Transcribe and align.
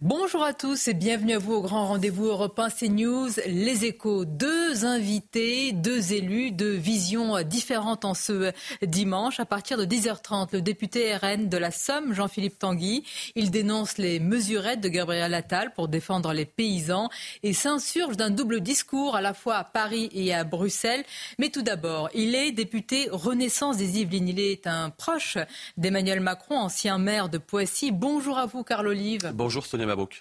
Bonjour 0.00 0.44
à 0.44 0.52
tous 0.52 0.86
et 0.86 0.94
bienvenue 0.94 1.32
à 1.32 1.38
vous 1.38 1.54
au 1.54 1.60
grand 1.60 1.88
rendez-vous 1.88 2.26
Europe 2.26 2.56
1 2.56 2.70
CNews, 2.70 3.30
les 3.48 3.84
échos. 3.84 4.24
Deux 4.24 4.84
invités, 4.84 5.72
deux 5.72 6.12
élus, 6.12 6.52
deux 6.52 6.74
visions 6.74 7.42
différentes 7.42 8.04
en 8.04 8.14
ce 8.14 8.52
dimanche. 8.80 9.40
À 9.40 9.44
partir 9.44 9.76
de 9.76 9.84
10h30, 9.84 10.50
le 10.52 10.62
député 10.62 11.16
RN 11.16 11.48
de 11.48 11.56
la 11.56 11.72
Somme, 11.72 12.14
Jean-Philippe 12.14 12.60
Tanguy, 12.60 13.02
il 13.34 13.50
dénonce 13.50 13.98
les 13.98 14.20
mesurettes 14.20 14.80
de 14.80 14.88
Gabriel 14.88 15.34
Attal 15.34 15.72
pour 15.74 15.88
défendre 15.88 16.32
les 16.32 16.44
paysans 16.44 17.08
et 17.42 17.52
s'insurge 17.52 18.16
d'un 18.16 18.30
double 18.30 18.60
discours 18.60 19.16
à 19.16 19.20
la 19.20 19.34
fois 19.34 19.56
à 19.56 19.64
Paris 19.64 20.10
et 20.12 20.32
à 20.32 20.44
Bruxelles. 20.44 21.02
Mais 21.40 21.48
tout 21.48 21.62
d'abord, 21.62 22.08
il 22.14 22.36
est 22.36 22.52
député 22.52 23.08
Renaissance 23.10 23.78
des 23.78 23.98
Yvelines. 23.98 24.28
Il 24.28 24.38
est 24.38 24.68
un 24.68 24.90
proche 24.90 25.38
d'Emmanuel 25.76 26.20
Macron, 26.20 26.56
ancien 26.56 26.98
maire 26.98 27.28
de 27.28 27.38
Poissy. 27.38 27.90
Bonjour 27.90 28.38
à 28.38 28.46
vous, 28.46 28.62
Carl 28.62 28.86
Olive. 28.86 29.32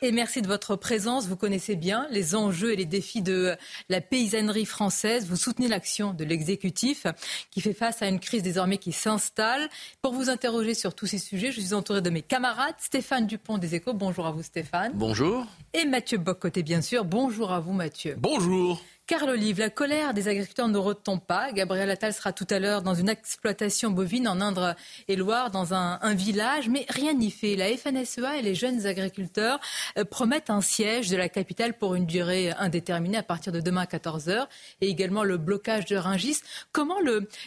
Et 0.01 0.11
merci 0.11 0.41
de 0.41 0.47
votre 0.47 0.75
présence. 0.75 1.27
Vous 1.27 1.35
connaissez 1.35 1.75
bien 1.75 2.07
les 2.09 2.35
enjeux 2.35 2.73
et 2.73 2.75
les 2.75 2.85
défis 2.85 3.21
de 3.21 3.55
la 3.89 4.01
paysannerie 4.01 4.65
française. 4.65 5.27
Vous 5.27 5.35
soutenez 5.35 5.67
l'action 5.67 6.13
de 6.13 6.23
l'exécutif 6.23 7.05
qui 7.51 7.61
fait 7.61 7.73
face 7.73 8.01
à 8.01 8.07
une 8.07 8.19
crise 8.19 8.43
désormais 8.43 8.77
qui 8.77 8.91
s'installe. 8.91 9.69
Pour 10.01 10.13
vous 10.13 10.29
interroger 10.29 10.73
sur 10.73 10.93
tous 10.93 11.07
ces 11.07 11.17
sujets, 11.17 11.51
je 11.51 11.61
suis 11.61 11.73
entourée 11.73 12.01
de 12.01 12.09
mes 12.09 12.21
camarades. 12.21 12.75
Stéphane 12.79 13.27
Dupont 13.27 13.57
des 13.57 13.75
Échos. 13.75 13.93
Bonjour 13.93 14.25
à 14.25 14.31
vous 14.31 14.43
Stéphane. 14.43 14.91
Bonjour. 14.95 15.45
Et 15.73 15.85
Mathieu 15.85 16.17
Boccoté 16.17 16.63
bien 16.63 16.81
sûr. 16.81 17.05
Bonjour 17.05 17.51
à 17.51 17.59
vous 17.59 17.73
Mathieu. 17.73 18.15
Bonjour. 18.17 18.81
Carl 19.07 19.29
Olive, 19.29 19.59
la 19.59 19.69
colère 19.69 20.13
des 20.13 20.27
agriculteurs 20.27 20.67
ne 20.67 20.77
retombe 20.77 21.21
pas. 21.21 21.53
Gabriel 21.53 21.89
Attal 21.89 22.13
sera 22.13 22.33
tout 22.33 22.45
à 22.49 22.59
l'heure 22.59 22.81
dans 22.81 22.93
une 22.93 23.07
exploitation 23.07 23.89
bovine 23.89 24.27
en 24.27 24.41
Indre 24.41 24.75
et 25.07 25.15
Loire, 25.15 25.49
dans 25.49 25.73
un, 25.73 26.13
village, 26.13 26.67
mais 26.67 26.85
rien 26.89 27.13
n'y 27.13 27.31
fait. 27.31 27.55
La 27.55 27.67
FNSEA 27.77 28.35
et 28.35 28.41
les 28.41 28.53
jeunes 28.53 28.85
agriculteurs 28.85 29.61
euh, 29.97 30.03
promettent 30.03 30.49
un 30.49 30.59
siège 30.59 31.09
de 31.09 31.15
la 31.15 31.29
capitale 31.29 31.77
pour 31.77 31.95
une 31.95 32.05
durée 32.05 32.51
indéterminée 32.51 33.17
à 33.17 33.23
partir 33.23 33.53
de 33.53 33.61
demain 33.61 33.83
à 33.83 33.85
14h 33.85 34.47
et 34.81 34.89
également 34.89 35.23
le 35.23 35.37
blocage 35.37 35.85
de 35.85 35.95
Ringis. 35.95 36.41
Comment 36.73 36.99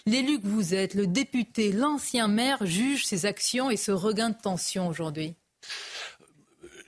l'élu 0.07 0.41
que 0.41 0.47
vous 0.47 0.75
êtes, 0.75 0.95
le 0.95 1.07
député, 1.07 1.73
l'ancien 1.73 2.27
maire, 2.27 2.65
juge 2.65 3.05
ces 3.05 3.27
actions 3.27 3.69
et 3.69 3.77
ce 3.77 3.93
regain 3.93 4.31
de 4.31 4.37
tension 4.41 4.89
aujourd'hui? 4.89 5.35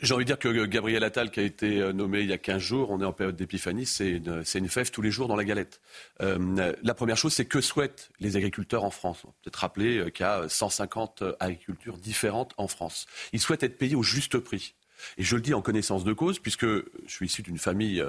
J'ai 0.03 0.15
envie 0.15 0.25
de 0.25 0.27
dire 0.27 0.39
que 0.39 0.67
Gabriel 0.67 1.05
Attal, 1.05 1.31
qui 1.31 1.41
a 1.41 1.45
été 1.45 1.81
euh, 1.81 1.93
nommé 1.93 2.21
il 2.21 2.29
y 2.29 2.33
a 2.33 2.39
15 2.39 2.61
jours, 2.61 2.91
on 2.91 3.01
est 3.01 3.05
en 3.05 3.13
période 3.13 3.37
d'épiphanie, 3.37 3.87
c'est 3.87 4.11
une, 4.11 4.43
une, 4.55 4.69
fève 4.69 4.91
tous 4.91 5.01
les 5.01 5.11
jours 5.11 5.29
dans 5.29 5.37
la 5.37 5.45
galette. 5.45 5.81
Euh, 6.21 6.73
la 6.83 6.95
première 6.95 7.17
chose, 7.17 7.33
c'est 7.33 7.45
que 7.45 7.61
souhaitent 7.61 8.11
les 8.19 8.37
agriculteurs 8.37 8.85
en 8.85 8.91
France. 8.91 9.23
Peut-être 9.43 9.57
rappeler 9.57 9.99
euh, 9.99 10.11
qu'il 10.11 10.25
y 10.25 10.29
a 10.29 10.49
150 10.49 11.23
agricultures 11.39 11.99
différentes 11.99 12.53
en 12.57 12.67
France. 12.67 13.07
Ils 13.33 13.41
souhaitent 13.41 13.63
être 13.63 13.79
payés 13.79 13.95
au 13.95 14.03
juste 14.03 14.39
prix. 14.39 14.75
Et 15.19 15.23
je 15.23 15.37
le 15.37 15.43
dis 15.43 15.55
en 15.55 15.63
connaissance 15.63 16.05
de 16.05 16.13
cause, 16.13 16.39
puisque 16.39 16.67
je 16.67 16.83
suis 17.07 17.27
issu 17.27 17.43
d'une 17.43 17.59
famille 17.59 18.03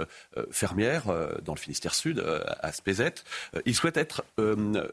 fermière 0.52 1.06
dans 1.44 1.54
le 1.54 1.60
Finistère 1.60 1.94
Sud, 1.94 2.24
à 2.60 2.72
Spézet. 2.72 3.16
Ils 3.66 3.76
souhaitent 3.76 3.98
être 3.98 4.24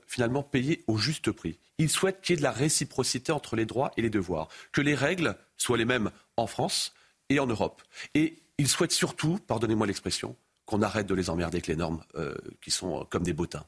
finalement 0.07 0.43
payés 0.43 0.85
au 0.87 0.97
juste 0.97 1.31
prix. 1.31 1.59
Ils 1.79 1.89
souhaitent 1.91 2.21
qu'il 2.21 2.35
y 2.35 2.35
ait 2.35 2.39
de 2.39 2.43
la 2.43 2.53
réciprocité 2.53 3.33
entre 3.33 3.57
les 3.57 3.65
droits 3.65 3.93
et 3.97 4.03
les 4.03 4.11
devoirs, 4.11 4.49
que 4.73 4.81
les 4.81 4.95
règles 4.95 5.37
soient 5.57 5.79
les 5.79 5.85
mêmes 5.85 6.11
en 6.37 6.47
France 6.47 6.95
et 7.31 7.41
en 7.41 7.47
Europe. 7.47 7.83
Et 8.15 8.37
ils 8.59 8.69
souhaitent 8.69 8.93
surtout, 8.93 9.39
pardonnez-moi 9.47 9.87
l'expression, 9.87 10.37
qu'on 10.67 10.83
arrête 10.83 11.07
de 11.07 11.15
les 11.15 11.31
emmerder 11.31 11.57
avec 11.57 11.67
les 11.67 11.77
normes 11.77 12.03
euh, 12.17 12.35
qui 12.61 12.71
sont 12.71 13.07
comme 13.09 13.23
des 13.23 13.33
bottins. 13.33 13.65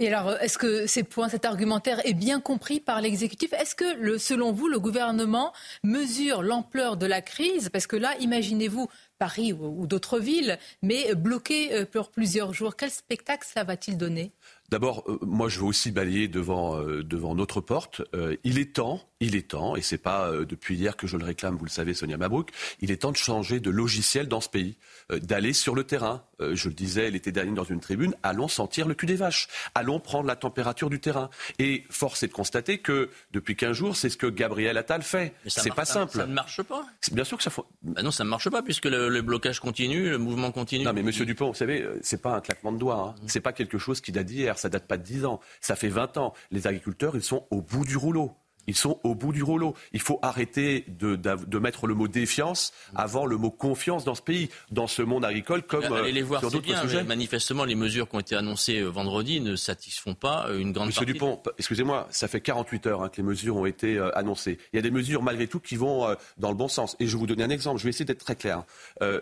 Et 0.00 0.12
alors, 0.12 0.32
est-ce 0.40 0.58
que 0.58 0.88
ces 0.88 1.04
points, 1.04 1.28
cet 1.28 1.44
argumentaire 1.44 2.04
est 2.04 2.14
bien 2.14 2.40
compris 2.40 2.80
par 2.80 3.00
l'exécutif? 3.00 3.52
Est-ce 3.52 3.76
que, 3.76 4.18
selon 4.18 4.50
vous, 4.50 4.66
le 4.66 4.80
gouvernement 4.80 5.52
mesure 5.84 6.42
l'ampleur 6.42 6.96
de 6.96 7.06
la 7.06 7.22
crise? 7.22 7.68
Parce 7.68 7.86
que 7.86 7.94
là, 7.94 8.16
imaginez-vous 8.18 8.88
Paris 9.24 9.54
ou, 9.54 9.86
d'autres 9.86 10.18
villes, 10.18 10.58
mais 10.82 11.14
bloqué 11.14 11.72
euh, 11.72 11.86
pour 11.86 12.10
plusieurs 12.10 12.52
jours. 12.52 12.76
Quel 12.76 12.90
spectacle 12.90 13.46
ça 13.50 13.64
va-t-il 13.64 13.96
donner? 13.96 14.32
D'abord, 14.68 15.02
euh, 15.08 15.18
moi, 15.22 15.48
je 15.48 15.60
veux 15.60 15.64
aussi 15.64 15.90
balayer 15.90 16.28
devant, 16.28 16.78
devant 16.82 17.34
notre 17.34 17.62
porte. 17.62 18.02
il 18.44 18.58
est 18.58 18.74
temps 18.74 19.00
il 19.24 19.36
est 19.36 19.48
temps, 19.48 19.76
et 19.76 19.82
c'est 19.82 19.98
pas 19.98 20.28
euh, 20.28 20.44
depuis 20.44 20.76
hier 20.76 20.96
que 20.96 21.06
je 21.06 21.16
le 21.16 21.24
réclame, 21.24 21.56
vous 21.56 21.64
le 21.64 21.70
savez, 21.70 21.94
Sonia 21.94 22.16
Mabrouk, 22.16 22.50
il 22.80 22.90
est 22.90 22.98
temps 22.98 23.12
de 23.12 23.16
changer 23.16 23.60
de 23.60 23.70
logiciel 23.70 24.28
dans 24.28 24.40
ce 24.40 24.48
pays, 24.48 24.76
euh, 25.10 25.18
d'aller 25.18 25.52
sur 25.52 25.74
le 25.74 25.84
terrain. 25.84 26.22
Euh, 26.40 26.54
je 26.54 26.68
le 26.68 26.74
disais 26.74 27.10
l'été 27.10 27.32
dernier 27.32 27.52
dans 27.52 27.64
une 27.64 27.80
tribune, 27.80 28.14
allons 28.22 28.48
sentir 28.48 28.86
le 28.86 28.94
cul 28.94 29.06
des 29.06 29.16
vaches, 29.16 29.48
allons 29.74 30.00
prendre 30.00 30.26
la 30.26 30.36
température 30.36 30.90
du 30.90 31.00
terrain. 31.00 31.30
Et 31.58 31.84
force 31.90 32.22
est 32.22 32.28
de 32.28 32.32
constater 32.32 32.78
que 32.78 33.10
depuis 33.32 33.56
15 33.56 33.72
jours, 33.72 33.96
c'est 33.96 34.10
ce 34.10 34.16
que 34.16 34.26
Gabriel 34.26 34.76
Attal 34.76 35.02
fait. 35.02 35.32
C'est 35.46 35.74
pas 35.74 35.84
simple. 35.84 36.16
Ça 36.16 36.26
ne 36.26 36.34
marche 36.34 36.62
pas. 36.62 36.84
Bien 37.12 37.24
sûr 37.24 37.36
que 37.36 37.44
ça 37.44 37.50
faut. 37.50 37.66
Bah 37.82 38.02
non, 38.02 38.10
ça 38.10 38.24
ne 38.24 38.28
marche 38.28 38.50
pas 38.50 38.62
puisque 38.62 38.86
le, 38.86 39.13
blocage 39.22 39.60
continue, 39.60 40.10
le 40.10 40.18
mouvement 40.18 40.52
continue. 40.52 40.84
Non, 40.84 40.92
mais 40.92 41.02
Monsieur 41.02 41.26
Dupont, 41.26 41.48
vous 41.48 41.54
savez, 41.54 41.86
c'est 42.02 42.22
pas 42.22 42.36
un 42.36 42.40
claquement 42.40 42.72
de 42.72 42.78
doigts. 42.78 43.14
Hein. 43.18 43.22
Mm. 43.22 43.28
C'est 43.28 43.40
pas 43.40 43.52
quelque 43.52 43.78
chose 43.78 44.00
qui 44.00 44.12
date 44.12 44.26
d'hier. 44.26 44.58
Ça 44.58 44.68
date 44.68 44.86
pas 44.86 44.96
de 44.96 45.02
10 45.02 45.24
ans. 45.24 45.40
Ça 45.60 45.76
fait 45.76 45.88
20 45.88 46.16
ans. 46.16 46.34
Les 46.50 46.66
agriculteurs, 46.66 47.16
ils 47.16 47.22
sont 47.22 47.46
au 47.50 47.60
bout 47.60 47.84
du 47.84 47.96
rouleau. 47.96 48.36
Ils 48.66 48.76
sont 48.76 49.00
au 49.04 49.14
bout 49.14 49.32
du 49.32 49.42
rouleau. 49.42 49.74
Il 49.92 50.00
faut 50.00 50.18
arrêter 50.22 50.84
de, 50.88 51.16
de, 51.16 51.58
mettre 51.58 51.86
le 51.86 51.94
mot 51.94 52.08
défiance 52.08 52.72
avant 52.94 53.26
le 53.26 53.36
mot 53.36 53.50
confiance 53.50 54.04
dans 54.04 54.14
ce 54.14 54.22
pays, 54.22 54.50
dans 54.70 54.86
ce 54.86 55.02
monde 55.02 55.24
agricole 55.24 55.62
comme 55.62 55.84
Allez 55.84 56.12
les 56.12 56.22
voir, 56.22 56.40
sur 56.40 56.50
d'autres 56.50 56.82
sujets. 56.82 57.04
manifestement, 57.04 57.64
les 57.64 57.74
mesures 57.74 58.08
qui 58.08 58.16
ont 58.16 58.20
été 58.20 58.34
annoncées 58.36 58.80
euh, 58.80 58.88
vendredi 58.88 59.40
ne 59.40 59.56
satisfont 59.56 60.14
pas 60.14 60.46
euh, 60.48 60.58
une 60.58 60.72
grande 60.72 60.88
Monsieur 60.88 61.00
partie. 61.00 61.12
Dupont, 61.12 61.42
excusez-moi, 61.58 62.08
ça 62.10 62.28
fait 62.28 62.40
48 62.40 62.86
heures 62.86 63.02
hein, 63.02 63.08
que 63.08 63.16
les 63.18 63.22
mesures 63.22 63.56
ont 63.56 63.66
été 63.66 63.96
euh, 63.96 64.16
annoncées. 64.16 64.58
Il 64.72 64.76
y 64.76 64.78
a 64.78 64.82
des 64.82 64.90
mesures 64.90 65.22
malgré 65.22 65.46
tout 65.46 65.60
qui 65.60 65.76
vont 65.76 66.14
dans 66.38 66.50
le 66.50 66.56
bon 66.56 66.68
sens. 66.68 66.96
Et 67.00 67.06
je 67.06 67.12
vais 67.12 67.18
vous 67.18 67.26
donner 67.26 67.44
un 67.44 67.50
exemple. 67.50 67.78
Je 67.78 67.84
vais 67.84 67.90
essayer 67.90 68.04
d'être 68.04 68.24
très 68.24 68.36
clair. 68.36 68.64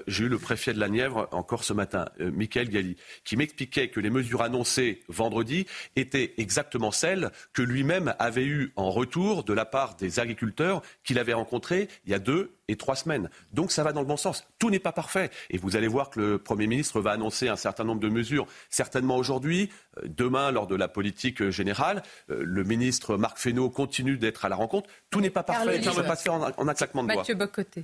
J'ai 0.06 0.25
eu 0.25 0.28
le 0.28 0.38
préfet 0.38 0.72
de 0.72 0.81
la 0.81 0.88
Nièvre 0.88 1.28
encore 1.32 1.64
ce 1.64 1.72
matin, 1.72 2.06
Michael 2.19 2.69
Galli, 2.69 2.97
qui 3.25 3.36
m'expliquait 3.36 3.88
que 3.88 4.00
les 4.00 4.10
mesures 4.10 4.42
annoncées 4.42 5.02
vendredi 5.08 5.66
étaient 5.97 6.34
exactement 6.38 6.91
celles 6.91 7.31
que 7.52 7.62
lui-même 7.62 8.14
avait 8.19 8.44
eues 8.44 8.72
en 8.76 8.91
retour 8.91 9.31
de 9.41 9.54
la 9.54 9.65
part 9.65 9.97
des 9.97 10.20
agriculteurs 10.20 10.82
qu'il 11.04 11.19
avait 11.19 11.32
rencontrés 11.32 11.88
il 12.04 12.10
y 12.10 12.15
a 12.15 12.19
deux 12.19 12.54
et 12.69 12.76
trois 12.76 12.97
semaines. 12.97 13.28
Donc 13.53 13.72
ça 13.72 13.82
va 13.82 13.93
dans 13.93 14.00
le 14.00 14.06
bon 14.06 14.16
sens. 14.16 14.47
Tout 14.59 14.70
n'est 14.70 14.78
pas 14.78 14.93
parfait. 14.93 15.31
Et 15.50 15.59
vous 15.59 15.76
allez 15.76 15.88
voir 15.88 16.10
que 16.10 16.20
le 16.20 16.38
Premier 16.38 16.66
ministre 16.66 17.00
va 17.00 17.12
annoncer 17.12 17.48
un 17.48 17.56
certain 17.56 17.84
nombre 17.84 18.00
de 18.00 18.09
mesures, 18.09 18.47
certainement 18.70 19.16
aujourd'hui, 19.16 19.70
euh, 19.98 20.03
demain 20.06 20.50
lors 20.50 20.66
de 20.66 20.76
la 20.76 20.88
politique 20.88 21.50
générale. 21.50 22.03
Euh, 22.31 22.43
le 22.44 22.65
ministre 22.65 23.16
Marc 23.16 23.38
Fesneau 23.38 23.70
continue 23.70 24.16
d'être 24.16 24.44
à 24.44 24.48
la 24.48 24.56
rencontre. 24.56 24.88
Tout 25.10 25.20
n'est 25.20 25.31
pas 25.31 25.43
parfait. 25.43 25.82
Ça 25.82 25.91
ne 25.91 25.97
peut 25.97 26.03
pas 26.04 26.16
se 26.16 26.22
faire 26.22 26.34
en, 26.34 26.69
un 26.69 26.75
claquement 26.75 27.04
de 27.04 27.12
doigts. 27.12 27.25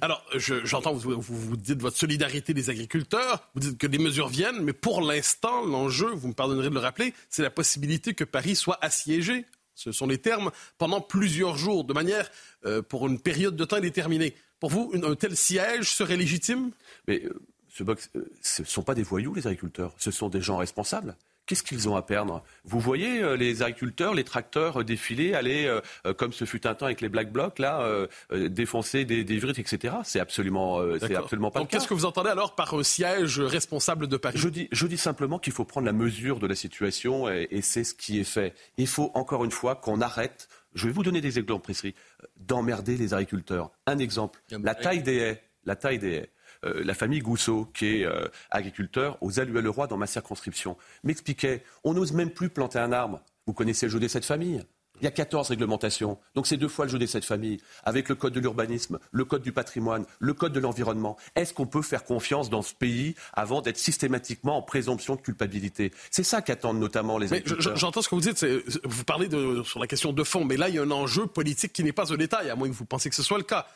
Alors, 0.00 0.24
j'entends, 0.34 0.92
vous, 0.92 1.20
vous, 1.20 1.56
dites 1.56 1.80
votre 1.80 1.96
solidarité 1.96 2.54
des 2.54 2.70
agriculteurs, 2.70 3.48
vous 3.54 3.60
dites 3.60 3.78
que 3.78 3.86
des 3.86 3.98
mesures 3.98 4.28
viennent, 4.28 4.60
mais 4.62 4.72
pour 4.72 5.00
l'instant, 5.00 5.64
l'enjeu, 5.64 6.08
vous 6.08 6.28
me 6.28 6.34
pardonnerez 6.34 6.70
de 6.70 6.74
le 6.74 6.80
rappeler, 6.80 7.14
c'est 7.28 7.42
la 7.42 7.50
possibilité 7.50 8.14
que 8.14 8.24
Paris 8.24 8.56
soit 8.56 8.78
assiégé 8.80 9.46
ce 9.78 9.92
sont 9.92 10.08
les 10.08 10.18
termes 10.18 10.50
pendant 10.76 11.00
plusieurs 11.00 11.56
jours, 11.56 11.84
de 11.84 11.92
manière 11.92 12.28
euh, 12.66 12.82
pour 12.82 13.06
une 13.06 13.20
période 13.20 13.54
de 13.54 13.64
temps 13.64 13.78
déterminée. 13.78 14.34
Pour 14.58 14.70
vous, 14.70 14.92
un 14.92 15.14
tel 15.14 15.36
siège 15.36 15.90
serait 15.90 16.16
légitime? 16.16 16.72
Mais 17.06 17.22
euh, 17.24 17.40
ce, 17.68 17.84
euh, 17.84 17.94
ce 18.42 18.62
ne 18.62 18.66
sont 18.66 18.82
pas 18.82 18.96
des 18.96 19.04
voyous, 19.04 19.34
les 19.34 19.46
agriculteurs. 19.46 19.94
Ce 19.96 20.10
sont 20.10 20.28
des 20.28 20.40
gens 20.40 20.56
responsables. 20.56 21.16
Qu'est-ce 21.48 21.62
qu'ils 21.62 21.88
ont 21.88 21.96
à 21.96 22.02
perdre? 22.02 22.42
Vous 22.64 22.78
voyez 22.78 23.22
euh, 23.22 23.34
les 23.34 23.62
agriculteurs, 23.62 24.12
les 24.12 24.22
tracteurs 24.22 24.80
euh, 24.80 24.84
défiler, 24.84 25.32
aller, 25.32 25.64
euh, 25.64 26.12
comme 26.12 26.34
ce 26.34 26.44
fut 26.44 26.66
un 26.66 26.74
temps 26.74 26.84
avec 26.84 27.00
les 27.00 27.08
Black 27.08 27.32
Blocs, 27.32 27.58
là, 27.58 27.88
défoncer 28.30 29.06
des, 29.06 29.24
des 29.24 29.38
etc. 29.38 29.94
C'est 30.04 30.20
absolument, 30.20 30.82
c'est 31.00 31.14
absolument 31.14 31.50
pas 31.50 31.60
Donc, 31.60 31.70
Qu'est-ce 31.70 31.88
que 31.88 31.94
vous 31.94 32.04
entendez 32.04 32.28
alors 32.28 32.54
par 32.54 32.84
siège 32.84 33.40
responsable 33.40 34.08
de 34.08 34.18
Paris? 34.18 34.36
Je 34.38 34.48
dis, 34.50 34.68
je 34.72 34.86
dis 34.86 34.98
simplement 34.98 35.38
qu'il 35.38 35.54
faut 35.54 35.64
prendre 35.64 35.86
la 35.86 35.94
mesure 35.94 36.38
de 36.38 36.46
la 36.46 36.54
situation 36.54 37.30
et, 37.30 37.48
et 37.50 37.62
c'est 37.62 37.84
ce 37.84 37.94
qui 37.94 38.20
est 38.20 38.24
fait. 38.24 38.54
Il 38.76 38.86
faut 38.86 39.10
encore 39.14 39.44
une 39.44 39.50
fois 39.50 39.74
qu'on 39.74 40.02
arrête. 40.02 40.48
Je 40.74 40.86
vais 40.86 40.92
vous 40.92 41.02
donner 41.02 41.22
des 41.22 41.38
exemples 41.38 41.62
précis 41.62 41.94
d'emmerder 42.36 42.98
les 42.98 43.14
agriculteurs. 43.14 43.70
Un 43.86 43.98
exemple, 43.98 44.40
la 44.50 44.74
taille 44.74 45.02
des 45.02 45.16
haies. 45.16 45.42
La 45.64 45.76
taille 45.76 45.98
des 45.98 46.12
haies. 46.12 46.30
Euh, 46.64 46.82
la 46.84 46.94
famille 46.94 47.20
Gousseau, 47.20 47.68
qui 47.74 47.86
est 47.86 48.04
euh, 48.04 48.26
agriculteur 48.50 49.16
aux 49.20 49.38
Alluets-le-Roi 49.38 49.86
dans 49.86 49.96
ma 49.96 50.06
circonscription, 50.06 50.76
m'expliquait 51.04 51.62
on 51.84 51.94
n'ose 51.94 52.12
même 52.12 52.30
plus 52.30 52.48
planter 52.48 52.78
un 52.78 52.92
arbre. 52.92 53.20
Vous 53.46 53.52
connaissez 53.52 53.86
le 53.86 53.92
jeu 53.92 54.00
de 54.00 54.08
cette 54.08 54.24
famille 54.24 54.62
Il 55.00 55.04
y 55.04 55.06
a 55.06 55.12
14 55.12 55.48
réglementations. 55.48 56.18
Donc 56.34 56.48
c'est 56.48 56.56
deux 56.56 56.68
fois 56.68 56.86
le 56.86 56.90
jeu 56.90 56.98
des 56.98 57.06
sept 57.06 57.24
familles, 57.24 57.58
avec 57.84 58.08
le 58.08 58.16
code 58.16 58.32
de 58.32 58.40
l'urbanisme, 58.40 58.98
le 59.12 59.24
code 59.24 59.42
du 59.42 59.52
patrimoine, 59.52 60.04
le 60.18 60.34
code 60.34 60.52
de 60.52 60.58
l'environnement. 60.58 61.16
Est-ce 61.36 61.54
qu'on 61.54 61.66
peut 61.66 61.82
faire 61.82 62.04
confiance 62.04 62.50
dans 62.50 62.62
ce 62.62 62.74
pays 62.74 63.14
avant 63.32 63.62
d'être 63.62 63.78
systématiquement 63.78 64.58
en 64.58 64.62
présomption 64.62 65.14
de 65.14 65.20
culpabilité? 65.20 65.92
C'est 66.10 66.24
ça 66.24 66.42
qu'attendent 66.42 66.80
notamment 66.80 67.18
les 67.18 67.32
agriculteurs. 67.32 67.76
J'entends 67.76 68.02
ce 68.02 68.08
que 68.08 68.16
vous 68.16 68.20
dites. 68.20 68.44
Vous 68.84 69.04
parlez 69.04 69.28
de, 69.28 69.62
sur 69.62 69.78
la 69.78 69.86
question 69.86 70.12
de 70.12 70.24
fond, 70.24 70.44
mais 70.44 70.56
là, 70.56 70.68
il 70.68 70.74
y 70.74 70.78
a 70.78 70.82
un 70.82 70.90
enjeu 70.90 71.26
politique 71.26 71.72
qui 71.72 71.84
n'est 71.84 71.92
pas 71.92 72.10
au 72.10 72.16
détail, 72.16 72.50
à 72.50 72.56
moins 72.56 72.68
que 72.68 72.74
vous 72.74 72.84
pensiez 72.84 73.10
que 73.10 73.16
ce 73.16 73.22
soit 73.22 73.38
le 73.38 73.44
cas. 73.44 73.66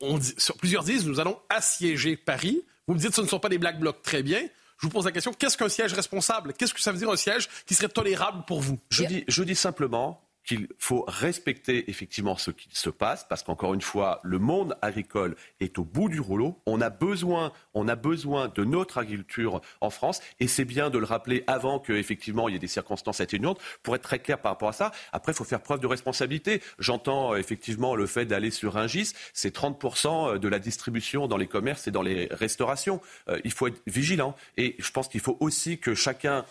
On 0.00 0.18
dit, 0.18 0.34
plusieurs 0.58 0.84
disent 0.84 1.06
nous 1.06 1.20
allons 1.20 1.38
assiéger 1.48 2.16
Paris. 2.16 2.62
Vous 2.86 2.94
me 2.94 2.98
dites 2.98 3.14
ce 3.14 3.20
ne 3.20 3.26
sont 3.26 3.38
pas 3.40 3.48
des 3.48 3.58
black 3.58 3.78
blocs. 3.78 4.02
Très 4.02 4.22
bien. 4.22 4.40
Je 4.78 4.86
vous 4.86 4.90
pose 4.90 5.04
la 5.04 5.12
question, 5.12 5.32
qu'est-ce 5.32 5.56
qu'un 5.56 5.68
siège 5.68 5.92
responsable? 5.92 6.52
Qu'est-ce 6.52 6.74
que 6.74 6.80
ça 6.80 6.92
veut 6.92 6.98
dire 6.98 7.10
un 7.10 7.16
siège 7.16 7.48
qui 7.64 7.74
serait 7.74 7.88
tolérable 7.88 8.44
pour 8.46 8.60
vous? 8.60 8.78
Je 8.90 9.04
dis, 9.04 9.24
je 9.28 9.42
dis 9.42 9.54
simplement 9.54 10.20
qu'il 10.44 10.68
faut 10.78 11.04
respecter 11.08 11.90
effectivement 11.90 12.36
ce 12.36 12.50
qui 12.50 12.68
se 12.72 12.90
passe, 12.90 13.24
parce 13.24 13.42
qu'encore 13.42 13.74
une 13.74 13.80
fois, 13.80 14.20
le 14.22 14.38
monde 14.38 14.76
agricole 14.82 15.36
est 15.60 15.78
au 15.78 15.84
bout 15.84 16.08
du 16.08 16.20
rouleau. 16.20 16.60
On 16.66 16.80
a 16.80 16.90
besoin, 16.90 17.52
on 17.72 17.88
a 17.88 17.96
besoin 17.96 18.48
de 18.48 18.64
notre 18.64 18.98
agriculture 18.98 19.60
en 19.80 19.90
France, 19.90 20.20
et 20.40 20.46
c'est 20.46 20.64
bien 20.64 20.90
de 20.90 20.98
le 20.98 21.06
rappeler 21.06 21.44
avant 21.46 21.78
qu'effectivement 21.78 22.48
il 22.48 22.52
y 22.52 22.56
ait 22.56 22.60
des 22.60 22.66
circonstances 22.68 23.20
atténuantes, 23.20 23.60
pour 23.82 23.94
être 23.96 24.02
très 24.02 24.18
clair 24.18 24.38
par 24.40 24.52
rapport 24.52 24.68
à 24.68 24.72
ça. 24.72 24.92
Après, 25.12 25.32
il 25.32 25.34
faut 25.34 25.44
faire 25.44 25.62
preuve 25.62 25.80
de 25.80 25.86
responsabilité. 25.86 26.60
J'entends 26.78 27.32
euh, 27.32 27.36
effectivement 27.36 27.94
le 27.94 28.06
fait 28.06 28.26
d'aller 28.26 28.50
sur 28.50 28.76
un 28.76 28.86
GIS, 28.86 29.14
c'est 29.32 29.54
30% 29.54 30.38
de 30.38 30.48
la 30.48 30.58
distribution 30.58 31.26
dans 31.26 31.36
les 31.36 31.46
commerces 31.46 31.88
et 31.88 31.90
dans 31.90 32.02
les 32.02 32.28
restaurations. 32.30 33.00
Euh, 33.28 33.40
il 33.44 33.52
faut 33.52 33.66
être 33.66 33.80
vigilant, 33.86 34.36
et 34.56 34.76
je 34.78 34.90
pense 34.90 35.08
qu'il 35.08 35.20
faut 35.20 35.36
aussi 35.40 35.78
que 35.78 35.94
chacun 35.94 36.44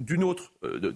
d'une 0.00 0.24
autre, 0.24 0.52
euh, 0.64 0.92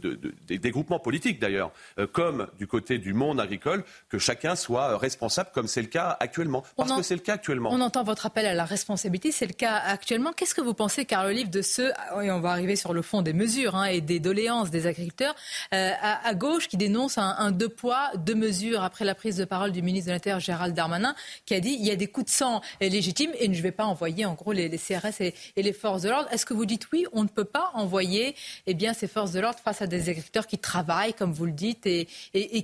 des, 0.47 0.71
groupements 0.71 0.99
politiques 0.99 1.41
d'ailleurs, 1.41 1.73
euh, 1.99 2.07
comme 2.07 2.49
du 2.59 2.67
côté 2.67 2.99
du 2.99 3.13
monde 3.15 3.41
agricole, 3.41 3.85
que 4.09 4.19
chacun 4.19 4.57
soit 4.57 4.97
responsable, 4.99 5.51
comme 5.53 5.69
c'est 5.69 5.83
le 5.83 5.89
cas 5.89 6.17
actuellement. 6.21 6.63
Parce 6.77 6.93
que 6.93 7.03
c'est 7.03 7.15
le 7.15 7.21
cas 7.21 7.35
actuellement. 7.35 7.71
On 7.73 7.81
entend 7.81 8.05
votre 8.05 8.27
appel 8.27 8.47
à 8.47 8.55
la 8.55 8.65
responsabilité, 8.65 9.33
c'est 9.33 9.47
le 9.47 9.53
cas 9.53 9.77
actuellement. 9.77 10.33
Qu'est-ce 10.33 10.55
que 10.55 10.61
vous 10.61 10.75
pensez, 10.75 11.05
Carl 11.05 11.27
Olive, 11.27 11.51
de 11.51 11.63
ce, 11.63 11.83
et 12.23 12.31
on 12.31 12.41
va 12.41 12.51
arriver 12.51 12.77
sur 12.77 12.95
le 12.95 13.03
fond 13.03 13.23
des 13.23 13.33
mesures 13.33 13.77
hein, 13.77 13.85
et 13.85 14.01
des 14.01 14.21
doléances 14.21 14.71
des 14.71 14.87
agriculteurs, 14.87 15.35
euh, 15.75 15.91
à, 16.01 16.35
gauche 16.35 16.69
qui 16.69 16.77
dénonce 16.77 17.19
un, 17.19 17.51
deux 17.51 17.69
poids, 17.69 18.11
deux 18.17 18.35
mesures 18.35 18.83
après 18.83 19.05
la 19.05 19.15
prise 19.15 19.37
de 19.37 19.45
parole 19.45 19.73
du 19.73 19.83
ministre 19.83 20.09
de 20.09 20.13
l'Intérieur 20.13 20.41
Gérald 20.41 20.75
Darmanin, 20.75 21.15
qui 21.45 21.55
a 21.55 21.61
dit 21.61 21.77
il 21.79 21.87
y 21.87 21.91
a 21.91 21.97
des 21.97 22.07
coups 22.07 22.27
de 22.27 22.31
sang 22.31 22.63
légitimes 22.81 23.33
et 23.39 23.47
je 23.47 23.59
ne 23.59 23.63
vais 23.63 23.73
pas 23.73 23.85
envoyer 23.85 24.25
en 24.25 24.35
gros 24.35 24.53
les, 24.53 24.71
CRS 24.71 25.21
et 25.21 25.35
les 25.57 25.73
forces 25.73 26.03
de 26.03 26.09
l'ordre. 26.09 26.29
Est-ce 26.33 26.47
que 26.47 26.55
vous 26.55 26.67
dites 26.67 26.89
oui, 26.93 27.07
on 27.13 27.23
ne 27.23 27.29
peut 27.29 27.45
pas 27.45 27.71
envoyer 27.75 28.35
eh 28.67 28.75
bien, 28.75 28.95
ces 28.95 29.09
forces 29.09 29.33
de 29.33 29.41
l'ordre 29.41 29.59
face 29.59 29.83
à 29.83 29.87
des 29.87 30.09
agriculteurs 30.09 30.47
qui 30.47 30.59
travaillent, 30.59 31.15
comme 31.15 31.33
vous 31.33 31.47
le 31.47 31.53
dites, 31.53 31.87
et, 31.87 32.07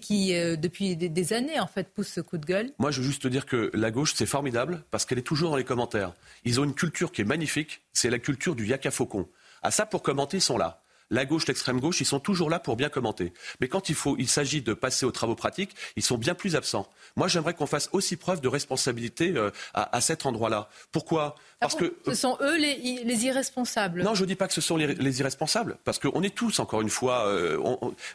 qui, 0.01 0.35
euh, 0.35 0.57
depuis 0.57 0.97
des, 0.97 1.33
années, 1.33 1.61
en 1.61 1.67
fait, 1.67 1.89
poussent 1.89 2.13
ce 2.13 2.21
coup 2.21 2.39
de 2.39 2.47
gueule 2.47 2.73
Moi, 2.79 2.91
je 2.91 3.01
veux 3.01 3.07
juste 3.07 3.23
te 3.23 3.29
dire 3.29 3.47
que 3.47 3.71
la 3.75 3.91
gauche, 3.91 4.15
c'est 4.15 4.27
formidable 4.27 4.85
parce 4.91 5.05
qu'elle 5.05 5.19
est 5.19 5.23
toujours 5.23 5.51
dans 5.51 5.57
les 5.57 5.65
commentaires. 5.65 6.13
Ils 6.45 6.61
ont 6.61 6.65
une 6.65 6.75
culture 6.75 7.13
qui 7.13 7.23
est 7.23 7.25
magnifique, 7.25 7.83
c'est 7.93 8.11
la 8.11 8.19
culture 8.19 8.55
du 8.55 8.67
yaka 8.67 8.91
faucon. 8.91 9.29
À 9.63 9.71
ça, 9.71 9.87
pour 9.87 10.03
commenter, 10.03 10.39
ils 10.39 10.43
sont 10.43 10.59
là 10.59 10.83
la 11.11 11.25
gauche, 11.25 11.47
l'extrême 11.47 11.81
gauche, 11.81 12.01
ils 12.01 12.07
sont 12.07 12.21
toujours 12.21 12.51
là 12.51 12.59
pour 12.59 12.77
bien 12.77 12.89
commenter. 12.89 13.33
Mais 13.61 13.69
quand 13.69 13.89
il, 13.89 13.95
faut, 13.95 14.17
il 14.19 14.29
s'agit 14.29 14.63
de 14.63 14.75
passer 14.75 15.07
aux 15.07 15.11
travaux 15.11 15.35
pratiques, 15.35 15.75
ils 15.97 16.03
sont 16.03 16.19
bien 16.19 16.35
plus 16.35 16.57
absents. 16.57 16.89
Moi, 17.17 17.29
j'aimerais 17.29 17.55
qu'on 17.55 17.67
fasse 17.67 17.89
aussi 17.93 18.17
preuve 18.17 18.41
de 18.41 18.49
responsabilité 18.49 19.33
euh, 19.37 19.51
à, 19.75 20.01
cet 20.01 20.27
endroit-là. 20.27 20.69
Pourquoi? 20.93 21.35
Parce 21.61 21.75
que 21.75 21.97
ce 22.07 22.15
sont 22.15 22.39
eux 22.41 22.57
les, 22.57 23.27
irresponsables. 23.27 24.03
Non, 24.03 24.15
je 24.15 24.23
ne 24.23 24.29
dis 24.29 24.37
pas 24.37 24.47
que 24.47 24.55
ce 24.55 24.61
sont 24.61 24.77
les, 24.77 25.21
irresponsables, 25.21 25.77
parce 25.85 25.99
qu'on 25.99 26.23
est 26.23 26.35
tous, 26.35 26.61
encore 26.61 26.83
une 26.83 26.89
fois, 26.89 27.27
euh, 27.27 27.59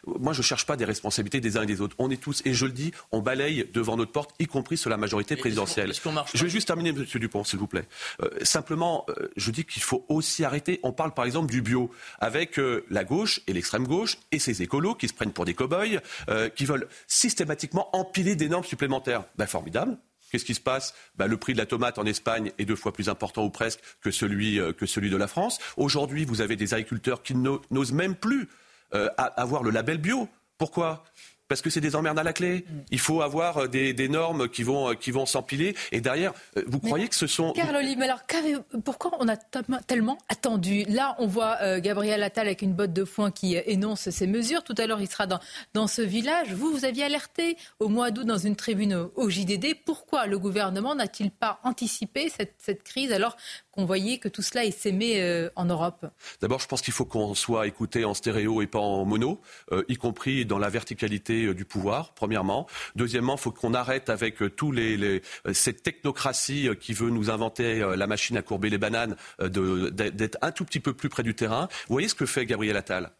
moi 0.06 0.32
je 0.32 0.38
ne 0.38 0.42
cherche 0.42 0.64
pas 0.64 0.76
des 0.76 0.84
responsabilités 0.84 1.40
des 1.40 1.56
uns 1.56 1.62
et 1.62 1.66
des 1.66 1.80
autres. 1.80 1.94
On 1.98 2.10
est 2.10 2.20
tous, 2.20 2.42
et 2.46 2.54
je 2.54 2.64
le 2.64 2.72
dis, 2.72 2.92
on 3.12 3.20
balaye 3.20 3.68
devant 3.72 3.96
notre 3.96 4.12
porte, 4.12 4.30
y 4.38 4.46
compris 4.46 4.76
sur 4.76 4.88
la 4.88 4.96
majorité 4.96 5.36
présidentielle. 5.36 5.92
je 5.92 6.44
vais 6.44 6.50
juste 6.50 6.66
terminer, 6.66 6.92
Monsieur 6.92 7.20
Dupont, 7.20 7.44
s'il 7.44 7.58
vous 7.58 7.66
plaît. 7.66 7.86
Euh, 8.22 8.30
simplement, 8.42 9.04
euh, 9.10 9.28
je 9.36 9.50
dis 9.50 9.64
qu'il 9.64 9.82
faut 9.82 10.06
aussi 10.08 10.44
arrêter. 10.44 10.80
On 10.82 10.92
parle 10.92 11.12
par 11.12 11.26
exemple 11.26 11.50
du 11.50 11.60
bio, 11.60 11.90
avec 12.20 12.58
la 12.90 13.04
gauche 13.04 13.40
et 13.46 13.52
l'extrême 13.52 13.86
gauche 13.86 14.18
et 14.32 14.38
ces 14.38 14.62
écolos 14.62 14.94
qui 14.94 15.08
se 15.08 15.14
prennent 15.14 15.32
pour 15.32 15.44
des 15.44 15.54
cow-boys, 15.54 16.00
qui 16.54 16.64
veulent 16.64 16.88
systématiquement 17.06 17.94
empiler 17.94 18.36
des 18.36 18.48
normes 18.48 18.64
supplémentaires. 18.64 19.24
Ben, 19.36 19.46
formidable. 19.46 19.98
Qu'est-ce 20.34 20.44
qui 20.44 20.54
se 20.54 20.60
passe? 20.60 20.94
Bah, 21.14 21.28
Le 21.28 21.36
prix 21.36 21.52
de 21.52 21.58
la 21.58 21.64
tomate 21.64 21.96
en 21.96 22.04
Espagne 22.04 22.50
est 22.58 22.64
deux 22.64 22.74
fois 22.74 22.92
plus 22.92 23.08
important 23.08 23.44
ou 23.44 23.50
presque 23.50 23.78
que 24.00 24.10
celui, 24.10 24.58
euh, 24.58 24.72
de 24.72 25.16
la 25.16 25.28
France. 25.28 25.60
Aujourd'hui, 25.76 26.24
vous 26.24 26.40
avez 26.40 26.56
des 26.56 26.74
agriculteurs 26.74 27.22
qui 27.22 27.36
n'osent 27.36 27.92
même 27.92 28.16
plus 28.16 28.48
euh, 28.94 29.08
avoir 29.16 29.62
le 29.62 29.70
label 29.70 29.98
bio. 29.98 30.28
Pourquoi? 30.58 31.04
Parce 31.48 31.60
que 31.60 31.70
c'est 31.70 31.80
des 31.80 31.96
emmerdes 31.96 32.18
à 32.18 32.22
la 32.22 32.32
clé. 32.32 32.64
Il 32.90 32.98
faut 32.98 33.22
avoir 33.22 33.58
euh, 33.58 33.68
des, 33.68 34.08
normes 34.08 34.48
qui 34.48 34.62
vont, 34.62 34.90
euh, 34.90 34.94
qui 34.94 35.10
vont 35.10 35.26
s'empiler. 35.26 35.74
Et 35.92 36.00
derrière, 36.00 36.32
euh, 36.56 36.64
vous 36.66 36.80
croyez 36.80 37.08
que 37.08 37.14
ce 37.14 37.26
sont... 37.26 37.52
Carl 37.52 37.74
mais 37.96 38.04
alors 38.04 38.22
pourquoi 38.84 39.12
on 39.20 39.28
a 39.28 39.36
tellement 39.36 40.18
attendu? 40.28 40.84
Là, 40.88 41.16
on 41.18 41.26
voit 41.26 41.78
Gabriel 41.80 42.22
Attal 42.22 42.46
avec 42.46 42.62
une 42.62 42.72
botte 42.72 42.92
de 42.92 43.04
foin 43.04 43.30
qui 43.30 43.56
énonce 43.56 44.10
ces 44.10 44.26
mesures. 44.26 44.62
Tout 44.62 44.74
à 44.78 44.86
l'heure, 44.86 45.00
il 45.00 45.08
sera 45.08 45.26
dans, 45.26 45.40
dans 45.74 45.86
ce 45.86 46.02
village. 46.02 46.52
Vous, 46.52 46.70
vous 46.70 46.84
aviez 46.84 47.04
alerté 47.04 47.56
au 47.78 47.88
mois 47.88 48.10
d'août 48.10 48.24
dans 48.24 48.38
une 48.38 48.56
tribune 48.56 49.08
au 49.14 49.28
JDD. 49.28 49.74
Pourquoi 49.84 50.26
le 50.26 50.38
gouvernement 50.38 50.94
n'a-t-il 50.94 51.30
pas 51.30 51.60
anticipé 51.62 52.30
cette, 52.30 52.54
cette 52.58 52.82
crise? 52.82 53.12
Alors 53.12 53.36
qu'on 53.74 53.84
voyait 53.84 54.18
que 54.18 54.28
tout 54.28 54.42
cela 54.42 54.64
est 54.64 54.70
s'aimé 54.70 55.20
euh, 55.20 55.50
en 55.56 55.64
Europe 55.64 56.06
D'abord, 56.40 56.60
je 56.60 56.68
pense 56.68 56.80
qu'il 56.80 56.92
faut 56.92 57.04
qu'on 57.04 57.34
soit 57.34 57.66
écouté 57.66 58.04
en 58.04 58.14
stéréo 58.14 58.62
et 58.62 58.66
pas 58.66 58.78
en 58.78 59.04
mono, 59.04 59.40
euh, 59.72 59.82
y 59.88 59.96
compris 59.96 60.46
dans 60.46 60.58
la 60.58 60.68
verticalité 60.68 61.46
euh, 61.46 61.54
du 61.54 61.64
pouvoir, 61.64 62.14
premièrement. 62.14 62.68
Deuxièmement, 62.94 63.34
il 63.34 63.40
faut 63.40 63.50
qu'on 63.50 63.74
arrête 63.74 64.10
avec 64.10 64.36
tous 64.56 64.70
les, 64.70 65.22
cette 65.52 65.82
technocratie 65.82 66.68
qui 66.80 66.92
veut 66.92 67.10
nous 67.10 67.30
inventer 67.30 67.80
la 67.96 68.06
machine 68.06 68.36
à 68.36 68.42
courber 68.42 68.70
les 68.70 68.78
bananes, 68.78 69.16
d'être 69.40 70.38
un 70.42 70.52
tout 70.52 70.64
petit 70.64 70.80
peu 70.80 70.94
plus 70.94 71.08
près 71.08 71.22
du 71.22 71.34
terrain. 71.34 71.68
Vous 71.88 71.94
voyez 71.94 72.08
ce 72.08 72.14
que 72.14 72.26
fait 72.26 72.46
Gabriel 72.46 72.76
Attal? 72.76 73.12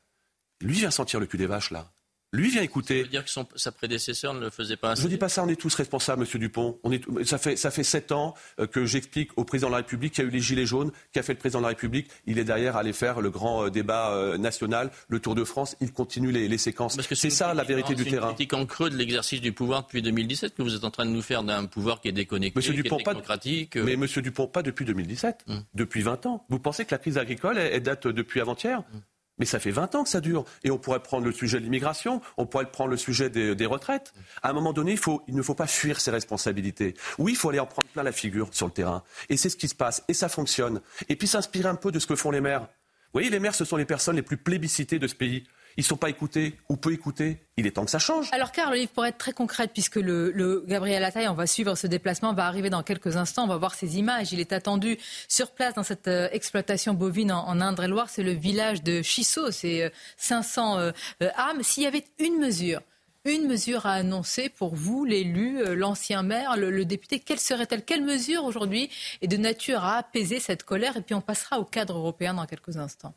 Lui 0.60 0.74
vient 0.74 0.90
sentir 0.90 1.20
le 1.20 1.26
cul 1.26 1.36
des 1.36 1.46
vaches, 1.46 1.70
là. 1.70 1.90
Lui 2.34 2.50
vient 2.50 2.62
écouter. 2.62 2.98
Ça 2.98 3.02
veut 3.04 3.08
dire 3.10 3.24
que 3.24 3.30
sa 3.54 3.70
prédécesseur 3.70 4.34
ne 4.34 4.40
le 4.40 4.50
faisait 4.50 4.76
pas 4.76 4.90
assez. 4.90 5.02
Je 5.02 5.06
ne 5.06 5.12
dis 5.12 5.18
pas 5.18 5.28
ça, 5.28 5.44
on 5.44 5.48
est 5.48 5.54
tous 5.54 5.74
responsables, 5.74 6.20
Monsieur 6.20 6.40
Dupont. 6.40 6.78
On 6.82 6.90
est, 6.90 7.02
ça, 7.24 7.38
fait, 7.38 7.54
ça 7.54 7.70
fait 7.70 7.84
sept 7.84 8.10
ans 8.10 8.34
euh, 8.58 8.66
que 8.66 8.84
j'explique 8.86 9.30
au 9.36 9.44
président 9.44 9.68
de 9.68 9.72
la 9.72 9.78
République 9.78 10.14
qu'il 10.14 10.24
y 10.24 10.26
a 10.26 10.28
eu 10.28 10.32
les 10.32 10.40
Gilets 10.40 10.66
jaunes, 10.66 10.90
qu'a 11.12 11.22
fait 11.22 11.34
le 11.34 11.38
président 11.38 11.60
de 11.60 11.64
la 11.64 11.68
République. 11.68 12.08
Il 12.26 12.40
est 12.40 12.44
derrière 12.44 12.76
à 12.76 12.80
aller 12.80 12.92
faire 12.92 13.20
le 13.20 13.30
grand 13.30 13.66
euh, 13.66 13.70
débat 13.70 14.10
euh, 14.10 14.36
national, 14.36 14.90
le 15.08 15.20
Tour 15.20 15.36
de 15.36 15.44
France. 15.44 15.76
Il 15.80 15.92
continue 15.92 16.32
les, 16.32 16.48
les 16.48 16.58
séquences. 16.58 16.98
C'est 17.00 17.30
ça 17.30 17.54
la 17.54 17.62
vérité 17.62 17.94
du 17.94 18.04
terrain. 18.04 18.26
C'est 18.26 18.30
une 18.30 18.34
critique 18.34 18.52
en 18.52 18.66
creux 18.66 18.90
de 18.90 18.96
l'exercice 18.96 19.40
du 19.40 19.52
pouvoir 19.52 19.82
depuis 19.82 20.02
2017 20.02 20.56
que 20.56 20.62
vous 20.62 20.74
êtes 20.74 20.84
en 20.84 20.90
train 20.90 21.06
de 21.06 21.10
nous 21.10 21.22
faire 21.22 21.44
d'un 21.44 21.66
pouvoir 21.66 22.00
qui 22.00 22.08
est 22.08 22.12
déconnecté, 22.12 22.58
Monsieur 22.58 22.74
Dupont, 22.74 22.96
qui 22.96 23.02
est 23.02 23.04
technocratique. 23.04 23.76
mais 23.76 23.94
Monsieur 23.94 24.22
Dupont, 24.22 24.48
pas 24.48 24.62
depuis 24.62 24.84
2017, 24.84 25.44
hum. 25.46 25.62
depuis 25.74 26.02
20 26.02 26.26
ans. 26.26 26.44
Vous 26.48 26.58
pensez 26.58 26.84
que 26.84 26.90
la 26.90 26.98
crise 26.98 27.16
agricole, 27.16 27.58
elle, 27.58 27.82
date 27.82 28.08
depuis 28.08 28.40
avant-hier? 28.40 28.82
Hum. 28.92 29.00
Mais 29.38 29.46
ça 29.46 29.58
fait 29.58 29.70
20 29.70 29.94
ans 29.94 30.04
que 30.04 30.08
ça 30.08 30.20
dure. 30.20 30.44
Et 30.62 30.70
on 30.70 30.78
pourrait 30.78 31.02
prendre 31.02 31.24
le 31.24 31.32
sujet 31.32 31.58
de 31.58 31.64
l'immigration, 31.64 32.20
on 32.36 32.46
pourrait 32.46 32.70
prendre 32.70 32.90
le 32.90 32.96
sujet 32.96 33.30
des, 33.30 33.66
retraites. 33.66 34.12
À 34.42 34.50
un 34.50 34.52
moment 34.52 34.72
donné, 34.72 34.92
il, 34.92 34.98
il, 35.28 35.34
ne 35.34 35.42
faut 35.42 35.54
pas 35.54 35.66
fuir 35.66 36.00
ses 36.00 36.10
responsabilités. 36.10 36.94
Oui, 37.18 37.32
il 37.32 37.36
faut 37.36 37.48
aller 37.48 37.60
en 37.60 37.66
prendre 37.66 37.88
plein 37.88 38.02
la 38.02 38.12
figure 38.12 38.48
sur 38.52 38.66
le 38.66 38.72
terrain. 38.72 39.02
Et 39.28 39.36
c'est 39.36 39.48
ce 39.48 39.56
qui 39.56 39.68
se 39.68 39.74
passe. 39.74 40.04
Et 40.08 40.14
ça 40.14 40.28
fonctionne. 40.28 40.80
Et 41.08 41.16
puis 41.16 41.26
s'inspirer 41.26 41.68
un 41.68 41.74
peu 41.74 41.90
de 41.90 41.98
ce 41.98 42.06
que 42.06 42.16
font 42.16 42.30
les 42.30 42.40
maires. 42.40 42.62
Vous 42.62 43.20
voyez, 43.20 43.30
les 43.30 43.38
maires, 43.38 43.54
ce 43.54 43.64
sont 43.64 43.76
les 43.76 43.84
personnes 43.84 44.16
les 44.16 44.22
plus 44.22 44.36
plébiscitées 44.36 44.98
de 44.98 45.06
ce 45.06 45.14
pays 45.14 45.44
ils 45.76 45.80
ne 45.80 45.86
sont 45.86 45.96
pas 45.96 46.08
écoutés 46.08 46.56
ou 46.68 46.76
peu 46.76 46.92
écoutés. 46.92 47.38
Il 47.56 47.66
est 47.66 47.72
temps 47.72 47.84
que 47.84 47.90
ça 47.90 47.98
change. 47.98 48.28
Alors, 48.32 48.52
Carl, 48.52 48.76
pour 48.88 49.06
être 49.06 49.18
très 49.18 49.32
concrète, 49.32 49.70
puisque 49.72 49.96
le, 49.96 50.64
Gabriel 50.66 51.04
Attal, 51.04 51.28
on 51.28 51.34
va 51.34 51.46
suivre 51.46 51.74
ce 51.74 51.86
déplacement, 51.86 52.32
va 52.32 52.46
arriver 52.46 52.70
dans 52.70 52.82
quelques 52.82 53.16
instants, 53.16 53.44
on 53.44 53.48
va 53.48 53.56
voir 53.56 53.74
ces 53.74 53.98
images. 53.98 54.32
Il 54.32 54.40
est 54.40 54.52
attendu 54.52 54.98
sur 55.28 55.50
place 55.52 55.74
dans 55.74 55.82
cette 55.82 56.08
euh, 56.08 56.28
exploitation 56.32 56.94
bovine 56.94 57.32
en, 57.32 57.60
Indre-et-Loire. 57.60 58.08
C'est 58.08 58.22
le 58.22 58.32
village 58.32 58.82
de 58.82 59.02
Chissot, 59.02 59.50
c'est 59.50 59.92
500 60.16 60.78
euh, 60.78 60.92
euh, 61.22 61.30
âmes. 61.36 61.62
S'il 61.62 61.84
y 61.84 61.86
avait 61.86 62.04
une 62.18 62.38
mesure, 62.38 62.80
une 63.24 63.46
mesure 63.46 63.86
à 63.86 63.92
annoncer 63.92 64.48
pour 64.48 64.74
vous, 64.74 65.04
l'élu, 65.04 65.76
l'ancien 65.76 66.22
maire, 66.22 66.56
le, 66.56 66.70
le, 66.70 66.84
député 66.84 67.20
Quelle 67.20 67.40
serait-elle? 67.40 67.84
Quelle 67.84 68.04
mesure 68.04 68.44
aujourd'hui 68.44 68.90
est 69.22 69.28
de 69.28 69.36
nature 69.36 69.84
à 69.84 69.96
apaiser 69.96 70.40
cette 70.40 70.64
colère? 70.64 70.96
Et 70.96 71.02
puis 71.02 71.14
on 71.14 71.20
passera 71.20 71.58
au 71.58 71.64
cadre 71.64 71.96
européen 71.96 72.34
dans 72.34 72.46
quelques 72.46 72.76
instants 72.76 73.14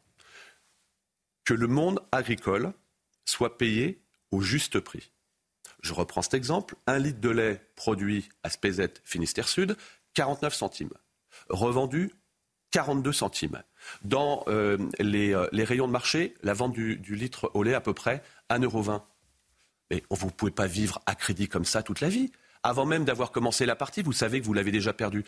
que 1.48 1.54
le 1.54 1.68
monde 1.68 2.02
agricole 2.12 2.74
soit 3.24 3.58
payé 3.58 4.02
au 4.32 4.42
juste 4.42 4.82
prix. 4.82 5.14
Je 5.82 5.94
reprends 5.94 6.22
cet 6.22 6.34
exemple. 6.34 6.76
Un 6.88 7.00
litre 7.00 7.22
de 7.22 7.30
lait 7.30 7.62
produit 7.78 8.28
à 8.44 8.50
Spézet, 8.50 8.96
Finistère 9.06 9.48
Sud, 9.48 9.78
49 10.14 10.54
centimes. 10.54 10.92
Revendu 11.48 12.12
42 12.72 13.14
centimes. 13.14 13.64
Dans 14.04 14.44
euh, 14.50 14.78
euh, 15.00 15.48
les, 15.54 15.64
rayons 15.64 15.88
de 15.88 15.94
marché, 15.94 16.34
la 16.44 16.54
vente 16.54 16.74
du, 16.74 17.16
litre 17.16 17.50
au 17.54 17.64
lait 17.64 17.76
à 17.76 17.80
peu 17.80 17.94
près 17.94 18.22
1,20 18.50 18.64
euro. 18.66 19.02
Mais 19.90 20.04
vous 20.10 20.26
ne 20.26 20.32
pouvez 20.32 20.52
pas 20.52 20.68
vivre 20.68 21.02
à 21.06 21.16
crédit 21.16 21.48
comme 21.48 21.64
ça 21.64 21.82
toute 21.82 22.02
la 22.02 22.10
vie. 22.10 22.30
Avant 22.64 22.86
même 22.86 23.06
d'avoir 23.06 23.32
commencé 23.32 23.66
la 23.66 23.76
partie, 23.76 24.02
vous 24.02 24.14
savez 24.14 24.40
que 24.40 24.46
vous 24.46 24.54
l'avez 24.54 24.72
déjà 24.72 24.94
perdu. 24.94 25.24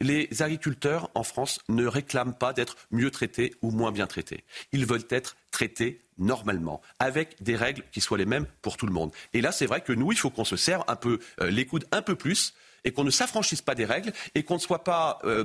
Les 0.00 0.28
agriculteurs 0.42 1.10
en 1.14 1.22
France 1.22 1.60
ne 1.68 1.86
réclament 1.86 2.34
pas 2.34 2.52
d'être 2.52 2.76
mieux 2.90 3.10
traités 3.10 3.54
ou 3.62 3.70
moins 3.70 3.92
bien 3.92 4.06
traités. 4.06 4.44
Ils 4.72 4.86
veulent 4.86 5.06
être 5.10 5.36
traités 5.50 6.00
normalement, 6.18 6.80
avec 6.98 7.42
des 7.42 7.56
règles 7.56 7.82
qui 7.90 8.00
soient 8.00 8.18
les 8.18 8.26
mêmes 8.26 8.46
pour 8.60 8.76
tout 8.76 8.86
le 8.86 8.92
monde. 8.92 9.12
Et 9.32 9.40
là, 9.40 9.52
c'est 9.52 9.66
vrai 9.66 9.80
que 9.80 9.92
nous, 9.92 10.12
il 10.12 10.18
faut 10.18 10.30
qu'on 10.30 10.44
se 10.44 10.56
serre 10.56 10.84
un 10.88 10.96
peu 10.96 11.18
euh, 11.40 11.50
les 11.50 11.66
coudes 11.66 11.86
un 11.90 12.02
peu 12.02 12.14
plus 12.14 12.54
et 12.84 12.92
qu'on 12.92 13.04
ne 13.04 13.10
s'affranchisse 13.10 13.62
pas 13.62 13.74
des 13.74 13.84
règles 13.84 14.12
et 14.34 14.42
qu'on 14.42 14.54
ne 14.54 14.60
soit 14.60 14.84
pas. 14.84 15.18
Euh, 15.24 15.44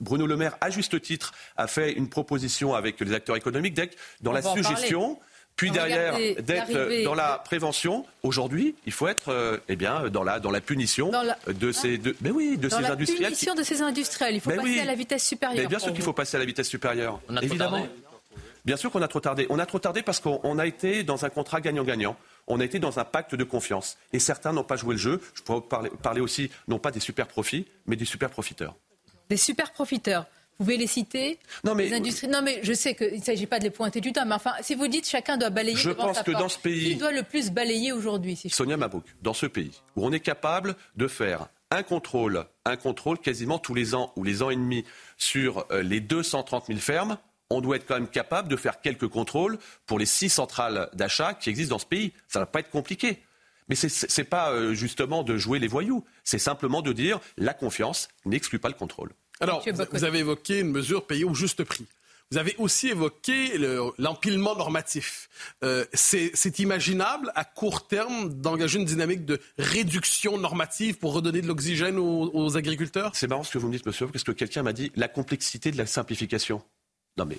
Bruno 0.00 0.26
Le 0.26 0.36
Maire, 0.36 0.56
à 0.60 0.70
juste 0.70 1.00
titre, 1.00 1.32
a 1.56 1.66
fait 1.66 1.92
une 1.92 2.08
proposition 2.08 2.74
avec 2.74 3.00
les 3.00 3.12
acteurs 3.12 3.36
économiques 3.36 3.74
d'être 3.74 3.96
dans 4.20 4.32
la 4.32 4.42
suggestion. 4.42 5.18
Puis 5.56 5.70
derrière, 5.70 6.16
d'être 6.42 7.04
dans 7.04 7.14
la 7.14 7.38
prévention. 7.38 8.04
Aujourd'hui, 8.22 8.74
il 8.84 8.92
faut 8.92 9.08
être 9.08 9.30
euh, 9.30 9.58
eh 9.68 9.76
bien, 9.76 10.08
dans, 10.10 10.22
la, 10.22 10.38
dans 10.38 10.50
la 10.50 10.60
punition 10.60 11.10
de 11.46 11.72
ces, 11.72 11.96
de, 11.96 12.14
mais 12.20 12.30
oui, 12.30 12.58
de 12.58 12.68
dans 12.68 12.76
ces 12.76 12.82
la 12.82 12.92
industriels. 12.92 13.28
Punition 13.28 13.54
de 13.54 13.62
ces 13.62 13.80
industriels. 13.80 14.34
Il 14.34 14.40
faut 14.40 14.50
passer 14.50 14.80
à 14.80 14.84
la 14.84 14.94
vitesse 14.94 15.24
supérieure. 15.24 15.62
Mais 15.62 15.66
bien 15.66 15.78
sûr 15.78 15.94
qu'il 15.94 16.02
faut 16.02 16.12
passer 16.12 16.36
à 16.36 16.40
la 16.40 16.46
vitesse 16.46 16.68
supérieure. 16.68 17.20
On 17.28 17.36
a 17.36 17.42
Évidemment. 17.42 17.86
Bien 18.66 18.76
sûr 18.76 18.90
qu'on 18.90 19.00
a 19.00 19.08
trop 19.08 19.20
tardé. 19.20 19.46
On 19.48 19.58
a 19.58 19.64
trop 19.64 19.78
tardé 19.78 20.02
parce 20.02 20.20
qu'on 20.20 20.58
a 20.58 20.66
été 20.66 21.04
dans 21.04 21.24
un 21.24 21.30
contrat 21.30 21.60
gagnant-gagnant. 21.60 22.16
On 22.48 22.60
a 22.60 22.64
été 22.64 22.78
dans 22.78 22.98
un 22.98 23.04
pacte 23.04 23.34
de 23.34 23.44
confiance. 23.44 23.96
Et 24.12 24.18
certains 24.18 24.52
n'ont 24.52 24.64
pas 24.64 24.76
joué 24.76 24.94
le 24.94 25.00
jeu. 25.00 25.22
Je 25.34 25.42
pourrais 25.42 25.62
parler, 25.62 25.90
parler 26.02 26.20
aussi, 26.20 26.50
non 26.68 26.78
pas 26.78 26.90
des 26.90 27.00
super 27.00 27.28
profits, 27.28 27.66
mais 27.86 27.96
des 27.96 28.04
super 28.04 28.28
profiteurs. 28.28 28.74
Des 29.30 29.36
super 29.36 29.72
profiteurs 29.72 30.26
vous 30.58 30.64
pouvez 30.64 30.76
les 30.76 30.86
citer 30.86 31.38
Non 31.64 31.74
mais, 31.74 31.92
industries... 31.92 32.28
non, 32.28 32.42
mais 32.42 32.60
je 32.62 32.72
sais 32.72 32.94
qu'il 32.94 33.18
ne 33.18 33.22
s'agit 33.22 33.46
pas 33.46 33.58
de 33.58 33.64
les 33.64 33.70
pointer 33.70 34.00
du 34.00 34.12
doigt, 34.12 34.24
mais 34.24 34.34
enfin, 34.34 34.52
si 34.62 34.74
vous 34.74 34.88
dites 34.88 35.08
chacun 35.08 35.36
doit 35.36 35.50
balayer 35.50 35.76
je 35.76 35.90
pense 35.90 36.22
que 36.22 36.30
dans 36.30 36.48
ce 36.48 36.58
pays, 36.58 36.90
qui 36.90 36.96
doit 36.96 37.12
le 37.12 37.22
plus 37.22 37.50
balayer 37.50 37.92
aujourd'hui 37.92 38.36
Sonia 38.48 38.76
Mabrouk, 38.76 39.04
dans 39.22 39.34
ce 39.34 39.46
pays 39.46 39.72
où 39.96 40.06
on 40.06 40.12
est 40.12 40.20
capable 40.20 40.76
de 40.96 41.08
faire 41.08 41.48
un 41.70 41.82
contrôle, 41.82 42.44
un 42.64 42.76
contrôle 42.76 43.18
quasiment 43.18 43.58
tous 43.58 43.74
les 43.74 43.94
ans 43.94 44.12
ou 44.16 44.24
les 44.24 44.42
ans 44.42 44.50
et 44.50 44.56
demi 44.56 44.84
sur 45.16 45.66
euh, 45.70 45.82
les 45.82 46.00
230 46.00 46.66
000 46.68 46.78
fermes, 46.78 47.18
on 47.50 47.60
doit 47.60 47.76
être 47.76 47.86
quand 47.86 47.94
même 47.94 48.08
capable 48.08 48.48
de 48.48 48.56
faire 48.56 48.80
quelques 48.80 49.08
contrôles 49.08 49.58
pour 49.86 49.98
les 49.98 50.06
six 50.06 50.28
centrales 50.28 50.88
d'achat 50.94 51.34
qui 51.34 51.50
existent 51.50 51.74
dans 51.74 51.78
ce 51.78 51.86
pays. 51.86 52.12
Ça 52.28 52.40
ne 52.40 52.42
va 52.42 52.46
pas 52.46 52.60
être 52.60 52.70
compliqué. 52.70 53.22
Mais 53.68 53.74
ce 53.74 54.20
n'est 54.20 54.24
pas 54.24 54.52
euh, 54.52 54.74
justement 54.74 55.24
de 55.24 55.36
jouer 55.36 55.58
les 55.58 55.66
voyous, 55.66 56.04
c'est 56.22 56.38
simplement 56.38 56.82
de 56.82 56.92
dire 56.92 57.20
la 57.36 57.52
confiance 57.52 58.08
n'exclut 58.24 58.60
pas 58.60 58.68
le 58.68 58.74
contrôle. 58.74 59.10
Alors, 59.40 59.64
vous 59.92 60.04
avez 60.04 60.20
évoqué 60.20 60.60
une 60.60 60.70
mesure 60.70 61.06
payée 61.06 61.24
au 61.24 61.34
juste 61.34 61.64
prix. 61.64 61.86
Vous 62.32 62.38
avez 62.38 62.56
aussi 62.58 62.88
évoqué 62.88 63.56
l'empilement 63.98 64.56
normatif. 64.56 65.28
Euh, 65.62 65.84
c'est 65.92 66.58
imaginable 66.58 67.30
à 67.36 67.44
court 67.44 67.86
terme 67.86 68.34
d'engager 68.34 68.80
une 68.80 68.84
dynamique 68.84 69.24
de 69.24 69.40
réduction 69.58 70.36
normative 70.36 70.98
pour 70.98 71.12
redonner 71.12 71.40
de 71.40 71.46
l'oxygène 71.46 71.98
aux, 71.98 72.56
agriculteurs? 72.56 73.12
C'est 73.14 73.28
marrant 73.28 73.44
ce 73.44 73.52
que 73.52 73.58
vous 73.58 73.68
me 73.68 73.72
dites, 73.72 73.86
monsieur, 73.86 74.08
parce 74.08 74.24
que 74.24 74.32
quelqu'un 74.32 74.64
m'a 74.64 74.72
dit 74.72 74.90
la 74.96 75.06
complexité 75.06 75.70
de 75.70 75.78
la 75.78 75.86
simplification. 75.86 76.62
Non 77.16 77.26
mais 77.26 77.38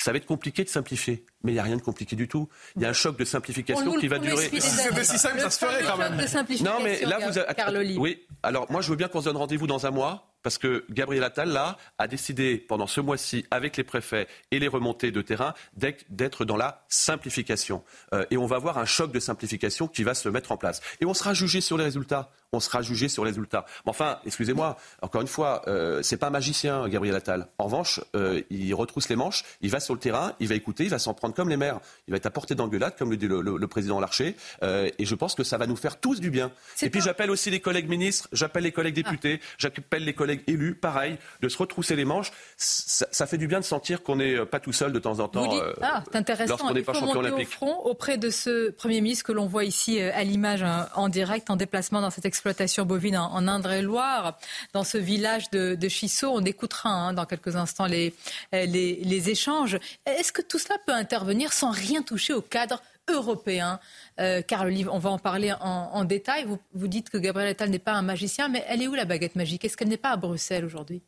ça 0.00 0.12
va 0.12 0.18
être 0.18 0.26
compliqué 0.26 0.62
de 0.62 0.68
simplifier. 0.68 1.24
Mais 1.42 1.52
il 1.52 1.54
n'y 1.54 1.60
a 1.60 1.64
rien 1.64 1.76
de 1.76 1.82
compliqué 1.82 2.14
du 2.14 2.28
tout. 2.28 2.48
Il 2.76 2.82
y 2.82 2.84
a 2.84 2.88
un 2.88 2.92
choc 2.92 3.18
de 3.18 3.24
simplification 3.24 3.94
qui 3.94 4.08
va 4.08 4.18
durer. 4.18 4.48
Si 4.48 4.60
c'était 4.60 5.04
si 5.04 5.18
simple, 5.18 5.40
ça 5.40 5.50
se 5.50 5.58
ferait 5.58 5.82
quand 5.84 5.96
même. 5.96 6.16
Non, 6.60 6.80
mais 6.82 7.00
là, 7.00 7.18
vous 7.18 7.38
avez. 7.38 7.98
Oui, 7.98 8.24
alors 8.42 8.70
moi, 8.70 8.80
je 8.80 8.90
veux 8.90 8.96
bien 8.96 9.08
qu'on 9.08 9.20
se 9.20 9.24
donne 9.24 9.36
rendez-vous 9.36 9.66
dans 9.66 9.86
un 9.86 9.90
mois 9.90 10.34
parce 10.48 10.56
que 10.56 10.86
Gabriel 10.88 11.24
Attal, 11.24 11.50
là, 11.50 11.76
a 11.98 12.08
décidé 12.08 12.56
pendant 12.56 12.86
ce 12.86 13.02
mois-ci, 13.02 13.44
avec 13.50 13.76
les 13.76 13.84
préfets 13.84 14.26
et 14.50 14.58
les 14.58 14.66
remontées 14.66 15.10
de 15.10 15.20
terrain, 15.20 15.52
d'être 15.76 16.46
dans 16.46 16.56
la 16.56 16.86
simplification. 16.88 17.84
Euh, 18.14 18.24
et 18.30 18.38
on 18.38 18.46
va 18.46 18.56
avoir 18.56 18.78
un 18.78 18.86
choc 18.86 19.12
de 19.12 19.20
simplification 19.20 19.88
qui 19.88 20.04
va 20.04 20.14
se 20.14 20.26
mettre 20.30 20.50
en 20.50 20.56
place. 20.56 20.80
Et 21.02 21.04
on 21.04 21.12
sera 21.12 21.34
jugé 21.34 21.60
sur 21.60 21.76
les 21.76 21.84
résultats. 21.84 22.30
On 22.52 22.60
sera 22.60 22.80
jugé 22.80 23.08
sur 23.08 23.24
les 23.24 23.30
résultats. 23.30 23.66
Mais 23.84 23.90
enfin, 23.90 24.20
excusez-moi, 24.24 24.78
encore 25.02 25.20
une 25.20 25.28
fois, 25.28 25.62
euh, 25.66 26.02
c'est 26.02 26.16
pas 26.16 26.28
un 26.28 26.30
magicien, 26.30 26.88
Gabriel 26.88 27.14
Attal. 27.14 27.48
En 27.58 27.64
revanche, 27.64 28.00
euh, 28.16 28.40
il 28.48 28.72
retrousse 28.72 29.10
les 29.10 29.16
manches, 29.16 29.44
il 29.60 29.70
va 29.70 29.80
sur 29.80 29.92
le 29.92 30.00
terrain, 30.00 30.32
il 30.40 30.48
va 30.48 30.54
écouter, 30.54 30.84
il 30.84 30.90
va 30.90 30.98
s'en 30.98 31.12
prendre 31.12 31.34
comme 31.34 31.50
les 31.50 31.58
maires. 31.58 31.80
Il 32.06 32.12
va 32.12 32.16
être 32.16 32.24
à 32.24 32.30
portée 32.30 32.54
d'engueulade, 32.54 32.94
comme 32.98 33.10
le 33.10 33.18
dit 33.18 33.28
le, 33.28 33.68
président 33.68 34.00
Larcher. 34.00 34.34
Euh, 34.62 34.88
et 34.98 35.04
je 35.04 35.14
pense 35.14 35.34
que 35.34 35.44
ça 35.44 35.58
va 35.58 35.66
nous 35.66 35.76
faire 35.76 36.00
tous 36.00 36.20
du 36.20 36.30
bien. 36.30 36.50
Et 36.80 36.88
puis 36.88 37.02
j'appelle 37.02 37.30
aussi 37.30 37.50
les 37.50 37.60
collègues 37.60 37.88
ministres, 37.88 38.28
j'appelle 38.32 38.62
les 38.62 38.72
collègues 38.72 38.94
députés, 38.94 39.40
j'appelle 39.58 40.04
les 40.04 40.14
collègues 40.14 40.37
élus, 40.46 40.74
pareil, 40.74 41.18
de 41.40 41.48
se 41.48 41.58
retrousser 41.58 41.96
les 41.96 42.04
manches. 42.04 42.32
Ça, 42.56 43.26
fait 43.26 43.38
du 43.38 43.46
bien 43.46 43.60
de 43.60 43.64
sentir 43.64 44.02
qu'on 44.02 44.16
n'est 44.16 44.44
pas 44.46 44.60
tout 44.60 44.72
seul 44.72 44.92
de 44.92 44.98
temps 44.98 45.20
en 45.20 45.28
temps. 45.28 45.56
Euh, 45.56 45.72
ah, 45.82 46.02
c'est 46.06 46.16
intéressant. 46.16 46.50
Lorsqu'on 46.50 46.74
n'est 46.74 46.82
pas 46.82 46.94
champion 46.94 47.20
olympique. 47.20 47.48
Au 47.48 47.50
front 47.50 47.80
auprès 47.84 48.18
de 48.18 48.30
ce 48.30 48.70
Premier 48.70 49.00
ministre 49.00 49.24
que 49.24 49.32
l'on 49.32 49.46
voit 49.46 49.64
ici 49.64 50.00
euh, 50.00 50.10
à 50.14 50.24
l'image 50.24 50.64
en 50.94 51.08
direct, 51.08 51.50
en 51.50 51.56
déplacement 51.56 52.00
dans 52.00 52.10
cette 52.10 52.26
exploitation 52.26 52.84
bovine 52.84 53.16
en, 53.16 53.48
Indre-et-Loire, 53.48 54.38
dans 54.72 54.84
ce 54.84 54.98
village 54.98 55.50
de, 55.50 55.74
de 55.74 55.88
Chissot. 55.88 56.30
On 56.32 56.44
écoutera 56.44 56.90
hein, 56.90 57.12
dans 57.12 57.24
quelques 57.24 57.56
instants 57.56 57.86
les, 57.86 58.14
les, 58.52 58.66
les 59.02 59.30
échanges. 59.30 59.78
Est-ce 60.06 60.32
que 60.32 60.42
tout 60.42 60.58
cela 60.58 60.76
peut 60.86 60.92
intervenir 60.92 61.52
sans 61.52 61.70
rien 61.70 62.02
toucher 62.02 62.32
au 62.32 62.42
cadre 62.42 62.82
européen. 63.08 63.80
Euh, 64.20 64.42
car 64.42 64.64
le 64.64 64.70
livre, 64.70 64.92
on 64.94 64.98
va 64.98 65.10
en 65.10 65.18
parler 65.18 65.52
en, 65.60 66.04
détail. 66.04 66.46
Vous, 66.72 66.88
dites 66.88 67.10
que 67.10 67.18
Gabriel 67.18 67.50
Attal 67.50 67.70
n'est 67.70 67.78
pas 67.78 67.92
un 67.92 68.02
magicien, 68.02 68.48
mais 68.48 68.64
elle 68.68 68.82
est 68.82 68.88
où 68.88 68.94
la 68.94 69.04
baguette 69.04 69.36
magique? 69.36 69.64
Est-ce 69.64 69.76
qu'elle 69.76 69.88
n'est 69.88 69.96
pas 69.96 70.10
à 70.10 70.16
Bruxelles 70.16 70.64
aujourd'hui? 70.64 71.02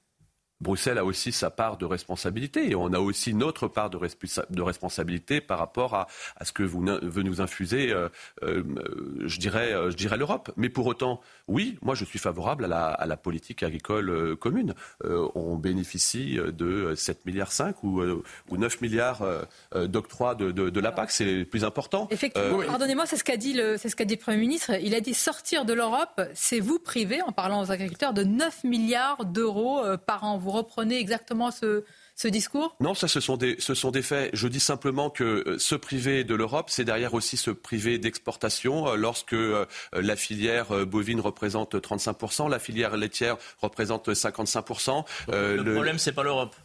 Bruxelles 0.61 0.99
a 0.99 1.05
aussi 1.05 1.33
sa 1.33 1.51
part 1.51 1.79
de 1.79 1.87
responsabilité 1.87 2.71
et 2.71 2.75
on 2.75 2.93
a 2.93 2.99
aussi 2.99 3.33
notre 3.33 3.67
part 3.69 3.89
de, 3.89 3.99
de 3.99 4.63
responsabilité 4.63 5.41
par 5.41 5.59
rapport 5.59 5.95
à, 5.95 6.07
à, 6.37 6.45
ce 6.45 6.53
que 6.53 6.63
vous 6.63 6.81
venez 6.81 7.31
nous 7.31 7.41
infuser, 7.41 7.93
euh, 7.93 8.09
euh, 8.43 8.63
je 9.25 9.39
dirais, 9.39 9.73
euh, 9.73 9.91
je 9.91 9.97
dirais 9.97 10.19
l'Europe. 10.19 10.53
Mais 10.57 10.69
pour 10.69 10.87
autant, 10.87 11.21
oui, 11.49 11.79
moi 11.83 11.95
je 11.95 12.05
suis 12.05 12.19
favorable 12.19 12.67
à 12.67 12.69
la, 12.69 12.89
à 12.89 13.07
la 13.07 13.17
politique 13.17 13.63
agricole 13.63 14.37
commune. 14.37 14.75
on 15.05 15.57
bénéficie 15.57 16.37
de 16.37 16.95
7 16.95 17.25
milliards 17.27 17.53
5 17.53 17.83
ou, 17.83 18.03
ou 18.03 18.57
9 18.57 18.81
milliards 18.81 19.23
d'octroi 19.75 20.35
de, 20.35 20.51
de, 20.51 20.71
de, 20.71 20.81
la 20.81 20.93
PAC, 20.93 21.11
c'est 21.11 21.25
le 21.25 21.45
plus 21.45 21.65
important. 21.65 22.09
Effectivement, 22.11 22.63
pardonnez-moi, 22.67 23.07
c'est 23.07 23.17
ce 23.17 23.25
qu'a 23.25 23.37
dit, 23.37 23.55
le, 23.55 23.77
ce 23.77 23.95
qu'a 23.95 24.05
dit 24.05 24.15
le 24.15 24.21
Premier 24.21 24.39
ministre. 24.39 24.73
Il 24.83 24.95
a 24.95 25.01
dit 25.01 25.15
sortir 25.15 25.65
de 25.65 25.73
l'Europe, 25.73 26.21
c'est 26.35 26.61
vous 26.61 26.79
priver, 26.79 27.23
en 27.23 27.33
parlant 27.33 27.63
aux 27.63 27.73
agriculteurs, 27.73 28.13
de 28.13 28.25
9 28.25 28.65
milliards 28.65 29.25
d'euros 29.25 29.83
par 30.07 30.25
an. 30.25 30.39
Vous 30.51 30.57
reprenez 30.57 30.99
exactement 30.99 31.53
ce, 31.53 31.85
discours? 32.27 32.75
Non, 32.81 32.93
ça, 32.95 33.07
ce 33.07 33.21
sont, 33.21 33.37
des, 33.37 33.55
ce 33.61 33.75
sont 33.75 33.93
des 33.93 34.03
faits. 34.03 34.31
Je 34.33 34.49
dis 34.49 34.59
simplement 34.59 35.09
que 35.09 35.45
euh, 35.47 35.59
se 35.59 35.77
priver 35.77 36.25
de 36.25 36.35
l'Europe, 36.35 36.71
c'est 36.71 36.85
derrière 36.85 37.15
aussi 37.15 37.37
se 37.37 37.53
priver 37.53 37.99
d'exportation. 37.99 38.89
Euh, 38.89 38.97
lorsque 38.97 39.33
euh, 39.33 39.65
la 39.93 40.17
filière 40.17 40.87
bovine 40.87 41.21
représente 41.21 41.77
35%, 41.77 42.51
la 42.51 42.59
filière 42.59 42.97
laitière 42.97 43.37
représente 43.63 44.09
55%. 44.09 45.05
le, 45.29 45.73
problème, 45.75 45.99
c'est 45.99 46.13
pas 46.13 46.25
l'Europe. 46.25 46.57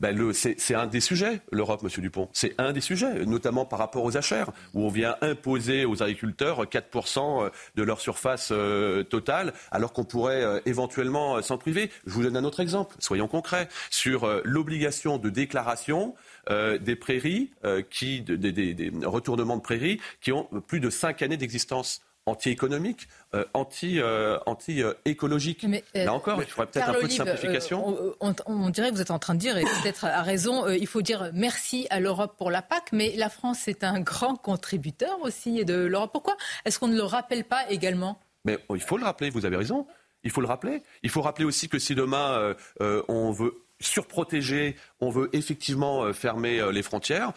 Ben 0.00 0.32
c'est 0.32 0.74
un 0.74 0.86
des 0.86 1.00
sujets, 1.00 1.40
l'Europe, 1.50 1.82
Monsieur 1.82 2.02
Dupont. 2.02 2.28
C'est 2.32 2.54
un 2.58 2.72
des 2.72 2.80
sujets, 2.80 3.24
notamment 3.26 3.64
par 3.64 3.78
rapport 3.78 4.04
aux 4.04 4.16
achères, 4.16 4.50
où 4.74 4.82
on 4.82 4.88
vient 4.88 5.16
imposer 5.20 5.84
aux 5.84 6.02
agriculteurs 6.02 6.64
4% 6.64 7.50
de 7.76 7.82
leur 7.82 8.00
surface 8.00 8.50
euh, 8.52 9.02
totale, 9.02 9.52
alors 9.70 9.92
qu'on 9.92 10.04
pourrait 10.04 10.42
euh, 10.42 10.60
éventuellement 10.66 11.36
euh, 11.36 11.42
s'en 11.42 11.58
priver. 11.58 11.90
Je 12.06 12.12
vous 12.12 12.22
donne 12.22 12.36
un 12.36 12.44
autre 12.44 12.60
exemple, 12.60 12.96
soyons 12.98 13.28
concrets, 13.28 13.68
sur 13.90 14.28
l'obligation 14.44 15.18
de 15.18 15.30
déclaration 15.30 16.14
des 16.48 16.96
prairies, 16.96 17.50
qui, 17.90 18.20
des, 18.20 18.92
retournements 19.04 19.56
de 19.56 19.62
prairies 19.62 20.00
qui 20.20 20.32
ont 20.32 20.48
plus 20.66 20.80
de 20.80 20.90
5 20.90 21.22
années 21.22 21.38
d'existence 21.38 22.02
anti-économique, 22.26 23.08
euh, 23.34 23.44
anti, 23.54 24.00
euh, 24.00 24.38
anti 24.46 24.82
écologique. 25.04 25.64
Euh, 25.64 26.04
Là 26.04 26.14
encore, 26.14 26.42
il 26.42 26.48
faudrait 26.48 26.70
peut-être 26.70 26.88
un 26.88 26.94
peu 26.94 27.06
de 27.06 27.12
simplification. 27.12 28.14
On, 28.20 28.70
dirait 28.70 28.90
que 28.90 28.94
vous 28.94 29.02
êtes 29.02 29.10
en 29.10 29.18
train 29.18 29.34
de 29.34 29.40
dire, 29.40 29.56
et 29.58 29.64
peut-être 29.64 30.04
à 30.04 30.22
raison, 30.22 30.68
il 30.68 30.86
faut 30.86 31.02
dire 31.02 31.30
merci 31.34 31.86
à 31.90 32.00
l'Europe 32.00 32.34
pour 32.36 32.50
la 32.50 32.62
PAC, 32.62 32.92
mais 32.92 33.14
la 33.16 33.28
France 33.28 33.68
est 33.68 33.84
un 33.84 34.00
grand 34.00 34.36
contributeur 34.36 35.18
aussi 35.22 35.64
de 35.64 35.74
l'Europe. 35.74 36.10
Pourquoi 36.12 36.36
est-ce 36.64 36.78
qu'on 36.78 36.88
ne 36.88 36.96
le 36.96 37.02
rappelle 37.02 37.44
pas 37.44 37.70
également? 37.70 38.18
Mais 38.44 38.58
il 38.74 38.80
faut 38.80 38.98
le 38.98 39.04
rappeler, 39.04 39.30
vous 39.30 39.46
avez 39.46 39.56
raison. 39.56 39.86
Il 40.22 40.30
faut 40.30 40.40
le 40.40 40.46
rappeler. 40.46 40.82
Il 41.02 41.10
faut 41.10 41.20
rappeler 41.20 41.44
aussi 41.44 41.68
que 41.68 41.78
si 41.78 41.94
demain 41.94 42.54
on 42.80 43.30
veut 43.30 43.63
surprotéger, 43.80 44.76
on 45.00 45.10
veut 45.10 45.28
effectivement 45.32 46.12
fermer 46.12 46.72
les 46.72 46.82
frontières, 46.82 47.32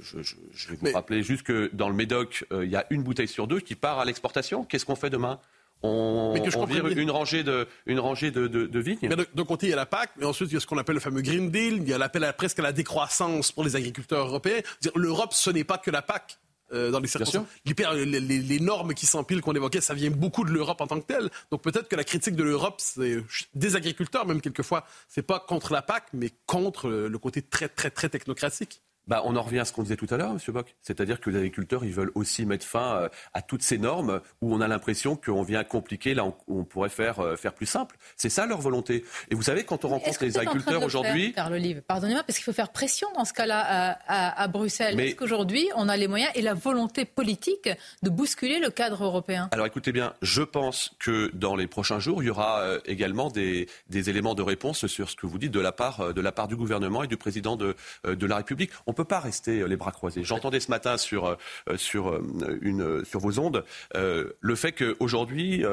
je, 0.00 0.68
vais 0.68 0.76
vous 0.80 0.92
rappeler 0.92 1.22
juste 1.22 1.42
que 1.42 1.70
dans 1.72 1.88
le 1.88 1.94
Médoc, 1.94 2.44
euh, 2.52 2.64
il 2.64 2.70
y 2.70 2.76
a 2.76 2.86
une 2.90 3.02
bouteille 3.02 3.28
sur 3.28 3.46
deux 3.46 3.60
qui 3.60 3.74
part 3.74 3.98
à 3.98 4.04
l'exportation. 4.04 4.64
Qu'est-ce 4.64 4.86
qu'on 4.86 4.96
fait 4.96 5.10
demain? 5.10 5.40
On, 5.84 6.32
vire 6.68 6.86
une 6.86 7.10
rangée 7.10 7.42
de, 7.42 7.66
une 7.86 7.98
rangée 7.98 8.30
de, 8.30 8.46
de, 8.46 8.78
vignes. 8.78 8.98
Mais 9.02 9.16
de, 9.16 9.42
côté, 9.42 9.66
il 9.66 9.70
y 9.70 9.72
a 9.72 9.76
la 9.76 9.84
PAC, 9.84 10.10
mais 10.16 10.24
ensuite, 10.24 10.48
il 10.52 10.54
y 10.54 10.56
a 10.56 10.60
ce 10.60 10.66
qu'on 10.66 10.78
appelle 10.78 10.94
le 10.94 11.00
fameux 11.00 11.22
Green 11.22 11.50
Deal, 11.50 11.78
il 11.78 11.88
y 11.88 11.92
a 11.92 11.98
l'appel 11.98 12.22
à, 12.22 12.32
presque 12.32 12.60
à 12.60 12.62
la 12.62 12.70
décroissance 12.70 13.50
pour 13.50 13.64
les 13.64 13.74
agriculteurs 13.74 14.28
européens. 14.28 14.60
L'Europe, 14.94 15.32
ce 15.32 15.50
n'est 15.50 15.64
pas 15.64 15.78
que 15.78 15.90
la 15.90 16.00
PAC. 16.00 16.38
Euh, 16.72 16.90
dans 16.90 17.00
les 17.00 17.08
circonstances. 17.08 17.46
Les, 17.66 18.06
les, 18.06 18.20
les, 18.20 18.60
normes 18.60 18.94
qui 18.94 19.04
s'empilent 19.04 19.42
qu'on 19.42 19.52
évoquait, 19.52 19.82
ça 19.82 19.92
vient 19.92 20.10
beaucoup 20.10 20.44
de 20.44 20.50
l'Europe 20.50 20.80
en 20.80 20.86
tant 20.86 21.00
que 21.00 21.06
telle. 21.06 21.28
Donc 21.50 21.60
peut-être 21.60 21.86
que 21.86 21.96
la 21.96 22.04
critique 22.04 22.34
de 22.34 22.42
l'Europe, 22.42 22.76
c'est 22.78 23.18
des 23.54 23.76
agriculteurs, 23.76 24.26
même 24.26 24.40
quelquefois, 24.40 24.84
c'est 25.06 25.22
pas 25.22 25.38
contre 25.38 25.74
la 25.74 25.82
PAC, 25.82 26.04
mais 26.14 26.30
contre 26.46 26.88
le 26.88 27.18
côté 27.18 27.42
très, 27.42 27.68
très, 27.68 27.90
très 27.90 28.08
technocratique. 28.08 28.80
Bah, 29.08 29.22
on 29.24 29.36
en 29.36 29.42
revient 29.42 29.58
à 29.58 29.64
ce 29.64 29.72
qu'on 29.72 29.82
disait 29.82 29.96
tout 29.96 30.06
à 30.10 30.16
l'heure, 30.16 30.30
M. 30.30 30.38
Bock. 30.48 30.74
C'est-à-dire 30.80 31.20
que 31.20 31.30
les 31.30 31.36
agriculteurs, 31.36 31.84
ils 31.84 31.92
veulent 31.92 32.12
aussi 32.14 32.46
mettre 32.46 32.64
fin 32.64 32.96
euh, 32.96 33.08
à 33.34 33.42
toutes 33.42 33.62
ces 33.62 33.78
normes 33.78 34.20
où 34.40 34.54
on 34.54 34.60
a 34.60 34.68
l'impression 34.68 35.16
qu'on 35.16 35.42
vient 35.42 35.64
compliquer 35.64 36.14
là 36.14 36.24
où 36.26 36.34
on 36.48 36.64
pourrait 36.64 36.88
faire, 36.88 37.20
euh, 37.20 37.36
faire 37.36 37.52
plus 37.52 37.66
simple. 37.66 37.96
C'est 38.16 38.28
ça 38.28 38.46
leur 38.46 38.60
volonté. 38.60 39.04
Et 39.30 39.34
vous 39.34 39.42
savez, 39.42 39.64
quand 39.64 39.84
on 39.84 39.88
rencontre 39.88 40.24
les 40.24 40.38
agriculteurs 40.38 40.82
aujourd'hui. 40.82 41.32
Carl 41.32 41.52
Olive, 41.52 41.82
pardonnez-moi, 41.82 42.22
parce 42.22 42.38
qu'il 42.38 42.44
faut 42.44 42.52
faire 42.52 42.70
pression 42.70 43.08
dans 43.16 43.24
ce 43.24 43.32
cas-là 43.32 43.98
à, 44.06 44.48
Bruxelles. 44.48 44.98
Est-ce 45.00 45.16
qu'aujourd'hui, 45.16 45.68
on 45.76 45.88
a 45.88 45.96
les 45.96 46.08
moyens 46.08 46.30
et 46.34 46.42
la 46.42 46.54
volonté 46.54 47.04
politique 47.04 47.68
de 48.02 48.10
bousculer 48.10 48.60
le 48.60 48.70
cadre 48.70 49.04
européen? 49.04 49.48
Alors 49.52 49.66
écoutez 49.66 49.92
bien, 49.92 50.14
je 50.22 50.42
pense 50.42 50.94
que 50.98 51.30
dans 51.34 51.56
les 51.56 51.66
prochains 51.66 51.98
jours, 51.98 52.22
il 52.22 52.26
y 52.26 52.30
aura 52.30 52.60
euh, 52.60 52.80
également 52.84 53.30
des, 53.30 53.68
des, 53.88 54.10
éléments 54.10 54.34
de 54.34 54.42
réponse 54.42 54.86
sur 54.86 55.08
ce 55.08 55.16
que 55.16 55.26
vous 55.26 55.38
dites 55.38 55.52
de 55.52 55.60
la 55.60 55.72
part, 55.72 56.12
de 56.12 56.20
la 56.20 56.32
part 56.32 56.48
du 56.48 56.56
gouvernement 56.56 57.02
et 57.02 57.06
du 57.06 57.16
président 57.16 57.56
de, 57.56 57.74
de 58.04 58.26
la 58.26 58.36
République. 58.36 58.70
On 58.86 58.91
ne 58.92 58.96
peut 58.96 59.04
pas 59.04 59.20
rester 59.20 59.60
euh, 59.60 59.66
les 59.66 59.76
bras 59.76 59.92
croisés. 59.92 60.22
J'entendais 60.24 60.60
ce 60.60 60.70
matin 60.70 60.96
sur, 60.96 61.26
euh, 61.26 61.76
sur, 61.76 62.10
euh, 62.10 62.58
une, 62.60 63.04
sur 63.04 63.20
vos 63.20 63.38
ondes 63.38 63.64
le 63.94 64.54
fait 64.54 64.72
qu'aujourd'hui, 64.72 65.64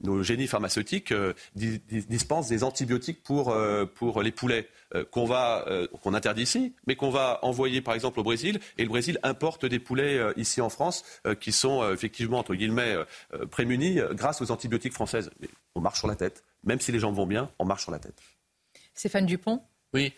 nos 0.00 0.22
génies 0.22 0.46
pharmaceutiques 0.46 1.12
dispensent 1.54 2.48
des 2.48 2.64
antibiotiques 2.64 3.22
pour, 3.22 3.56
pour 3.94 4.22
les 4.22 4.32
poulets 4.32 4.68
qu'on 5.10 5.24
va 5.24 5.66
qu'on 6.02 6.14
interdit 6.14 6.42
ici, 6.42 6.74
mais 6.86 6.96
qu'on 6.96 7.10
va 7.10 7.38
envoyer 7.42 7.80
par 7.80 7.94
exemple 7.94 8.20
au 8.20 8.22
Brésil. 8.22 8.60
Et 8.78 8.82
le 8.82 8.88
Brésil 8.88 9.18
importe 9.22 9.66
des 9.66 9.78
poulets 9.78 10.20
ici 10.36 10.60
en 10.60 10.68
France 10.68 11.04
qui 11.40 11.52
sont 11.52 11.90
effectivement 11.92 12.38
entre 12.38 12.54
guillemets 12.54 12.96
prémunis 13.50 14.00
grâce 14.12 14.40
aux 14.42 14.50
antibiotiques 14.50 14.94
françaises. 14.94 15.30
Mais 15.40 15.48
on 15.74 15.80
marche 15.80 15.98
sur 15.98 16.08
la 16.08 16.16
tête. 16.16 16.44
Même 16.64 16.80
si 16.80 16.92
les 16.92 16.98
gens 16.98 17.12
vont 17.12 17.26
bien, 17.26 17.50
on 17.58 17.64
marche 17.64 17.82
sur 17.82 17.92
la 17.92 17.98
tête. 17.98 18.20
Stéphane 18.94 19.26
Dupont? 19.26 19.62
Oui 19.94 20.12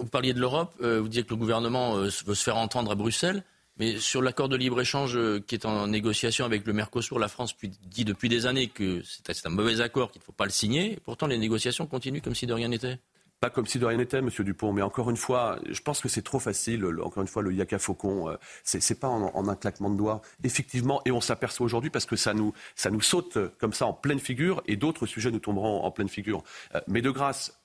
vous 0.00 0.08
parliez 0.08 0.32
de 0.32 0.40
l'Europe, 0.40 0.74
euh, 0.82 1.00
vous 1.00 1.08
disiez 1.08 1.24
que 1.24 1.30
le 1.30 1.36
gouvernement 1.36 1.96
euh, 1.96 2.08
veut 2.26 2.34
se 2.34 2.42
faire 2.42 2.56
entendre 2.56 2.90
à 2.90 2.94
Bruxelles. 2.94 3.44
Mais 3.78 3.98
sur 3.98 4.20
l'accord 4.20 4.48
de 4.48 4.56
libre-échange 4.56 5.16
euh, 5.16 5.40
qui 5.40 5.54
est 5.54 5.64
en 5.64 5.86
négociation 5.86 6.44
avec 6.44 6.66
le 6.66 6.72
Mercosur, 6.72 7.18
la 7.18 7.28
France 7.28 7.56
dit 7.86 8.04
depuis 8.04 8.28
des 8.28 8.46
années 8.46 8.68
que 8.68 9.02
c'est 9.04 9.46
un 9.46 9.50
mauvais 9.50 9.80
accord, 9.80 10.10
qu'il 10.10 10.20
ne 10.20 10.24
faut 10.24 10.32
pas 10.32 10.44
le 10.44 10.50
signer. 10.50 10.98
pourtant, 11.04 11.26
les 11.26 11.38
négociations 11.38 11.86
continuent 11.86 12.20
comme 12.20 12.34
si 12.34 12.46
de 12.46 12.52
rien 12.52 12.68
n'était. 12.68 12.98
Pas 13.40 13.48
comme 13.48 13.66
si 13.66 13.78
de 13.78 13.86
rien 13.86 13.96
n'était, 13.96 14.20
Monsieur 14.20 14.44
Dupont, 14.44 14.74
mais 14.74 14.82
encore 14.82 15.08
une 15.08 15.16
fois, 15.16 15.58
je 15.70 15.80
pense 15.80 16.00
que 16.00 16.10
c'est 16.10 16.20
trop 16.20 16.38
facile. 16.38 16.84
Encore 17.02 17.22
une 17.22 17.28
fois, 17.28 17.40
le 17.40 17.54
yaka 17.54 17.78
faucon, 17.78 18.36
c'est 18.64 19.00
pas 19.00 19.08
en, 19.08 19.48
un 19.48 19.56
claquement 19.56 19.88
de 19.88 19.96
doigts. 19.96 20.20
Effectivement, 20.44 21.00
et 21.06 21.10
on 21.10 21.22
s'aperçoit 21.22 21.64
aujourd'hui 21.64 21.88
parce 21.88 22.04
que 22.04 22.16
ça 22.16 22.34
nous, 22.34 22.52
ça 22.74 22.90
nous 22.90 23.00
saute 23.00 23.38
comme 23.58 23.72
ça 23.72 23.86
en 23.86 23.94
pleine 23.94 24.18
figure, 24.18 24.62
et 24.66 24.76
d'autres 24.76 25.06
sujets 25.06 25.30
nous 25.30 25.38
tomberont 25.38 25.84
en 25.84 25.90
pleine 25.90 26.10
figure. 26.10 26.42
Mais 26.86 27.00
de 27.00 27.08
grâce, 27.08 27.58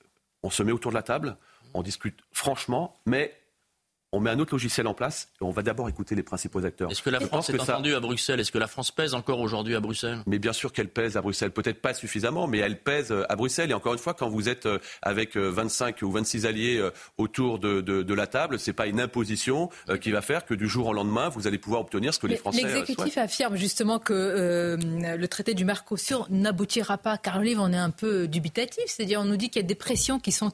on 0.44 0.50
se 0.50 0.64
met 0.64 0.72
autour 0.72 0.92
de 0.92 0.96
la 0.96 1.04
table, 1.04 1.36
on 1.76 1.84
discute 1.84 2.20
franchement, 2.32 2.96
mais 3.06 3.34
on 4.12 4.20
met 4.20 4.30
un 4.30 4.40
autre 4.40 4.54
logiciel 4.54 4.88
en 4.88 4.94
place 4.94 5.28
et 5.42 5.44
on 5.44 5.52
va 5.52 5.62
d'abord 5.62 5.90
écouter 5.90 6.16
les 6.16 6.24
principaux 6.24 6.66
acteurs. 6.66 6.90
Est-ce 6.92 7.02
que 7.02 7.10
la 7.10 7.20
France 7.20 7.50
est 7.50 7.60
entendue 7.60 7.96
à 7.96 8.00
Bruxelles? 8.00 8.40
Est-ce 8.40 8.52
que 8.52 8.58
la 8.58 8.68
France 8.68 8.92
pèse 8.92 9.14
encore 9.14 9.40
aujourd'hui 9.40 9.76
à 9.76 9.80
Bruxelles? 9.80 10.20
Mais 10.26 10.40
bien 10.40 10.54
sûr 10.54 10.72
qu'elle 10.72 10.88
pèse 10.90 11.18
à 11.18 11.22
Bruxelles. 11.22 11.52
Peut-être 11.52 11.82
pas 11.82 11.94
suffisamment, 11.94 12.48
mais 12.48 12.60
elle 12.60 12.80
pèse 12.82 13.12
euh, 13.12 13.24
à 13.30 13.36
Bruxelles. 13.36 13.72
Et 13.72 13.74
encore 13.74 13.94
une 13.94 14.00
fois, 14.00 14.14
quand 14.14 14.30
vous 14.30 14.48
êtes 14.48 14.66
euh, 14.66 14.80
avec 15.02 15.36
25 15.36 16.02
euh, 16.02 16.06
ou 16.06 16.12
26 16.12 16.46
alliés 16.46 16.90
autour 17.18 17.60
de, 17.60 17.82
de, 17.82 18.14
la 18.14 18.28
table, 18.28 18.60
c'est 18.60 18.74
pas 18.74 18.88
une 18.88 19.02
imposition 19.02 19.70
qui 20.00 20.12
va 20.12 20.22
faire 20.22 20.46
que 20.46 20.54
du 20.54 20.70
jour 20.70 20.88
au 20.88 20.94
lendemain, 20.94 21.30
vous 21.30 21.48
allez 21.48 21.58
pouvoir 21.58 21.82
obtenir 21.82 22.14
ce 22.14 22.20
que 22.20 22.28
les 22.28 22.38
Français 22.38 22.64
L'exécutif 22.64 23.18
affirme 23.18 23.56
justement 23.56 24.00
que 24.00 24.78
le 24.80 25.28
traité 25.28 25.54
du 25.54 25.66
Mercosur 25.66 26.28
n'aboutira 26.30 26.98
pas. 26.98 27.18
Car 27.18 27.40
livre, 27.40 27.62
on 27.64 27.74
est 27.74 27.78
un 27.78 27.90
peu 27.90 28.28
dubitatif. 28.28 28.84
C'est-à-dire, 28.88 29.20
on 29.20 29.26
nous 29.26 29.38
dit 29.38 29.50
qu'il 29.50 29.62
y 29.62 29.66
a 29.66 29.68
des 29.68 29.76
pressions 29.76 30.20
qui 30.20 30.32
sont 30.32 30.54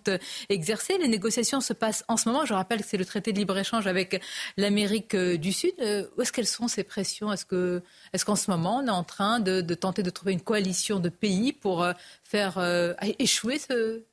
exercées. 0.49 0.97
Les 0.97 1.07
négociations 1.07 1.61
se 1.61 1.73
passent 1.73 2.03
en 2.07 2.17
ce 2.17 2.29
moment. 2.29 2.45
Je 2.45 2.53
rappelle 2.53 2.81
que 2.81 2.87
c'est 2.87 2.97
le 2.97 3.05
traité 3.05 3.33
de 3.33 3.37
libre-échange 3.41 3.87
avec 3.87 4.21
l'Amérique 4.57 5.15
euh, 5.15 5.37
du 5.37 5.51
Sud. 5.51 5.73
Euh, 5.81 6.05
où 6.15 6.21
est-ce 6.21 6.31
qu'elles 6.31 6.47
sont 6.47 6.67
ces 6.67 6.83
pressions? 6.83 7.31
Est-ce 7.33 7.45
que, 7.45 7.81
est-ce 8.13 8.23
qu'en 8.25 8.35
ce 8.35 8.49
moment 8.51 8.77
on 8.77 8.87
est 8.87 8.91
en 8.91 9.03
train 9.03 9.39
de, 9.39 9.61
tenter 9.73 10.03
de 10.03 10.09
trouver 10.09 10.33
une 10.33 10.41
coalition 10.41 10.99
de 10.99 11.09
pays 11.09 11.53
pour 11.53 11.83
euh, 11.83 11.93
faire 12.23 12.59
échouer 13.19 13.59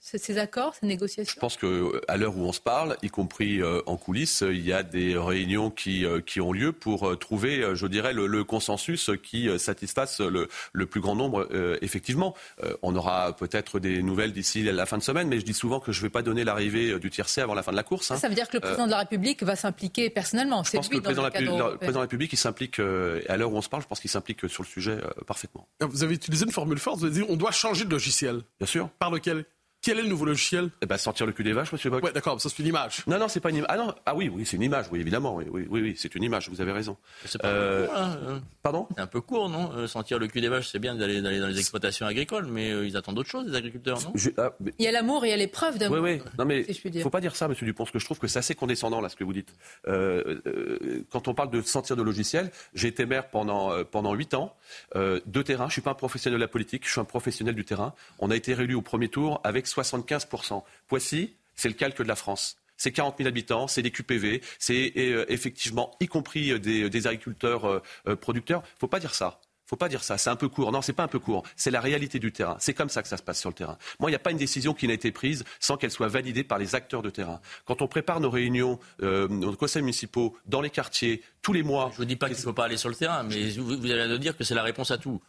ces 0.00 0.38
accords, 0.38 0.74
ces 0.80 0.86
négociations? 0.86 1.34
Je 1.34 1.40
pense 1.40 1.56
qu'à 1.56 2.16
l'heure 2.16 2.36
où 2.36 2.42
on 2.42 2.52
se 2.52 2.60
parle, 2.60 2.96
y 3.02 3.08
compris 3.08 3.60
en 3.86 3.96
coulisses, 3.96 4.42
il 4.46 4.64
y 4.66 4.72
a 4.72 4.82
des 4.82 5.16
réunions 5.16 5.70
qui, 5.70 6.04
qui 6.26 6.40
ont 6.40 6.52
lieu 6.52 6.72
pour 6.72 7.16
trouver, 7.18 7.64
je 7.74 7.86
dirais, 7.86 8.12
le, 8.12 8.44
consensus 8.44 9.10
qui 9.22 9.48
satisfasse 9.58 10.20
le, 10.20 10.48
le, 10.72 10.86
plus 10.86 11.00
grand 11.00 11.14
nombre. 11.14 11.48
effectivement, 11.80 12.34
on 12.82 12.96
aura 12.96 13.36
peut-être 13.36 13.78
des 13.78 14.02
nouvelles 14.02 14.32
d'ici 14.32 14.62
la 14.64 14.86
fin 14.86 14.98
de 14.98 15.02
semaine, 15.02 15.28
mais 15.28 15.38
je 15.38 15.44
dis 15.44 15.54
souvent 15.54 15.78
que 15.78 15.92
je 15.92 16.00
ne 16.00 16.04
vais 16.04 16.10
pas 16.10 16.22
donner 16.22 16.44
l'arrivée 16.44 16.98
du 16.98 17.10
tiercé 17.10 17.40
avant 17.40 17.54
la 17.54 17.62
fin 17.62 17.72
de 17.72 17.76
la 17.76 17.84
course. 17.84 18.10
Hein. 18.10 18.16
Ça 18.16 18.28
veut 18.28 18.34
dire 18.34 18.48
que 18.48 18.56
le 18.56 18.60
président 18.60 18.86
de 18.86 18.90
la 18.90 18.98
République 18.98 19.17
va 19.42 19.56
s'impliquer 19.56 20.10
personnellement. 20.10 20.62
Je 20.62 20.72
pense 20.72 20.88
que 20.88 20.96
le 20.96 21.02
président, 21.02 21.24
le 21.24 21.30
président, 21.30 21.76
de 21.80 21.94
la 21.94 22.00
République, 22.00 22.32
il 22.32 22.36
s'implique, 22.36 22.78
euh, 22.80 23.22
à 23.28 23.36
l'heure 23.36 23.52
où 23.52 23.56
on 23.56 23.62
se 23.62 23.68
parle, 23.68 23.82
je 23.82 23.88
pense 23.88 24.00
qu'il 24.00 24.10
s'implique 24.10 24.48
sur 24.48 24.62
le 24.62 24.68
sujet 24.68 24.92
euh, 24.92 25.24
parfaitement. 25.26 25.68
Vous 25.80 26.02
avez 26.02 26.14
utilisé 26.14 26.44
une 26.44 26.52
formule 26.52 26.78
forte, 26.78 26.98
vous 26.98 27.06
avez 27.06 27.14
dit 27.14 27.26
on 27.28 27.36
doit 27.36 27.50
changer 27.50 27.84
de 27.84 27.90
logiciel. 27.90 28.42
Bien 28.58 28.66
sûr. 28.66 28.88
Par 28.98 29.10
lequel? 29.10 29.44
Quel 29.80 30.00
est 30.00 30.02
le 30.02 30.08
nouveau 30.08 30.24
logiciel? 30.24 30.70
Eh 30.82 30.86
ben, 30.86 30.98
Sortir 30.98 31.24
le 31.24 31.32
cul 31.32 31.44
des 31.44 31.52
vaches, 31.52 31.72
monsieur 31.72 31.88
Bock. 31.88 32.02
Oui, 32.02 32.10
d'accord, 32.12 32.40
ça 32.40 32.48
c'est 32.48 32.58
une 32.58 32.66
image. 32.66 33.04
Non, 33.06 33.18
non, 33.18 33.28
c'est 33.28 33.38
pas 33.38 33.50
une 33.50 33.56
image. 33.56 33.68
Ah, 33.70 33.76
non. 33.76 33.94
ah 34.06 34.14
oui, 34.16 34.28
oui, 34.28 34.44
c'est 34.44 34.56
une 34.56 34.64
image, 34.64 34.86
oui, 34.90 35.00
évidemment. 35.00 35.36
Oui, 35.36 35.44
oui, 35.48 35.66
oui, 35.70 35.94
c'est 35.96 36.14
une 36.16 36.24
image, 36.24 36.48
vous 36.48 36.60
avez 36.60 36.72
raison. 36.72 36.96
C'est 37.24 37.40
pas 37.40 37.48
euh... 37.48 37.86
court, 37.86 37.96
hein, 37.96 38.18
euh. 38.26 38.38
Pardon? 38.62 38.88
C'est 38.96 39.00
un 39.00 39.06
peu 39.06 39.20
court, 39.20 39.48
non 39.48 39.70
euh, 39.76 39.86
Sentir 39.86 40.18
le 40.18 40.26
cul 40.26 40.40
des 40.40 40.48
vaches, 40.48 40.68
c'est 40.68 40.80
bien 40.80 40.96
d'aller 40.96 41.22
dans 41.22 41.30
les 41.30 41.58
exploitations 41.58 42.06
agricoles, 42.06 42.46
mais 42.46 42.72
euh, 42.72 42.86
ils 42.88 42.96
attendent 42.96 43.14
d'autres 43.14 43.30
choses, 43.30 43.46
les 43.46 43.56
agriculteurs, 43.56 44.00
non? 44.02 44.12
Ah, 44.36 44.50
Il 44.78 44.84
y 44.84 44.88
a 44.88 44.92
l'amour 44.92 45.24
et 45.24 45.28
il 45.28 45.30
y 45.30 45.34
a 45.34 45.36
l'épreuve 45.36 45.78
d'amour. 45.78 45.98
Oui, 46.02 46.14
oui. 46.16 46.22
Non, 46.38 46.44
mais 46.44 46.62
il 46.62 46.96
ne 46.96 47.02
faut 47.02 47.10
pas 47.10 47.20
dire 47.20 47.36
ça, 47.36 47.46
monsieur 47.46 47.64
Dupont, 47.64 47.84
parce 47.84 47.92
que 47.92 48.00
je 48.00 48.04
trouve 48.04 48.18
que 48.18 48.26
c'est 48.26 48.40
assez 48.40 48.56
condescendant, 48.56 49.00
là, 49.00 49.08
ce 49.08 49.16
que 49.16 49.24
vous 49.24 49.32
dites. 49.32 49.54
quand 49.84 51.28
on 51.28 51.34
parle 51.34 51.50
de 51.50 51.62
sentir 51.62 51.94
de 51.94 52.02
logiciel, 52.02 52.50
j'ai 52.74 52.88
été 52.88 53.06
maire 53.06 53.30
pendant, 53.30 53.84
pendant 53.84 54.12
8 54.12 54.34
ans, 54.34 54.56
de 54.96 55.42
terrain. 55.42 55.64
Je 55.64 55.68
ne 55.68 55.72
suis 55.72 55.82
pas 55.82 55.92
un 55.92 55.94
professionnel 55.94 56.38
de 56.38 56.44
la 56.44 56.48
politique, 56.48 56.84
je 56.84 56.90
suis 56.90 57.00
un 57.00 57.04
professionnel 57.04 57.54
du 57.54 57.64
terrain. 57.64 57.94
On 58.18 58.30
a 58.32 58.36
été 58.36 58.54
réélu 58.54 58.74
au 58.74 58.82
premier 58.82 59.08
tour 59.08 59.40
avec 59.44 59.67
75% 59.68 60.62
Poissy, 60.86 61.34
c'est 61.54 61.68
le 61.68 61.74
calque 61.74 61.98
de 61.98 62.08
la 62.08 62.16
France 62.16 62.58
c'est 62.78 62.92
40 62.92 63.16
000 63.18 63.28
habitants, 63.28 63.68
c'est 63.68 63.82
des 63.82 63.90
QPV, 63.90 64.40
c'est 64.58 64.92
euh, 64.96 65.26
effectivement 65.28 65.90
y 66.00 66.06
compris 66.06 66.52
euh, 66.52 66.58
des, 66.58 67.06
agriculteurs 67.06 67.66
euh, 67.66 68.16
producteurs. 68.16 68.62
Il 68.64 68.76
ne 68.76 68.78
faut 68.80 68.88
pas 68.88 69.00
dire 69.00 69.14
ça. 69.14 69.40
faut 69.66 69.76
pas 69.76 69.88
dire 69.88 70.02
ça. 70.02 70.16
C'est 70.16 70.30
un 70.30 70.36
peu 70.36 70.48
court. 70.48 70.72
Non, 70.72 70.80
c'est 70.80 70.92
pas 70.92 71.02
un 71.02 71.08
peu 71.08 71.18
court. 71.18 71.42
C'est 71.56 71.70
la 71.70 71.80
réalité 71.80 72.18
du 72.18 72.32
terrain. 72.32 72.56
C'est 72.60 72.74
comme 72.74 72.88
ça 72.88 73.02
que 73.02 73.08
ça 73.08 73.16
se 73.16 73.22
passe 73.22 73.40
sur 73.40 73.50
le 73.50 73.54
terrain. 73.54 73.76
Moi, 73.98 74.10
il 74.10 74.12
n'y 74.12 74.16
a 74.16 74.20
pas 74.20 74.30
une 74.30 74.38
décision 74.38 74.74
qui 74.74 74.86
n'a 74.86 74.94
été 74.94 75.10
prise 75.10 75.44
sans 75.58 75.76
qu'elle 75.76 75.90
soit 75.90 76.08
validée 76.08 76.44
par 76.44 76.58
les 76.58 76.74
acteurs 76.74 77.02
de 77.02 77.10
terrain. 77.10 77.40
Quand 77.66 77.82
on 77.82 77.88
prépare 77.88 78.20
nos 78.20 78.30
réunions, 78.30 78.78
nos 79.00 79.56
conseils 79.56 79.82
municipaux, 79.82 80.36
dans 80.46 80.60
les 80.60 80.70
quartiers, 80.70 81.22
tous 81.42 81.52
les 81.52 81.64
mois. 81.64 81.88
Je 81.88 81.94
ne 81.94 81.96
vous 81.98 82.04
dis 82.04 82.16
pas 82.16 82.28
qu'il 82.28 82.36
ne 82.36 82.42
faut 82.42 82.52
pas 82.52 82.66
aller 82.66 82.76
sur 82.76 82.88
le 82.88 82.94
terrain, 82.94 83.24
mais 83.24 83.50
vous, 83.50 83.76
vous 83.76 83.90
allez 83.90 84.08
nous 84.08 84.18
dire 84.18 84.36
que 84.36 84.44
c'est 84.44 84.54
la 84.54 84.62
réponse 84.62 84.90
à 84.92 84.98
tout. 84.98 85.20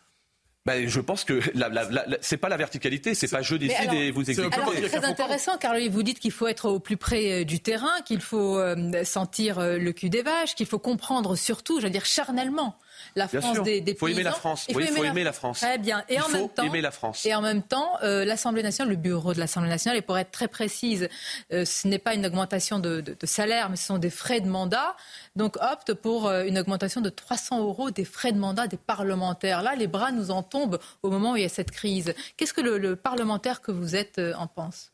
Ben, 0.65 0.87
je 0.87 0.99
pense 0.99 1.23
que 1.23 1.39
la, 1.55 1.69
la, 1.69 2.05
c'est 2.21 2.37
pas 2.37 2.49
la 2.49 2.57
verticalité, 2.57 3.13
c'est 3.15 3.29
pas 3.29 3.41
je 3.41 3.55
décide 3.55 3.93
et 3.93 4.11
vous 4.11 4.29
exécutez. 4.29 4.57
C'est 4.75 4.99
très 4.99 5.05
intéressant 5.05 5.57
car 5.57 5.75
vous 5.89 6.03
dites 6.03 6.19
qu'il 6.19 6.31
faut 6.31 6.47
être 6.47 6.69
au 6.69 6.79
plus 6.79 6.97
près 6.97 7.41
euh, 7.41 7.45
du 7.45 7.61
terrain, 7.61 8.01
qu'il 8.05 8.19
faut 8.19 8.59
euh, 8.59 9.03
sentir 9.05 9.59
euh, 9.59 9.77
le 9.77 9.93
cul 9.93 10.09
des 10.09 10.21
vaches, 10.21 10.55
qu'il 10.55 10.65
faut 10.65 10.77
comprendre 10.77 11.37
surtout, 11.37 11.79
je 11.79 11.85
veux 11.85 11.91
dire 11.91 12.05
charnellement, 12.05 12.75
la 13.19 13.27
France 13.27 13.61
des, 13.61 13.81
des 13.81 13.91
Il 13.91 13.97
faut 13.97 14.07
aimer 14.07 14.23
la 14.23 14.31
France. 14.31 14.65
Il 14.67 14.73
faut, 14.73 14.79
aimer, 14.79 15.23
la... 15.23 15.33
France. 15.33 15.59
Très 15.59 15.77
bien. 15.77 16.03
Et 16.09 16.15
il 16.15 16.21
en 16.21 16.23
faut 16.23 16.37
même 16.37 16.49
temps, 16.49 16.63
aimer 16.63 16.81
la 16.81 16.91
France. 16.91 17.25
Et 17.25 17.35
en 17.35 17.41
même 17.41 17.61
temps, 17.61 17.91
euh, 18.03 18.25
l'Assemblée 18.25 18.63
nationale, 18.63 18.89
le 18.89 18.95
bureau 18.95 19.33
de 19.33 19.39
l'Assemblée 19.39 19.69
nationale, 19.69 19.97
et 19.97 20.01
pour 20.01 20.17
être 20.17 20.31
très 20.31 20.47
précise, 20.47 21.07
euh, 21.53 21.65
ce 21.65 21.87
n'est 21.87 21.99
pas 21.99 22.15
une 22.15 22.25
augmentation 22.25 22.79
de, 22.79 23.01
de, 23.01 23.15
de, 23.19 23.25
salaire, 23.25 23.69
mais 23.69 23.75
ce 23.75 23.85
sont 23.85 23.97
des 23.97 24.09
frais 24.09 24.41
de 24.41 24.47
mandat. 24.47 24.95
Donc 25.35 25.57
opte 25.61 25.93
pour 25.93 26.27
euh, 26.27 26.43
une 26.45 26.57
augmentation 26.57 27.01
de 27.01 27.09
300 27.09 27.61
euros 27.61 27.91
des 27.91 28.05
frais 28.05 28.31
de 28.31 28.39
mandat 28.39 28.67
des 28.67 28.77
parlementaires. 28.77 29.61
Là, 29.61 29.75
les 29.75 29.87
bras 29.87 30.11
nous 30.11 30.31
en 30.31 30.41
tombent 30.41 30.79
au 31.03 31.09
moment 31.09 31.33
où 31.33 31.35
il 31.35 31.43
y 31.43 31.45
a 31.45 31.49
cette 31.49 31.71
crise. 31.71 32.13
Qu'est-ce 32.37 32.53
que 32.53 32.61
le, 32.61 32.77
le, 32.77 32.95
parlementaire 32.95 33.61
que 33.61 33.71
vous 33.71 33.95
êtes 33.95 34.19
en 34.37 34.47
pense? 34.47 34.91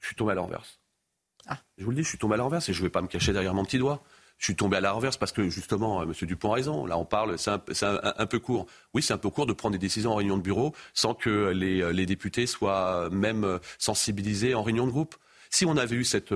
Je 0.00 0.06
suis 0.06 0.16
tombé 0.16 0.32
à 0.32 0.34
l'envers. 0.36 0.62
Ah. 1.46 1.58
Je 1.76 1.84
vous 1.84 1.90
le 1.90 1.96
dis, 1.96 2.02
je 2.02 2.08
suis 2.08 2.18
tombé 2.18 2.34
à 2.34 2.36
l'envers 2.38 2.60
et 2.68 2.72
je 2.72 2.78
ne 2.78 2.86
vais 2.86 2.90
pas 2.90 3.02
me 3.02 3.08
cacher 3.08 3.32
derrière 3.32 3.54
mon 3.54 3.64
petit 3.64 3.78
doigt 3.78 4.02
je 4.38 4.44
suis 4.44 4.56
tombé 4.56 4.76
à 4.76 4.80
la 4.80 4.92
renverse 4.92 5.16
parce 5.16 5.32
que 5.32 5.48
justement, 5.50 6.00
euh, 6.00 6.04
M. 6.04 6.12
Dupont 6.22 6.52
a 6.52 6.54
raison. 6.54 6.86
Là, 6.86 6.96
on 6.96 7.04
parle, 7.04 7.38
c'est 7.38 7.50
un, 7.50 8.26
peu 8.26 8.38
court. 8.38 8.66
Oui, 8.94 9.02
c'est 9.02 9.12
un 9.12 9.18
peu 9.18 9.30
court 9.30 9.46
de 9.46 9.52
prendre 9.52 9.72
des 9.72 9.78
décisions 9.78 10.12
en 10.12 10.14
réunion 10.14 10.36
de 10.36 10.42
bureau 10.42 10.74
sans 10.94 11.14
que 11.14 11.50
les, 11.50 11.82
euh, 11.82 12.06
députés 12.06 12.46
soient 12.46 13.10
même 13.10 13.44
euh, 13.44 13.58
sensibilisés 13.78 14.54
en 14.54 14.62
réunion 14.62 14.86
de 14.86 14.92
groupe. 14.92 15.16
Si 15.50 15.66
on 15.66 15.76
avait 15.76 15.96
eu 15.96 16.04
cette, 16.04 16.32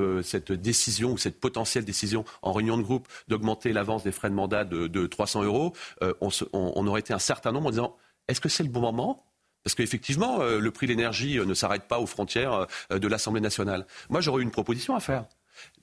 décision 0.53 1.13
ou 1.13 1.19
cette 1.19 1.39
potentielle 1.39 1.85
décision 1.85 2.25
en 2.41 2.53
réunion 2.53 2.77
de 2.77 2.83
groupe 2.83 3.09
d'augmenter 3.29 3.73
l'avance 3.73 4.03
des 4.03 4.13
frais 4.13 4.31
de 4.31 4.35
mandat 4.35 4.65
de, 4.65 5.07
300 5.07 5.43
euros, 5.45 5.75
on, 6.01 6.87
aurait 6.87 7.01
été 7.01 7.13
un 7.13 7.19
certain 7.19 7.53
nombre 7.53 7.67
en 7.67 7.71
disant 7.71 7.97
est-ce 8.29 8.41
que 8.41 8.49
c'est 8.49 8.63
le 8.63 8.71
bon 8.71 8.81
moment? 8.81 9.27
Parce 9.65 9.75
qu'effectivement, 9.75 10.43
le 10.43 10.71
prix 10.71 10.87
de 10.87 10.93
l'énergie 10.93 11.39
ne 11.39 11.53
s'arrête 11.53 11.89
pas 11.89 12.01
aux 12.01 12.07
frontières 12.07 12.67
de 12.89 13.07
l'Assemblée 13.07 13.43
nationale. 13.43 13.87
Moi, 14.09 14.23
j'aurais 14.23 14.41
eu 14.41 14.45
une 14.45 14.51
proposition 14.51 14.97
à 14.97 15.01
faire 15.01 15.27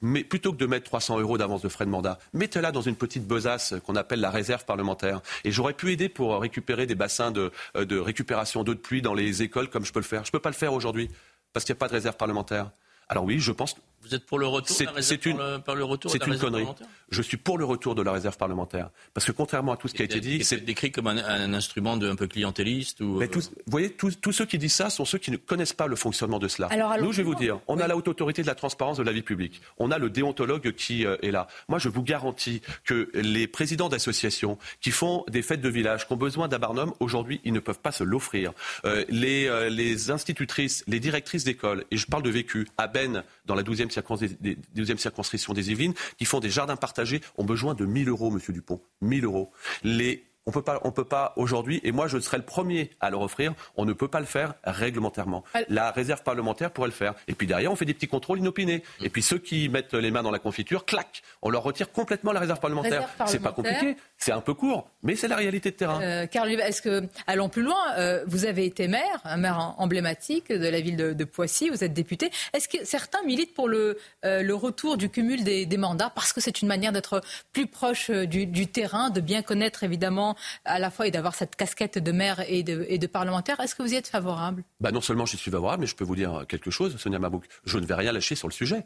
mais 0.02 0.24
plutôt 0.24 0.52
que 0.54 0.58
de 0.58 0.66
mettre 0.66 0.86
300 0.86 1.20
euros 1.20 1.38
d'avance 1.38 1.62
de 1.62 1.70
frais 1.70 1.86
de 1.86 1.90
mandat, 1.90 2.20
mettez-la 2.34 2.72
dans 2.72 2.82
une 2.82 2.96
petite 2.96 3.28
besace 3.28 3.76
qu'on 3.86 3.96
appelle 3.96 4.22
la 4.22 4.30
réserve 4.30 4.66
parlementaire. 4.66 5.22
Et 5.44 5.52
j'aurais 5.52 5.74
pu 5.74 5.92
aider 5.92 6.10
pour 6.10 6.40
récupérer 6.40 6.86
des 6.86 6.96
bassins 6.96 7.32
de, 7.32 7.52
euh, 7.76 7.86
de 7.86 7.98
récupération 7.98 8.64
d'eau 8.64 8.74
de 8.74 8.80
pluie 8.80 9.02
dans 9.02 9.14
les 9.14 9.44
écoles 9.44 9.70
comme 9.70 9.86
je 9.86 9.92
peux 9.92 10.00
le 10.00 10.06
faire. 10.06 10.24
Je 10.24 10.30
ne 10.30 10.32
peux 10.32 10.40
pas 10.40 10.50
le 10.50 10.56
faire 10.56 10.74
aujourd'hui 10.74 11.10
parce 11.54 11.66
qu'il 11.66 11.74
n'y 11.74 11.78
a 11.78 11.80
pas 11.80 11.88
de 11.88 11.94
réserve 11.94 12.16
parlementaire. 12.16 12.72
Alors 13.10 13.26
oui, 13.26 13.40
je 13.40 13.52
pense 13.52 13.76
Vous 14.02 14.16
êtes 14.16 14.26
pour 14.26 14.40
le 14.40 14.48
retour 14.48 14.76
C'est- 14.76 14.84
de 14.86 14.90
la 14.90 14.96
réserve 14.96 15.20
une- 15.28 15.38
par 15.38 15.48
le- 15.52 15.60
par 15.60 15.76
le 15.76 15.84
retour 15.84 16.10
de 16.12 16.14
C'est 16.14 16.20
la 16.20 16.26
une 16.26 16.32
réserve 16.32 16.46
connerie. 16.52 16.64
parlementaire 16.64 16.88
Je 17.12 17.22
suis 17.22 17.38
pour 17.38 17.58
le 17.58 17.66
retour 17.66 17.96
de 17.96 18.02
la 18.02 18.12
réserve 18.12 18.38
parlementaire. 18.38 18.90
Parce 19.14 19.26
que 19.26 19.32
contrairement 19.32 19.72
à 19.74 19.78
tout 19.78 19.88
ce 19.88 19.94
qui 19.94 20.02
a 20.02 20.06
été 20.06 20.20
dit, 20.20 20.38
c'est 20.44 20.58
c'est 20.58 20.66
décrit 20.66 20.92
comme 20.92 21.08
un, 21.08 21.18
un 21.18 21.54
instrument 21.54 21.98
de, 21.98 22.10
un 22.10 22.16
peu 22.16 22.28
clientéliste 22.28 23.02
ou. 23.02 23.18
Mais 23.18 23.26
euh, 23.26 23.30
tous, 23.30 23.50
vous 23.50 23.62
voyez, 23.72 23.90
tous, 23.92 24.20
tous 24.20 24.32
ceux 24.32 24.46
qui 24.46 24.58
disent 24.58 24.74
ça 24.74 24.90
sont 24.90 25.06
ceux 25.06 25.18
qui 25.18 25.32
ne 25.32 25.38
connaissent 25.38 25.74
pas 25.74 25.88
le 25.88 25.96
fonctionnement 25.96 26.40
de 26.40 26.48
cela. 26.48 26.68
Alors, 26.68 26.98
Nous, 27.00 27.12
je 27.12 27.18
vais 27.18 27.24
vous 27.24 27.36
dire, 27.36 27.60
on 27.68 27.80
a 27.80 27.88
la 27.88 27.96
haute 27.98 28.08
autorité 28.08 28.42
de 28.42 28.48
la 28.48 28.56
transparence 28.56 28.98
de 28.98 29.04
la 29.04 29.12
vie 29.12 29.22
publique. 29.22 29.62
On 29.78 29.92
a 29.92 29.98
le 29.98 30.10
déontologue 30.10 30.72
qui 30.74 31.06
euh, 31.06 31.18
est 31.22 31.32
là. 31.32 31.48
Moi, 31.68 31.80
je 31.80 31.90
vous 31.90 32.04
garantis 32.04 32.62
que 32.86 33.10
les 33.14 33.48
présidents 33.48 33.90
d'associations 33.90 34.58
qui 34.82 34.92
font 34.92 35.24
des 35.30 35.42
fêtes 35.42 35.62
de 35.62 35.70
village, 35.70 36.08
qui 36.08 36.14
ont 36.14 36.18
besoin 36.18 36.48
d'un 36.48 36.60
barnum, 36.60 36.94
aujourd'hui, 37.00 37.42
ils 37.44 37.54
ne 37.54 37.60
peuvent 37.60 37.80
pas 37.80 37.92
se 37.92 38.04
l'offrir. 38.04 38.54
Euh, 38.86 39.04
les, 39.10 39.48
euh, 39.48 39.70
les 39.70 40.12
institutrices, 40.12 40.84
les 40.88 41.00
directrices 41.00 41.44
d'école, 41.44 41.86
et 41.92 41.98
je 41.98 42.06
parle 42.06 42.24
de 42.24 42.30
vécu, 42.30 42.68
à 42.78 42.88
Ben, 42.88 43.24
dans 43.46 43.56
la 43.56 43.64
12e, 43.64 43.89
circons- 43.90 44.18
des- 44.18 44.58
12e 44.76 44.98
circonscription 44.98 45.54
des 45.54 45.72
Yvelines, 45.72 45.94
qui 46.18 46.26
font 46.26 46.40
des 46.40 46.50
jardins 46.50 46.76
partagés, 46.76 47.22
ont 47.38 47.44
besoin 47.46 47.74
de 47.74 47.86
1000 47.86 48.10
euros, 48.10 48.32
monsieur 48.32 48.54
Dupont. 48.54 48.82
1000 49.02 49.26
euros. 49.26 49.52
Les 49.84 50.24
on 50.46 50.52
peut 50.52 50.62
pas, 50.64 50.80
on 50.84 50.92
peut 50.92 51.04
pas 51.06 51.34
aujourd'hui, 51.36 51.80
et 51.84 51.92
moi 51.92 52.08
je 52.08 52.18
serai 52.20 52.38
le 52.38 52.44
premier 52.44 52.90
à 53.02 53.12
leur 53.12 53.22
offrir. 53.22 53.54
On 53.76 53.86
ne 53.86 53.94
peut 53.94 54.08
pas 54.08 54.20
le 54.20 54.26
faire 54.26 54.56
réglementairement. 54.64 55.44
La 55.68 55.92
réserve 55.92 56.24
parlementaire 56.24 56.72
pourrait 56.72 56.88
le 56.88 56.94
faire. 56.94 57.14
Et 57.28 57.34
puis 57.36 57.46
derrière, 57.46 57.72
on 57.72 57.76
fait 57.76 57.86
des 57.86 57.94
petits 57.94 58.08
contrôles 58.08 58.40
inopinés. 58.40 58.82
Et 59.02 59.10
puis 59.10 59.22
ceux 59.22 59.38
qui 59.38 59.70
mettent 59.70 59.94
les 59.94 60.10
mains 60.10 60.24
dans 60.24 60.32
la 60.32 60.40
confiture, 60.40 60.86
clac, 60.86 61.22
on 61.44 61.52
leur 61.52 61.62
retire 61.62 61.92
complètement 61.92 62.32
la 62.32 62.40
réserve 62.40 62.60
parlementaire. 62.60 63.02
C'est 63.28 63.40
pas 63.40 63.52
compliqué, 63.52 63.96
c'est 64.20 64.34
un 64.34 64.42
peu 64.42 64.54
court, 64.54 64.90
mais 65.02 65.16
c'est 65.16 65.30
la 65.30 65.38
réalité 65.38 65.72
de 65.72 65.76
terrain. 65.78 66.02
Euh, 66.02 66.28
Carl, 66.28 66.50
est-ce 66.52 66.82
que, 66.82 67.08
allons 67.26 67.48
plus 67.48 67.62
loin, 67.62 67.94
euh, 67.98 68.22
vous 68.28 68.44
avez 68.44 68.66
été 68.66 68.90
maire, 68.90 69.22
un 69.24 69.38
maire 69.38 69.76
emblématique 69.78 70.50
de 70.50 70.68
la 70.68 70.82
ville 70.82 70.98
de, 70.98 71.14
de 71.14 71.24
Poissy, 71.24 71.70
vous 71.70 71.86
êtes 71.86 71.94
député. 71.94 72.30
Est-ce 72.54 72.68
que 72.68 72.84
certains 72.84 73.22
militent 73.24 73.54
pour 73.54 73.70
le, 73.70 73.98
euh, 74.26 74.44
le 74.44 74.54
retour 74.54 74.98
du 74.98 75.10
cumul 75.10 75.46
des, 75.46 75.66
des 75.66 75.78
mandats 75.78 76.12
parce 76.14 76.34
que 76.34 76.42
c'est 76.42 76.62
une 76.62 76.68
manière 76.68 76.92
d'être 76.92 77.22
plus 77.54 77.68
proche 77.68 78.10
euh, 78.10 78.26
du, 78.26 78.46
du 78.46 78.68
terrain, 78.68 79.10
de 79.10 79.22
bien 79.22 79.42
connaître 79.42 79.84
évidemment 79.84 80.36
à 80.66 80.80
la 80.80 80.92
fois 80.92 81.08
et 81.08 81.12
d'avoir 81.12 81.34
cette 81.34 81.56
casquette 81.56 81.98
de 81.98 82.12
maire 82.12 82.44
et 82.50 82.62
de, 82.64 82.86
et 82.90 82.98
de 82.98 83.08
parlementaire? 83.08 83.62
Est-ce 83.62 83.74
que 83.74 83.84
vous 83.84 83.94
y 83.94 83.96
êtes 83.96 84.10
favorable? 84.10 84.66
Bah 84.82 84.92
non 84.92 85.02
seulement 85.02 85.26
j'y 85.26 85.38
suis 85.38 85.50
favorable, 85.50 85.82
mais 85.82 85.88
je 85.88 85.96
peux 85.96 86.04
vous 86.04 86.18
dire 86.18 86.44
quelque 86.50 86.72
chose, 86.72 86.98
Sonia 86.98 87.20
Mabouk. 87.20 87.46
Je 87.64 87.78
ne 87.78 87.86
vais 87.86 87.96
rien 87.96 88.12
lâcher 88.12 88.36
sur 88.36 88.50
le 88.50 88.54
sujet. 88.54 88.86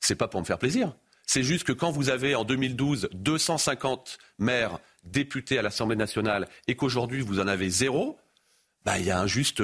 C'est 0.00 0.16
pas 0.16 0.26
pour 0.26 0.40
me 0.40 0.44
faire 0.44 0.58
plaisir. 0.58 0.92
C'est 1.26 1.42
juste 1.42 1.64
que 1.64 1.72
quand 1.72 1.90
vous 1.90 2.10
avez 2.10 2.34
en 2.34 2.44
2012 2.44 3.08
250 3.12 4.18
maires 4.38 4.78
députés 5.04 5.58
à 5.58 5.62
l'Assemblée 5.62 5.96
nationale 5.96 6.48
et 6.66 6.76
qu'aujourd'hui 6.76 7.20
vous 7.20 7.40
en 7.40 7.46
avez 7.46 7.70
zéro, 7.70 8.18
bah, 8.84 8.98
y 8.98 9.10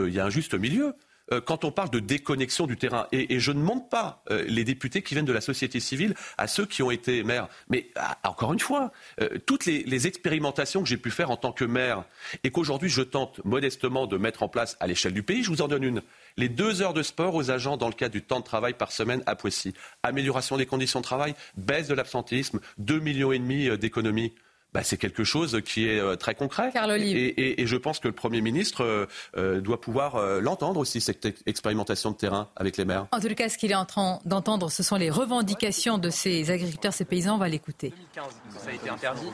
il 0.08 0.14
y 0.14 0.20
a 0.20 0.24
un 0.24 0.30
juste 0.30 0.54
milieu. 0.54 0.94
Euh, 1.32 1.40
Quand 1.40 1.64
on 1.64 1.70
parle 1.70 1.90
de 1.90 1.98
déconnexion 1.98 2.66
du 2.66 2.76
terrain, 2.76 3.06
et, 3.12 3.38
je 3.38 3.52
ne 3.52 3.60
monte 3.60 3.90
pas 3.90 4.22
euh, 4.30 4.44
les 4.46 4.64
députés 4.64 5.02
qui 5.02 5.14
viennent 5.14 5.24
de 5.24 5.32
la 5.32 5.40
société 5.40 5.80
civile 5.80 6.14
à 6.36 6.46
ceux 6.46 6.66
qui 6.66 6.82
ont 6.82 6.90
été 6.90 7.22
maires, 7.22 7.48
mais 7.68 7.88
ah, 7.96 8.18
encore 8.24 8.52
une 8.52 8.60
fois, 8.60 8.92
euh, 9.20 9.38
toutes 9.46 9.66
les, 9.66 10.06
expérimentations 10.06 10.82
que 10.82 10.88
j'ai 10.88 10.96
pu 10.96 11.10
faire 11.10 11.30
en 11.30 11.36
tant 11.36 11.50
que 11.50 11.64
maire 11.64 12.04
et 12.44 12.52
qu'aujourd'hui 12.52 12.88
je 12.88 13.02
tente 13.02 13.44
modestement 13.44 14.06
de 14.06 14.16
mettre 14.16 14.44
en 14.44 14.48
place 14.48 14.76
à 14.78 14.86
l'échelle 14.86 15.12
du 15.12 15.24
pays, 15.24 15.42
je 15.42 15.50
vous 15.50 15.60
en 15.60 15.66
donne 15.66 15.82
une. 15.82 16.02
Les 16.36 16.48
deux 16.48 16.82
heures 16.82 16.94
de 16.94 17.02
sport 17.02 17.34
aux 17.34 17.50
agents 17.50 17.76
dans 17.76 17.88
le 17.88 17.94
cadre 17.94 18.12
du 18.12 18.22
temps 18.22 18.38
de 18.38 18.44
travail 18.44 18.74
par 18.74 18.92
semaine 18.92 19.22
à 19.26 19.34
Poissy. 19.34 19.74
Amélioration 20.04 20.56
des 20.56 20.66
conditions 20.66 21.00
de 21.00 21.04
travail, 21.04 21.34
baisse 21.56 21.88
de 21.88 21.94
l'absentéisme, 21.94 22.60
2 22.78 23.00
millions 23.00 23.32
et 23.32 23.38
demi 23.40 23.76
d'économies. 23.76 24.32
Bah, 24.74 24.82
c'est 24.84 24.98
quelque 24.98 25.24
chose 25.24 25.60
qui 25.64 25.88
est 25.88 25.98
euh, 25.98 26.14
très 26.16 26.34
concret. 26.34 26.70
Carl 26.72 26.90
Olive. 26.90 27.16
Et, 27.16 27.28
et- 27.28 27.62
et 27.62 27.66
je 27.66 27.76
pense 27.76 28.00
que 28.00 28.08
le 28.08 28.12
Premier 28.14 28.42
ministre 28.42 28.84
euh, 28.84 29.06
euh, 29.36 29.60
doit 29.62 29.80
pouvoir 29.80 30.16
euh, 30.16 30.40
l'entendre 30.40 30.78
aussi, 30.80 31.00
cette 31.00 31.24
ex- 31.24 31.42
expérimentation 31.46 32.10
de 32.10 32.16
terrain 32.16 32.48
avec 32.54 32.76
les 32.76 32.84
maires. 32.84 33.06
En 33.12 33.18
tout 33.20 33.28
cas, 33.34 33.48
ce 33.48 33.56
qu'il 33.56 33.70
est 33.72 33.74
en 33.74 33.86
train 33.86 34.18
d'entendre, 34.26 34.70
ce 34.70 34.82
sont 34.82 34.96
les 34.96 35.08
revendications 35.10 35.96
de 35.96 36.10
ces 36.10 36.50
agriculteurs, 36.50 36.92
ces 36.92 37.06
paysans. 37.06 37.36
On 37.36 37.38
va 37.38 37.48
l'écouter. 37.48 37.94
2015, 38.14 38.24
ça 38.58 38.70
a 38.70 38.72
été 38.74 38.90
interdit. 38.90 39.26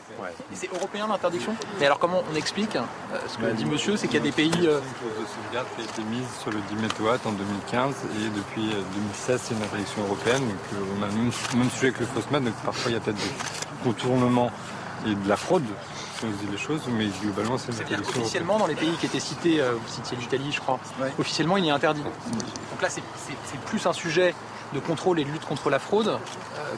Et 0.53 0.55
c'est 0.55 0.73
européen 0.73 1.09
l'interdiction? 1.09 1.55
Mais 1.81 1.87
alors 1.87 1.99
comment 1.99 2.23
on 2.33 2.37
explique 2.37 2.77
euh, 2.77 2.83
Ce 3.27 3.37
que 3.38 3.51
dit 3.57 3.64
monsieur, 3.64 3.97
c'est 3.97 4.07
qu'il 4.07 4.16
y 4.18 4.20
a 4.20 4.23
des 4.23 4.33
pays... 4.33 4.51
euh, 4.66 4.79
Une 4.81 4.94
clause 4.94 5.18
de 5.20 5.27
sauvegarde 5.44 5.66
qui 5.75 5.81
a 5.83 5.85
été 5.85 6.03
mise 6.11 6.29
sur 6.42 6.51
le 6.53 6.59
10 6.70 6.75
mégawatt 6.81 7.27
en 7.27 7.33
2015 7.33 7.94
et 7.94 8.29
depuis 8.37 8.68
euh, 8.73 8.83
2016 8.94 9.40
c'est 9.42 9.55
une 9.55 9.62
interdiction 9.62 10.03
européenne. 10.05 10.42
Donc 10.42 10.59
euh, 10.75 10.77
on 10.99 11.03
a 11.03 11.07
le 11.09 11.12
même, 11.14 11.33
même 11.57 11.70
sujet 11.70 11.90
que 11.90 12.01
le 12.01 12.07
Fosmat, 12.07 12.38
donc 12.40 12.55
parfois 12.64 12.90
il 12.90 12.94
y 12.94 12.97
a 12.97 13.01
peut-être 13.01 13.16
des 13.16 13.83
contournements 13.83 14.51
et 15.06 15.14
de 15.14 15.28
la 15.28 15.36
fraude 15.36 15.64
si 16.18 16.24
on 16.24 16.32
se 16.32 16.44
dit 16.44 16.50
les 16.50 16.58
choses, 16.58 16.82
mais 16.88 17.08
globalement 17.22 17.58
c'est 17.58 17.68
une 17.68 17.74
C'est-à-dire 17.74 18.02
qu'officiellement, 18.02 18.58
dans 18.58 18.66
les 18.66 18.74
pays 18.74 18.92
qui 19.00 19.06
étaient 19.06 19.20
cités, 19.20 19.60
euh, 19.60 19.72
vous 19.72 19.88
citiez 19.88 20.16
l'Italie, 20.16 20.52
je 20.52 20.60
crois, 20.60 20.78
officiellement, 21.18 21.56
il 21.56 21.66
est 21.66 21.70
interdit. 21.70 22.02
Donc 22.02 22.82
là, 22.82 22.88
c'est 22.88 23.02
plus 23.66 23.84
un 23.86 23.92
sujet 23.92 24.34
de 24.72 24.81
contrôle 24.81 25.20
et 25.20 25.24
de 25.24 25.31
lutte 25.31 25.44
contre 25.44 25.70
la 25.70 25.79
fraude 25.79 26.09
euh, 26.09 26.16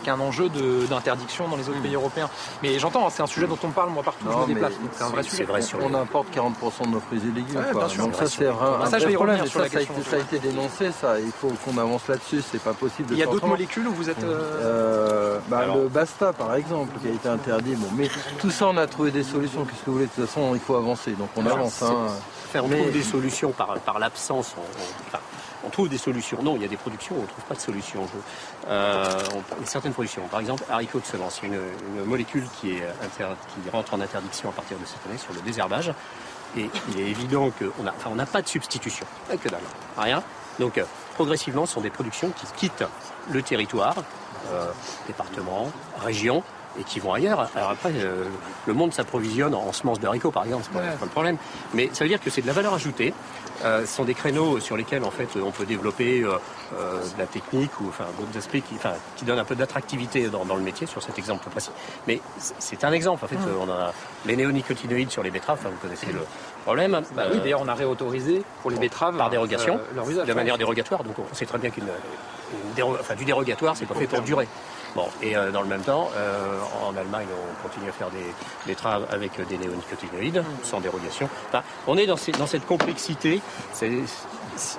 qu'un 0.05 0.19
enjeu 0.21 0.49
d'interdiction 0.91 1.49
dans 1.49 1.57
les 1.57 1.69
autres 1.69 1.81
pays 1.81 1.95
européens. 1.95 2.29
Mais 2.63 2.79
j'entends, 2.79 3.07
hein, 3.07 3.11
c'est 3.11 3.23
un 3.23 3.27
sujet 3.27 3.47
dont 3.47 3.59
on 3.63 3.69
parle, 3.71 3.91
moi, 3.91 4.03
partout 4.03 4.27
où 4.27 4.31
je 4.31 4.35
Non, 4.37 4.43
me 4.47 4.47
déplace. 4.55 4.73
C'est 4.93 5.05
un 5.05 5.09
vrai 5.09 5.23
sujet. 5.23 5.47
On 5.83 5.95
importe 5.95 6.29
40% 6.35 6.85
de 6.87 6.89
nos 6.91 7.01
fruits 7.01 7.21
et 7.23 7.35
légumes. 7.35 7.57
Ouais, 7.59 7.71
quoi. 7.73 7.81
bien 7.83 7.89
sûr, 7.89 8.05
Donc 8.05 8.15
ça 8.15 8.27
sûr. 8.27 8.39
c'est 8.39 8.49
un, 8.49 8.83
un 8.83 8.87
ça, 8.87 8.99
je 8.99 9.05
vrai 9.05 9.07
vais 9.07 9.13
y 9.13 9.15
problème. 9.17 9.37
revenir 9.37 9.45
Et 9.47 9.49
sur 9.51 9.61
la 9.61 9.67
ça, 9.67 9.71
ça 9.73 9.77
a 9.77 9.81
question, 9.81 10.01
été, 10.01 10.11
ça 10.11 10.17
a 10.17 10.19
été 10.21 10.39
dénoncé. 10.39 10.91
Ça, 10.93 11.21
il 11.21 11.31
faut 11.33 11.53
qu'on 11.65 11.79
avance 11.79 12.07
là-dessus. 12.09 12.43
C'est 12.51 12.61
pas 12.63 12.73
possible. 12.75 13.09
De 13.09 13.15
Il 13.15 13.19
y 13.19 13.23
a 13.23 13.25
faire 13.25 13.33
d'autres 13.33 13.47
molécules 13.47 13.87
où 13.89 13.93
vous 13.95 14.11
êtes... 14.11 14.23
euh, 14.25 14.61
Euh, 14.63 15.39
bah, 15.49 15.67
le 15.75 15.89
Basta 15.89 16.33
par 16.33 16.55
exemple 16.55 16.99
qui 17.01 17.09
a 17.09 17.13
été 17.13 17.29
interdit. 17.29 17.75
Bon, 17.77 17.89
mais 17.97 18.11
tout 18.39 18.51
ça 18.51 18.67
on 18.67 18.77
a 18.77 18.87
trouvé 18.87 19.11
des 19.11 19.23
solutions. 19.23 19.65
Qu'est-ce 19.65 19.81
que 19.81 19.87
vous 19.87 19.93
voulez 19.95 20.07
De 20.07 20.11
toute 20.11 20.27
façon 20.27 20.55
il 20.55 20.61
faut 20.61 20.77
avancer. 20.77 21.13
Donc 21.13 21.29
on 21.37 21.47
avance. 21.47 21.83
hein. 21.83 22.07
Trouve 22.53 22.91
des 22.91 23.03
solutions 23.03 23.51
par, 23.53 23.79
par 23.81 23.99
l'absence. 23.99 24.55
On, 24.57 24.61
on- 24.61 25.07
enfin, 25.09 25.19
on 25.67 25.71
trouve 25.71 25.89
des 25.89 25.99
solutions. 25.99 26.39
Non, 26.43 26.57
il 26.57 26.63
y 26.63 26.65
a 26.65 26.69
des 26.69 26.77
productions 26.77 27.17
où 27.17 27.19
on 27.19 27.23
ne 27.23 27.27
trouve 27.27 27.45
pas 27.45 27.55
de 27.55 27.61
solution. 27.61 28.09
Euh, 28.69 29.05
on- 29.35 29.65
certaines 29.67 29.93
productions, 29.93 30.23
par 30.29 30.41
exemple, 30.41 30.63
haricots 30.71 31.01
de 31.01 31.05
semence, 31.07 31.41
une, 31.43 31.55
une 31.99 32.05
molécule 32.05 32.45
qui, 32.61 32.73
est 32.73 32.87
qui 33.65 33.71
rentre 33.71 33.95
en 33.95 34.01
interdiction 34.01 34.49
à 34.49 34.53
partir 34.53 34.79
de 34.79 34.85
cette 34.87 35.05
année 35.09 35.19
sur 35.19 35.33
le 35.35 35.41
désherbage. 35.41 35.93
Et 36.57 36.71
il 36.91 37.01
est 37.01 37.11
évident 37.11 37.51
qu'on 37.51 37.83
n'a 37.83 37.93
enfin, 37.97 38.25
pas 38.25 38.41
de 38.41 38.49
substitution. 38.49 39.05
Que 39.29 39.49
dalle. 39.49 39.61
Rien. 39.99 40.23
Donc, 40.59 40.79
euh, 40.79 40.85
progressivement, 41.15 41.67
ce 41.67 41.75
sont 41.75 41.81
des 41.83 41.91
productions 41.91 42.31
qui 42.31 42.47
quittent 42.57 42.85
le 43.31 43.43
territoire, 43.43 43.97
euh, 44.53 44.71
département, 45.07 45.71
région, 46.03 46.43
et 46.79 46.85
qui 46.85 47.01
vont 47.01 47.15
ailleurs. 47.15 47.49
Alors 47.57 47.71
après, 47.71 47.91
euh, 47.95 48.25
le 48.67 48.75
monde 48.75 48.93
s'approvisionne 48.93 49.55
en 49.55 49.73
semences 49.73 49.99
de 49.99 50.07
haricots, 50.07 50.31
par 50.31 50.45
exemple, 50.45 50.65
c'est 50.67 50.79
pas, 50.79 50.85
pas 50.87 51.05
le 51.05 51.11
problème. 51.11 51.39
Mais 51.73 51.89
ça 51.95 52.05
veut 52.05 52.09
dire 52.09 52.21
que 52.21 52.29
c'est 52.29 52.43
de 52.43 52.47
la 52.47 52.53
valeur 52.53 52.75
ajoutée. 52.75 53.15
Euh, 53.65 53.87
ce 53.87 53.97
sont 53.97 54.05
des 54.05 54.13
créneaux 54.13 54.61
sur 54.61 54.77
lesquels, 54.77 55.03
en 55.03 55.11
fait, 55.11 55.29
on 55.43 55.51
peut 55.53 55.65
développer 55.65 56.23
euh, 56.23 56.37
de 57.15 57.19
la 57.19 57.25
technique 57.27 57.81
ou 57.81 57.89
enfin 57.89 58.05
d'autres 58.21 58.37
aspects 58.37 58.61
qui, 58.69 58.75
enfin, 58.75 58.93
qui 59.17 59.25
donnent 59.25 59.39
un 59.39 59.45
peu 59.47 59.55
d'attractivité 59.55 60.29
dans, 60.29 60.45
dans 60.45 60.57
le 60.57 60.61
métier 60.63 60.87
sur 60.87 61.03
cet 61.03 61.19
exemple 61.19 61.49
précis. 61.49 61.71
Mais 62.07 62.21
c'est- 62.59 62.85
un 62.85 62.93
exemple. 62.93 63.25
En 63.25 63.29
fait, 63.29 63.37
euh, 63.37 63.55
on 63.59 63.71
a 63.71 63.95
les 64.27 64.37
néonicotinoïdes 64.37 65.11
sur 65.11 65.23
les 65.23 65.31
betteraves. 65.31 65.57
Enfin, 65.59 65.71
vous 65.71 65.79
connaissez 65.81 66.13
le 66.13 66.21
problème. 66.67 67.01
bah 67.15 67.25
oui, 67.33 67.39
d'ailleurs, 67.41 67.61
on 67.63 67.69
a 67.69 67.75
réautorisé 67.75 68.43
pour 68.63 68.71
les 68.71 68.77
betteraves 68.79 69.17
par 69.17 69.31
dérogation, 69.31 69.77
euh, 69.77 69.95
leur 69.95 70.09
usage. 70.11 70.27
de 70.27 70.33
manière 70.35 70.59
dérogatoire. 70.59 71.03
Donc 71.05 71.17
on 71.19 71.35
sait 71.35 71.47
très 71.47 71.59
bien 71.59 71.71
qu'une 71.71 71.87
déro- 72.77 72.97
enfin, 73.01 73.15
du 73.15 73.25
dérogatoire, 73.25 73.77
c'est 73.77 73.87
pas 73.87 73.95
fait 73.95 74.07
pour 74.07 74.21
durer. 74.23 74.49
Bon, 74.95 75.09
et 75.21 75.37
euh, 75.37 75.51
dans 75.51 75.61
le 75.61 75.69
même 75.69 75.83
temps, 75.83 76.09
euh, 76.17 76.59
en 76.89 76.97
Allemagne, 76.97 77.27
on 77.31 77.69
continue 77.69 77.89
à 77.91 77.93
faire 77.93 78.09
des, 78.11 78.25
des 78.67 78.75
traves 78.75 79.07
avec 79.11 79.33
des 79.47 79.59
néonicotinoïdes, 79.59 80.43
sans 80.63 80.81
dérogation. 80.81 81.29
Enfin, 81.49 81.63
on 81.87 81.99
est 81.99 82.07
dans, 82.07 82.17
ces- 82.17 82.33
dans 82.33 82.47
cette 82.47 82.65
complexité. 82.67 83.43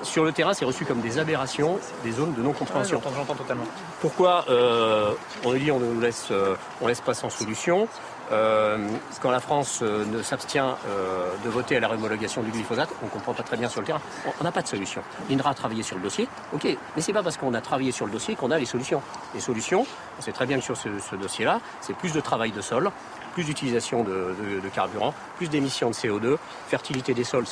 Sur 0.02 0.24
le 0.24 0.32
terrain, 0.32 0.56
c'est 0.56 0.66
reçu 0.66 0.86
comme 0.86 1.02
des 1.02 1.20
aberrations, 1.20 1.78
des 2.04 2.12
zones 2.12 2.34
de 2.34 2.42
non-compréhension. 2.42 3.00
j'entends, 3.04 3.16
j'entends 3.16 3.36
totalement. 3.36 3.66
Pourquoi 4.02 4.46
euh, 4.50 5.12
on 5.46 5.52
nous 5.54 5.60
dit 5.60 5.72
on 5.72 5.80
nous 5.80 6.00
laisse, 6.02 6.30
euh, 6.32 6.56
on 6.82 6.88
laisse 6.88 7.02
pas 7.02 7.14
sans 7.14 7.30
solution 7.30 7.88
Euh, 8.32 8.78
Quand 9.22 9.32
la 9.32 9.40
France 9.40 9.80
euh, 9.82 10.06
ne 10.06 10.22
s'abstient 10.22 10.76
euh, 10.88 11.32
de 11.44 11.50
voter 11.50 11.78
à 11.78 11.80
la 11.80 11.88
réhomologation 11.88 12.44
du 12.44 12.52
glyphosate, 12.52 12.90
on 13.04 13.08
comprend 13.08 13.34
pas 13.34 13.44
très 13.44 13.58
bien 13.58 13.70
sur 13.70 13.82
le 13.82 13.88
terrain. 13.88 14.02
On- 14.40 14.44
n'a 14.44 14.52
pas 14.52 14.62
de 14.62 14.68
solution. 14.68 15.02
L'INRA 15.30 15.52
a 15.52 15.54
travaillé 15.54 15.82
sur 15.84 15.96
le 15.96 16.02
dossier, 16.04 16.28
ok, 16.54 16.66
mais 16.96 17.02
c'est 17.02 17.14
pas 17.14 17.24
parce 17.24 17.38
qu'on 17.38 17.54
a 17.54 17.62
travaillé 17.62 17.92
sur 17.92 18.06
le 18.06 18.12
dossier 18.12 18.36
qu'on 18.36 18.52
a 18.52 18.58
les 18.58 18.66
solutions. 18.66 19.02
Les 19.34 19.40
solutions, 19.40 19.86
on 20.18 20.22
sait 20.22 20.32
très 20.32 20.46
bien 20.46 20.58
que 20.58 20.64
sur 20.64 20.78
ce, 20.78 21.16
dossier-là, 21.16 21.60
c'est 21.82 21.96
plus 21.96 22.14
de 22.14 22.20
travail 22.22 22.52
de 22.52 22.62
sol, 22.62 22.92
plus 23.34 23.44
d'utilisation 23.44 24.04
de, 24.04 24.36
carburant, 24.74 25.14
plus 25.38 25.50
d'émissions 25.50 25.90
de 25.90 25.96
CO2, 25.96 26.38
fertilité 26.68 27.14
des 27.14 27.24
sols. 27.24 27.46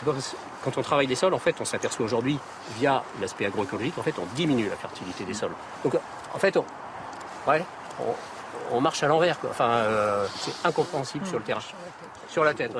Quand 0.63 0.77
on 0.77 0.81
travaille 0.81 1.07
les 1.07 1.15
sols, 1.15 1.33
en 1.33 1.39
fait, 1.39 1.55
on 1.59 1.65
s'aperçoit 1.65 2.05
aujourd'hui, 2.05 2.39
via 2.77 3.03
l'aspect 3.21 3.45
agroécologique, 3.45 3.97
en 3.97 4.03
fait, 4.03 4.15
on 4.19 4.25
diminue 4.35 4.69
la 4.69 4.75
fertilité 4.75 5.23
des 5.23 5.33
sols. 5.33 5.53
Donc, 5.83 5.95
en 6.33 6.37
fait, 6.39 6.57
on, 6.57 6.65
ouais, 7.47 7.63
on, 7.99 8.13
on 8.71 8.81
marche 8.81 9.03
à 9.03 9.07
l'envers. 9.07 9.37
Enfin, 9.49 9.83
c'est 10.37 10.67
incompréhensible 10.67 11.25
sur 11.25 11.37
le 11.37 11.43
terrain. 11.43 11.61
Sur 12.35 12.43
la 12.43 12.53
tête, 12.53 12.73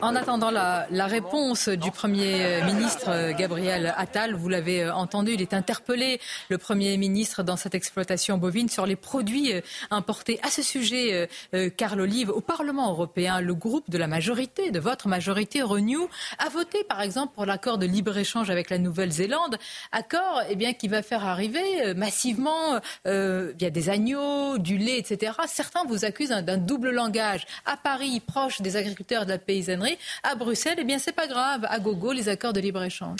En 0.00 0.16
attendant 0.16 0.50
la, 0.50 1.06
réponse 1.06 1.68
du 1.68 1.90
Premier 1.90 2.62
ministre 2.64 3.36
Gabriel 3.36 3.92
Attal, 3.98 4.34
vous 4.34 4.48
l'avez 4.48 4.88
entendu, 4.88 5.32
il 5.32 5.42
est 5.42 5.52
interpellé, 5.52 6.18
le 6.48 6.56
Premier 6.56 6.96
ministre, 6.96 7.42
dans 7.42 7.56
cette 7.58 7.74
exploitation 7.74 8.38
bovine 8.38 8.70
sur 8.70 8.86
les 8.86 8.96
produits 8.96 9.52
importés. 9.90 10.40
À 10.42 10.48
ce 10.48 10.62
sujet, 10.62 11.28
Carl 11.76 12.00
Olive, 12.00 12.30
au 12.30 12.40
Parlement 12.40 12.88
européen, 12.92 13.42
le 13.42 13.54
groupe 13.54 13.90
de 13.90 13.98
la 13.98 14.06
majorité, 14.06 14.70
de 14.70 14.80
votre 14.80 15.08
majorité, 15.08 15.60
Renew, 15.60 16.08
a 16.38 16.48
voté 16.48 16.82
par 16.84 17.02
exemple 17.02 17.34
pour 17.34 17.44
l'accord 17.44 17.76
de 17.76 17.84
libre-échange 17.84 18.48
avec 18.48 18.70
la 18.70 18.78
Nouvelle-Zélande, 18.78 19.58
accord 19.92 20.40
eh 20.48 20.56
bien, 20.56 20.72
qui 20.72 20.88
va 20.88 21.02
faire 21.02 21.26
arriver 21.26 21.92
massivement 21.94 22.80
euh, 23.06 23.52
des 23.52 23.90
agneaux, 23.90 24.56
du 24.56 24.78
lait, 24.78 24.98
etc. 24.98 25.32
Certains 25.46 25.84
vous 25.84 26.05
accuse 26.06 26.30
d'un 26.30 26.56
double 26.56 26.90
langage. 26.90 27.46
À 27.64 27.76
Paris, 27.76 28.20
proche 28.20 28.60
des 28.60 28.76
agriculteurs 28.76 29.26
de 29.26 29.30
la 29.30 29.38
paysannerie, 29.38 29.98
à 30.22 30.34
Bruxelles, 30.34 30.78
eh 30.78 30.84
bien, 30.84 30.98
c'est 30.98 31.12
pas 31.12 31.26
grave. 31.26 31.66
À 31.68 31.78
gogo, 31.78 32.12
les 32.12 32.28
accords 32.28 32.52
de 32.52 32.60
libre-échange. 32.60 33.18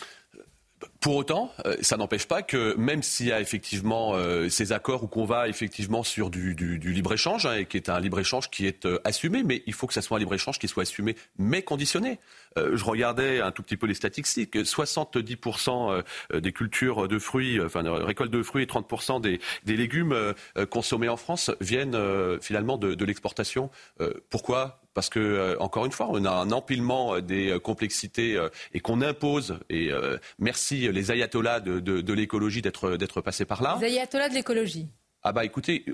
Pour 1.01 1.17
autant, 1.17 1.53
euh, 1.65 1.77
ça 1.81 1.97
n'empêche 1.97 2.27
pas 2.27 2.43
que 2.43 2.75
même 2.77 3.03
s'il 3.03 3.27
y 3.27 3.33
a 3.33 3.41
effectivement 3.41 4.15
euh, 4.15 4.49
ces 4.49 4.73
accords 4.73 5.05
ou 5.05 5.09
qu'on 5.09 5.25
va 5.25 5.49
effectivement 5.49 6.03
sur 6.03 6.31
du, 6.31 6.55
libre-échange, 6.55 7.47
hein, 7.47 7.55
et 7.55 7.67
qui 7.67 7.77
est 7.77 7.89
un 7.89 8.01
libre-échange 8.01 8.51
qui 8.51 8.67
est 8.67 8.87
euh, 8.87 8.99
assumé, 9.05 9.43
mais 9.43 9.63
il 9.67 9.73
faut 9.73 9.87
que 9.87 9.95
ça 9.95 10.03
soit 10.03 10.17
un 10.17 10.21
libre-échange 10.21 10.59
qui 10.59 10.69
soit 10.69 10.85
assumé, 10.85 11.17
mais 11.39 11.63
conditionné. 11.63 12.19
je 12.57 12.85
regardais 12.85 13.41
un 13.41 13.51
tout 13.51 13.63
petit 13.63 13.77
peu 13.77 13.87
les 13.87 13.95
statistiques. 13.95 14.57
70% 14.57 16.03
des 16.35 16.53
cultures 16.53 17.09
de 17.09 17.19
fruits, 17.19 17.61
enfin 17.61 17.83
de 17.83 17.91
récoltes 17.91 18.31
de 18.31 18.43
fruits 18.43 18.63
et 18.63 18.67
30% 18.67 19.21
des, 19.21 19.41
légumes 19.67 20.35
consommés 20.71 21.09
en 21.09 21.17
France 21.17 21.51
viennent 21.61 21.99
finalement 22.41 22.79
de 22.79 23.05
l'exportation. 23.05 23.71
pourquoi 24.31 24.81
parce 24.97 25.11
que, 25.11 25.21
euh, 25.21 25.57
encore 25.61 25.85
une 25.85 25.93
fois, 25.93 26.09
on 26.09 26.25
a 26.25 26.31
un 26.31 26.51
empilement 26.53 27.17
euh, 27.17 27.21
des 27.21 27.51
euh, 27.51 27.59
complexités 27.59 28.43
et 28.73 28.81
qu'on 28.81 29.03
impose. 29.03 29.59
Et 29.69 29.91
merci 30.39 30.91
les 30.91 31.11
ayatollahs 31.11 31.61
de, 31.61 32.13
l'écologie 32.15 32.63
d'être 32.63 33.21
passés 33.21 33.45
par 33.45 33.63
là. 33.63 33.77
Les 33.79 33.89
ayatollahs 33.89 34.31
de 34.31 34.35
l'écologie. 34.35 34.89
Ah 35.23 35.33
bah 35.33 35.45
écoutez, 35.45 35.85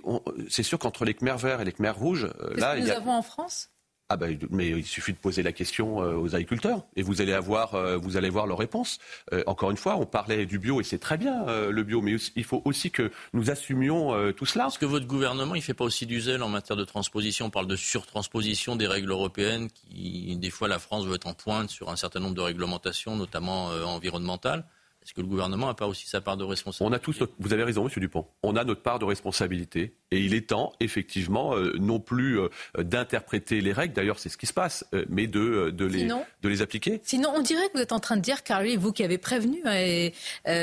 c'est 0.48 0.62
sûr 0.62 0.78
qu'entre 0.78 1.04
les 1.04 1.14
Khmer 1.14 1.36
verts 1.36 1.60
et 1.60 1.64
les 1.64 1.72
Khmer 1.72 1.90
rouges, 1.90 2.28
là, 2.54 2.76
que 2.76 2.80
nous 2.80 2.90
avons 2.90 3.12
en 3.12 3.22
France? 3.22 3.71
Ah 4.12 4.16
ben, 4.18 4.38
mais 4.50 4.68
il 4.68 4.84
suffit 4.84 5.14
de 5.14 5.18
poser 5.18 5.42
la 5.42 5.52
question 5.52 6.02
euh, 6.02 6.16
aux 6.16 6.34
agriculteurs 6.34 6.84
et 6.96 7.02
vous 7.02 7.22
allez 7.22 7.32
avoir, 7.32 7.74
euh, 7.74 7.96
vous 7.96 8.18
allez 8.18 8.28
voir 8.28 8.46
leur 8.46 8.58
réponse. 8.58 8.98
Euh, 9.32 9.42
encore 9.46 9.70
une 9.70 9.78
fois, 9.78 9.96
on 9.96 10.04
parlait 10.04 10.44
du 10.44 10.58
bio 10.58 10.82
et 10.82 10.84
c'est 10.84 10.98
très 10.98 11.16
bien 11.16 11.46
le 11.46 11.82
bio, 11.82 12.02
mais 12.02 12.16
il 12.36 12.44
faut 12.44 12.60
aussi 12.66 12.90
que 12.90 13.10
nous 13.32 13.50
assumions 13.50 14.32
tout 14.32 14.44
cela. 14.44 14.66
Est-ce 14.66 14.78
que 14.78 14.84
votre 14.84 15.06
gouvernement, 15.06 15.54
il 15.54 15.62
fait 15.62 15.72
pas 15.72 15.84
aussi 15.84 16.04
du 16.04 16.20
zèle 16.20 16.42
en 16.42 16.48
matière 16.48 16.76
de 16.76 16.84
transposition 16.84 17.46
On 17.46 17.50
parle 17.50 17.66
de 17.66 17.76
surtransposition 17.76 18.76
des 18.76 18.86
règles 18.86 19.10
européennes, 19.10 19.68
qui 19.70 20.36
des 20.36 20.50
fois 20.50 20.68
la 20.68 20.78
France 20.78 21.06
veut 21.06 21.14
être 21.14 21.26
en 21.26 21.34
pointe 21.34 21.70
sur 21.70 21.88
un 21.88 21.96
certain 21.96 22.20
nombre 22.20 22.34
de 22.34 22.40
réglementations, 22.42 23.16
notamment 23.16 23.68
environnementales. 23.68 24.64
Est-ce 25.02 25.14
que 25.14 25.20
le 25.20 25.26
gouvernement 25.26 25.66
n'a 25.66 25.74
pas 25.74 25.88
aussi 25.88 26.06
sa 26.06 26.20
part 26.20 26.36
de 26.36 26.44
responsabilité 26.44 26.92
On 26.92 26.96
a 26.96 26.98
tous 26.98 27.22
vous 27.38 27.52
avez 27.52 27.64
raison, 27.64 27.84
Monsieur 27.84 28.00
Dupont. 28.00 28.26
On 28.42 28.54
a 28.54 28.64
notre 28.64 28.82
part 28.82 28.98
de 28.98 29.04
responsabilité 29.04 29.94
et 30.12 30.20
il 30.20 30.34
est 30.34 30.48
temps, 30.48 30.72
effectivement, 30.80 31.56
euh, 31.56 31.74
non 31.78 31.98
plus 31.98 32.38
euh, 32.38 32.48
d'interpréter 32.78 33.60
les 33.60 33.72
règles. 33.72 33.94
D'ailleurs, 33.94 34.18
c'est 34.18 34.28
ce 34.28 34.36
qui 34.36 34.46
se 34.46 34.52
passe, 34.52 34.84
euh, 34.94 35.04
mais 35.08 35.26
de, 35.26 35.70
de, 35.70 35.84
les, 35.84 36.04
de 36.06 36.48
les 36.48 36.62
appliquer. 36.62 37.00
Sinon, 37.02 37.32
on 37.34 37.40
dirait 37.40 37.66
que 37.68 37.74
vous 37.74 37.82
êtes 37.82 37.92
en 37.92 38.00
train 38.00 38.16
de 38.16 38.20
dire, 38.22 38.44
car 38.44 38.62
vous 38.78 38.92
qui 38.92 39.02
avez 39.02 39.18
prévenu, 39.18 39.60
hein, 39.64 39.74
et, 39.74 40.12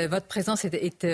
votre 0.08 0.26
présence 0.26 0.64
est, 0.64 1.06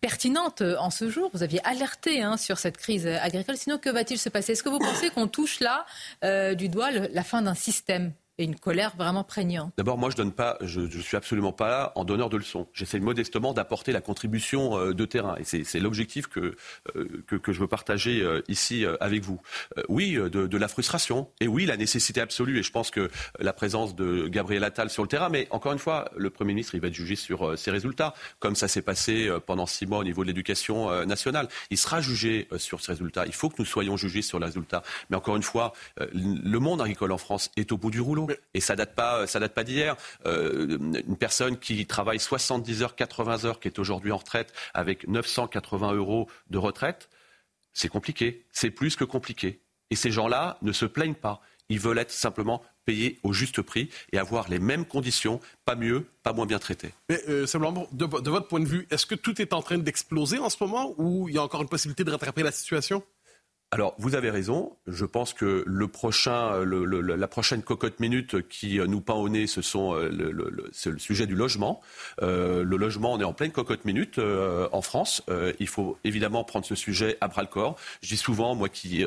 pertinente 0.00 0.62
en 0.62 0.90
ce 0.90 1.10
jour. 1.10 1.30
Vous 1.32 1.42
aviez 1.42 1.64
alerté 1.64 2.22
hein, 2.22 2.36
sur 2.36 2.58
cette 2.58 2.76
crise 2.76 3.06
agricole. 3.06 3.56
Sinon, 3.56 3.78
que 3.78 3.90
va-t-il 3.90 4.18
se 4.18 4.28
passer? 4.28 4.52
Est-ce 4.52 4.62
que 4.62 4.68
vous 4.68 4.78
pensez 4.78 5.10
qu'on 5.10 5.28
touche 5.28 5.60
là 5.60 5.86
du 6.54 6.68
doigt 6.68 6.90
la 6.90 7.22
fin 7.22 7.42
d'un 7.42 7.54
système? 7.54 8.12
Et 8.38 8.44
une 8.44 8.56
colère 8.56 8.94
vraiment 8.96 9.24
prégnante. 9.24 9.72
D'abord, 9.76 9.98
moi, 9.98 10.10
je 10.10 10.16
donne 10.16 10.32
pas, 10.32 10.56
je, 10.60 10.86
suis 11.00 11.16
absolument 11.16 11.52
pas 11.52 11.68
là 11.68 11.92
en 11.96 12.04
donneur 12.04 12.30
de 12.30 12.36
leçons. 12.36 12.68
J'essaie 12.72 13.00
modestement 13.00 13.52
d'apporter 13.52 13.92
la 13.92 14.00
contribution 14.00 14.78
euh, 14.78 14.94
de 14.94 15.04
terrain, 15.04 15.36
et 15.38 15.64
c'est 15.64 15.80
l'objectif 15.80 16.28
que, 16.28 16.54
euh, 16.96 17.24
que, 17.26 17.36
que 17.36 17.52
je 17.52 17.60
veux 17.60 17.66
partager 17.66 18.22
euh, 18.22 18.42
ici 18.48 18.84
avec 19.00 19.22
vous. 19.22 19.40
oui, 19.88 20.14
de, 20.14 20.28
de, 20.28 20.58
la 20.58 20.68
frustration, 20.68 21.28
et 21.40 21.48
oui, 21.48 21.66
la 21.66 21.76
nécessité 21.76 22.20
absolue. 22.20 22.58
Et 22.58 22.62
je 22.62 22.70
pense 22.70 22.90
que 22.90 23.10
la 23.38 23.52
présence 23.52 23.94
de 23.96 24.28
Gabriel 24.28 24.64
Attal 24.64 24.90
sur 24.90 25.02
le 25.02 25.08
terrain, 25.08 25.28
mais 25.28 25.48
encore 25.50 25.72
une 25.72 25.78
fois, 25.78 26.10
le 26.16 26.30
Premier 26.30 26.54
ministre, 26.54 26.74
il 26.74 26.80
va 26.80 26.88
être 26.88 26.94
jugé 26.94 27.16
sur 27.16 27.58
ses 27.58 27.70
résultats, 27.70 28.14
comme 28.38 28.54
ça 28.54 28.68
s'est 28.68 28.82
passé 28.82 29.28
pendant 29.46 29.66
six 29.66 29.86
mois 29.86 29.98
au 29.98 30.04
niveau 30.04 30.22
de 30.22 30.28
l'éducation 30.28 31.04
nationale. 31.06 31.48
Il 31.70 31.78
sera 31.78 32.00
jugé 32.00 32.48
sur 32.56 32.80
ses 32.80 32.92
résultats. 32.92 33.26
Il 33.26 33.34
faut 33.34 33.48
que 33.48 33.56
nous 33.58 33.64
soyons 33.64 33.96
jugés 33.96 34.22
sur 34.22 34.38
les 34.38 34.46
résultats. 34.46 34.82
Mais 35.10 35.16
encore 35.16 35.36
une 35.36 35.42
fois, 35.42 35.72
le 36.12 36.58
monde 36.58 36.80
agricole 36.80 37.12
en 37.12 37.18
France 37.18 37.50
est 37.56 37.72
au 37.72 37.78
bout 37.78 37.90
du 37.90 38.00
rouleau. 38.00 38.27
Et 38.54 38.60
ça 38.60 38.76
date 38.76 38.94
pas, 38.94 39.26
ça 39.26 39.40
date 39.40 39.54
pas 39.54 39.64
d'hier. 39.64 39.96
Euh, 40.26 40.78
une 41.06 41.16
personne 41.16 41.58
qui 41.58 41.86
travaille 41.86 42.20
70 42.20 42.82
heures, 42.82 42.96
80 42.96 43.44
heures, 43.44 43.60
qui 43.60 43.68
est 43.68 43.78
aujourd'hui 43.78 44.12
en 44.12 44.16
retraite 44.16 44.52
avec 44.74 45.06
980 45.08 45.92
euros 45.94 46.28
de 46.50 46.58
retraite, 46.58 47.08
c'est 47.72 47.88
compliqué. 47.88 48.44
C'est 48.52 48.70
plus 48.70 48.96
que 48.96 49.04
compliqué. 49.04 49.60
Et 49.90 49.96
ces 49.96 50.10
gens-là 50.10 50.58
ne 50.62 50.72
se 50.72 50.84
plaignent 50.84 51.14
pas. 51.14 51.40
Ils 51.68 51.80
veulent 51.80 51.98
être 51.98 52.10
simplement 52.10 52.62
payés 52.84 53.18
au 53.22 53.34
juste 53.34 53.60
prix 53.60 53.90
et 54.12 54.18
avoir 54.18 54.48
les 54.48 54.58
mêmes 54.58 54.86
conditions, 54.86 55.40
pas 55.66 55.74
mieux, 55.74 56.06
pas 56.22 56.32
moins 56.32 56.46
bien 56.46 56.58
traités. 56.58 56.92
Mais 57.10 57.20
euh, 57.28 57.46
simplement, 57.46 57.86
de, 57.92 58.06
votre 58.06 58.48
point 58.48 58.60
de 58.60 58.66
vue, 58.66 58.86
est-ce 58.90 59.04
que 59.04 59.14
tout 59.14 59.42
est 59.42 59.52
en 59.52 59.60
train 59.60 59.76
d'exploser 59.76 60.38
en 60.38 60.48
ce 60.48 60.56
moment 60.60 60.94
ou 60.96 61.28
il 61.28 61.34
y 61.34 61.38
a 61.38 61.42
encore 61.42 61.60
une 61.60 61.68
possibilité 61.68 62.04
de 62.04 62.10
rattraper 62.10 62.42
la 62.42 62.52
situation? 62.52 63.02
Alors, 63.70 63.94
vous 63.98 64.14
avez 64.14 64.30
raison. 64.30 64.72
Je 64.86 65.04
pense 65.04 65.34
que 65.34 65.62
le 65.66 65.88
prochain, 65.88 66.64
la 66.64 67.28
prochaine 67.28 67.62
cocotte 67.62 68.00
minute 68.00 68.48
qui 68.48 68.78
nous 68.78 69.02
peint 69.02 69.14
au 69.14 69.28
nez, 69.28 69.46
ce 69.46 69.60
sont 69.60 69.94
euh, 69.94 70.08
le, 70.08 70.30
le, 70.32 70.98
sujet 70.98 71.26
du 71.26 71.34
logement. 71.34 71.82
Euh, 72.22 72.64
le 72.64 72.76
logement, 72.78 73.12
on 73.12 73.20
est 73.20 73.24
en 73.24 73.34
pleine 73.34 73.52
cocotte 73.52 73.84
minute 73.84 74.18
euh, 74.18 74.68
en 74.72 74.80
France. 74.80 75.22
il 75.60 75.68
faut 75.68 75.98
évidemment 76.02 76.44
prendre 76.44 76.64
ce 76.64 76.74
sujet 76.74 77.18
à 77.20 77.28
bras 77.28 77.42
le 77.42 77.48
corps. 77.48 77.76
Je 78.00 78.08
dis 78.08 78.16
souvent, 78.16 78.54
moi 78.54 78.70
qui 78.70 79.04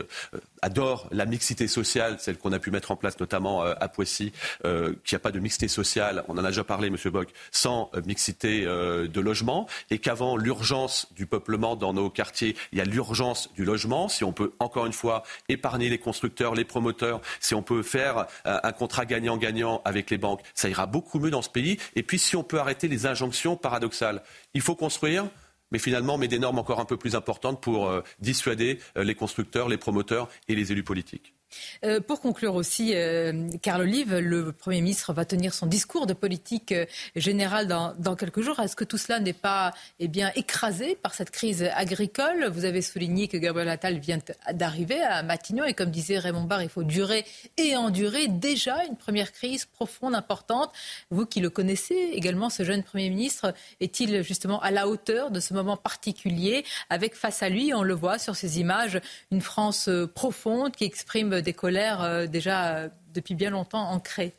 adore 0.61 1.07
la 1.11 1.25
mixité 1.25 1.67
sociale, 1.67 2.17
celle 2.19 2.37
qu'on 2.37 2.51
a 2.51 2.59
pu 2.59 2.71
mettre 2.71 2.91
en 2.91 2.95
place 2.95 3.19
notamment 3.19 3.63
à 3.63 3.87
Poissy, 3.87 4.31
qu'il 4.63 4.95
n'y 5.11 5.15
a 5.15 5.19
pas 5.19 5.31
de 5.31 5.39
mixité 5.39 5.67
sociale, 5.67 6.23
on 6.27 6.37
en 6.37 6.43
a 6.43 6.49
déjà 6.49 6.63
parlé, 6.63 6.89
Monsieur 6.89 7.09
Bock, 7.09 7.29
sans 7.51 7.91
mixité 8.05 8.65
de 8.65 9.19
logement, 9.19 9.67
et 9.89 9.99
qu'avant 9.99 10.37
l'urgence 10.37 11.07
du 11.15 11.25
peuplement 11.25 11.75
dans 11.75 11.93
nos 11.93 12.09
quartiers, 12.09 12.55
il 12.71 12.77
y 12.77 12.81
a 12.81 12.85
l'urgence 12.85 13.51
du 13.53 13.65
logement. 13.65 14.07
Si 14.07 14.23
on 14.23 14.33
peut 14.33 14.53
encore 14.59 14.85
une 14.85 14.93
fois, 14.93 15.23
épargner 15.49 15.89
les 15.89 15.97
constructeurs, 15.97 16.55
les 16.55 16.65
promoteurs, 16.65 17.21
si 17.39 17.55
on 17.55 17.63
peut 17.63 17.83
faire 17.83 18.27
euh, 18.45 18.59
un 18.63 18.71
contrat 18.71 19.05
gagnant-gagnant 19.05 19.81
avec 19.85 20.09
les 20.09 20.17
banques, 20.17 20.41
ça 20.53 20.69
ira 20.69 20.85
beaucoup 20.85 21.19
mieux 21.19 21.31
dans 21.31 21.41
ce 21.41 21.49
pays. 21.49 21.77
Et 21.95 22.03
puis, 22.03 22.19
si 22.19 22.35
on 22.35 22.43
peut 22.43 22.59
arrêter 22.59 22.87
les 22.87 23.05
injonctions 23.05 23.55
paradoxales, 23.55 24.21
il 24.53 24.61
faut 24.61 24.75
construire, 24.75 25.25
mais 25.71 25.79
finalement, 25.79 26.17
met 26.17 26.27
des 26.27 26.39
normes 26.39 26.59
encore 26.59 26.79
un 26.79 26.85
peu 26.85 26.97
plus 26.97 27.15
importantes 27.15 27.61
pour 27.61 27.89
euh, 27.89 28.01
dissuader 28.19 28.79
euh, 28.97 29.03
les 29.03 29.15
constructeurs, 29.15 29.69
les 29.69 29.77
promoteurs 29.77 30.29
et 30.47 30.55
les 30.55 30.71
élus 30.71 30.83
politiques. 30.83 31.33
Euh, 31.83 31.99
pour 31.99 32.21
conclure 32.21 32.55
aussi, 32.55 32.91
euh, 32.95 33.49
Carl 33.61 33.81
Olive, 33.81 34.15
le 34.17 34.51
Premier 34.51 34.81
ministre 34.81 35.13
va 35.13 35.25
tenir 35.25 35.53
son 35.53 35.65
discours 35.65 36.05
de 36.05 36.13
politique 36.13 36.71
euh, 36.71 36.85
générale 37.15 37.67
dans, 37.67 38.15
quelques 38.15 38.41
jours. 38.41 38.59
Est-ce 38.59 38.75
que 38.75 38.83
tout 38.83 38.97
cela 38.97 39.19
n'est 39.19 39.33
pas 39.33 39.73
eh 39.99 40.07
bien, 40.07 40.31
écrasé 40.35 40.95
par 40.95 41.13
cette 41.13 41.31
crise 41.31 41.63
agricole? 41.75 42.49
Vous 42.51 42.65
avez 42.65 42.81
souligné 42.81 43.27
que 43.27 43.37
Gabriel 43.37 43.69
Attal 43.69 43.99
vient 43.99 44.19
d'arriver 44.53 45.01
à 45.01 45.23
Matignon 45.23 45.63
et 45.63 45.73
comme 45.73 45.91
disait 45.91 46.19
Raymond 46.19 46.43
Barre, 46.43 46.63
il 46.63 46.69
faut 46.69 46.83
durer 46.83 47.25
et 47.57 47.75
endurer 47.75 48.27
déjà 48.27 48.83
une 48.85 48.95
première 48.95 49.31
crise 49.31 49.65
profonde, 49.65 50.13
importante. 50.13 50.71
Vous 51.09 51.25
qui 51.25 51.39
le 51.39 51.49
connaissez 51.49 52.11
également, 52.13 52.49
ce 52.49 52.63
jeune 52.63 52.83
Premier 52.83 53.09
ministre, 53.09 53.53
est-il 53.79 54.23
justement 54.23 54.61
à 54.61 54.71
la 54.71 54.87
hauteur 54.87 55.31
de 55.31 55.39
ce 55.39 55.53
moment 55.53 55.77
particulier 55.77 56.65
avec 56.89 57.15
face 57.15 57.41
à 57.43 57.49
lui, 57.49 57.73
on 57.73 57.83
le 57.83 57.93
voit 57.93 58.19
sur 58.19 58.35
ces 58.35 58.59
images, 58.59 58.99
une 59.31 59.41
France 59.41 59.89
profonde 60.13 60.75
qui 60.75 60.83
exprime 60.83 61.40
des 61.41 61.53
colères 61.53 62.01
euh, 62.01 62.27
déjà 62.27 62.75
euh, 62.75 62.89
depuis 63.13 63.35
bien 63.35 63.49
longtemps 63.49 63.89
ancrées. 63.89 64.33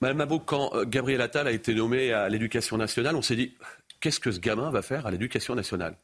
Madame 0.00 0.18
Mabot, 0.18 0.40
quand 0.40 0.74
euh, 0.74 0.84
Gabriel 0.84 1.20
Attal 1.20 1.46
a 1.46 1.52
été 1.52 1.74
nommé 1.74 2.12
à 2.12 2.28
l'éducation 2.28 2.76
nationale, 2.76 3.16
on 3.16 3.22
s'est 3.22 3.36
dit 3.36 3.54
qu'est-ce 4.00 4.20
que 4.20 4.32
ce 4.32 4.40
gamin 4.40 4.70
va 4.70 4.82
faire 4.82 5.06
à 5.06 5.10
l'éducation 5.10 5.54
nationale? 5.54 5.96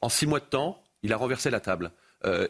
En 0.00 0.08
six 0.08 0.26
mois 0.26 0.40
de 0.40 0.44
temps, 0.44 0.82
il 1.02 1.12
a 1.12 1.16
renversé 1.16 1.50
la 1.50 1.60
table. 1.60 1.90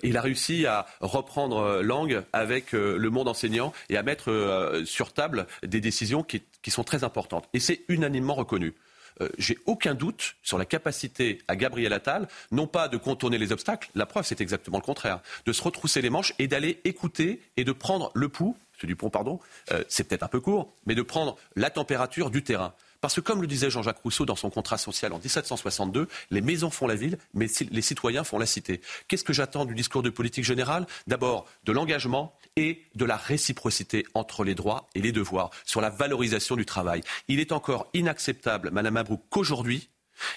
il 0.03 0.17
a 0.17 0.23
réussi 0.23 0.67
à 0.67 0.87
reprendre 1.01 1.83
langue 1.83 2.23
avec 2.33 2.73
le 2.73 3.11
monde 3.11 3.29
enseignant 3.29 3.73
et 3.91 3.97
à 3.97 4.03
mettre 4.03 4.83
sur 4.85 5.13
table 5.13 5.47
des 5.63 5.81
décisions 5.81 6.23
qui, 6.23 6.43
sont 6.71 6.85
très 6.85 7.05
importantes. 7.05 7.49
Et 7.55 7.61
c'est 7.61 7.85
unanimement 7.89 8.35
reconnu. 8.35 8.75
Euh, 9.21 9.29
j'ai 9.39 9.59
aucun 9.67 9.95
doute 9.95 10.37
sur 10.43 10.59
la 10.59 10.65
capacité 10.65 11.39
à 11.49 11.57
Gabriel 11.57 11.93
Attal, 11.93 12.29
non 12.51 12.67
pas 12.67 12.89
de 12.89 12.97
contourner 12.97 13.39
les 13.39 13.53
obstacles, 13.53 13.91
la 13.95 14.07
preuve 14.07 14.25
c'est 14.25 14.41
exactement 14.41 14.79
le 14.79 14.83
contraire, 14.83 15.21
de 15.47 15.53
se 15.53 15.63
retrousser 15.63 16.03
les 16.03 16.11
manches 16.11 16.35
et 16.39 16.47
d'aller 16.47 16.81
écouter 16.85 17.41
et 17.57 17.65
de 17.65 17.73
prendre 17.73 18.11
le 18.15 18.29
pouls, 18.29 18.57
M. 18.83 18.89
Dupont, 18.89 19.11
pardon, 19.11 19.41
euh, 19.73 19.83
c'est 19.89 20.05
peut-être 20.05 20.23
un 20.23 20.29
peu 20.29 20.41
court, 20.41 20.73
mais 20.87 20.95
de 20.95 21.03
prendre 21.03 21.37
la 21.57 21.71
température 21.71 22.31
du 22.31 22.43
terrain. 22.43 22.75
Parce 23.01 23.15
que 23.15 23.21
comme 23.21 23.41
le 23.41 23.47
disait 23.47 23.71
Jean-Jacques 23.71 24.01
Rousseau 24.03 24.27
dans 24.27 24.37
son 24.37 24.51
contrat 24.51 24.79
social 24.79 25.13
en 25.13 25.19
1762, 25.19 26.09
les 26.31 26.41
maisons 26.41 26.71
font 26.71 26.87
la 26.87 26.97
ville, 26.97 27.19
mais 27.33 27.47
les 27.71 27.83
citoyens 27.83 28.25
font 28.25 28.39
la 28.39 28.47
cité. 28.47 28.81
Qu'est-ce 29.07 29.25
que 29.25 29.33
j'attends 29.33 29.65
du 29.65 29.75
discours 29.75 30.03
de 30.03 30.11
politique 30.11 30.45
générale? 30.45 30.87
D'abord, 31.07 31.47
de 31.65 31.73
l'engagement 31.73 32.35
et 32.57 32.83
de 32.95 33.05
la 33.05 33.17
réciprocité 33.17 34.05
entre 34.15 34.43
les 34.43 34.55
droits 34.55 34.89
et 34.95 35.01
les 35.01 35.13
devoirs, 35.13 35.51
sur 35.65 35.81
la 35.81 35.91
valorisation 35.91 36.57
du 36.57 36.67
travail. 36.67 37.03
Il 37.29 37.39
est 37.39 37.53
encore 37.53 37.89
inacceptable, 37.95 38.71
Madame 38.73 38.95
Mabrouk, 38.95 39.23
qu'aujourd'hui, 39.31 39.89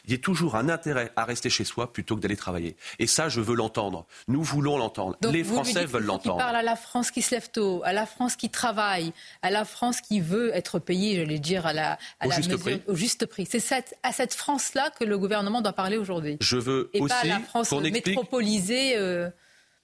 il 0.05 0.11
y 0.11 0.15
a 0.15 0.17
toujours 0.17 0.55
un 0.55 0.69
intérêt 0.69 1.11
à 1.15 1.25
rester 1.25 1.49
chez 1.49 1.63
soi 1.63 1.91
plutôt 1.91 2.15
que 2.15 2.21
d'aller 2.21 2.37
travailler. 2.37 2.75
Et 2.99 3.07
ça, 3.07 3.29
je 3.29 3.41
veux 3.41 3.55
l'entendre. 3.55 4.05
Nous 4.27 4.43
voulons 4.43 4.77
l'entendre. 4.77 5.17
Les 5.31 5.43
Français 5.43 5.85
veulent 5.85 6.05
l'entendre. 6.05 6.37
Il 6.39 6.43
parle 6.43 6.55
à 6.55 6.63
la 6.63 6.75
France 6.75 7.11
qui 7.11 7.21
se 7.21 7.33
lève 7.35 7.49
tôt, 7.51 7.81
à 7.83 7.93
la 7.93 8.05
France 8.05 8.35
qui 8.35 8.49
travaille, 8.49 9.13
à 9.41 9.49
la 9.49 9.65
France 9.65 10.01
qui 10.01 10.19
veut 10.19 10.51
être 10.55 10.79
payée, 10.79 11.17
j'allais 11.17 11.39
dire, 11.39 11.65
à 11.65 11.73
la, 11.73 11.97
au, 12.25 12.31
juste 12.31 12.51
mesure, 12.51 12.59
prix. 12.59 12.81
au 12.87 12.95
juste 12.95 13.25
prix. 13.25 13.47
C'est 13.49 13.95
à 14.03 14.11
cette 14.11 14.33
France-là 14.33 14.91
que 14.91 15.03
le 15.03 15.17
gouvernement 15.17 15.61
doit 15.61 15.73
parler 15.73 15.97
aujourd'hui. 15.97 16.37
Je 16.41 16.57
veux 16.57 16.89
Et 16.93 17.01
aussi 17.01 17.09
pas 17.09 17.19
à 17.19 17.25
la 17.25 17.39
France 17.39 17.71
métropolisée. 17.71 18.97
Euh, 18.97 19.29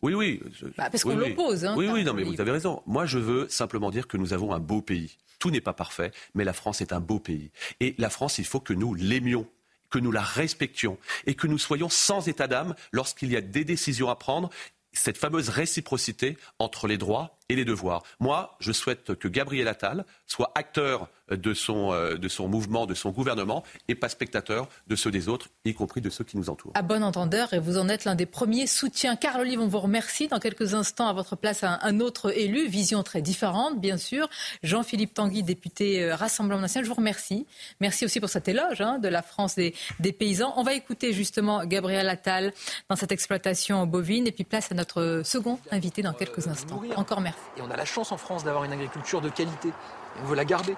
oui, 0.01 0.13
oui. 0.13 0.41
Bah, 0.77 0.89
parce 0.91 1.03
qu'on 1.03 1.15
l'oppose. 1.15 1.65
Hein, 1.65 1.73
oui, 1.77 1.88
oui, 1.91 2.03
non, 2.03 2.13
mais 2.13 2.23
vous 2.23 2.39
avez 2.39 2.51
raison. 2.51 2.81
Moi, 2.86 3.05
je 3.05 3.17
veux 3.17 3.47
simplement 3.49 3.89
dire 3.89 4.07
que 4.07 4.17
nous 4.17 4.33
avons 4.33 4.53
un 4.53 4.60
beau 4.60 4.81
pays. 4.81 5.17
Tout 5.39 5.51
n'est 5.51 5.62
pas 5.62 5.73
parfait, 5.73 6.12
mais 6.33 6.43
la 6.43 6.53
France 6.53 6.81
est 6.81 6.93
un 6.93 6.99
beau 6.99 7.19
pays. 7.19 7.51
Et 7.79 7.95
la 7.97 8.10
France, 8.10 8.38
il 8.38 8.45
faut 8.45 8.60
que 8.60 8.73
nous 8.73 8.93
l'aimions 8.93 9.47
que 9.89 10.00
nous 10.00 10.12
la 10.12 10.21
respections 10.21 10.97
et 11.26 11.36
que 11.36 11.47
nous 11.47 11.58
soyons 11.58 11.89
sans 11.89 12.28
état 12.28 12.47
d'âme 12.47 12.76
lorsqu'il 12.91 13.32
y 13.32 13.38
a 13.38 13.41
des 13.41 13.63
décisions 13.63 14.10
à 14.10 14.15
prendre 14.15 14.50
cette 14.93 15.17
fameuse 15.17 15.50
réciprocité 15.50 16.38
entre 16.60 16.88
les 16.88 16.97
droits 16.97 17.38
et 17.50 17.56
les 17.56 17.65
devoirs. 17.65 18.04
Moi, 18.19 18.58
je 18.60 18.71
souhaite 18.71 19.15
que 19.15 19.28
Gabriel 19.28 19.67
Attal 19.67 20.06
soit 20.26 20.52
acteur 20.56 21.10
de 21.29 21.53
son, 21.53 21.91
euh, 21.91 22.15
de 22.15 22.27
son 22.27 22.47
mouvement, 22.47 22.85
de 22.85 22.93
son 22.93 23.11
gouvernement, 23.11 23.63
et 23.87 23.95
pas 23.95 24.09
spectateur 24.09 24.67
de 24.87 24.95
ceux 24.95 25.11
des 25.11 25.27
autres, 25.29 25.49
y 25.65 25.73
compris 25.73 26.01
de 26.01 26.09
ceux 26.09 26.23
qui 26.23 26.37
nous 26.37 26.49
entourent. 26.49 26.71
À 26.75 26.81
bon 26.81 27.03
entendeur, 27.03 27.53
et 27.53 27.59
vous 27.59 27.77
en 27.77 27.89
êtes 27.89 28.05
l'un 28.05 28.15
des 28.15 28.25
premiers 28.25 28.67
soutiens. 28.67 29.15
Carl 29.15 29.41
Olive, 29.41 29.59
on 29.59 29.67
vous 29.67 29.79
remercie. 29.79 30.27
Dans 30.27 30.39
quelques 30.39 30.73
instants, 30.73 31.07
à 31.07 31.13
votre 31.13 31.35
place, 31.35 31.63
un, 31.63 31.99
autre 31.99 32.37
élu, 32.37 32.67
vision 32.67 33.03
très 33.03 33.21
différente, 33.21 33.79
bien 33.79 33.97
sûr. 33.97 34.29
Jean-Philippe 34.63 35.13
Tanguy, 35.13 35.43
député 35.43 36.03
euh, 36.03 36.15
Rassemblement 36.15 36.61
National, 36.61 36.85
je 36.85 36.89
vous 36.89 36.95
remercie. 36.95 37.45
Merci 37.81 38.05
aussi 38.05 38.19
pour 38.19 38.29
cet 38.29 38.47
éloge 38.47 38.81
hein, 38.81 38.99
de 38.99 39.07
la 39.07 39.21
France 39.21 39.55
des, 39.55 39.73
des, 39.99 40.13
paysans. 40.13 40.53
On 40.57 40.63
va 40.63 40.73
écouter 40.73 41.13
justement 41.13 41.65
Gabriel 41.65 42.07
Attal 42.09 42.53
dans 42.89 42.95
cette 42.95 43.11
exploitation 43.11 43.85
bovine, 43.85 44.27
et 44.27 44.31
puis 44.31 44.43
place 44.43 44.71
à 44.71 44.75
notre 44.75 45.21
second 45.23 45.59
invité 45.71 46.01
dans 46.01 46.13
quelques 46.13 46.47
instants. 46.47 46.81
Encore 46.95 47.21
merci. 47.21 47.39
Et 47.57 47.61
on 47.61 47.71
a 47.71 47.77
la 47.77 47.85
chance 47.85 48.11
en 48.11 48.17
France 48.17 48.43
d'avoir 48.43 48.63
une 48.63 48.73
agriculture 48.73 49.21
de 49.21 49.29
qualité. 49.29 49.69
On 50.23 50.25
veut 50.25 50.36
la 50.36 50.45
garder. 50.45 50.75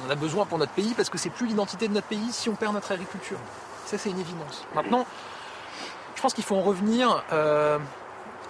On 0.00 0.06
en 0.06 0.10
a 0.10 0.14
besoin 0.14 0.46
pour 0.46 0.58
notre 0.58 0.72
pays 0.72 0.94
parce 0.94 1.10
que 1.10 1.18
c'est 1.18 1.30
plus 1.30 1.46
l'identité 1.46 1.88
de 1.88 1.94
notre 1.94 2.06
pays 2.06 2.32
si 2.32 2.48
on 2.48 2.54
perd 2.54 2.74
notre 2.74 2.92
agriculture. 2.92 3.38
Ça, 3.86 3.98
c'est 3.98 4.10
une 4.10 4.20
évidence. 4.20 4.64
Maintenant, 4.74 5.06
je 6.14 6.22
pense 6.22 6.34
qu'il 6.34 6.44
faut 6.44 6.56
en 6.56 6.62
revenir 6.62 7.24
euh, 7.32 7.78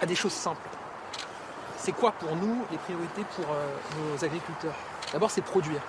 à 0.01 0.05
des 0.05 0.15
choses 0.15 0.33
simples. 0.33 0.67
C'est 1.77 1.93
quoi 1.93 2.11
pour 2.11 2.35
nous 2.35 2.63
les 2.71 2.77
priorités 2.77 3.23
pour 3.35 3.45
euh, 3.51 3.67
nos 4.13 4.23
agriculteurs? 4.23 4.75
D'abord, 5.13 5.31
c'est 5.31 5.41
produire. 5.41 5.81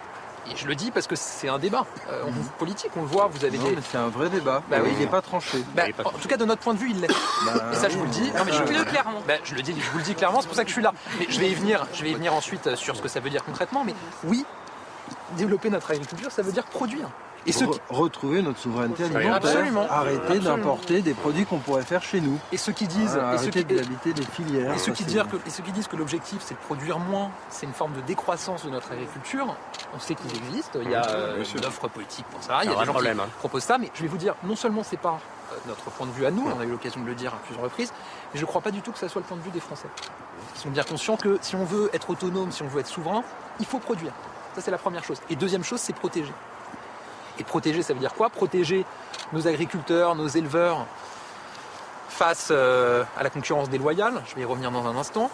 Et 0.51 0.57
je 0.57 0.67
le 0.67 0.75
dis 0.75 0.91
parce 0.91 1.07
que 1.07 1.15
c'est 1.15 1.49
un 1.49 1.59
débat 1.59 1.87
euh, 2.11 2.27
mhm. 2.27 2.45
politique, 2.59 2.91
on 2.97 3.03
le 3.03 3.07
voit, 3.07 3.29
vous 3.29 3.45
avez 3.45 3.59
non, 3.59 3.65
des... 3.65 3.77
mais 3.77 3.83
c'est 3.89 3.99
un 3.99 4.09
vrai 4.09 4.29
débat, 4.29 4.63
bah, 4.69 4.79
oui. 4.83 4.91
il 4.93 4.99
n'est 4.99 5.07
pas 5.07 5.23
tranché. 5.23 5.63
Bah, 5.75 5.85
en 6.05 6.11
tout 6.11 6.29
cas, 6.29 6.37
de 6.37 6.45
notre 6.45 6.63
point 6.63 6.75
de 6.75 6.79
vue, 6.79 6.91
il 6.91 7.01
l'est. 7.01 7.09
Bah, 7.47 7.71
et 7.73 7.77
ça, 7.77 7.89
je 7.89 7.97
vous 7.97 8.05
le 8.05 8.11
dis. 8.11 8.31
Non, 8.33 8.45
mais 8.45 8.53
je, 8.53 8.63
le 8.63 8.85
clairement. 8.85 9.23
Bah, 9.27 9.35
je, 9.45 9.55
le 9.55 9.63
dis, 9.63 9.75
je 9.79 9.91
vous 9.91 9.99
le 9.99 10.05
dis 10.05 10.15
clairement, 10.15 10.41
c'est 10.41 10.49
pour 10.49 10.57
ça 10.57 10.65
que 10.65 10.69
je 10.69 10.75
suis 10.75 10.83
là. 10.83 10.93
Mais 11.19 11.27
je 11.29 11.39
vais 11.39 11.49
y 11.49 11.55
venir, 11.55 11.87
je 11.95 12.03
vais 12.03 12.11
y 12.11 12.15
venir 12.15 12.35
ensuite 12.35 12.67
euh, 12.67 12.77
sur 12.77 12.97
ce 12.97 13.03
que 13.03 13.09
ça 13.09 13.21
veut 13.21 13.31
dire 13.31 13.45
concrètement. 13.45 13.85
Mais 13.85 13.95
oui, 14.25 14.45
développer 15.37 15.71
notre 15.71 15.91
agriculture, 15.91 16.33
ça 16.33 16.43
veut 16.43 16.53
dire 16.53 16.65
produire. 16.65 17.09
Et 17.47 17.53
ceux 17.53 17.67
qui... 17.67 17.81
retrouver 17.89 18.43
notre 18.43 18.59
souveraineté 18.59 19.05
alimentaire, 19.05 19.35
Absolument. 19.35 19.87
arrêter 19.91 20.39
d'importer 20.39 21.03
des 21.03 21.15
produits 21.15 21.45
qu'on 21.45 21.59
pourrait 21.59 21.83
faire 21.83 22.03
chez 22.03 22.21
nous. 22.21 22.39
Et 22.53 22.57
ceux 22.57 22.73
qui 22.73 22.87
disent, 22.87 23.13
voilà, 23.13 23.35
et 23.35 23.39
ceux 23.39 23.51
qui 23.51 23.65
d'habiter 23.65 24.13
des 24.13 24.25
filières. 24.25 24.75
Et 24.75 24.79
ceux, 24.79 24.93
qui 24.93 25.05
disent 25.05 25.23
que, 25.31 25.37
et 25.37 25.51
ceux 25.51 25.63
qui 25.63 25.73
disent 25.73 25.89
que 25.89 25.97
l'objectif 25.97 26.39
c'est 26.41 26.55
de 26.55 26.61
produire 26.61 26.99
moins, 26.99 27.31
c'est 27.49 27.67
une 27.67 27.73
forme 27.73 27.95
de 27.95 28.01
décroissance 28.03 28.65
de 28.65 28.71
notre 28.71 28.93
agriculture. 28.93 29.57
On 29.95 29.99
sait 29.99 30.15
qu'ils 30.15 30.37
existent. 30.37 30.79
Il 30.83 30.91
y 30.91 30.95
a 30.95 31.07
euh, 31.09 31.45
une 31.45 31.65
offre 31.65 31.89
politique 31.89 32.27
pour 32.27 32.43
ça. 32.43 32.61
Il 32.63 32.71
y 32.71 32.75
a 32.75 32.79
des 32.79 32.85
gens 32.85 32.93
problème, 32.93 33.17
qui 33.17 33.23
hein. 33.23 33.29
proposent 33.39 33.65
ça. 33.65 33.79
Mais 33.79 33.91
je 33.95 34.03
vais 34.03 34.09
vous 34.09 34.17
dire, 34.17 34.35
non 34.45 34.57
seulement 34.57 34.83
c'est 34.83 34.97
pas 34.97 35.19
euh, 35.53 35.57
notre 35.67 35.85
point 35.91 36.07
de 36.07 36.13
vue 36.13 36.27
à 36.27 36.31
nous, 36.31 36.45
on 36.47 36.61
a 36.61 36.65
eu 36.65 36.71
l'occasion 36.71 37.01
de 37.01 37.07
le 37.07 37.15
dire 37.15 37.35
à 37.35 37.39
plusieurs 37.39 37.65
reprises, 37.65 37.93
mais 38.33 38.41
je 38.41 38.45
ne 38.45 38.47
crois 38.47 38.61
pas 38.61 38.71
du 38.71 38.83
tout 38.83 38.93
que 38.93 38.99
ça 38.99 39.09
soit 39.09 39.21
le 39.21 39.27
point 39.27 39.37
de 39.37 39.43
vue 39.43 39.51
des 39.51 39.61
Français. 39.61 39.89
Ils 40.55 40.61
sont 40.61 40.71
bien 40.71 40.85
conscients 40.85 41.17
que 41.17 41.39
si 41.43 41.57
on 41.57 41.65
veut 41.65 41.91
être 41.93 42.11
autonome, 42.11 42.53
si 42.53 42.63
on 42.63 42.69
veut 42.69 42.81
être 42.81 42.87
souverain, 42.87 43.23
il 43.61 43.67
faut 43.67 43.79
produire. 43.79 44.13
Ça 44.55 44.61
c'est 44.61 44.71
la 44.71 44.79
première 44.79 45.05
chose. 45.05 45.21
Et 45.31 45.37
deuxième 45.37 45.65
chose, 45.65 45.81
c'est 45.81 45.95
protéger. 45.95 46.33
Et 47.39 47.45
protéger, 47.45 47.83
ça 47.83 47.95
veut 47.95 48.01
dire 48.01 48.15
quoi? 48.15 48.31
Protéger 48.31 48.85
nos 49.33 49.47
agriculteurs, 49.49 50.15
nos 50.15 50.29
éleveurs 50.29 50.87
face 52.09 52.49
euh, 52.51 53.05
à 53.17 53.23
la 53.23 53.31
concurrence 53.31 53.71
déloyale, 53.71 54.23
je 54.27 54.35
vais 54.35 54.43
y 54.43 54.45
revenir 54.45 54.71
dans 54.71 54.87
un 54.87 54.97
instant, 54.97 55.31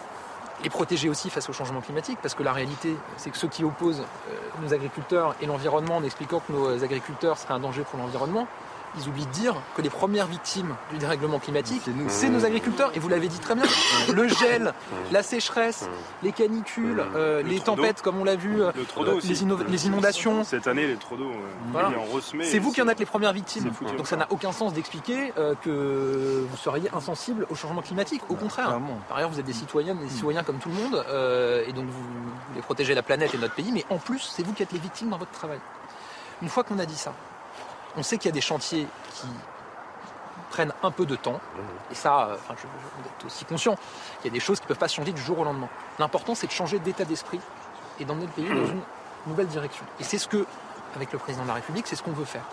et 0.63 0.69
protéger 0.69 1.09
aussi 1.09 1.29
face 1.29 1.49
au 1.49 1.53
changement 1.53 1.81
climatique, 1.81 2.19
parce 2.21 2.33
que 2.33 2.43
la 2.43 2.53
réalité, 2.53 2.95
c'est 3.17 3.29
que 3.29 3.37
ceux 3.37 3.47
qui 3.47 3.63
opposent 3.63 4.01
euh, 4.01 4.35
nos 4.61 4.73
agriculteurs 4.73 5.35
et 5.41 5.45
l'environnement 5.45 5.97
en 5.97 6.03
expliquant 6.03 6.41
que 6.45 6.51
nos 6.51 6.83
agriculteurs 6.83 7.37
seraient 7.37 7.53
un 7.53 7.59
danger 7.59 7.83
pour 7.83 7.99
l'environnement, 7.99 8.47
ils 8.97 9.07
oublient 9.07 9.25
de 9.25 9.31
dire 9.31 9.55
que 9.75 9.81
les 9.81 9.89
premières 9.89 10.27
victimes 10.27 10.75
du 10.91 10.97
dérèglement 10.97 11.39
climatique, 11.39 11.83
c'est 12.07 12.29
nos 12.29 12.45
agriculteurs. 12.45 12.91
Et 12.95 12.99
vous 12.99 13.09
l'avez 13.09 13.27
dit 13.27 13.39
très 13.39 13.55
bien, 13.55 13.63
le 14.13 14.27
gel, 14.27 14.73
la 15.11 15.23
sécheresse, 15.23 15.89
les 16.23 16.31
canicules, 16.31 17.03
euh, 17.15 17.43
les 17.43 17.59
tempêtes, 17.59 18.01
comme 18.01 18.19
on 18.19 18.23
l'a 18.23 18.35
vu, 18.35 18.61
euh, 18.61 18.71
les, 19.23 19.43
inno- 19.43 19.63
les, 19.67 19.87
inondations. 19.87 20.43
Cette 20.43 20.67
année, 20.67 20.87
les 20.87 20.95
trop 20.95 21.15
d'eau, 21.15 21.31
voilà. 21.71 21.91
C'est 22.43 22.59
vous 22.59 22.71
qui 22.71 22.81
en 22.81 22.87
êtes 22.87 22.99
les 22.99 23.05
premières 23.05 23.33
victimes. 23.33 23.71
Donc 23.97 24.07
ça 24.07 24.15
n'a 24.15 24.27
aucun 24.31 24.51
sens 24.51 24.73
d'expliquer 24.73 25.33
euh, 25.37 25.53
que 25.63 26.45
vous 26.49 26.57
seriez 26.57 26.89
insensible 26.93 27.45
au 27.49 27.55
changement 27.55 27.81
climatique. 27.81 28.21
Au 28.29 28.35
contraire. 28.35 28.79
Par 29.07 29.17
ailleurs, 29.17 29.29
vous 29.29 29.39
êtes 29.39 29.45
des 29.45 29.53
citoyennes, 29.53 29.99
des 29.99 30.09
citoyens 30.09 30.43
comme 30.43 30.57
tout 30.57 30.69
le 30.69 30.75
monde, 30.75 31.05
et 31.67 31.73
donc 31.73 31.85
vous 31.85 32.03
voulez 32.49 32.61
protéger 32.61 32.95
la 32.95 33.03
planète 33.03 33.33
et 33.33 33.37
notre 33.37 33.53
pays. 33.55 33.71
Mais 33.71 33.85
en 33.89 33.97
plus, 33.97 34.19
c'est 34.19 34.43
vous 34.43 34.53
qui 34.53 34.63
êtes 34.63 34.71
les 34.71 34.79
victimes 34.79 35.09
dans 35.09 35.17
votre 35.17 35.31
travail. 35.31 35.59
Une 36.41 36.49
fois 36.49 36.63
qu'on 36.63 36.79
a 36.79 36.85
dit 36.85 36.95
ça, 36.95 37.13
on 37.97 38.03
sait 38.03 38.17
qu'il 38.17 38.29
y 38.29 38.33
a 38.33 38.33
des 38.33 38.41
chantiers 38.41 38.87
qui 39.13 39.27
prennent 40.49 40.73
un 40.83 40.91
peu 40.91 41.05
de 41.05 41.15
temps. 41.15 41.39
Et 41.91 41.95
ça, 41.95 42.29
enfin, 42.33 42.55
vous 42.55 43.09
êtes 43.09 43.25
aussi 43.25 43.45
conscient 43.45 43.77
qu'il 44.21 44.31
y 44.31 44.33
a 44.33 44.33
des 44.33 44.39
choses 44.39 44.59
qui 44.59 44.65
ne 44.65 44.69
peuvent 44.69 44.77
pas 44.77 44.87
changer 44.87 45.11
du 45.11 45.21
jour 45.21 45.39
au 45.39 45.43
lendemain. 45.43 45.69
L'important, 45.99 46.35
c'est 46.35 46.47
de 46.47 46.51
changer 46.51 46.79
d'état 46.79 47.05
d'esprit 47.05 47.39
et 47.99 48.05
d'emmener 48.05 48.25
le 48.25 48.31
pays 48.31 48.47
dans 48.47 48.65
une 48.65 48.81
nouvelle 49.27 49.47
direction. 49.47 49.85
Et 49.99 50.03
c'est 50.03 50.17
ce 50.17 50.27
que, 50.27 50.45
avec 50.95 51.11
le 51.11 51.19
président 51.19 51.43
de 51.43 51.49
la 51.49 51.55
République, 51.55 51.87
c'est 51.87 51.95
ce 51.95 52.03
qu'on 52.03 52.11
veut 52.11 52.25
faire. 52.25 52.43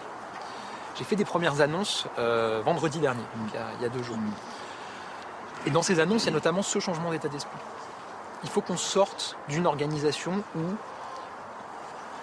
J'ai 0.97 1.05
fait 1.05 1.17
des 1.17 1.25
premières 1.25 1.61
annonces 1.61 2.07
euh, 2.19 2.63
vendredi 2.65 2.99
dernier, 2.99 3.23
donc 3.37 3.51
il, 3.53 3.61
il 3.79 3.83
y 3.83 3.85
a 3.85 3.89
deux 3.89 4.03
jours. 4.03 4.17
Et 5.67 5.71
dans 5.71 5.83
ces 5.83 6.01
annonces, 6.01 6.25
il 6.25 6.27
y 6.27 6.31
a 6.31 6.33
notamment 6.33 6.63
ce 6.63 6.79
changement 6.79 7.11
d'état 7.11 7.29
d'esprit. 7.29 7.59
Il 8.45 8.49
faut 8.49 8.61
qu'on 8.61 8.77
sorte 8.77 9.37
d'une 9.49 9.67
organisation 9.67 10.43
où 10.55 10.61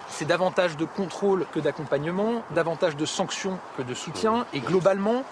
c'est 0.08 0.24
davantage 0.24 0.76
de 0.76 0.84
contrôle 0.84 1.46
que 1.52 1.60
d'accompagnement, 1.60 2.42
davantage 2.50 2.96
de 2.96 3.06
sanctions 3.06 3.58
que 3.76 3.82
de 3.82 3.94
soutien, 3.94 4.46
et 4.52 4.60
globalement, 4.60 5.24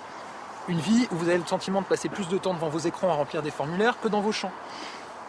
une 0.68 0.80
vie 0.80 1.08
où 1.10 1.16
vous 1.16 1.28
avez 1.28 1.38
le 1.38 1.46
sentiment 1.46 1.80
de 1.80 1.86
passer 1.86 2.08
plus 2.08 2.28
de 2.28 2.38
temps 2.38 2.54
devant 2.54 2.68
vos 2.68 2.78
écrans 2.78 3.10
à 3.10 3.14
remplir 3.14 3.42
des 3.42 3.50
formulaires 3.50 3.96
que 4.00 4.08
dans 4.08 4.20
vos 4.20 4.32
champs. 4.32 4.52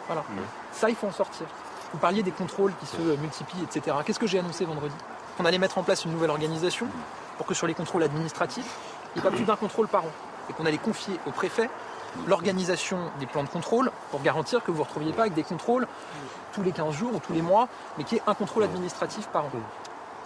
Voilà. 0.08 0.24
Ça, 0.72 0.90
il 0.90 0.96
faut 0.96 1.08
en 1.08 1.12
sortir. 1.12 1.46
Vous 1.92 2.00
parliez 2.00 2.24
des 2.24 2.32
contrôles 2.32 2.74
qui 2.80 2.86
se 2.86 3.02
multiplient, 3.18 3.64
etc. 3.64 3.96
Qu'est-ce 4.06 4.20
que 4.20 4.28
j'ai 4.28 4.40
annoncé 4.40 4.66
vendredi? 4.66 4.96
Qu'on 5.38 5.46
allait 5.46 5.58
mettre 5.58 5.78
en 5.78 5.84
place 5.84 6.06
une 6.06 6.12
nouvelle 6.12 6.30
organisation 6.30 6.88
pour 7.38 7.46
que 7.46 7.54
sur 7.54 7.68
les 7.68 7.74
contrôles 7.74 8.04
administratifs, 8.04 8.78
il 9.16 9.22
n'y 9.22 9.28
ait 9.28 9.30
pas 9.30 9.36
plus 9.36 9.46
d'un 9.46 9.56
contrôle 9.56 9.88
par 9.88 10.04
an. 10.04 10.12
Et 10.50 10.54
qu'on 10.54 10.66
allait 10.66 10.78
confier 10.78 11.20
au 11.26 11.32
préfet 11.32 11.70
l'organisation 12.28 12.98
des 13.20 13.26
plans 13.26 13.44
de 13.44 13.50
contrôle 13.50 13.92
pour 14.12 14.22
garantir 14.22 14.62
que 14.62 14.68
vous 14.68 14.74
ne 14.74 14.78
vous 14.78 14.84
retrouviez 14.84 15.14
pas 15.14 15.24
avec 15.24 15.34
des 15.34 15.44
contrôles 15.44 15.88
tous 16.54 16.64
les 16.64 16.72
15 16.72 16.94
jours 16.96 17.16
ou 17.16 17.20
tous 17.20 17.34
les 17.34 17.42
mois, 17.42 17.68
mais 17.98 18.04
qu'il 18.04 18.18
y 18.18 18.22
ait 18.22 18.24
un 18.28 18.34
contrôle 18.34 18.64
administratif 18.64 19.28
par 19.28 19.46
an. 19.46 19.52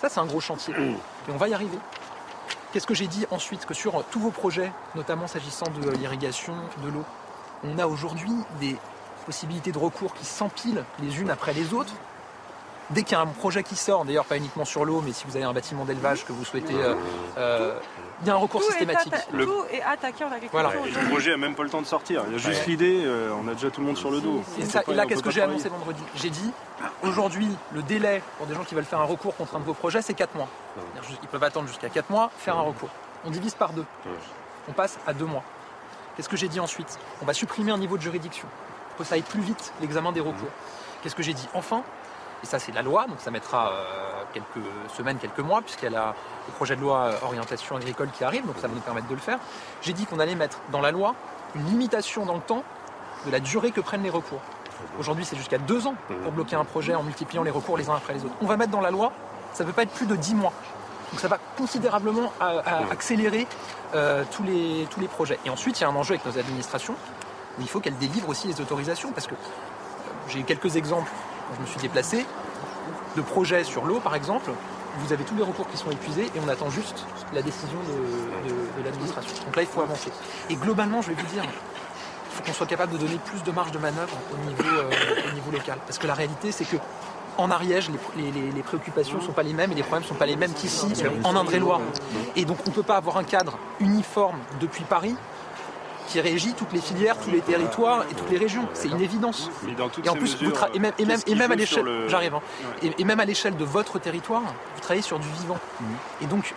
Ça, 0.02 0.10
c'est 0.10 0.20
un 0.20 0.26
gros 0.26 0.40
chantier. 0.40 0.74
Et 0.78 1.32
on 1.32 1.38
va 1.38 1.48
y 1.48 1.54
arriver. 1.54 1.78
Qu'est-ce 2.72 2.86
que 2.86 2.94
j'ai 2.94 3.08
dit 3.08 3.26
ensuite 3.32 3.66
Que 3.66 3.74
sur 3.74 4.04
tous 4.12 4.20
vos 4.20 4.32
projets, 4.32 4.72
notamment 4.96 5.28
s'agissant 5.28 5.68
de 5.82 5.90
l'irrigation, 5.92 6.54
de 6.84 6.90
l'eau, 6.90 7.04
on 7.64 7.80
a 7.80 7.88
aujourd'hui 7.88 8.34
des 8.60 8.76
possibilités 9.26 9.72
de 9.72 9.80
recours 9.80 10.14
qui 10.14 10.26
s'empilent 10.26 10.84
les 11.02 11.20
unes 11.20 11.30
après 11.30 11.54
les 11.54 11.74
autres. 11.74 11.94
Dès 12.90 13.04
qu'il 13.04 13.14
y 13.14 13.16
a 13.16 13.22
un 13.22 13.28
projet 13.28 13.64
qui 13.64 13.76
sort, 13.76 14.06
d'ailleurs 14.06 14.26
pas 14.26 14.38
uniquement 14.38 14.64
sur 14.64 14.86
l'eau, 14.86 15.02
mais 15.06 15.12
si 15.12 15.26
vous 15.28 15.36
avez 15.36 15.44
un 15.44 15.52
bâtiment 15.52 15.84
d'élevage 15.84 16.26
que 16.26 16.32
vous 16.32 16.46
souhaitez, 16.46 16.74
euh, 16.74 16.96
euh, 17.38 17.78
il 18.22 18.28
y 18.28 18.30
a 18.30 18.34
un 18.34 18.38
recours 18.38 18.62
tout 18.62 18.68
systématique. 18.68 19.14
Est 19.14 19.28
le... 19.34 19.46
Tout 19.46 19.66
est 19.72 19.82
attaqué 19.82 20.24
en 20.24 20.28
agriculture. 20.28 20.52
Voilà. 20.52 20.72
Le 20.74 21.10
projet 21.10 21.32
n'a 21.32 21.38
même 21.38 21.54
pas 21.54 21.64
le 21.64 21.70
temps 21.70 21.82
de 21.82 21.86
sortir. 21.86 22.24
Il 22.28 22.34
y 22.34 22.36
a 22.36 22.38
juste 22.38 22.62
ouais. 22.62 22.68
l'idée, 22.68 23.04
euh, 23.04 23.34
on 23.44 23.48
a 23.50 23.54
déjà 23.54 23.70
tout 23.70 23.82
le 23.82 23.88
monde 23.88 23.98
sur 23.98 24.10
le 24.10 24.22
dos. 24.22 24.42
Et, 24.58 24.64
ça, 24.64 24.84
et 24.88 24.94
là, 24.94 25.06
qu'est-ce 25.06 25.22
que 25.22 25.32
j'ai 25.32 25.42
annoncé 25.42 25.68
vendredi? 25.68 26.02
J'ai 26.16 26.30
dit, 26.30 26.52
aujourd'hui, 27.04 27.50
le 27.74 27.82
délai 27.82 28.22
pour 28.38 28.48
des 28.48 28.56
gens 28.56 28.64
qui 28.64 28.74
veulent 28.74 28.86
faire 28.86 29.02
un 29.02 29.06
recours 29.06 29.36
contre 29.36 29.58
un 29.58 29.60
de 29.60 29.66
vos 29.66 29.74
projets, 29.74 30.02
c'est 30.02 30.14
4 30.14 30.36
mois. 30.36 30.48
Ils 31.22 31.28
peuvent 31.28 31.44
attendre 31.44 31.68
jusqu'à 31.68 31.90
4 31.90 32.10
mois, 32.10 32.32
faire 32.38 32.58
un 32.58 32.62
recours. 32.62 32.90
On 33.26 33.32
divise 33.32 33.56
par 33.56 33.74
deux. 33.74 33.86
On 34.70 34.72
passe 34.72 34.98
à 35.06 35.12
2 35.14 35.26
mois. 35.26 35.44
Qu'est-ce 36.16 36.30
que 36.30 36.38
j'ai 36.38 36.48
dit 36.48 36.62
ensuite? 36.62 36.98
On 37.22 37.26
va 37.26 37.34
supprimer 37.34 37.72
un 37.72 37.78
niveau 37.78 37.98
de 37.98 38.02
juridiction 38.02 38.48
pour 38.96 39.06
que 39.06 39.10
ça 39.10 39.16
aille 39.16 39.22
plus 39.22 39.42
vite, 39.42 39.74
l'examen 39.82 40.12
des 40.12 40.22
recours. 40.22 40.50
Qu'est-ce 41.04 41.16
que 41.16 41.22
j'ai 41.22 41.34
dit? 41.34 41.48
Enfin, 41.54 41.84
et 42.44 42.46
ça 42.46 42.60
c'est 42.60 42.72
la 42.72 42.82
loi, 42.82 43.06
donc 43.08 43.18
ça 43.20 43.32
mettra 43.32 43.72
quelques 44.34 44.66
semaines, 44.96 45.18
quelques 45.18 45.40
mois, 45.40 45.62
puisqu'il 45.62 45.86
y 45.86 45.88
a 45.88 45.92
la, 45.92 46.16
le 46.48 46.54
projet 46.54 46.76
de 46.76 46.82
loi 46.82 47.12
orientation 47.24 47.76
agricole 47.76 48.10
qui 48.12 48.24
arrive, 48.24 48.46
donc 48.46 48.56
ça 48.60 48.68
va 48.68 48.74
nous 48.74 48.82
permettre 48.82 49.08
de 49.08 49.16
le 49.16 49.22
faire. 49.22 49.40
J'ai 49.82 49.94
dit 49.94 50.06
qu'on 50.06 50.20
allait 50.20 50.36
mettre 50.36 50.60
dans 50.72 50.82
la 50.82 50.92
loi 50.92 51.16
une 51.56 51.66
limitation 51.66 52.26
dans 52.26 52.36
le 52.36 52.42
temps 52.42 52.64
de 53.26 53.32
la 53.32 53.40
durée 53.40 53.72
que 53.72 53.82
prennent 53.82 54.04
les 54.04 54.10
recours. 54.10 54.42
Aujourd'hui, 55.00 55.26
c'est 55.26 55.36
jusqu'à 55.36 55.58
deux 55.58 55.88
ans 55.88 55.96
pour 56.08 56.32
bloquer 56.32 56.56
un 56.56 56.66
projet 56.66 56.94
en 56.94 57.04
multipliant 57.04 57.44
les 57.44 57.52
recours 57.52 57.78
les 57.78 57.90
uns 57.90 57.96
après 57.96 58.14
les 58.14 58.24
autres. 58.26 58.36
On 58.42 58.46
va 58.46 58.58
mettre 58.58 58.72
dans 58.72 58.82
la 58.82 58.92
loi, 58.92 59.12
ça 59.54 59.64
ne 59.64 59.70
peut 59.70 59.74
pas 59.74 59.84
être 59.84 59.94
plus 59.94 60.06
de 60.06 60.16
dix 60.16 60.36
mois. 60.36 60.54
Donc 61.12 61.20
ça 61.20 61.28
va 61.28 61.40
considérablement 61.58 62.32
accélérer 62.92 63.48
euh, 63.96 64.24
tous, 64.32 64.44
les, 64.44 64.88
tous 64.92 65.00
les 65.00 65.08
projets. 65.08 65.40
Et 65.46 65.50
ensuite, 65.50 65.80
il 65.80 65.84
y 65.84 65.86
a 65.86 65.90
un 65.90 65.96
enjeu 65.96 66.16
avec 66.16 66.26
nos 66.26 66.38
administrations, 66.38 66.96
où 67.58 67.62
il 67.62 67.68
faut 67.68 67.80
qu'elles 67.80 67.98
délivrent 67.98 68.30
aussi 68.30 68.48
les 68.48 68.60
autorisations, 68.62 69.12
parce 69.14 69.26
que 69.26 69.34
euh, 69.34 70.28
j'ai 70.28 70.42
eu 70.42 70.44
quelques 70.44 70.76
exemples 70.76 71.10
je 71.56 71.62
me 71.62 71.68
suis 71.68 71.80
déplacé, 71.80 72.26
de 73.16 73.22
projets 73.22 73.64
sur 73.64 73.86
l'eau 73.86 74.00
par 74.00 74.16
exemple, 74.16 74.52
vous 75.00 75.14
avez 75.14 75.24
tous 75.24 75.36
les 75.36 75.44
recours 75.44 75.68
qui 75.70 75.78
sont 75.78 75.92
épuisés 75.92 76.26
et 76.36 76.40
on 76.44 76.50
attend 76.50 76.70
juste 76.70 77.06
la 77.34 77.42
décision 77.42 77.78
de, 77.80 78.84
l'administration. 78.84 79.34
Donc 79.46 79.56
là, 79.56 79.62
il 79.62 79.68
faut 79.68 79.82
avancer. 79.82 80.12
Et 80.50 80.56
globalement, 80.56 81.02
je 81.02 81.10
vais 81.10 81.16
vous 81.16 81.28
dire, 81.28 81.44
il 81.44 82.36
faut 82.36 82.44
qu'on 82.44 82.54
soit 82.54 82.68
capable 82.68 82.94
de 82.94 82.98
donner 82.98 83.20
plus 83.26 83.44
de 83.44 83.52
marge 83.52 83.72
de 83.72 83.80
manœuvre 83.80 84.16
au 84.34 84.48
niveau, 84.48 84.64
euh, 84.64 85.52
local. 85.52 85.78
Parce 85.86 85.98
que 85.98 86.08
la 86.08 86.14
réalité, 86.14 86.52
c'est 86.52 86.66
que 86.66 86.78
en 87.38 87.52
Ariège, 87.52 87.92
les, 88.16 88.64
préoccupations 88.64 89.18
ne 89.18 89.24
sont 89.24 89.32
pas 89.32 89.44
les 89.44 89.54
mêmes 89.54 89.72
et 89.72 89.76
les 89.76 89.84
problèmes 89.84 90.04
ne 90.04 90.08
sont 90.08 90.16
pas 90.16 90.26
les 90.26 90.36
mêmes 90.36 90.54
qu'ici, 90.54 90.88
en 91.24 91.36
Indre-et-Loire. 91.36 91.82
Et 92.36 92.46
donc 92.46 92.58
on 92.66 92.70
ne 92.72 92.76
peut 92.76 92.84
pas 92.84 92.98
avoir 92.98 93.18
un 93.18 93.24
cadre 93.24 93.60
uniforme 93.80 94.40
depuis 94.60 94.84
Paris 94.86 95.16
qui 96.08 96.22
régit 96.22 96.54
toutes 96.54 96.74
les 96.74 96.82
filières, 96.82 97.18
tous 97.20 97.32
les 97.32 97.42
territoires 97.42 98.06
et 98.10 98.16
toutes 98.16 98.30
les 98.30 98.38
régions. 98.38 98.68
C'est 98.74 98.88
une 98.88 99.02
évidence. 99.02 99.50
et 100.04 100.10
en 100.10 100.16
plus, 100.16 100.38
et 100.74 100.80
même, 100.80 100.94
et 100.98 101.36
même, 101.36 101.52
à 101.52 101.56
l'échelle, 101.56 101.86
j'arrive, 102.08 102.36
hein. 102.36 102.42
et, 102.98 103.04
même 103.04 103.20
à 103.20 103.26
l'échelle 103.26 103.56
de 103.56 103.66
votre 103.66 104.00
territoire, 104.00 104.42
vous 104.42 104.82
travaillez 104.82 105.02
sur 105.02 105.20
du 105.20 105.28
vivant. 105.30 105.58
Mhm. 105.80 105.88
Et 106.22 106.26
donc, 106.26 106.56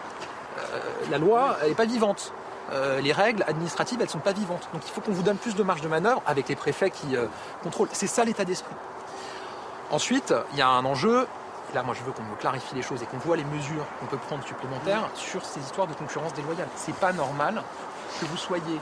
euh, 0.58 0.78
la 1.10 1.18
loi, 1.18 1.58
n'est 1.66 1.74
pas 1.74 1.84
vivante. 1.84 2.32
Euh, 2.72 3.00
les 3.00 3.12
règles 3.12 3.42
administratives, 3.48 3.98
elles 4.00 4.06
ne 4.06 4.12
sont 4.12 4.18
pas 4.20 4.32
vivantes. 4.32 4.68
Donc 4.72 4.82
il 4.86 4.90
faut 4.92 5.00
qu'on 5.00 5.12
vous 5.12 5.24
donne 5.24 5.38
plus 5.38 5.56
de 5.56 5.62
marge 5.64 5.80
de 5.80 5.88
manœuvre 5.88 6.22
avec 6.24 6.48
les 6.48 6.54
préfets 6.54 6.90
qui 6.90 7.16
euh, 7.16 7.26
contrôlent. 7.64 7.88
C'est 7.92 8.06
ça 8.06 8.24
l'état 8.24 8.44
d'esprit. 8.44 8.74
Ensuite, 9.90 10.32
il 10.52 10.58
y 10.58 10.62
a 10.62 10.68
un 10.68 10.84
enjeu, 10.84 11.26
et 11.72 11.74
là 11.74 11.82
moi 11.82 11.96
je 11.98 12.04
veux 12.04 12.12
qu'on 12.12 12.22
me 12.22 12.36
clarifie 12.36 12.76
les 12.76 12.82
choses 12.82 13.02
et 13.02 13.06
qu'on 13.06 13.18
voit 13.18 13.36
les 13.36 13.44
mesures 13.44 13.84
qu'on 13.98 14.06
peut 14.06 14.18
prendre 14.18 14.46
supplémentaires 14.46 15.08
sur 15.14 15.44
ces 15.44 15.58
histoires 15.58 15.88
de 15.88 15.94
concurrence 15.94 16.32
déloyale. 16.34 16.68
C'est 16.76 16.94
pas 16.94 17.12
normal 17.12 17.64
que 18.20 18.26
vous 18.26 18.36
soyez 18.36 18.80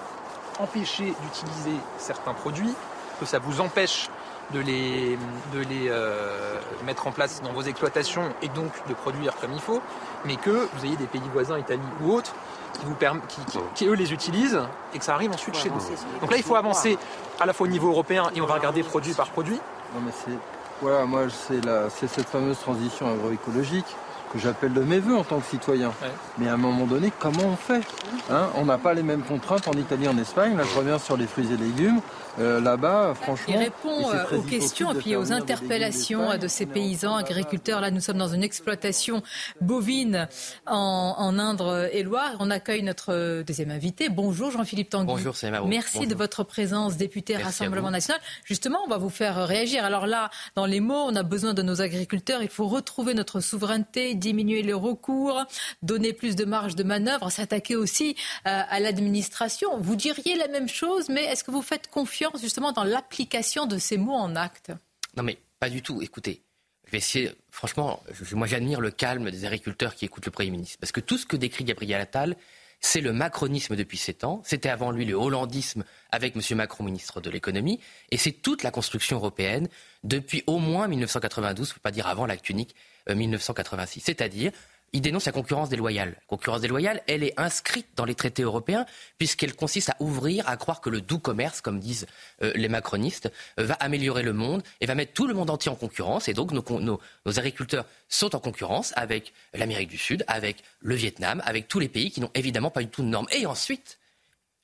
empêché 0.59 1.05
d'utiliser 1.05 1.77
certains 1.99 2.35
produits, 2.35 2.75
que 3.21 3.27
ça 3.27 3.39
vous 3.39 3.61
empêche 3.61 4.09
de 4.53 4.61
les, 4.61 5.19
de 5.53 5.61
les 5.61 5.89
euh, 5.89 6.59
mettre 6.87 7.07
en 7.07 7.13
place 7.13 7.43
dans 7.43 7.53
vos 7.53 7.63
exploitations 7.63 8.31
et 8.41 8.49
donc 8.49 8.73
de 8.89 8.95
produire 8.95 9.37
comme 9.37 9.53
il 9.53 9.61
faut, 9.61 9.83
mais 10.25 10.37
que 10.37 10.69
vous 10.75 10.85
ayez 10.87 10.97
des 10.97 11.07
pays 11.07 11.21
voisins, 11.33 11.59
Italie 11.59 11.81
ou 12.03 12.13
autres, 12.13 12.35
qui, 12.79 12.87
vous 12.87 12.95
qui, 12.95 13.41
qui, 13.75 13.87
eux 13.87 13.95
les 13.95 14.13
utilisent 14.13 14.61
et 14.95 14.99
que 14.99 15.05
ça 15.05 15.15
arrive 15.15 15.33
ensuite 15.33 15.57
chez 15.57 15.69
nous. 15.69 15.81
Donc 16.21 16.31
là, 16.31 16.37
il 16.37 16.43
faut 16.43 16.55
avancer 16.55 16.97
à 17.41 17.47
la 17.47 17.53
fois 17.53 17.67
au 17.67 17.71
niveau 17.71 17.89
européen 17.89 18.31
et 18.35 18.41
on 18.41 18.47
va 18.47 18.55
regarder 18.55 18.83
produit 18.83 19.13
par 19.15 19.29
produit. 19.31 19.61
Non, 19.95 20.01
mais 20.05 20.13
c'est 20.25 20.37
voilà, 20.81 21.05
moi 21.07 21.23
c'est 21.29 22.07
cette 22.07 22.29
fameuse 22.29 22.59
transition 22.61 23.13
agroécologique 23.13 23.97
que 24.33 24.39
j'appelle 24.39 24.73
de 24.73 24.83
mes 24.83 24.99
voeux 24.99 25.17
en 25.17 25.25
tant 25.25 25.41
que 25.41 25.47
citoyen. 25.47 25.93
Mais 26.39 26.49
à 26.49 26.55
un 26.55 26.57
moment 26.57 26.87
donné, 26.87 27.13
comment 27.19 27.45
on 27.45 27.57
fait 27.57 27.83
hein? 28.31 28.49
On 28.57 28.65
n'a 28.65 28.79
pas 28.79 28.95
les 28.95 29.03
mêmes 29.03 29.23
contraintes 29.23 29.69
en 29.69 29.73
Italie, 29.73 30.09
en 30.09 30.19
Espagne. 30.19 30.57
Là, 30.57 30.65
je 30.65 30.79
reviens 30.79 30.99
sur 30.99 31.17
les 31.17 31.27
fruits 31.27 31.53
et 31.53 31.57
légumes. 31.57 32.01
Euh, 32.41 32.61
là-bas, 32.61 33.15
franchement. 33.21 33.47
Il 33.49 33.57
répond 33.57 34.11
euh, 34.11 34.37
aux 34.37 34.43
questions 34.43 34.93
et 34.93 34.99
puis 34.99 35.17
aux 35.17 35.33
interpellations 35.33 36.39
de, 36.39 36.47
ces 36.47 36.67
paysans, 36.67 37.17
agriculteurs. 37.17 37.81
Là, 37.81 37.91
nous 37.91 38.01
sommes 38.01 38.19
dans 38.19 38.29
une 38.29 38.45
exploitation 38.45 39.23
bovine 39.61 40.29
en, 40.67 41.15
en 41.19 41.39
Indre-et-Loire. 41.39 42.37
On 42.39 42.51
accueille 42.51 42.83
notre 42.83 43.43
deuxième 43.43 43.71
invité. 43.71 44.09
Bonjour 44.09 44.53
Jean-Philippe 44.53 44.91
Tanguy. 44.91 45.07
Bonjour, 45.07 45.35
c'est 45.35 45.51
Merci 45.67 46.07
de 46.07 46.15
votre 46.15 46.45
présence, 46.45 46.97
député 46.97 47.37
Rassemblement 47.37 47.91
National. 47.91 48.21
Justement, 48.45 48.79
on 48.87 48.89
va 48.89 48.99
vous 48.99 49.11
faire 49.11 49.45
réagir. 49.47 49.85
Alors 49.85 50.07
là, 50.07 50.31
dans 50.55 50.67
les 50.67 50.81
mots, 50.81 51.07
on 51.09 51.17
a 51.17 51.25
besoin 51.25 51.55
de 51.55 51.63
nos 51.63 51.81
agriculteurs. 51.81 52.43
Il 52.43 52.51
faut 52.51 52.69
retrouver 52.69 53.15
notre 53.15 53.41
souveraineté, 53.41 54.15
diminuer 54.19 54.63
les 54.63 54.73
recours, 54.73 55.45
donner 55.83 56.13
plus 56.13 56.37
de 56.37 56.45
marge 56.45 56.75
de 56.77 56.83
manœuvre, 56.83 57.31
s'attaquer 57.31 57.77
aussi 57.77 58.17
euh, 58.47 58.63
à 58.69 58.81
l'administration. 58.81 59.79
Vous 59.81 59.97
diriez 59.97 60.37
la 60.37 60.49
même 60.49 60.69
chose, 60.69 61.09
mais 61.09 61.25
est-ce 61.25 61.45
que 61.45 61.51
vous 61.51 61.63
faites 61.63 61.89
confiance 61.89 62.41
justement 62.41 62.73
dans 62.73 62.85
l'application 62.85 63.67
de 63.67 63.79
ces 63.79 63.97
mots 63.97 64.15
en 64.15 64.37
actes? 64.37 64.73
Non 65.17 65.23
mais 65.23 65.39
pas 65.59 65.71
du 65.71 65.83
tout. 65.83 66.03
Écoutez, 66.03 66.43
je 66.87 66.93
vais 66.93 66.99
essayer, 66.99 67.33
franchement, 67.51 68.03
moi 68.33 68.47
j'admire 68.47 68.81
le 68.81 68.91
calme 68.91 69.31
des 69.31 69.45
agriculteurs 69.45 69.95
qui 69.95 70.05
écoutent 70.05 70.27
le 70.27 70.33
Premier 70.33 70.51
ministre. 70.51 70.79
Parce 70.81 70.93
que 70.93 71.01
tout 71.01 71.19
ce 71.19 71.27
que 71.27 71.37
décrit 71.37 71.65
Gabriel 71.65 72.01
Attal, 72.01 72.37
c'est 72.81 73.01
le 73.01 73.13
macronisme 73.13 73.77
depuis 73.77 73.99
sept 73.99 74.25
ans. 74.25 74.41
C'était 74.45 74.69
avant 74.69 74.91
lui 74.91 75.05
le 75.05 75.15
hollandisme 75.15 75.85
avec 76.11 76.37
M. 76.37 76.57
Macron, 76.57 76.85
ministre 76.85 77.21
de 77.21 77.31
l'économie. 77.31 77.81
Et 78.11 78.17
c'est 78.17 78.33
toute 78.33 78.63
la 78.63 78.71
construction 78.71 79.17
européenne 79.17 79.69
depuis 80.05 80.45
au 80.47 80.59
moins 80.59 80.87
1992, 80.89 81.73
faut 81.73 81.81
pas 81.81 81.91
dire 81.91 82.07
avant 82.07 82.25
l'acte 82.25 82.49
unique 82.49 82.75
1986. 83.15 84.01
C'est-à-dire 84.01 84.53
il 84.93 85.03
dénonce 85.03 85.27
la 85.27 85.33
concurrence 85.33 85.69
déloyale. 85.69 86.11
La 86.11 86.27
concurrence 86.27 86.63
déloyale, 86.63 87.03
elle 87.07 87.23
est 87.23 87.39
inscrite 87.39 87.89
dans 87.97 88.05
les 88.05 88.15
traités 88.15 88.43
européens 88.43 88.87
puisqu'elle 89.19 89.55
consiste 89.55 89.91
à 89.91 89.97
ouvrir, 90.01 90.49
à 90.49 90.57
croire 90.57 90.81
que 90.81 90.89
le 90.89 91.01
doux 91.01 91.19
commerce, 91.19 91.61
comme 91.61 91.79
disent 91.79 92.07
euh, 92.43 92.53
les 92.55 92.69
macronistes, 92.69 93.31
euh, 93.59 93.65
va 93.65 93.75
améliorer 93.75 94.23
le 94.23 94.33
monde 94.33 94.63
et 94.81 94.87
va 94.87 94.95
mettre 94.95 95.13
tout 95.13 95.27
le 95.27 95.35
monde 95.35 95.51
entier 95.51 95.71
en 95.71 95.75
concurrence. 95.75 96.29
Et 96.29 96.33
donc 96.33 96.53
nos, 96.53 96.65
nos 96.81 97.39
agriculteurs 97.39 97.85
sont 98.09 98.35
en 98.35 98.41
concurrence 98.41 98.93
avec 98.97 99.35
l'Amérique 99.53 99.91
du 99.91 99.99
Sud, 99.99 100.25
avec 100.27 100.63
le 100.81 100.95
Vietnam, 100.95 101.43
avec 101.45 101.69
tous 101.69 101.81
les 101.81 101.89
pays 101.89 102.11
qui 102.11 102.21
n'ont 102.21 102.31
évidemment 102.35 102.71
pas 102.71 102.81
du 102.81 102.89
tout 102.89 103.03
de 103.03 103.09
normes. 103.09 103.29
Et 103.33 103.45
ensuite, 103.45 103.99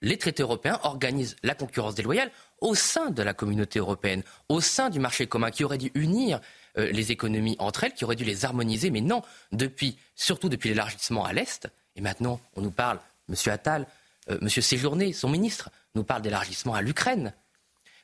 les 0.01 0.19
traités 0.19 0.43
européens 0.43 0.79
organisent 0.83 1.37
la 1.43 1.55
concurrence 1.55 1.95
déloyale 1.95 2.31
au 2.61 2.75
sein 2.75 3.11
de 3.11 3.23
la 3.23 3.35
communauté 3.35 3.79
européenne, 3.79 4.23
au 4.49 4.61
sein 4.61 4.91
du 4.91 5.01
marché 5.01 5.27
commun 5.27 5.51
qui 5.51 5.65
aurait 5.65 5.79
dû 5.79 5.91
unir 5.95 6.41
euh, 6.77 6.91
les 6.91 7.13
économies 7.13 7.55
entre 7.61 7.85
elles, 7.85 7.95
qui 7.95 8.05
auraient 8.05 8.17
dû 8.17 8.25
les 8.25 8.45
harmoniser. 8.45 8.91
Mais 8.91 9.01
non, 9.01 9.23
depuis, 9.53 9.97
surtout 10.17 10.49
depuis 10.49 10.71
l'élargissement 10.71 11.25
à 11.25 11.33
l'Est, 11.33 11.69
et 11.95 12.01
maintenant 12.01 12.41
on 12.57 12.63
nous 12.63 12.73
parle, 12.73 12.99
M. 13.29 13.37
Attal, 13.47 13.87
euh, 14.29 14.39
M. 14.43 14.49
Séjourné, 14.49 15.13
son 15.13 15.29
ministre, 15.29 15.71
nous 15.95 16.03
parle 16.03 16.23
d'élargissement 16.23 16.75
à 16.75 16.83
l'Ukraine, 16.83 17.33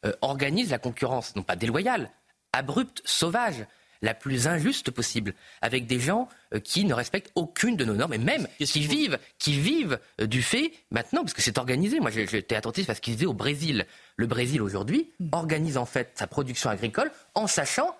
euh, 0.06 0.12
organise 0.20 0.70
la 0.70 0.78
concurrence, 0.78 1.34
non 1.34 1.42
pas 1.42 1.56
déloyale, 1.56 2.10
abrupte, 2.52 3.02
sauvage, 3.04 3.66
la 4.02 4.14
plus 4.14 4.46
injuste 4.46 4.92
possible, 4.92 5.34
avec 5.60 5.86
des 5.86 6.00
gens 6.00 6.26
qui 6.64 6.86
ne 6.86 6.94
respectent 6.94 7.32
aucune 7.34 7.76
de 7.76 7.84
nos 7.84 7.92
normes, 7.92 8.14
et 8.14 8.18
même 8.18 8.48
qui 8.58 8.80
vivent, 8.80 9.18
qui 9.38 9.60
vivent 9.60 9.98
du 10.20 10.42
fait 10.42 10.72
maintenant, 10.90 11.20
parce 11.20 11.34
que 11.34 11.42
c'est 11.42 11.58
organisé. 11.58 12.00
Moi, 12.00 12.10
j'étais 12.10 12.56
attentif 12.56 12.88
à 12.88 12.94
ce 12.94 13.02
qu'il 13.02 13.12
disait 13.12 13.26
au 13.26 13.34
Brésil. 13.34 13.84
Le 14.16 14.26
Brésil 14.26 14.62
aujourd'hui 14.62 15.10
mm. 15.20 15.28
organise 15.32 15.76
en 15.76 15.84
fait 15.84 16.12
sa 16.14 16.26
production 16.26 16.70
agricole 16.70 17.12
en 17.34 17.46
sachant 17.46 17.94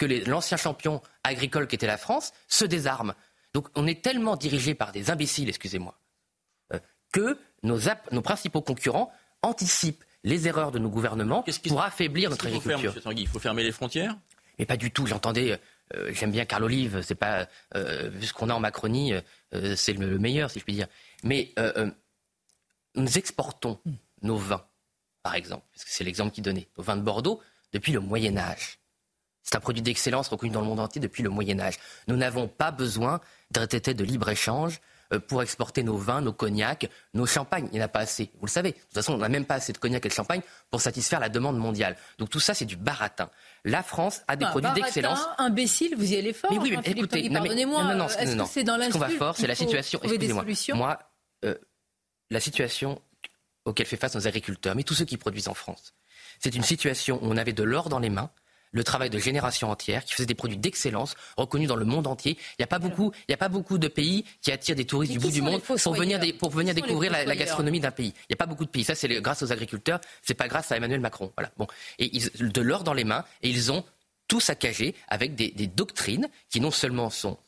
que 0.00 0.06
l'ancien 0.28 0.56
champion 0.56 1.02
agricole 1.24 1.68
qui 1.68 1.74
était 1.74 1.86
la 1.86 1.98
France 1.98 2.32
se 2.48 2.64
désarme. 2.64 3.14
Donc 3.52 3.68
on 3.74 3.86
est 3.86 4.02
tellement 4.02 4.34
dirigé 4.34 4.74
par 4.74 4.92
des 4.92 5.10
imbéciles, 5.10 5.48
excusez-moi, 5.48 5.98
euh, 6.72 6.78
que 7.12 7.38
nos, 7.62 7.78
nos 8.10 8.22
principaux 8.22 8.62
concurrents 8.62 9.12
anticipent 9.42 10.02
les 10.24 10.48
erreurs 10.48 10.70
de 10.70 10.78
nos 10.78 10.88
gouvernements 10.88 11.44
pour 11.68 11.82
affaiblir 11.82 12.30
notre 12.30 12.46
agriculture. 12.46 12.94
il 13.14 13.28
faut 13.28 13.38
fermer 13.38 13.62
les 13.62 13.72
frontières? 13.72 14.16
Mais 14.58 14.64
pas 14.66 14.78
du 14.78 14.90
tout. 14.90 15.06
J'entendais, 15.06 15.58
euh, 15.94 16.12
j'aime 16.14 16.30
bien 16.30 16.46
Carl 16.46 16.64
Olive, 16.64 17.02
c'est 17.02 17.14
pas 17.14 17.46
euh, 17.74 18.08
vu 18.08 18.26
ce 18.26 18.32
qu'on 18.32 18.48
a 18.48 18.54
en 18.54 18.60
Macronie, 18.60 19.12
c'est 19.76 19.92
le, 19.92 20.18
meilleur 20.18 20.50
si 20.50 20.60
je 20.60 20.64
puis 20.64 20.74
dire. 20.74 20.88
Mais 21.24 21.54
nous 22.94 23.18
exportons 23.18 23.80
hmm. 23.84 23.92
nos 24.22 24.36
vins, 24.36 24.64
par 25.22 25.34
exemple, 25.34 25.64
parce 25.74 25.84
que 25.84 25.90
c'est 25.90 26.04
l'exemple 26.04 26.32
qu'il 26.32 26.44
donnait, 26.44 26.68
nos 26.78 26.84
vins 26.84 26.96
de 26.96 27.02
Bordeaux 27.02 27.42
depuis 27.72 27.92
le 27.92 28.00
Moyen 28.00 28.36
Âge. 28.38 28.79
C'est 29.50 29.56
un 29.56 29.60
produit 29.60 29.82
d'excellence 29.82 30.28
reconnu 30.28 30.52
dans 30.52 30.60
le 30.60 30.66
monde 30.66 30.78
entier 30.78 31.00
depuis 31.00 31.24
le 31.24 31.28
Moyen 31.28 31.58
Âge. 31.58 31.74
Nous 32.06 32.16
n'avons 32.16 32.46
pas 32.46 32.70
besoin 32.70 33.20
d'un 33.50 33.66
traité 33.66 33.94
de 33.94 34.04
libre-échange 34.04 34.80
euh, 35.12 35.18
pour 35.18 35.42
exporter 35.42 35.82
nos 35.82 35.96
vins, 35.96 36.20
nos 36.20 36.32
cognacs, 36.32 36.88
nos 37.14 37.26
champagnes. 37.26 37.66
Il 37.72 37.74
n'y 37.74 37.82
en 37.82 37.86
a 37.86 37.88
pas 37.88 37.98
assez. 37.98 38.30
Vous 38.38 38.46
le 38.46 38.50
savez. 38.50 38.70
De 38.70 38.76
toute 38.76 38.94
façon, 38.94 39.14
on 39.14 39.18
n'a 39.18 39.28
même 39.28 39.46
pas 39.46 39.56
assez 39.56 39.72
de 39.72 39.78
cognac 39.78 40.06
et 40.06 40.08
de 40.08 40.14
champagne 40.14 40.40
pour 40.70 40.80
satisfaire 40.80 41.18
la 41.18 41.28
demande 41.28 41.58
mondiale. 41.58 41.96
Donc 42.18 42.30
tout 42.30 42.38
ça, 42.38 42.54
c'est 42.54 42.64
du 42.64 42.76
baratin. 42.76 43.28
La 43.64 43.82
France 43.82 44.22
a 44.28 44.36
des 44.36 44.46
produits 44.46 44.70
d'excellence. 44.72 45.18
Imbécile, 45.38 45.96
vous 45.96 46.12
y 46.12 46.16
allez 46.16 46.32
fort. 46.32 46.52
Mais 46.52 46.58
oui, 46.60 46.76
mais 46.76 46.92
écoutez, 46.92 47.28
pardonnez-moi. 47.28 47.82
Non, 47.82 47.88
non, 47.90 47.96
non, 47.96 48.06
est-ce 48.06 48.36
que 48.36 48.44
c'est 48.46 48.62
dans 48.62 48.80
Ce 48.80 48.90
qu'on 48.92 48.98
va 49.00 49.08
fort, 49.08 49.36
c'est 49.36 49.48
la 49.48 49.56
situation. 49.56 49.98
Excusez-moi. 50.04 50.44
Moi, 50.74 50.98
euh, 51.44 51.56
la 52.30 52.38
situation 52.38 53.02
auquel 53.64 53.86
fait 53.86 53.96
face 53.96 54.14
nos 54.14 54.28
agriculteurs, 54.28 54.76
mais 54.76 54.84
tous 54.84 54.94
ceux 54.94 55.06
qui 55.06 55.16
produisent 55.16 55.48
en 55.48 55.54
France, 55.54 55.92
c'est 56.38 56.54
une 56.54 56.62
situation 56.62 57.18
où 57.20 57.26
on 57.32 57.36
avait 57.36 57.52
de 57.52 57.64
l'or 57.64 57.88
dans 57.88 57.98
les 57.98 58.10
mains 58.10 58.30
le 58.72 58.84
travail 58.84 59.10
de 59.10 59.18
générations 59.18 59.70
entières, 59.70 60.04
qui 60.04 60.14
faisaient 60.14 60.26
des 60.26 60.34
produits 60.34 60.56
d'excellence, 60.56 61.14
reconnus 61.36 61.68
dans 61.68 61.76
le 61.76 61.84
monde 61.84 62.06
entier. 62.06 62.36
Il 62.58 62.60
n'y 62.60 62.64
a 62.64 62.68
pas 62.68 62.78
beaucoup, 62.78 63.12
il 63.28 63.32
y 63.32 63.34
a 63.34 63.38
pas 63.38 63.48
beaucoup 63.48 63.78
de 63.78 63.88
pays 63.88 64.24
qui 64.42 64.52
attirent 64.52 64.76
des 64.76 64.84
touristes 64.84 65.12
du 65.12 65.18
bout 65.18 65.30
du 65.30 65.42
monde 65.42 65.62
pour 65.62 65.94
venir, 65.94 66.20
pour 66.38 66.50
venir 66.50 66.74
découvrir 66.74 67.10
la, 67.10 67.36
gastronomie 67.36 67.80
d'un 67.80 67.90
pays. 67.90 68.12
Il 68.28 68.30
n'y 68.30 68.34
a 68.34 68.36
pas 68.36 68.46
beaucoup 68.46 68.64
de 68.64 68.70
pays. 68.70 68.84
Ça, 68.84 68.94
c'est 68.94 69.08
grâce 69.20 69.42
aux 69.42 69.52
agriculteurs. 69.52 70.00
C'est 70.22 70.34
pas 70.34 70.48
grâce 70.48 70.70
à 70.72 70.76
Emmanuel 70.76 71.00
Macron. 71.00 71.32
Voilà. 71.36 71.50
Bon. 71.56 71.66
Et 71.98 72.16
ils, 72.16 72.52
de 72.52 72.60
l'or 72.60 72.84
dans 72.84 72.94
les 72.94 73.04
mains, 73.04 73.24
et 73.42 73.50
ils 73.50 73.72
ont 73.72 73.84
tout 74.28 74.40
saccagé 74.40 74.94
avec 75.08 75.34
des, 75.34 75.50
des 75.50 75.66
doctrines 75.66 76.28
qui 76.48 76.60
non 76.60 76.70
seulement 76.70 77.10
sont 77.10 77.38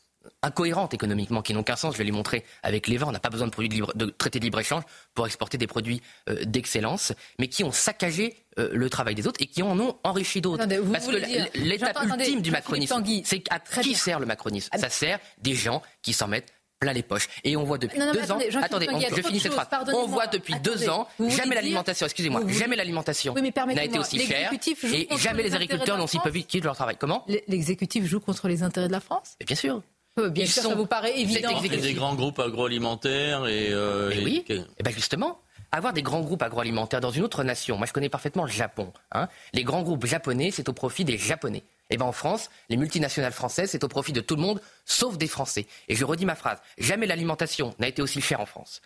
incohérentes 0.43 0.95
économiquement, 0.95 1.43
qui 1.43 1.55
n'ont 1.55 1.62
qu'un 1.62 1.77
sens. 1.77 1.95
Je 1.95 1.99
vais 1.99 2.05
les 2.05 2.12
montrer 2.12 2.45
avec 2.62 2.87
les 2.87 2.97
vins. 2.97 3.09
On 3.09 3.12
n'a 3.12 3.20
pas 3.20 3.31
besoin 3.31 3.47
de, 3.47 3.53
produits 3.53 3.68
de, 3.68 3.75
libre, 3.75 3.93
de 3.95 4.07
traités 4.07 4.39
de 4.39 4.45
libre-échange 4.45 4.83
pour 5.14 5.27
exporter 5.27 5.59
des 5.59 5.66
produits 5.66 6.03
euh, 6.29 6.45
d'excellence, 6.45 7.12
mais 7.39 7.49
qui 7.49 7.64
ont 7.64 7.73
saccagé 7.73 8.35
euh, 8.59 8.70
le 8.72 8.90
travail 8.90 9.14
des 9.14 9.26
autres 9.26 9.40
et 9.40 9.46
qui 9.46 9.62
en 9.62 9.78
ont 9.78 9.96
enrichi 10.05 10.40
d'autres. 10.40 10.66
Parce 10.92 11.07
que 11.07 11.59
l'étape 11.59 11.98
ultime 12.05 12.42
du 12.42 12.50
macronisme, 12.50 13.03
c'est 13.24 13.44
à 13.50 13.59
qui 13.59 13.94
sert 13.94 14.20
le 14.20 14.26
macronisme? 14.26 14.68
Ah, 14.72 14.78
Ça 14.78 14.90
sert 14.90 15.18
des 15.40 15.55
gens 15.55 15.82
qui 16.03 16.12
s'en 16.12 16.28
mettent 16.28 16.53
plein 16.82 16.92
les 16.92 17.03
poches. 17.03 17.28
Et 17.44 17.57
on 17.57 17.62
voit 17.62 17.78
depuis 17.78 17.98
deux 17.98 18.32
ans. 18.32 18.38
Attendez, 18.61 18.88
je 19.16 19.22
finis 19.22 19.40
cette 19.40 19.53
phrase. 19.53 19.68
On 19.94 20.07
voit 20.07 20.26
depuis 20.26 20.55
deux 20.62 20.88
ans 20.88 21.09
jamais 21.28 21.55
l'alimentation. 21.55 22.07
Excusez-moi, 22.07 22.42
jamais 22.48 22.76
l'alimentation 22.76 23.34
n'a 23.34 23.84
été 23.84 23.98
aussi 23.98 24.18
chère 24.20 24.53
et 24.84 25.16
jamais 25.16 25.42
les 25.42 25.55
agriculteurs 25.55 25.98
n'ont 25.98 26.07
si 26.07 26.18
peu 26.18 26.30
vite 26.30 26.46
quitté 26.46 26.64
leur 26.64 26.74
travail. 26.74 26.96
Comment? 26.98 27.24
L'exécutif 27.48 28.05
joue 28.05 28.20
contre 28.20 28.48
les 28.48 28.62
intérêts 28.62 28.88
de 28.88 28.92
la 28.92 29.00
France? 29.00 29.36
Bien 29.46 29.57
sûr. 29.57 29.82
Euh, 30.18 30.28
bien 30.28 30.44
sûr, 30.44 30.62
ça 30.62 30.74
vous 30.74 30.86
paraît 30.86 31.18
évident. 31.18 31.59
Des 31.62 31.94
grands 31.94 32.14
groupes 32.14 32.38
agroalimentaires 32.38 33.46
et. 33.46 33.68
Euh, 33.70 34.11
et 34.11 34.22
oui. 34.22 34.44
Et 34.48 34.61
eh 34.78 34.82
ben 34.82 34.92
justement, 34.92 35.40
avoir 35.73 35.93
des 35.95 36.03
grands 36.03 36.20
groupes 36.20 36.43
agroalimentaires 36.43 37.01
dans 37.01 37.11
une 37.11 37.23
autre 37.23 37.43
nation, 37.43 37.79
moi 37.79 37.87
je 37.87 37.93
connais 37.93 38.11
parfaitement 38.11 38.45
le 38.45 38.51
Japon. 38.51 38.93
Hein. 39.11 39.29
Les 39.55 39.64
grands 39.64 39.83
groupes 39.83 40.07
japonais, 40.07 40.51
c'est 40.51 40.68
au 40.68 40.73
profit 40.73 41.05
des 41.05 41.18
Japonais. 41.18 41.64
Et 41.91 41.95
eh 41.95 41.97
bien 41.97 42.07
en 42.07 42.12
France, 42.12 42.49
les 42.68 42.77
multinationales 42.77 43.33
françaises, 43.33 43.70
c'est 43.70 43.85
au 43.85 43.89
profit 43.89 44.12
de 44.12 44.20
tout 44.20 44.37
le 44.37 44.43
monde, 44.43 44.62
sauf 44.87 45.18
des 45.18 45.27
Français. 45.27 45.66
Et 45.89 45.95
je 45.95 46.05
redis 46.05 46.25
ma 46.25 46.35
phrase, 46.35 46.59
jamais 46.79 47.07
l'alimentation 47.07 47.75
n'a 47.79 47.89
été 47.89 48.01
aussi 48.01 48.20
chère 48.20 48.41
en 48.41 48.47
France. 48.47 48.81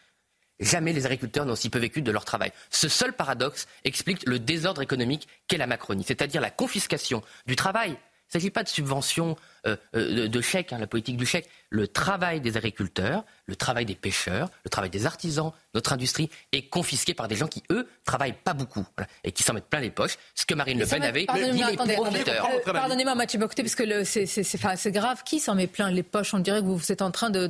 Jamais 0.59 0.93
les 0.93 1.05
agriculteurs 1.05 1.45
n'ont 1.45 1.53
aussi 1.53 1.69
peu 1.69 1.79
vécu 1.79 2.01
de 2.03 2.11
leur 2.11 2.25
travail. 2.25 2.51
Ce 2.71 2.89
seul 2.89 3.13
paradoxe 3.13 3.67
explique 3.85 4.27
le 4.27 4.39
désordre 4.39 4.81
économique 4.81 5.29
qu'est 5.49 5.59
la 5.59 5.67
Macronie, 5.67 6.05
c'est-à-dire 6.05 6.41
la 6.41 6.51
confiscation 6.51 7.23
du 7.47 7.57
travail. 7.57 7.91
Il 7.91 8.37
ne 8.37 8.41
s'agit 8.41 8.51
pas 8.51 8.65
de 8.65 8.69
subventions 8.69 9.37
euh, 9.67 9.77
euh, 9.95 10.29
de, 10.29 10.41
chèques, 10.41 10.73
hein, 10.73 10.79
la 10.79 10.87
politique 10.87 11.17
du 11.17 11.27
chèque, 11.27 11.49
le 11.71 11.89
travail 11.89 12.41
des 12.41 12.57
agriculteurs, 12.57 13.25
le 13.47 13.57
travail 13.57 13.85
des 13.85 13.95
pêcheurs, 13.95 14.49
le 14.65 14.71
travail 14.71 14.91
des 14.91 15.07
artisans, 15.07 15.53
notre 15.75 15.93
industrie 15.93 16.31
est 16.53 16.69
confisqué 16.69 17.15
par 17.15 17.29
des 17.29 17.37
gens 17.37 17.49
qui, 17.49 17.63
eux, 17.71 17.89
travaillent 18.05 18.37
pas 18.45 18.55
beaucoup 18.55 18.87
et 19.25 19.33
qui 19.33 19.43
s'en 19.43 19.55
mettent 19.55 19.69
plein 19.69 19.81
les 19.81 19.91
poches. 19.91 20.17
Ce 20.35 20.47
que 20.47 20.55
Marine 20.55 20.79
Le 20.79 20.87
Pen 20.87 21.03
avait 21.03 21.27
dit 21.53 21.63
les 21.87 21.95
profiteurs. 21.95 22.49
Pardonnez-moi, 22.65 23.15
Mathieu 23.15 23.39
Bocoté, 23.39 23.63
parce 23.63 23.75
que 23.75 24.05
c'est 24.05 24.93
grave. 24.93 25.23
Qui 25.25 25.41
s'en 25.41 25.55
met 25.55 25.67
plein 25.67 25.91
les 25.91 26.03
poches? 26.03 26.35
On 26.35 26.39
dirait 26.39 26.61
que 26.61 26.67
vous 26.67 26.93
êtes 26.93 27.03
en 27.03 27.11
train 27.11 27.31
de, 27.31 27.47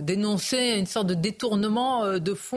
dénoncer 0.00 0.76
une 0.78 0.86
sorte 0.86 1.06
de 1.06 1.14
détournement 1.14 2.04
euh, 2.04 2.18
de 2.18 2.34
fonds 2.34 2.56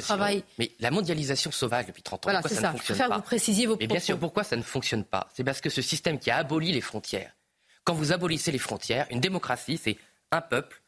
travail. 0.00 0.44
Mais 0.58 0.70
la 0.80 0.90
mondialisation 0.90 1.50
sauvage 1.50 1.86
depuis 1.86 2.02
30 2.02 2.26
ans, 2.26 2.30
pourquoi 2.32 2.50
ça, 2.50 2.72
ne 2.72 2.78
fonctionne 2.78 2.98
pas 2.98 3.16
vous 3.16 3.22
préciser 3.22 3.66
vos 3.66 3.76
Mais 3.78 3.86
bien 3.86 4.00
sûr, 4.00 4.18
pourquoi 4.18 4.44
ça 4.44 4.56
ne 4.56 4.62
fonctionne 4.62 5.04
pas? 5.04 5.28
C'est 5.34 5.44
parce 5.44 5.60
que 5.60 5.70
ce 5.70 5.82
système 5.82 6.18
qui 6.18 6.30
a 6.30 6.36
aboli 6.36 6.72
les 6.72 6.80
frontières, 6.80 7.32
quand 7.84 7.94
vous 7.94 8.12
abolissez 8.12 8.52
les 8.52 8.58
frontières, 8.58 9.06
une 9.10 9.20
démocratie, 9.20 9.78
c'est 9.82 9.96
un 10.30 10.40
peuple, 10.40 10.82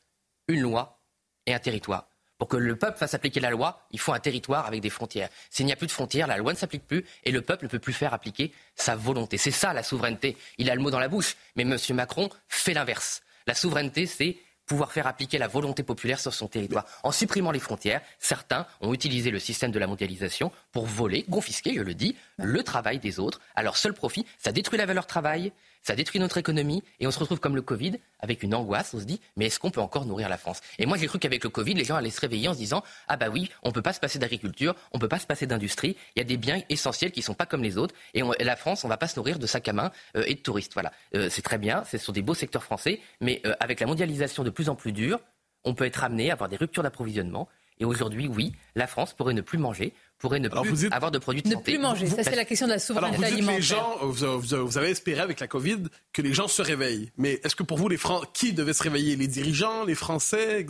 une 0.49 0.61
loi 0.61 1.01
et 1.47 1.55
un 1.55 1.59
territoire. 1.59 2.09
Pour 2.39 2.49
que 2.49 2.57
le 2.57 2.75
peuple 2.77 2.99
fasse 2.99 3.15
appliquer 3.15 3.39
la 3.39 3.51
loi, 3.51 3.87
il 3.93 4.01
faut 4.01 4.13
un 4.13 4.19
territoire 4.19 4.67
avec 4.67 4.81
des 4.81 4.91
frontières. 4.91 5.29
S'il 5.49 5.65
n'y 5.65 5.73
a 5.73 5.77
plus 5.77 5.87
de 5.87 5.93
frontières, 5.93 6.27
la 6.27 6.37
loi 6.37 6.53
ne 6.53 6.59
s'applique 6.59 6.87
plus 6.87 7.05
et 7.23 7.31
le 7.31 7.41
peuple 7.41 7.65
ne 7.65 7.69
peut 7.69 7.79
plus 7.79 7.93
faire 7.93 8.13
appliquer 8.15 8.53
sa 8.75 8.97
volonté. 8.97 9.39
C'est 9.39 9.53
ça 9.53 9.73
la 9.73 9.85
souveraineté. 9.85 10.37
Il 10.59 10.69
a 10.69 10.75
le 10.75 10.81
mot 10.81 10.91
dans 10.91 10.99
la 10.99 11.07
bouche, 11.07 11.37
mais 11.55 11.63
M. 11.63 11.77
Macron 11.91 12.31
fait 12.49 12.75
l'inverse. 12.75 13.23
La 13.47 13.55
souveraineté, 13.55 14.07
c'est 14.07 14.39
pouvoir 14.67 14.91
faire 14.91 15.07
appliquer 15.07 15.39
la 15.39 15.49
volonté 15.49 15.83
populaire 15.83 16.19
sur 16.19 16.35
son 16.35 16.49
territoire. 16.49 16.85
En 17.03 17.13
supprimant 17.13 17.51
les 17.51 17.61
frontières, 17.61 18.01
certains 18.19 18.67
ont 18.81 18.93
utilisé 18.93 19.31
le 19.31 19.39
système 19.39 19.71
de 19.71 19.79
la 19.79 19.87
mondialisation 19.87 20.51
pour 20.73 20.87
voler, 20.87 21.25
confisquer, 21.25 21.75
je 21.75 21.83
le 21.83 21.95
dis, 21.95 22.17
le 22.39 22.63
travail 22.63 22.99
des 22.99 23.21
autres 23.21 23.41
à 23.55 23.63
leur 23.63 23.77
seul 23.77 23.93
profit. 23.93 24.27
Ça 24.39 24.51
détruit 24.51 24.79
la 24.79 24.87
valeur 24.87 25.07
travail, 25.07 25.53
ça 25.83 25.97
détruit 25.97 26.21
notre 26.21 26.39
économie 26.39 26.83
et 27.01 27.07
on 27.07 27.11
se 27.11 27.19
retrouve 27.19 27.41
comme 27.41 27.57
le 27.57 27.63
Covid 27.63 27.99
avec 28.21 28.43
une 28.43 28.55
angoisse. 28.55 28.95
On 28.95 29.01
se 29.01 29.05
dit, 29.05 29.21
mais 29.37 29.47
est-ce 29.47 29.59
qu'on 29.59 29.71
peut 29.71 29.81
encore 29.81 30.07
nourrir 30.07 30.29
la 30.29 30.39
France? 30.39 30.61
Et 30.79 30.87
moi, 30.87 30.97
j'ai 30.97 31.07
cru 31.07 31.19
qu'avec 31.19 31.43
le 31.45 31.51
Covid, 31.51 31.75
les 31.75 31.85
gens 31.85 31.97
allaient 31.97 32.11
se 32.11 32.21
réveiller 32.21 32.49
en 32.49 32.55
se 32.55 32.59
disant, 32.59 32.83
ah 33.09 33.17
bah 33.17 33.29
oui, 33.31 33.51
on 33.63 33.73
peut 33.73 33.83
pas 33.83 33.93
se 33.93 34.01
passer 34.01 34.19
d'agriculture, 34.19 34.75
on 34.93 34.99
peut 34.99 35.09
pas 35.09 35.19
se 35.19 35.27
passer 35.27 35.47
d'industrie. 35.47 35.97
Il 36.15 36.21
y 36.21 36.23
a 36.23 36.25
des 36.25 36.37
biens 36.37 36.63
essentiels 36.69 37.11
qui 37.11 37.23
sont 37.23 37.35
pas 37.35 37.47
comme 37.47 37.63
les 37.63 37.79
autres 37.79 37.95
et, 38.15 38.23
la 38.23 38.57
France, 38.57 38.85
on 38.85 38.89
va 38.89 38.97
pas 38.97 39.09
se 39.09 39.19
nourrir 39.19 39.39
de 39.39 39.47
sacs 39.47 39.69
à 39.69 39.73
main 39.73 39.91
euh, 40.17 40.25
et 40.27 40.35
de 40.35 40.41
touristes. 40.41 40.75
Voilà, 40.75 40.93
euh, 41.15 41.29
c'est 41.31 41.43
très 41.43 41.59
bien, 41.59 41.85
ce 41.85 41.99
sont 41.99 42.13
des 42.13 42.23
beaux 42.23 42.35
secteurs 42.35 42.65
français, 42.65 43.01
mais 43.21 43.41
euh, 43.47 43.55
avec 43.61 43.81
la 43.81 43.87
mondialisation 43.87 44.45
de 44.45 44.51
plus 44.51 44.69
en 44.69 44.75
plus 44.75 44.93
dure, 44.93 45.21
on 45.65 45.75
peut 45.75 45.85
être 45.85 46.05
amené 46.05 46.31
à 46.31 46.35
avoir 46.35 46.49
des 46.49 46.57
ruptures 46.57 46.83
d'approvisionnement. 46.83 47.49
Et 47.79 47.85
aujourd'hui, 47.85 48.29
oui, 48.29 48.53
la 48.75 48.87
France 48.87 49.13
pourrait 49.13 49.35
ne 49.35 49.41
plus 49.41 49.59
manger, 49.59 49.93
pourrait 50.23 50.39
ne 50.39 50.49
plus 50.49 50.89
avoir 50.93 51.11
de 51.11 51.19
produits 51.19 51.43
de 51.43 51.49
ne 51.49 51.57
plus 51.57 51.79
manger. 51.79 52.07
Ça, 52.07 52.23
c'est 52.23 52.37
la 52.37 52.45
question 52.45 52.67
de 52.69 52.73
la 52.73 52.79
souveraineté 52.79 53.17
Alors, 53.17 53.29
vous 53.29 53.35
alimentaire. 53.35 53.57
Les 53.57 53.63
gens, 53.63 53.99
vous, 54.03 54.79
avez 54.79 54.91
espéré 54.91 55.21
avec 55.21 55.41
la 55.41 55.49
Covid 55.49 55.83
que 56.13 56.23
les 56.23 56.33
gens 56.33 56.47
se 56.47 56.63
réveillent. 56.63 57.11
Mais 57.17 57.41
est-ce 57.43 57.57
que 57.57 57.65
pour 57.65 57.77
vous, 57.77 57.89
les 57.89 57.97
Fran... 57.97 58.21
qui 58.33 58.53
devait 58.53 58.73
se 58.73 58.85
réveiller? 58.85 59.17
Les 59.17 59.27
dirigeants, 59.27 59.85
les 59.85 59.97
Français 59.97 60.65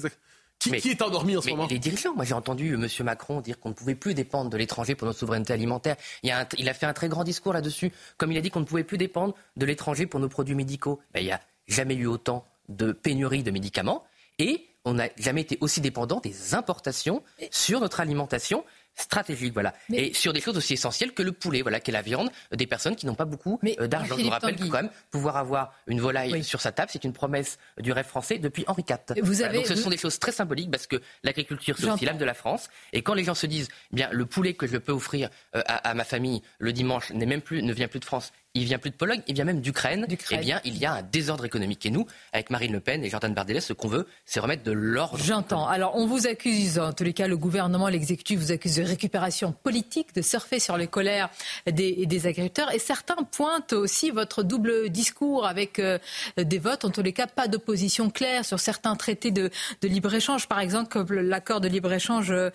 Qui, 0.58 0.70
qui, 0.70 0.88
est 0.88 1.02
endormi 1.02 1.36
en 1.36 1.42
ce 1.42 1.50
moment? 1.50 1.66
Les 1.68 1.78
dirigeants. 1.78 2.14
Moi, 2.14 2.24
j'ai 2.24 2.32
entendu 2.32 2.72
M. 2.72 2.88
Macron 3.04 3.42
dire 3.42 3.60
qu'on 3.60 3.68
ne 3.68 3.74
pouvait 3.74 3.94
plus 3.94 4.14
dépendre 4.14 4.48
de 4.48 4.56
l'étranger 4.56 4.94
pour 4.94 5.04
notre 5.06 5.18
souveraineté 5.18 5.52
alimentaire. 5.52 5.96
Il, 6.22 6.30
a, 6.30 6.48
il 6.56 6.66
a 6.70 6.72
fait 6.72 6.86
un 6.86 6.94
très 6.94 7.10
grand 7.10 7.22
discours 7.22 7.52
là-dessus. 7.52 7.92
Comme 8.16 8.32
il 8.32 8.38
a 8.38 8.40
dit 8.40 8.48
qu'on 8.48 8.60
ne 8.60 8.64
pouvait 8.64 8.84
plus 8.84 8.96
dépendre 8.96 9.34
de 9.58 9.66
l'étranger 9.66 10.06
pour 10.06 10.18
nos 10.18 10.30
produits 10.30 10.54
médicaux. 10.54 10.98
Ben, 11.12 11.20
il 11.20 11.26
n'y 11.26 11.32
a 11.32 11.42
jamais 11.66 11.94
eu 11.94 12.06
autant 12.06 12.46
de 12.70 12.92
pénurie 12.92 13.42
de 13.42 13.50
médicaments. 13.50 14.02
Et 14.38 14.66
on 14.86 14.94
n'a 14.94 15.08
jamais 15.18 15.42
été 15.42 15.58
aussi 15.60 15.82
dépendant 15.82 16.20
des 16.20 16.54
importations 16.54 17.22
sur 17.50 17.80
notre 17.80 18.00
alimentation 18.00 18.64
stratégique, 18.94 19.52
voilà. 19.52 19.72
Et 19.92 20.12
sur 20.14 20.32
des 20.32 20.40
choses 20.40 20.56
aussi 20.56 20.74
essentielles 20.74 21.12
que 21.12 21.22
le 21.22 21.32
poulet, 21.32 21.62
voilà, 21.62 21.80
qu'est 21.80 21.92
la 21.92 22.02
viande, 22.02 22.30
des 22.52 22.66
personnes 22.66 22.96
qui 22.96 23.06
n'ont 23.06 23.14
pas 23.14 23.24
beaucoup 23.24 23.58
euh, 23.64 23.86
d'argent. 23.86 24.16
Je 24.18 24.24
vous 24.24 24.30
rappelle 24.30 24.56
que 24.56 24.64
quand 24.64 24.82
même, 24.82 24.90
pouvoir 25.10 25.36
avoir 25.36 25.74
une 25.86 26.00
volaille 26.00 26.44
sur 26.44 26.60
sa 26.60 26.72
table, 26.72 26.90
c'est 26.92 27.04
une 27.04 27.12
promesse 27.12 27.58
du 27.78 27.92
rêve 27.92 28.06
français 28.06 28.38
depuis 28.38 28.64
Henri 28.66 28.84
IV. 28.88 29.22
Vous 29.22 29.42
avez, 29.42 29.58
Donc 29.58 29.66
ce 29.66 29.76
sont 29.76 29.90
des 29.90 29.96
choses 29.96 30.18
très 30.18 30.32
symboliques 30.32 30.70
parce 30.70 30.86
que 30.86 31.00
l'agriculture, 31.22 31.76
c'est 31.78 31.90
aussi 31.90 32.04
l'âme 32.04 32.18
de 32.18 32.24
la 32.24 32.34
France. 32.34 32.68
Et 32.92 33.02
quand 33.02 33.14
les 33.14 33.24
gens 33.24 33.34
se 33.34 33.46
disent, 33.46 33.68
eh 33.92 33.96
bien, 33.96 34.08
le 34.12 34.26
poulet 34.26 34.54
que 34.54 34.66
je 34.66 34.76
peux 34.76 34.92
offrir 34.92 35.30
euh, 35.56 35.62
à, 35.66 35.90
à, 35.90 35.94
ma 35.94 36.04
famille 36.04 36.42
le 36.58 36.72
dimanche 36.72 37.10
n'est 37.10 37.26
même 37.26 37.42
plus, 37.42 37.62
ne 37.62 37.72
vient 37.72 37.88
plus 37.88 38.00
de 38.00 38.04
France, 38.04 38.32
il 38.54 38.64
vient 38.64 38.78
plus 38.78 38.90
de 38.90 38.96
Pologne, 38.96 39.22
il 39.26 39.34
vient 39.34 39.44
même 39.44 39.60
d'Ukraine. 39.60 40.06
Eh 40.30 40.36
bien, 40.36 40.60
il 40.64 40.76
y 40.76 40.84
a 40.84 40.92
un 40.92 41.02
désordre 41.02 41.44
économique. 41.44 41.86
Et 41.86 41.90
nous, 41.90 42.06
avec 42.32 42.50
Marine 42.50 42.72
Le 42.72 42.80
Pen 42.80 43.02
et 43.02 43.08
Jordan 43.08 43.32
Bardella, 43.32 43.60
ce 43.60 43.72
qu'on 43.72 43.88
veut, 43.88 44.06
c'est 44.26 44.40
remettre 44.40 44.62
de 44.62 44.72
l'ordre. 44.72 45.18
J'entends. 45.18 45.66
Alors, 45.66 45.96
on 45.96 46.06
vous 46.06 46.26
accuse, 46.26 46.78
en 46.78 46.92
tous 46.92 47.04
les 47.04 47.14
cas, 47.14 47.26
le 47.26 47.36
gouvernement, 47.38 47.88
l'exécutif 47.88 48.38
vous 48.38 48.52
accuse 48.52 48.76
de 48.76 48.82
récupération 48.82 49.52
politique, 49.52 50.14
de 50.14 50.22
surfer 50.22 50.58
sur 50.58 50.76
les 50.76 50.86
colères 50.86 51.30
des, 51.66 52.04
des 52.04 52.26
agriculteurs. 52.26 52.72
Et 52.74 52.78
certains 52.78 53.22
pointent 53.22 53.72
aussi 53.72 54.10
votre 54.10 54.42
double 54.42 54.90
discours 54.90 55.46
avec 55.46 55.78
euh, 55.78 55.98
des 56.36 56.58
votes, 56.58 56.84
en 56.84 56.90
tous 56.90 57.02
les 57.02 57.12
cas, 57.12 57.26
pas 57.26 57.48
d'opposition 57.48 58.10
claire 58.10 58.44
sur 58.44 58.60
certains 58.60 58.96
traités 58.96 59.30
de, 59.30 59.50
de 59.80 59.88
libre-échange, 59.88 60.46
par 60.46 60.60
exemple, 60.60 60.90
comme 60.90 61.10
l'accord 61.12 61.60
de 61.60 61.68
libre-échange 61.68 62.30
euh, 62.30 62.50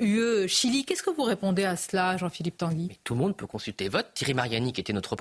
UE-Chili. 0.00 0.84
Qu'est-ce 0.84 1.02
que 1.02 1.10
vous 1.10 1.22
répondez 1.22 1.64
à 1.64 1.76
cela, 1.76 2.16
Jean-Philippe 2.16 2.58
Tanguy? 2.58 2.98
Tout 3.04 3.14
le 3.14 3.20
monde 3.20 3.36
peut 3.36 3.46
consulter 3.46 3.88
vote. 3.88 4.06
Thierry 4.14 4.34
Mariani, 4.34 4.72
qui 4.72 4.80
était 4.80 4.92
notre 4.92 5.14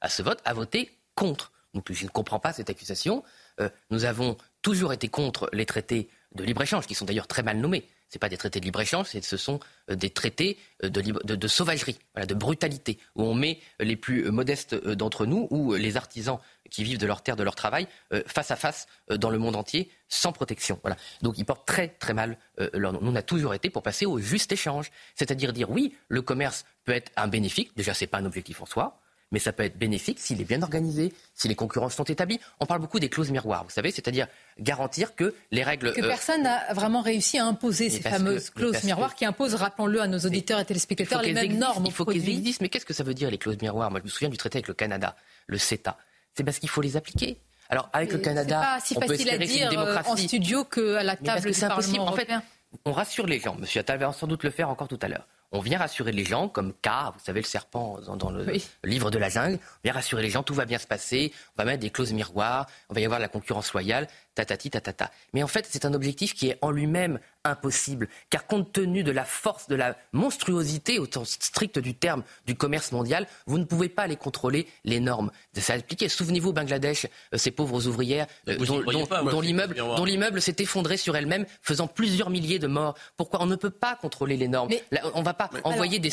à 0.00 0.08
ce 0.08 0.22
vote, 0.22 0.40
a 0.44 0.54
voté 0.54 0.96
contre. 1.14 1.52
Donc 1.76 1.92
je 1.92 2.04
ne 2.04 2.10
comprends 2.10 2.40
pas 2.40 2.52
cette 2.52 2.70
accusation. 2.70 3.22
Euh, 3.60 3.68
nous 3.90 4.04
avons 4.04 4.36
toujours 4.62 4.92
été 4.92 5.08
contre 5.08 5.48
les 5.52 5.66
traités 5.66 6.08
de 6.34 6.42
libre-échange, 6.42 6.86
qui 6.86 6.94
sont 6.94 7.04
d'ailleurs 7.04 7.26
très 7.26 7.42
mal 7.42 7.58
nommés. 7.58 7.86
Ce 8.08 8.18
pas 8.18 8.28
des 8.28 8.36
traités 8.36 8.60
de 8.60 8.64
libre-échange, 8.64 9.08
ce 9.08 9.36
sont 9.36 9.58
euh, 9.90 9.94
des 9.94 10.10
traités 10.10 10.58
euh, 10.84 10.88
de, 10.88 11.48
sauvagerie, 11.48 11.98
de 12.16 12.34
brutalité, 12.34 12.98
où 13.14 13.24
on 13.24 13.34
met 13.34 13.58
les 13.80 13.96
plus 13.96 14.30
modestes 14.30 14.74
d'entre 14.74 15.26
nous, 15.26 15.48
ou 15.50 15.74
les 15.74 15.96
artisans 15.96 16.38
qui 16.70 16.82
vivent 16.82 16.98
de 16.98 17.06
leur 17.06 17.22
terre, 17.22 17.36
de 17.36 17.42
leur 17.42 17.54
travail, 17.54 17.86
face 18.26 18.50
à 18.50 18.56
face 18.56 18.88
dans 19.08 19.30
le 19.30 19.38
monde 19.38 19.54
entier, 19.54 19.88
sans 20.08 20.32
protection. 20.32 20.80
Voilà. 20.82 20.96
Donc 21.22 21.38
ils 21.38 21.44
portent 21.44 21.66
très 21.66 21.88
très 21.88 22.12
mal 22.12 22.38
leur 22.72 22.92
nom. 22.92 23.00
Nous, 23.00 23.12
on 23.12 23.14
a 23.14 23.22
toujours 23.22 23.54
été 23.54 23.70
pour 23.70 23.84
passer 23.84 24.04
au 24.04 24.18
juste 24.18 24.50
échange, 24.50 24.90
c'est-à-dire 25.14 25.52
dire 25.52 25.70
oui, 25.70 25.94
le 26.08 26.22
commerce 26.22 26.64
peut 26.84 26.92
être 26.92 27.12
un 27.16 27.28
bénéfice, 27.28 27.68
déjà 27.76 27.94
c'est 27.94 28.08
pas 28.08 28.18
un 28.18 28.24
objectif 28.24 28.60
en 28.62 28.66
soi, 28.66 29.00
mais 29.32 29.38
ça 29.38 29.52
peut 29.52 29.64
être 29.64 29.78
bénéfique 29.78 30.18
s'il 30.18 30.40
est 30.40 30.44
bien 30.44 30.62
organisé, 30.62 31.12
si 31.34 31.48
les 31.48 31.54
concurrences 31.54 31.94
sont 31.94 32.04
établies. 32.04 32.40
On 32.60 32.66
parle 32.66 32.80
beaucoup 32.80 33.00
des 33.00 33.08
clauses 33.08 33.30
miroirs, 33.30 33.64
vous 33.64 33.70
savez, 33.70 33.90
c'est-à-dire 33.90 34.28
garantir 34.58 35.14
que 35.14 35.34
les 35.50 35.62
règles. 35.62 35.92
Que 35.92 36.00
euh, 36.00 36.08
personne 36.08 36.42
n'a 36.42 36.72
vraiment 36.72 37.00
réussi 37.00 37.38
à 37.38 37.46
imposer 37.46 37.90
ces 37.90 38.00
fameuses 38.00 38.50
clauses 38.50 38.84
miroirs 38.84 39.14
qui 39.14 39.24
imposent, 39.24 39.54
rappelons-le 39.54 40.00
à 40.00 40.06
nos 40.06 40.18
auditeurs 40.18 40.60
et 40.60 40.64
téléspectateurs, 40.64 41.22
les 41.22 41.32
mêmes 41.32 41.58
normes. 41.58 41.86
Il 41.86 41.92
faut 41.92 42.04
qu'elles 42.04 42.28
existent, 42.28 42.62
mais 42.62 42.68
qu'est-ce 42.68 42.86
que 42.86 42.94
ça 42.94 43.04
veut 43.04 43.14
dire 43.14 43.30
les 43.30 43.38
clauses 43.38 43.60
miroirs? 43.60 43.90
Moi, 43.90 44.00
je 44.00 44.04
me 44.04 44.10
souviens 44.10 44.28
du 44.28 44.36
traité 44.36 44.58
avec 44.58 44.68
le 44.68 44.74
Canada, 44.74 45.16
le 45.46 45.58
CETA. 45.58 45.96
C'est 46.34 46.44
parce 46.44 46.58
qu'il 46.58 46.68
faut 46.68 46.82
les 46.82 46.96
appliquer. 46.96 47.40
Alors, 47.68 47.88
avec 47.92 48.12
le 48.12 48.18
Canada, 48.18 48.60
pas 48.60 48.80
si 48.80 48.94
facile 48.94 49.30
à 49.30 49.38
dire 49.38 49.72
euh, 49.72 49.96
en 50.06 50.16
studio 50.16 50.64
qu'à 50.64 51.02
la 51.02 51.16
table 51.16 51.50
du 51.50 51.60
Parlement 51.60 52.06
européen. 52.06 52.38
En 52.38 52.40
fait, 52.40 52.80
on 52.84 52.92
rassure 52.92 53.26
les 53.26 53.40
gens. 53.40 53.56
Monsieur 53.56 53.80
Attal 53.80 53.98
va 53.98 54.12
sans 54.12 54.26
doute 54.26 54.44
le 54.44 54.50
faire 54.50 54.68
encore 54.68 54.86
tout 54.86 54.98
à 55.02 55.08
l'heure 55.08 55.26
on 55.56 55.60
vient 55.60 55.78
rassurer 55.78 56.12
les 56.12 56.24
gens, 56.24 56.48
comme 56.48 56.72
K, 56.74 56.88
vous 57.14 57.20
savez, 57.24 57.40
le 57.40 57.46
serpent 57.46 57.98
dans, 58.00 58.30
le 58.30 58.46
livre 58.84 59.10
de 59.10 59.18
la 59.18 59.28
jungle, 59.28 59.58
on 59.58 59.80
vient 59.84 59.94
rassurer 59.94 60.22
les 60.22 60.30
gens, 60.30 60.42
tout 60.42 60.54
va 60.54 60.66
bien 60.66 60.78
se 60.78 60.86
passer, 60.86 61.32
on 61.56 61.62
va 61.62 61.64
mettre 61.64 61.80
des 61.80 61.90
clauses 61.90 62.12
miroirs, 62.12 62.66
on 62.90 62.94
va 62.94 63.00
y 63.00 63.04
avoir 63.04 63.20
la 63.20 63.28
concurrence 63.28 63.72
loyale. 63.72 64.06
Tatati, 64.36 64.70
tatata. 64.70 65.10
Mais 65.32 65.42
en 65.42 65.48
fait, 65.48 65.66
c'est 65.68 65.84
un 65.84 65.94
objectif 65.94 66.34
qui 66.34 66.50
est 66.50 66.58
en 66.62 66.70
lui-même 66.70 67.18
impossible, 67.42 68.08
car 68.30 68.46
compte 68.46 68.72
tenu 68.72 69.02
de 69.02 69.10
la 69.10 69.24
force, 69.24 69.68
de 69.68 69.74
la 69.74 69.96
monstruosité, 70.12 70.98
au 70.98 71.06
sens 71.10 71.36
strict 71.40 71.78
du 71.78 71.94
terme, 71.94 72.22
du 72.46 72.54
commerce 72.54 72.92
mondial, 72.92 73.26
vous 73.46 73.58
ne 73.58 73.64
pouvez 73.64 73.88
pas 73.88 74.06
les 74.06 74.16
contrôler, 74.16 74.66
les 74.84 75.00
normes. 75.00 75.30
Ça 75.54 75.72
a 75.74 75.76
expliqué. 75.76 76.08
Souvenez-vous, 76.08 76.52
Bangladesh, 76.52 77.06
euh, 77.06 77.38
ces 77.38 77.50
pauvres 77.50 77.86
ouvrières 77.86 78.26
euh, 78.48 78.56
dont, 78.56 79.40
l'immeuble 79.40 80.42
s'est 80.42 80.56
effondré 80.58 80.96
sur 80.96 81.16
elle-même, 81.16 81.46
faisant 81.62 81.86
plusieurs 81.86 82.30
milliers 82.30 82.58
de 82.58 82.66
morts. 82.66 82.94
Pourquoi 83.16 83.42
on 83.42 83.46
ne 83.46 83.56
peut 83.56 83.70
pas 83.70 83.96
contrôler 83.96 84.36
les 84.36 84.48
normes 84.48 84.70
On 85.14 85.20
ne 85.20 85.24
va 85.24 85.34
pas 85.34 85.50
envoyer 85.64 85.98
des... 85.98 86.10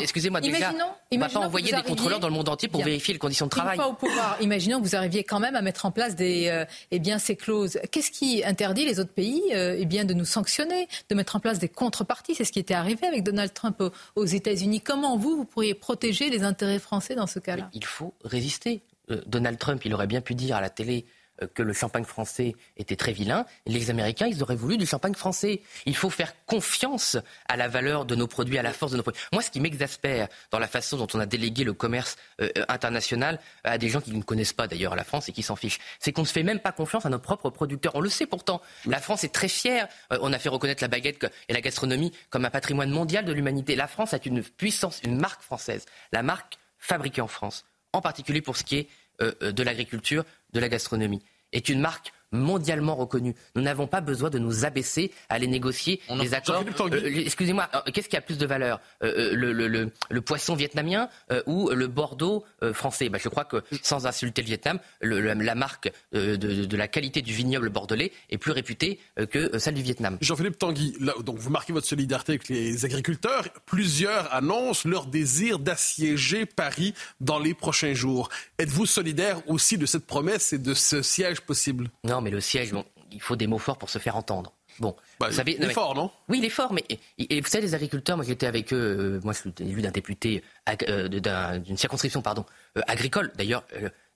Excusez-moi, 0.00 0.40
déjà, 0.40 0.72
on 1.10 1.16
ne 1.16 1.20
va 1.20 1.28
pas 1.28 1.40
envoyer 1.40 1.72
des 1.72 1.82
contrôleurs 1.82 2.20
dans 2.20 2.28
le 2.28 2.34
monde 2.34 2.48
entier 2.48 2.68
pour 2.68 2.82
vérifier 2.82 3.14
les 3.14 3.20
conditions 3.20 3.46
de 3.46 3.50
travail. 3.50 3.76
Pas 3.76 3.88
au 3.88 3.94
pouvoir. 3.94 4.36
Imaginons 4.40 4.80
que 4.80 4.84
vous 4.84 4.96
arriviez 4.96 5.24
quand 5.24 5.40
même 5.40 5.56
à 5.56 5.62
mettre 5.62 5.86
en 5.86 5.90
place 5.90 6.16
des, 6.16 6.48
euh, 6.48 6.64
eh 6.96 6.98
bien, 6.98 7.18
ces 7.18 7.36
clauses. 7.36 7.78
Qu'est-ce 7.90 8.10
qui 8.10 8.44
interdit 8.44 8.84
les 8.84 9.00
autres 9.00 9.12
pays 9.12 9.42
eh 9.52 9.84
bien, 9.84 10.04
de 10.04 10.14
nous 10.14 10.24
sanctionner, 10.24 10.88
de 11.08 11.14
mettre 11.14 11.36
en 11.36 11.40
place 11.40 11.58
des 11.58 11.68
contreparties? 11.68 12.34
C'est 12.34 12.44
ce 12.44 12.52
qui 12.52 12.58
était 12.58 12.74
arrivé 12.74 13.06
avec 13.06 13.22
Donald 13.22 13.52
Trump 13.52 13.82
aux 14.14 14.24
États-Unis. 14.24 14.80
Comment 14.80 15.16
vous, 15.16 15.44
pourriez 15.44 15.74
protéger 15.74 16.30
les 16.30 16.42
intérêts 16.42 16.78
français 16.78 17.14
dans 17.14 17.26
ce 17.26 17.38
cas-là? 17.38 17.70
Il 17.72 17.84
faut 17.84 18.14
résister. 18.24 18.82
Euh, 19.10 19.20
Donald 19.26 19.58
Trump, 19.58 19.84
il 19.84 19.94
aurait 19.94 20.06
bien 20.06 20.20
pu 20.20 20.34
dire 20.34 20.56
à 20.56 20.60
la 20.60 20.70
télé 20.70 21.04
euh, 21.04 21.15
que 21.54 21.62
le 21.62 21.72
champagne 21.72 22.04
français 22.04 22.54
était 22.76 22.96
très 22.96 23.12
vilain. 23.12 23.46
Les 23.66 23.90
Américains, 23.90 24.26
ils 24.26 24.42
auraient 24.42 24.56
voulu 24.56 24.76
du 24.76 24.86
champagne 24.86 25.14
français. 25.14 25.60
Il 25.84 25.96
faut 25.96 26.10
faire 26.10 26.32
confiance 26.46 27.16
à 27.48 27.56
la 27.56 27.68
valeur 27.68 28.04
de 28.04 28.14
nos 28.14 28.26
produits, 28.26 28.58
à 28.58 28.62
la 28.62 28.72
force 28.72 28.92
de 28.92 28.96
nos 28.96 29.02
produits. 29.02 29.20
Moi, 29.32 29.42
ce 29.42 29.50
qui 29.50 29.60
m'exaspère 29.60 30.28
dans 30.50 30.58
la 30.58 30.68
façon 30.68 30.96
dont 30.96 31.06
on 31.14 31.20
a 31.20 31.26
délégué 31.26 31.64
le 31.64 31.72
commerce 31.72 32.16
euh, 32.40 32.48
international 32.68 33.40
à 33.64 33.78
des 33.78 33.88
gens 33.88 34.00
qui 34.00 34.12
ne 34.12 34.22
connaissent 34.22 34.52
pas 34.52 34.66
d'ailleurs 34.66 34.96
la 34.96 35.04
France 35.04 35.28
et 35.28 35.32
qui 35.32 35.42
s'en 35.42 35.56
fichent, 35.56 35.78
c'est 35.98 36.12
qu'on 36.12 36.22
ne 36.22 36.26
fait 36.26 36.42
même 36.42 36.60
pas 36.60 36.72
confiance 36.72 37.06
à 37.06 37.10
nos 37.10 37.18
propres 37.18 37.50
producteurs. 37.50 37.94
On 37.94 38.00
le 38.00 38.08
sait 38.10 38.26
pourtant. 38.26 38.60
La 38.86 39.00
France 39.00 39.24
est 39.24 39.32
très 39.32 39.48
fière. 39.48 39.88
Euh, 40.12 40.18
on 40.22 40.32
a 40.32 40.38
fait 40.38 40.48
reconnaître 40.48 40.82
la 40.82 40.88
baguette 40.88 41.26
et 41.48 41.52
la 41.52 41.60
gastronomie 41.60 42.12
comme 42.30 42.44
un 42.44 42.50
patrimoine 42.50 42.90
mondial 42.90 43.24
de 43.24 43.32
l'humanité. 43.32 43.76
La 43.76 43.88
France 43.88 44.14
a 44.14 44.18
une 44.24 44.42
puissance, 44.42 45.00
une 45.04 45.18
marque 45.18 45.42
française, 45.42 45.84
la 46.12 46.22
marque 46.22 46.58
fabriquée 46.78 47.20
en 47.20 47.28
France, 47.28 47.64
en 47.92 48.00
particulier 48.00 48.40
pour 48.40 48.56
ce 48.56 48.64
qui 48.64 48.76
est 48.76 48.88
de 49.20 49.62
l'agriculture, 49.62 50.24
de 50.52 50.60
la 50.60 50.68
gastronomie, 50.68 51.22
est 51.52 51.68
une 51.68 51.80
marque 51.80 52.12
mondialement 52.36 52.94
reconnue. 52.94 53.34
Nous 53.54 53.62
n'avons 53.62 53.86
pas 53.86 54.00
besoin 54.00 54.30
de 54.30 54.38
nous 54.38 54.64
abaisser 54.64 55.12
à 55.28 55.34
aller 55.34 55.46
négocier 55.46 56.00
des 56.20 56.34
accords. 56.34 56.64
Euh, 56.80 57.22
excusez-moi, 57.24 57.68
euh, 57.74 57.90
qu'est-ce 57.92 58.08
qui 58.08 58.16
a 58.16 58.20
plus 58.20 58.38
de 58.38 58.46
valeur 58.46 58.80
euh, 59.02 59.32
le, 59.34 60.20
poisson 60.20 60.54
vietnamien 60.54 61.08
ou 61.46 61.70
le 61.70 61.86
Bordeaux 61.86 62.44
français? 62.72 63.08
Bah, 63.08 63.18
Je 63.22 63.28
crois 63.28 63.44
que, 63.44 63.62
sans 63.82 64.06
insulter 64.06 64.42
le 64.42 64.46
Vietnam, 64.46 64.78
la 65.00 65.54
marque 65.54 65.92
de, 66.12 66.76
la 66.76 66.88
qualité 66.88 67.22
du 67.22 67.32
vignoble 67.32 67.70
bordelais 67.70 68.12
est 68.30 68.38
plus 68.38 68.52
réputée 68.52 68.98
que 69.30 69.58
celle 69.58 69.74
du 69.74 69.82
Vietnam. 69.82 70.18
Jean-Philippe 70.20 70.58
Tanguy, 70.58 70.96
donc 71.24 71.38
vous 71.38 71.50
marquez 71.50 71.72
votre 71.72 71.86
solidarité 71.86 72.32
avec 72.32 72.48
les 72.48 72.84
agriculteurs. 72.84 73.44
Plusieurs 73.66 74.32
annoncent 74.34 74.88
leur 74.88 75.06
désir 75.06 75.58
d'assiéger 75.58 76.46
Paris 76.46 76.94
dans 77.20 77.38
les 77.38 77.54
prochains 77.54 77.94
jours. 77.94 78.28
Êtes-vous 78.58 78.86
solidaire 78.86 79.40
aussi 79.48 79.78
de 79.78 79.86
cette 79.86 80.06
promesse 80.06 80.52
et 80.52 80.58
de 80.58 80.74
ce 80.74 81.02
siège 81.02 81.40
possible? 81.40 81.90
Non, 82.04 82.20
mais 82.20 82.25
le 82.30 82.40
siège, 82.40 82.72
il 83.12 83.20
faut 83.20 83.36
des 83.36 83.46
mots 83.46 83.58
forts 83.58 83.78
pour 83.78 83.90
se 83.90 83.98
faire 83.98 84.16
entendre. 84.16 84.52
Bon, 84.78 84.94
bah, 85.18 85.28
vous 85.28 85.34
savez, 85.34 85.56
il 85.58 85.64
est 85.64 85.72
fort, 85.72 85.94
non? 85.94 86.10
Oui, 86.28 86.38
il 86.38 86.44
est 86.44 86.50
fort, 86.50 86.72
mais 86.72 86.84
et, 87.18 87.40
vous 87.40 87.48
savez, 87.48 87.66
les 87.66 87.74
agriculteurs, 87.74 88.16
moi 88.16 88.26
j'étais 88.26 88.46
avec 88.46 88.72
eux, 88.72 88.76
euh, 89.16 89.20
moi 89.24 89.32
je 89.32 89.40
suis 89.40 89.52
élu 89.60 89.80
d'un 89.80 89.90
député 89.90 90.42
euh, 90.88 91.08
d'une 91.58 91.76
circonscription 91.76 92.20
pardon, 92.22 92.44
euh, 92.76 92.82
agricole. 92.86 93.32
D'ailleurs, 93.36 93.64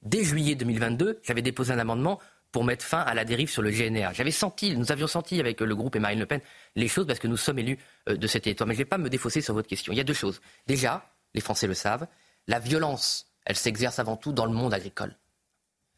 dès 0.02 0.22
juillet 0.22 0.54
2022, 0.54 1.20
j'avais 1.22 1.42
déposé 1.42 1.72
un 1.72 1.78
amendement 1.78 2.18
pour 2.52 2.64
mettre 2.64 2.84
fin 2.84 3.00
à 3.00 3.14
la 3.14 3.24
dérive 3.24 3.48
sur 3.48 3.62
le 3.62 3.70
GNR. 3.70 4.12
J'avais 4.12 4.32
senti, 4.32 4.76
nous 4.76 4.90
avions 4.90 5.06
senti 5.06 5.38
avec 5.40 5.60
le 5.60 5.74
groupe 5.74 5.94
et 5.96 6.00
Marine 6.00 6.18
Le 6.18 6.26
Pen 6.26 6.40
les 6.74 6.88
choses 6.88 7.06
parce 7.06 7.20
que 7.20 7.28
nous 7.28 7.36
sommes 7.36 7.60
élus 7.60 7.78
de 8.08 8.26
cet 8.26 8.42
territoire. 8.42 8.66
Mais 8.66 8.74
je 8.74 8.80
ne 8.80 8.84
vais 8.84 8.88
pas 8.88 8.98
me 8.98 9.08
défausser 9.08 9.40
sur 9.40 9.54
votre 9.54 9.68
question. 9.68 9.92
Il 9.92 9.96
y 9.96 10.00
a 10.00 10.04
deux 10.04 10.14
choses. 10.14 10.40
Déjà, 10.66 11.06
les 11.32 11.40
Français 11.40 11.68
le 11.68 11.74
savent, 11.74 12.08
la 12.48 12.58
violence, 12.58 13.32
elle 13.46 13.56
s'exerce 13.56 14.00
avant 14.00 14.16
tout 14.16 14.32
dans 14.32 14.46
le 14.46 14.52
monde 14.52 14.74
agricole. 14.74 15.14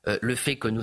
Euh, 0.09 0.19
le 0.21 0.35
fait 0.35 0.57
que 0.57 0.69
nous, 0.69 0.83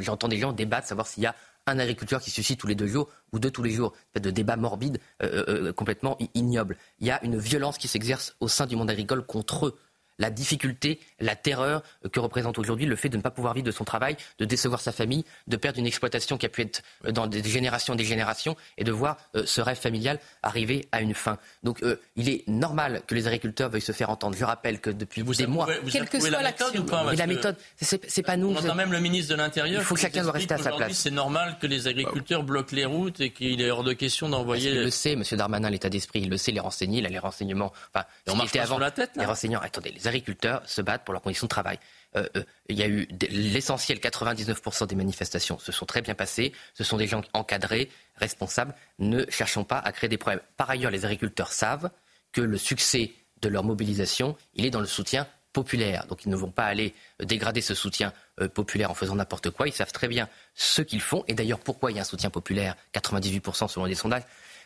j'entends 0.00 0.28
des 0.28 0.38
gens 0.38 0.52
débattre, 0.52 0.86
savoir 0.86 1.06
s'il 1.06 1.22
y 1.22 1.26
a 1.26 1.34
un 1.66 1.78
agriculteur 1.78 2.20
qui 2.20 2.30
suscite 2.30 2.58
tous 2.58 2.66
les 2.66 2.74
deux 2.74 2.86
jours 2.86 3.08
ou 3.32 3.38
deux 3.38 3.50
tous 3.50 3.62
les 3.62 3.70
jours, 3.70 3.92
de 4.14 4.30
débats 4.30 4.56
morbides 4.56 4.98
euh, 5.22 5.44
euh, 5.48 5.72
complètement 5.72 6.18
ignobles. 6.34 6.76
Il 6.98 7.06
y 7.06 7.10
a 7.10 7.22
une 7.24 7.38
violence 7.38 7.78
qui 7.78 7.88
s'exerce 7.88 8.36
au 8.40 8.48
sein 8.48 8.66
du 8.66 8.76
monde 8.76 8.90
agricole 8.90 9.24
contre 9.24 9.66
eux 9.66 9.78
la 10.20 10.30
difficulté, 10.30 11.00
la 11.18 11.34
terreur 11.34 11.82
que 12.12 12.20
représente 12.20 12.58
aujourd'hui 12.58 12.86
le 12.86 12.94
fait 12.94 13.08
de 13.08 13.16
ne 13.16 13.22
pas 13.22 13.30
pouvoir 13.30 13.54
vivre 13.54 13.66
de 13.66 13.72
son 13.72 13.84
travail, 13.84 14.16
de 14.38 14.44
décevoir 14.44 14.80
sa 14.80 14.92
famille, 14.92 15.24
de 15.48 15.56
perdre 15.56 15.78
une 15.78 15.86
exploitation 15.86 16.38
qui 16.38 16.46
a 16.46 16.48
pu 16.48 16.62
être 16.62 16.82
dans 17.08 17.26
des 17.26 17.42
générations 17.42 17.94
et 17.94 17.96
des 17.96 18.04
générations 18.04 18.56
et 18.78 18.84
de 18.84 18.92
voir 18.92 19.16
euh, 19.34 19.44
ce 19.46 19.60
rêve 19.60 19.78
familial 19.78 20.20
arriver 20.42 20.86
à 20.92 21.00
une 21.00 21.14
fin. 21.14 21.38
Donc 21.62 21.82
euh, 21.82 21.96
il 22.16 22.28
est 22.28 22.46
normal 22.46 23.02
que 23.06 23.14
les 23.14 23.26
agriculteurs 23.26 23.70
veuillent 23.70 23.80
se 23.80 23.92
faire 23.92 24.10
entendre. 24.10 24.36
Je 24.36 24.44
rappelle 24.44 24.80
que 24.80 24.90
depuis 24.90 25.22
des 25.22 25.46
mois, 25.46 25.66
quelle 25.90 26.08
que 26.08 26.20
soit 26.20 26.30
la 26.30 26.42
méthode 26.42 26.76
ou 26.76 26.84
pas 26.84 27.04
Mais 27.10 27.16
la 27.16 27.26
méthode, 27.26 27.56
c'est 27.80 28.22
pas 28.22 28.36
nous. 28.36 28.50
On 28.50 28.56
entend 28.56 28.74
même 28.74 28.92
le 28.92 29.00
ministre 29.00 29.32
de 29.32 29.38
l'Intérieur. 29.38 29.80
Il 29.80 29.84
faut 29.84 29.94
que 29.94 30.00
chacun 30.00 30.22
doit 30.22 30.32
rester 30.32 30.54
à 30.54 30.58
sa 30.58 30.72
place. 30.72 30.92
C'est 30.92 31.10
normal 31.10 31.56
que 31.60 31.66
les 31.66 31.88
agriculteurs 31.88 32.42
bloquent 32.42 32.76
les 32.76 32.84
routes 32.84 33.20
et 33.20 33.30
qu'il 33.30 33.62
est 33.62 33.70
hors 33.70 33.84
de 33.84 33.94
question 33.94 34.28
d'envoyer. 34.28 34.70
Il 34.70 34.82
le 34.82 34.90
sait, 34.90 35.12
M. 35.12 35.24
Darmanin, 35.32 35.70
l'état 35.70 35.88
d'esprit, 35.88 36.20
il 36.20 36.28
le 36.28 36.36
sait, 36.36 36.52
les 36.52 36.60
renseigner, 36.60 36.98
il 36.98 37.06
a 37.06 37.08
les 37.08 37.18
renseignements. 37.18 37.72
Enfin, 37.94 38.04
on 38.28 38.36
marche 38.36 38.54
avant 38.56 38.78
la 38.78 38.90
tête. 38.90 39.12
Les 39.16 39.24
renseignements. 39.24 39.62
Attendez, 39.62 39.92
les 39.92 40.06
agriculteurs 40.10 40.62
se 40.68 40.82
battent 40.82 41.04
pour 41.04 41.12
leurs 41.12 41.22
conditions 41.22 41.46
de 41.46 41.50
travail. 41.50 41.78
Euh, 42.16 42.28
euh, 42.36 42.42
il 42.68 42.78
y 42.78 42.82
a 42.82 42.88
eu 42.88 43.08
l'essentiel, 43.30 43.98
99% 43.98 44.86
des 44.86 44.94
manifestations 44.94 45.58
se 45.58 45.72
sont 45.72 45.86
très 45.86 46.02
bien 46.02 46.14
passées. 46.14 46.52
Ce 46.74 46.84
sont 46.84 46.96
des 46.96 47.06
gens 47.06 47.22
encadrés, 47.32 47.90
responsables. 48.16 48.74
Ne 48.98 49.24
cherchons 49.28 49.64
pas 49.64 49.78
à 49.78 49.92
créer 49.92 50.08
des 50.08 50.18
problèmes. 50.18 50.42
Par 50.56 50.68
ailleurs, 50.68 50.90
les 50.90 51.04
agriculteurs 51.04 51.52
savent 51.52 51.90
que 52.32 52.40
le 52.40 52.58
succès 52.58 53.12
de 53.40 53.48
leur 53.48 53.64
mobilisation, 53.64 54.36
il 54.54 54.66
est 54.66 54.70
dans 54.70 54.80
le 54.80 54.86
soutien 54.86 55.26
populaire. 55.52 56.06
Donc 56.06 56.24
ils 56.24 56.28
ne 56.28 56.36
vont 56.36 56.50
pas 56.50 56.64
aller 56.64 56.94
dégrader 57.20 57.60
ce 57.60 57.74
soutien 57.74 58.12
euh, 58.40 58.48
populaire 58.48 58.90
en 58.90 58.94
faisant 58.94 59.16
n'importe 59.16 59.50
quoi. 59.50 59.66
Ils 59.66 59.72
savent 59.72 59.92
très 59.92 60.08
bien 60.08 60.28
ce 60.54 60.82
qu'ils 60.82 61.00
font. 61.00 61.24
Et 61.28 61.34
d'ailleurs, 61.34 61.60
pourquoi 61.60 61.90
il 61.90 61.96
y 61.96 61.98
a 61.98 62.02
un 62.02 62.04
soutien 62.04 62.30
populaire 62.30 62.76
98% 62.94 63.68
selon 63.68 63.86
les 63.86 63.94
sondages? 63.94 64.22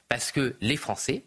Parce 0.08 0.32
que 0.32 0.56
les 0.60 0.76
Français, 0.76 1.24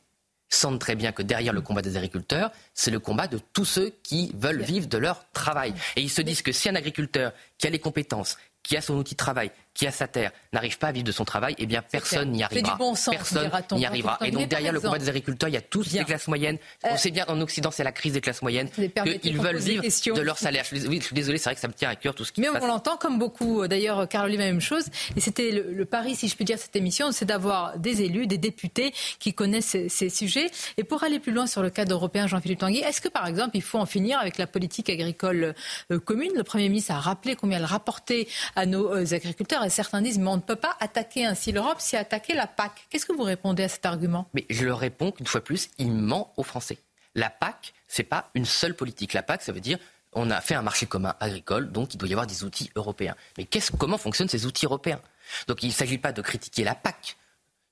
sentent 0.50 0.80
très 0.80 0.96
bien 0.96 1.12
que 1.12 1.22
derrière 1.22 1.54
le 1.54 1.62
combat 1.62 1.82
des 1.82 1.98
agriculteurs, 1.98 2.52
c'est 2.74 2.92
le 2.92 3.00
combat 3.00 3.28
de 3.28 3.40
tous 3.54 3.66
ceux 3.66 3.94
qui 4.04 4.32
veulent 4.36 4.62
vivre 4.62 4.88
de 4.88 4.98
leur 4.98 5.30
travail. 5.32 5.74
Et 5.96 6.02
ils 6.02 6.10
se 6.10 6.22
disent 6.22 6.42
que 6.42 6.52
si 6.52 6.70
un 6.70 6.76
agriculteur 6.76 7.34
qui 7.58 7.68
a 7.68 7.70
les 7.70 7.80
compétences, 7.80 8.38
qui 8.64 8.76
a 8.76 8.82
son 8.82 8.96
outil 8.96 9.14
de 9.14 9.18
travail, 9.18 9.52
qui 9.78 9.86
a 9.86 9.92
sa 9.92 10.08
terre, 10.08 10.32
n'arrive 10.54 10.80
pas 10.80 10.88
à 10.88 10.92
vivre 10.92 11.06
de 11.06 11.12
son 11.12 11.24
travail, 11.24 11.54
eh 11.60 11.68
bien 11.68 11.84
personne 11.84 12.32
n'y 12.32 12.44
arrivera. 12.44 12.74
Du 12.74 12.78
bon 12.80 12.96
sens, 12.96 13.16
personne 13.16 13.52
n'y 13.74 13.86
arrivera. 13.86 14.18
Et 14.26 14.32
donc 14.32 14.50
derrière 14.50 14.74
le 14.74 14.80
combat 14.80 14.98
des 14.98 15.08
agriculteurs, 15.08 15.50
il 15.50 15.54
y 15.54 15.58
a 15.58 15.62
tous 15.62 15.94
les 15.94 16.04
classes 16.04 16.28
moyennes. 16.28 16.58
On 16.84 16.94
euh, 16.94 16.98
sait 16.98 17.12
bien 17.12 17.26
en 17.28 17.40
Occident, 17.42 17.70
c'est 17.70 17.84
la 17.84 17.92
crise 17.92 18.14
des 18.14 18.22
classes 18.22 18.42
moyennes, 18.42 18.70
qu'ils 18.70 19.40
veulent 19.40 19.58
vivre 19.58 19.84
de 19.84 20.22
leur 20.22 20.40
salaire. 20.40 20.64
Je 20.64 20.78
suis, 20.78 20.88
oui, 20.88 20.98
je 21.00 21.06
suis 21.06 21.16
désolé, 21.16 21.38
c'est 21.38 21.50
vrai 21.50 21.56
que 21.56 21.62
ça 21.62 21.68
me 21.68 21.74
tient 21.74 21.90
à 21.90 21.96
cœur 21.96 22.16
tout 22.16 22.26
ce 22.26 22.32
qui 22.32 22.42
Mais 22.42 22.50
on 22.50 22.66
l'entend 22.66 22.98
comme 22.98 23.20
beaucoup. 23.20 23.68
D'ailleurs, 23.68 24.10
Caroline, 24.10 24.40
la 24.40 24.46
même 24.46 24.62
chose. 24.62 24.86
Et 25.16 25.20
c'était 25.20 25.52
le, 25.52 25.86
pari, 25.86 26.16
si 26.16 26.28
je 26.28 26.36
puis 26.36 26.44
dire, 26.44 26.58
cette 26.58 26.76
émission, 26.76 27.12
c'est 27.12 27.26
d'avoir 27.26 27.78
des 27.78 28.02
élus, 28.02 28.26
des 28.26 28.40
députés 28.40 28.94
qui 29.20 29.36
connaissent 29.36 29.78
ces, 29.88 30.10
sujets. 30.10 30.50
Et 30.78 30.84
pour 30.84 31.04
aller 31.04 31.20
plus 31.20 31.32
loin 31.32 31.46
sur 31.46 31.62
le 31.62 31.70
cadre 31.70 31.94
européen, 31.94 32.26
Jean-Philippe 32.26 32.60
Tanguy, 32.60 32.80
est-ce 32.80 33.00
que 33.02 33.10
par 33.10 33.28
exemple, 33.28 33.52
il 33.56 33.62
faut 33.62 33.78
en 33.78 33.86
finir 33.86 34.20
avec 34.20 34.40
la 34.40 34.48
politique 34.48 34.90
agricole 34.90 35.54
euh, 35.92 36.00
commune? 36.00 36.32
Le 36.36 36.44
Premier 36.44 36.68
ministre 36.70 36.94
a 36.94 37.00
rappelé 37.00 37.36
combien 37.36 37.60
elle 37.60 37.66
rapportait 37.66 38.28
à 38.56 38.66
nos 38.66 38.92
euh, 38.92 39.06
agriculteurs 39.14 39.67
certains 39.70 40.02
disent 40.02 40.20
mais 40.20 40.30
on 40.30 40.38
ne 40.38 40.42
peut 40.42 40.56
pas 40.56 40.76
attaquer 40.80 41.26
ainsi 41.26 41.52
l'Europe, 41.52 41.78
c'est 41.80 41.98
attaquer 41.98 42.34
la 42.34 42.48
PAC. 42.48 42.88
Qu'est-ce 42.90 43.06
que 43.06 43.14
vous 43.14 43.24
répondez 43.24 43.64
à 43.64 43.70
cet 43.70 43.86
argument? 43.86 44.28
Mais 44.34 44.46
je 44.50 44.66
leur 44.66 44.80
réponds 44.80 45.12
qu'une 45.12 45.28
fois 45.28 45.42
plus, 45.42 45.70
il 45.78 45.92
ment 45.92 46.34
aux 46.38 46.44
Français. 46.44 46.78
La 47.16 47.30
PAC, 47.30 47.74
c'est 47.88 48.04
pas 48.04 48.30
une 48.36 48.46
seule 48.46 48.76
politique. 48.76 49.14
La 49.14 49.24
PAC, 49.24 49.42
ça 49.42 49.52
veut 49.52 49.60
dire 49.60 49.80
on 50.14 50.32
a 50.32 50.42
fait 50.42 50.56
un 50.56 50.62
marché 50.62 50.86
commun 50.86 51.16
agricole, 51.20 51.72
donc 51.72 51.94
il 51.94 51.98
doit 51.98 52.10
y 52.10 52.14
avoir 52.14 52.28
des 52.28 52.44
outils 52.44 52.72
européens. 52.76 53.16
Mais 53.38 53.48
comment 53.78 53.98
fonctionnent 53.98 54.30
ces 54.30 54.46
outils 54.46 54.66
européens? 54.66 55.00
Donc 55.48 55.64
il 55.64 55.68
ne 55.68 55.74
s'agit 55.74 55.98
pas 55.98 56.12
de 56.12 56.22
critiquer 56.22 56.64
la 56.64 56.76
PAC. 56.76 57.18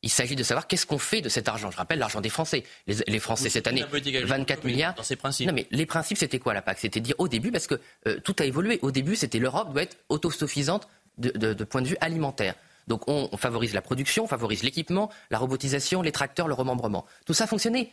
Il 0.03 0.11
s'agit 0.11 0.35
de 0.35 0.43
savoir 0.43 0.67
qu'est-ce 0.67 0.85
qu'on 0.85 0.99
fait 0.99 1.21
de 1.21 1.29
cet 1.29 1.47
argent. 1.47 1.71
Je 1.71 1.77
rappelle 1.77 1.97
l'argent 1.97 2.21
des 2.21 2.29
Français. 2.29 2.63
Les, 2.85 3.19
Français 3.19 3.49
cette 3.49 3.65
année, 3.65 3.83
24 3.91 4.63
milliards. 4.63 4.93
Dans 4.93 5.01
ses 5.01 5.15
principes. 5.15 5.47
Non, 5.47 5.53
mais 5.53 5.65
les 5.71 5.87
principes, 5.87 6.19
c'était 6.19 6.37
quoi 6.37 6.53
la 6.53 6.61
PAC? 6.61 6.77
C'était 6.77 6.99
dire 6.99 7.15
au 7.17 7.27
début, 7.27 7.51
parce 7.51 7.65
que 7.65 7.81
euh, 8.07 8.19
tout 8.19 8.35
a 8.37 8.45
évolué. 8.45 8.77
Au 8.83 8.91
début, 8.91 9.15
c'était 9.15 9.39
l'Europe 9.39 9.73
doit 9.73 9.81
être 9.81 9.97
autosuffisante 10.09 10.87
de, 11.17 11.63
point 11.63 11.81
de 11.81 11.87
vue 11.87 11.97
alimentaire. 12.01 12.55
Donc 12.87 13.07
on, 13.07 13.35
favorise 13.37 13.73
la 13.73 13.81
production, 13.81 14.25
on 14.25 14.27
favorise 14.27 14.63
l'équipement, 14.63 15.09
la 15.31 15.39
robotisation, 15.39 16.01
les 16.01 16.11
tracteurs, 16.11 16.47
le 16.47 16.53
remembrement. 16.53 17.05
Tout 17.25 17.33
ça 17.33 17.47
fonctionnait. 17.47 17.91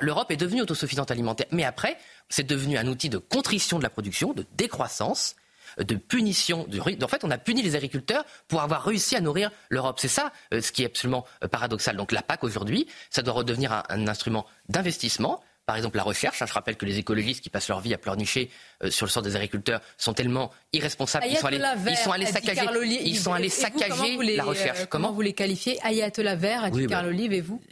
L'Europe 0.00 0.30
est 0.30 0.36
devenue 0.36 0.62
autosuffisante 0.62 1.10
alimentaire. 1.10 1.46
Mais 1.52 1.64
après, 1.64 1.96
c'est 2.28 2.46
devenu 2.46 2.76
un 2.76 2.86
outil 2.86 3.08
de 3.08 3.18
contrition 3.18 3.78
de 3.78 3.82
la 3.82 3.90
production, 3.90 4.32
de 4.32 4.44
décroissance, 4.56 5.36
de 5.78 5.94
punition. 5.94 6.66
En 7.02 7.08
fait, 7.08 7.24
on 7.24 7.30
a 7.30 7.38
puni 7.38 7.62
les 7.62 7.76
agriculteurs 7.76 8.24
pour 8.48 8.60
avoir 8.60 8.84
réussi 8.84 9.16
à 9.16 9.20
nourrir 9.20 9.50
l'Europe. 9.68 9.98
C'est 10.00 10.08
ça 10.08 10.32
euh, 10.52 10.60
ce 10.60 10.72
qui 10.72 10.82
est 10.82 10.86
absolument 10.86 11.24
euh, 11.44 11.48
paradoxal. 11.48 11.96
Donc 11.96 12.12
la 12.12 12.22
PAC 12.22 12.44
aujourd'hui, 12.44 12.88
ça 13.08 13.22
doit 13.22 13.34
redevenir 13.34 13.84
un 13.88 14.08
instrument 14.08 14.46
d'investissement 14.68 15.42
par 15.70 15.76
exemple 15.76 15.98
la 15.98 16.02
recherche. 16.02 16.42
Hein, 16.42 16.46
je 16.48 16.52
rappelle 16.52 16.76
que 16.76 16.84
les 16.84 16.98
écologistes 16.98 17.42
qui 17.42 17.48
passent 17.48 17.68
leur 17.68 17.78
vie 17.78 17.94
à 17.94 17.98
pleurnicher 17.98 18.50
euh, 18.82 18.90
sur 18.90 19.06
le 19.06 19.10
sort 19.10 19.22
des 19.22 19.36
agriculteurs 19.36 19.80
sont 19.98 20.14
tellement 20.14 20.50
irresponsables 20.72 21.26
qu'ils 21.26 21.36
sont 21.36 21.46
allés, 21.46 21.62
ils 21.88 21.96
sont 21.96 22.10
allés 22.10 22.26
saccager, 22.26 22.66
ils 23.04 23.16
sont 23.16 23.32
allés 23.32 23.48
saccager 23.48 24.16
la 24.36 24.42
recherche. 24.42 24.86
comment, 24.86 25.12
vous 25.12 25.20
les 25.20 25.32
qualifiez 25.32 25.78
Ayatollah 25.86 26.34
Vert, 26.34 26.70
Carl 26.88 27.06
Olive 27.06 27.32
et 27.32 27.40
vous 27.40 27.62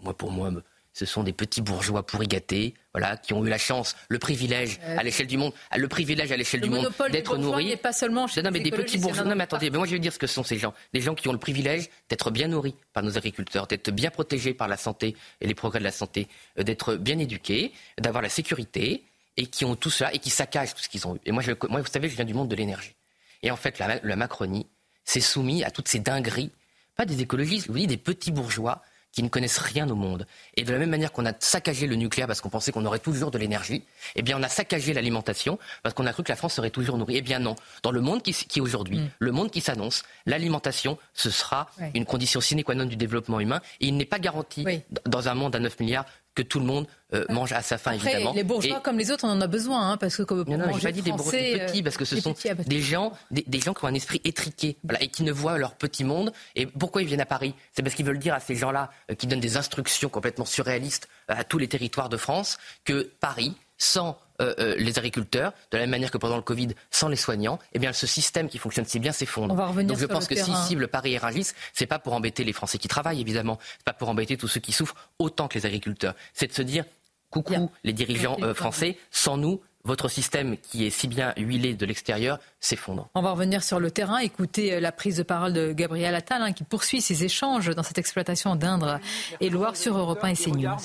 Moi, 0.00 0.16
pour 0.16 0.30
moi, 0.30 0.50
ce 0.94 1.04
sont 1.04 1.22
des 1.22 1.34
petits 1.34 1.60
bourgeois 1.60 2.06
pourri 2.06 2.28
gâtés, 2.28 2.72
voilà, 2.96 3.18
qui 3.18 3.34
ont 3.34 3.44
eu 3.44 3.50
la 3.50 3.58
chance, 3.58 3.94
le 4.08 4.18
privilège 4.18 4.80
à 4.96 5.02
l'échelle 5.02 5.26
du 5.26 5.36
monde, 5.36 5.52
le 5.76 5.86
privilège 5.86 6.32
à 6.32 6.36
l'échelle 6.38 6.62
du 6.62 6.70
monde 6.70 6.90
d'être 7.12 7.36
nourris. 7.36 7.76
pas 7.76 7.92
seulement 7.92 8.26
chez 8.26 8.42
non, 8.42 8.50
mais 8.50 8.60
des 8.60 8.70
petits 8.70 8.96
bourgeois. 8.96 9.24
Non, 9.24 9.36
mais 9.36 9.44
attendez, 9.44 9.68
mais 9.68 9.76
moi 9.76 9.86
je 9.86 9.92
vais 9.92 9.98
dire 9.98 10.14
ce 10.14 10.18
que 10.18 10.26
sont 10.26 10.42
ces 10.42 10.56
gens. 10.56 10.72
Des 10.94 11.02
gens 11.02 11.14
qui 11.14 11.28
ont 11.28 11.32
le 11.32 11.38
privilège 11.38 11.90
d'être 12.08 12.30
bien 12.30 12.48
nourris 12.48 12.74
par 12.94 13.02
nos 13.02 13.18
agriculteurs, 13.18 13.66
d'être 13.66 13.90
bien 13.90 14.08
protégés 14.10 14.54
par 14.54 14.66
la 14.66 14.78
santé 14.78 15.14
et 15.42 15.46
les 15.46 15.54
progrès 15.54 15.78
de 15.78 15.84
la 15.84 15.90
santé, 15.90 16.26
euh, 16.58 16.62
d'être 16.62 16.94
bien 16.94 17.18
éduqués, 17.18 17.74
d'avoir 17.98 18.22
la 18.22 18.30
sécurité 18.30 19.04
et 19.36 19.46
qui 19.46 19.66
ont 19.66 19.76
tout 19.76 19.90
cela 19.90 20.14
et 20.14 20.18
qui 20.18 20.30
saccagent 20.30 20.74
tout 20.74 20.82
ce 20.82 20.88
qu'ils 20.88 21.06
ont 21.06 21.16
eu. 21.16 21.20
Et 21.26 21.32
moi, 21.32 21.42
je, 21.42 21.52
moi, 21.68 21.82
vous 21.82 21.86
savez, 21.92 22.08
je 22.08 22.16
viens 22.16 22.24
du 22.24 22.32
monde 22.32 22.48
de 22.48 22.56
l'énergie. 22.56 22.94
Et 23.42 23.50
en 23.50 23.56
fait, 23.56 23.78
la, 23.78 24.00
la 24.02 24.16
Macronie 24.16 24.66
s'est 25.04 25.20
soumise 25.20 25.64
à 25.64 25.70
toutes 25.70 25.88
ces 25.88 25.98
dingueries, 25.98 26.50
pas 26.96 27.04
des 27.04 27.20
écologistes, 27.20 27.66
vous 27.66 27.74
voyez, 27.74 27.86
des 27.86 27.98
petits 27.98 28.32
bourgeois 28.32 28.80
qui 29.12 29.22
ne 29.22 29.28
connaissent 29.28 29.58
rien 29.58 29.88
au 29.88 29.94
monde. 29.94 30.26
Et 30.56 30.64
de 30.64 30.72
la 30.72 30.78
même 30.78 30.90
manière 30.90 31.12
qu'on 31.12 31.24
a 31.24 31.32
saccagé 31.38 31.86
le 31.86 31.96
nucléaire 31.96 32.26
parce 32.26 32.40
qu'on 32.40 32.50
pensait 32.50 32.72
qu'on 32.72 32.84
aurait 32.84 32.98
toujours 32.98 33.30
de 33.30 33.38
l'énergie, 33.38 33.82
eh 34.14 34.22
bien 34.22 34.38
on 34.38 34.42
a 34.42 34.48
saccagé 34.48 34.92
l'alimentation 34.92 35.58
parce 35.82 35.94
qu'on 35.94 36.06
a 36.06 36.12
cru 36.12 36.22
que 36.22 36.30
la 36.30 36.36
France 36.36 36.54
serait 36.54 36.70
toujours 36.70 36.98
nourrie. 36.98 37.16
Eh 37.16 37.22
bien 37.22 37.38
non. 37.38 37.56
Dans 37.82 37.92
le 37.92 38.00
monde 38.00 38.22
qui, 38.22 38.32
qui 38.32 38.60
aujourd'hui, 38.60 38.98
mm. 38.98 39.10
le 39.18 39.32
monde 39.32 39.50
qui 39.50 39.60
s'annonce, 39.60 40.02
l'alimentation, 40.26 40.98
ce 41.14 41.30
sera 41.30 41.68
une 41.94 42.04
condition 42.04 42.40
sine 42.40 42.62
qua 42.62 42.74
non 42.74 42.84
du 42.84 42.96
développement 42.96 43.40
humain. 43.40 43.60
Et 43.80 43.86
il 43.86 43.96
n'est 43.96 44.04
pas 44.04 44.18
garanti 44.18 44.64
dans 45.06 45.28
un 45.28 45.34
monde 45.34 45.56
à 45.56 45.60
9 45.60 45.80
milliards 45.80 46.06
que 46.36 46.42
tout 46.42 46.60
le 46.60 46.66
monde 46.66 46.86
euh, 47.14 47.24
mange 47.30 47.52
à 47.52 47.62
sa 47.62 47.78
faim, 47.78 47.92
évidemment. 47.92 48.32
Les 48.34 48.44
bourgeois, 48.44 48.80
comme 48.80 48.98
les 48.98 49.10
autres, 49.10 49.24
on 49.24 49.30
en 49.30 49.40
a 49.40 49.46
besoin, 49.48 49.90
hein, 49.90 49.96
parce 49.96 50.16
que 50.16 50.22
comme 50.22 50.44
non, 50.46 50.58
non, 50.58 50.78
pas 50.78 50.92
dit 50.92 51.02
des 51.02 51.10
bourgeois 51.10 51.32
petits, 51.32 51.82
parce 51.82 51.96
que 51.96 52.04
ce 52.04 52.20
sont 52.20 52.34
des 52.66 52.80
gens, 52.80 53.12
des, 53.30 53.60
gens 53.60 53.74
qui 53.74 53.84
ont 53.84 53.88
un 53.88 53.94
esprit 53.94 54.20
étriqué, 54.24 54.76
voilà, 54.84 55.02
et 55.02 55.08
qui 55.08 55.24
ne 55.24 55.32
voient 55.32 55.58
leur 55.58 55.74
petit 55.74 56.04
monde. 56.04 56.32
Et 56.54 56.66
pourquoi 56.66 57.02
ils 57.02 57.08
viennent 57.08 57.20
à 57.20 57.26
Paris? 57.26 57.54
C'est 57.72 57.82
parce 57.82 57.94
qu'ils 57.94 58.06
veulent 58.06 58.18
dire 58.18 58.34
à 58.34 58.40
ces 58.40 58.54
gens-là, 58.54 58.90
euh, 59.10 59.14
qui 59.14 59.26
donnent 59.26 59.40
des 59.40 59.56
instructions 59.56 60.08
complètement 60.08 60.44
surréalistes 60.44 61.08
euh, 61.30 61.34
à 61.36 61.44
tous 61.44 61.58
les 61.58 61.68
territoires 61.68 62.10
de 62.10 62.18
France, 62.18 62.58
que 62.84 63.10
Paris, 63.18 63.54
sans 63.78 64.18
euh, 64.40 64.54
euh, 64.58 64.74
les 64.78 64.98
agriculteurs, 64.98 65.52
de 65.70 65.76
la 65.76 65.84
même 65.84 65.90
manière 65.90 66.10
que 66.10 66.18
pendant 66.18 66.36
le 66.36 66.42
Covid, 66.42 66.68
sans 66.90 67.08
les 67.08 67.16
soignants, 67.16 67.58
eh 67.72 67.78
bien 67.78 67.92
ce 67.92 68.06
système 68.06 68.48
qui 68.48 68.58
fonctionne 68.58 68.84
si 68.84 68.98
bien 68.98 69.12
s'effondre. 69.12 69.54
Donc 69.84 69.98
je 69.98 70.06
pense 70.06 70.26
que 70.26 70.34
si 70.34 70.54
cible 70.66 70.88
Paris 70.88 71.14
et 71.14 71.18
Rungis, 71.18 71.52
c'est 71.72 71.86
pas 71.86 71.98
pour 71.98 72.12
embêter 72.12 72.44
les 72.44 72.52
Français 72.52 72.78
qui 72.78 72.88
travaillent 72.88 73.20
évidemment, 73.20 73.58
c'est 73.78 73.84
pas 73.84 73.92
pour 73.92 74.08
embêter 74.08 74.36
tous 74.36 74.48
ceux 74.48 74.60
qui 74.60 74.72
souffrent 74.72 74.96
autant 75.18 75.48
que 75.48 75.58
les 75.58 75.66
agriculteurs. 75.66 76.14
C'est 76.34 76.48
de 76.48 76.52
se 76.52 76.62
dire 76.62 76.84
coucou 77.30 77.70
les 77.84 77.92
dirigeants 77.92 78.36
euh, 78.42 78.54
français, 78.54 78.98
sans 79.10 79.36
nous, 79.36 79.60
votre 79.84 80.08
système 80.08 80.56
qui 80.58 80.84
est 80.84 80.90
si 80.90 81.08
bien 81.08 81.32
huilé 81.36 81.74
de 81.74 81.86
l'extérieur 81.86 82.38
s'effondre. 82.60 83.08
On 83.14 83.22
va 83.22 83.30
revenir 83.30 83.62
sur 83.62 83.80
le 83.80 83.90
terrain, 83.90 84.18
écouter 84.18 84.80
la 84.80 84.92
prise 84.92 85.16
de 85.16 85.22
parole 85.22 85.52
de 85.52 85.72
Gabriel 85.72 86.14
Attal 86.14 86.42
hein, 86.42 86.52
qui 86.52 86.64
poursuit 86.64 87.00
ses 87.00 87.24
échanges 87.24 87.70
dans 87.70 87.82
cette 87.82 87.98
exploitation 87.98 88.56
d'Indre 88.56 89.00
et 89.40 89.48
Loire 89.48 89.76
sur 89.76 89.96
Europe 89.96 90.22
1 90.22 90.28
et 90.28 90.34
CNews 90.34 90.76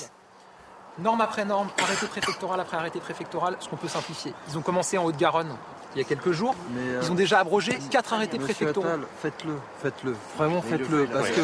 norme 0.98 1.20
après 1.20 1.44
norme, 1.44 1.68
arrêté 1.82 2.06
préfectoral 2.06 2.60
après 2.60 2.76
arrêté 2.76 3.00
préfectoral, 3.00 3.56
ce 3.60 3.68
qu'on 3.68 3.76
peut 3.76 3.88
simplifier. 3.88 4.34
Ils 4.48 4.58
ont 4.58 4.62
commencé 4.62 4.98
en 4.98 5.04
Haute-Garonne 5.04 5.56
il 5.94 5.98
y 5.98 6.04
a 6.04 6.08
quelques 6.08 6.32
jours. 6.32 6.54
Euh, 6.76 7.00
ils 7.02 7.10
ont 7.10 7.14
déjà 7.14 7.40
abrogé 7.40 7.78
quatre 7.90 8.12
arrêtés 8.12 8.38
préfectoraux. 8.38 8.86
Faites-le, 9.20 9.54
faites-le, 9.82 10.14
vraiment 10.36 10.62
faites-le. 10.62 11.06
Parce 11.06 11.30
que 11.30 11.40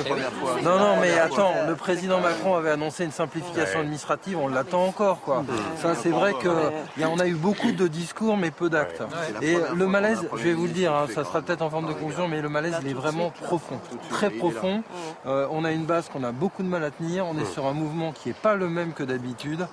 non, 0.65 0.79
non, 0.79 0.97
mais 1.01 1.19
attends, 1.19 1.53
le 1.67 1.75
président 1.75 2.21
Macron 2.21 2.55
avait 2.57 2.71
annoncé 2.71 3.05
une 3.05 3.13
simplification 3.13 3.81
administrative, 3.81 4.39
on 4.39 4.49
l'attend 4.49 4.85
encore, 4.85 5.21
quoi. 5.21 5.45
Ça, 5.77 5.95
c'est 5.95 6.11
vrai 6.11 6.33
qu'on 6.33 7.19
a 7.19 7.27
eu 7.27 7.35
beaucoup 7.35 7.73
de 7.73 7.87
discours, 7.87 8.37
mais 8.37 8.51
peu 8.51 8.71
d'actes. 8.71 9.03
Et 9.43 9.57
le 9.75 9.87
malaise, 9.87 10.27
je 10.33 10.43
vais 10.43 10.55
vous 10.55 10.67
le 10.67 10.73
dire, 10.73 10.93
hein, 10.95 11.07
ça 11.15 11.25
sera 11.25 11.43
peut-être 11.43 11.63
en 11.63 11.71
forme 11.71 11.87
de 11.87 11.93
conclusion, 11.93 12.29
mais 12.29 12.41
le 12.41 12.49
malaise, 12.49 12.77
il 12.83 12.89
est 12.89 12.95
vraiment 12.95 13.31
profond, 13.31 13.79
très 14.11 14.31
profond. 14.31 14.83
Euh, 15.27 15.47
on 15.51 15.65
a 15.65 15.73
une 15.73 15.85
base 15.85 16.09
qu'on 16.09 16.25
a 16.25 16.33
beaucoup 16.33 16.63
de 16.63 16.69
mal 16.69 16.85
à 16.85 16.91
tenir. 16.91 17.27
On 17.27 17.39
est 17.39 17.45
sur 17.45 17.67
un 17.67 17.73
mouvement 17.73 18.13
qui 18.13 18.29
n'est 18.29 18.35
pas 18.35 18.55
le 18.55 18.69
même 18.69 18.93
que 18.93 19.03
d'habitude, 19.03 19.67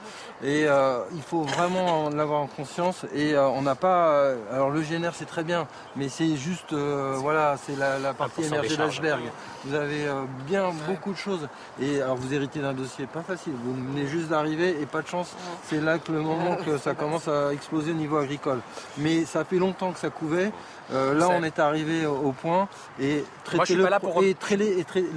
et 0.44 0.66
euh, 0.68 1.00
il 1.14 1.22
faut 1.22 1.44
vraiment 1.44 2.10
l'avoir 2.10 2.42
en 2.42 2.48
conscience. 2.48 3.06
Et 3.14 3.38
on 3.38 3.62
n'a 3.62 3.76
pas 3.76 4.34
alors 4.52 4.65
le 4.70 4.82
GNR 4.82 5.12
c'est 5.14 5.26
très 5.26 5.44
bien, 5.44 5.68
mais 5.96 6.10
c'est 6.10 6.36
juste, 6.36 6.74
euh, 6.74 7.16
voilà, 7.18 7.58
c'est 7.64 7.76
la, 7.78 8.14
partie 8.14 8.44
émergée 8.44 8.78
d'Ashberg. 8.78 9.22
Vous 9.66 9.76
avez 9.76 10.08
euh, 10.08 10.24
bien 10.46 10.72
beaucoup 10.88 11.12
de 11.12 11.18
choses. 11.18 11.48
Et 11.82 12.02
alors 12.02 12.16
vous 12.16 12.34
héritez 12.34 12.60
d'un 12.60 12.74
dossier 12.74 13.08
pas 13.08 13.22
facile. 13.22 13.54
Vous 13.64 13.74
venez 13.74 14.08
juste 14.08 14.30
d'arriver 14.30 14.78
et 14.82 14.86
pas 14.86 15.02
de 15.02 15.08
chance. 15.08 15.36
C'est 15.64 15.82
là 15.82 15.98
que 15.98 16.12
le 16.12 16.22
moment 16.22 16.56
que 16.56 16.78
ça 16.78 16.94
commence 16.94 17.28
à 17.28 17.54
exploser 17.54 17.92
au 17.92 17.96
niveau 17.96 18.18
agricole. 18.18 18.60
Mais 18.98 19.26
ça 19.26 19.44
fait 19.44 19.58
longtemps 19.58 19.92
que 19.92 20.00
ça 20.00 20.10
couvait. 20.10 20.52
Euh, 20.92 21.14
là, 21.16 21.30
on 21.30 21.44
est 21.44 21.58
arrivé 21.60 22.06
au 22.06 22.32
point 22.32 22.68
et 23.00 23.24
traitez-le 23.44 23.88
pour... 24.00 24.24
et, 24.24 24.36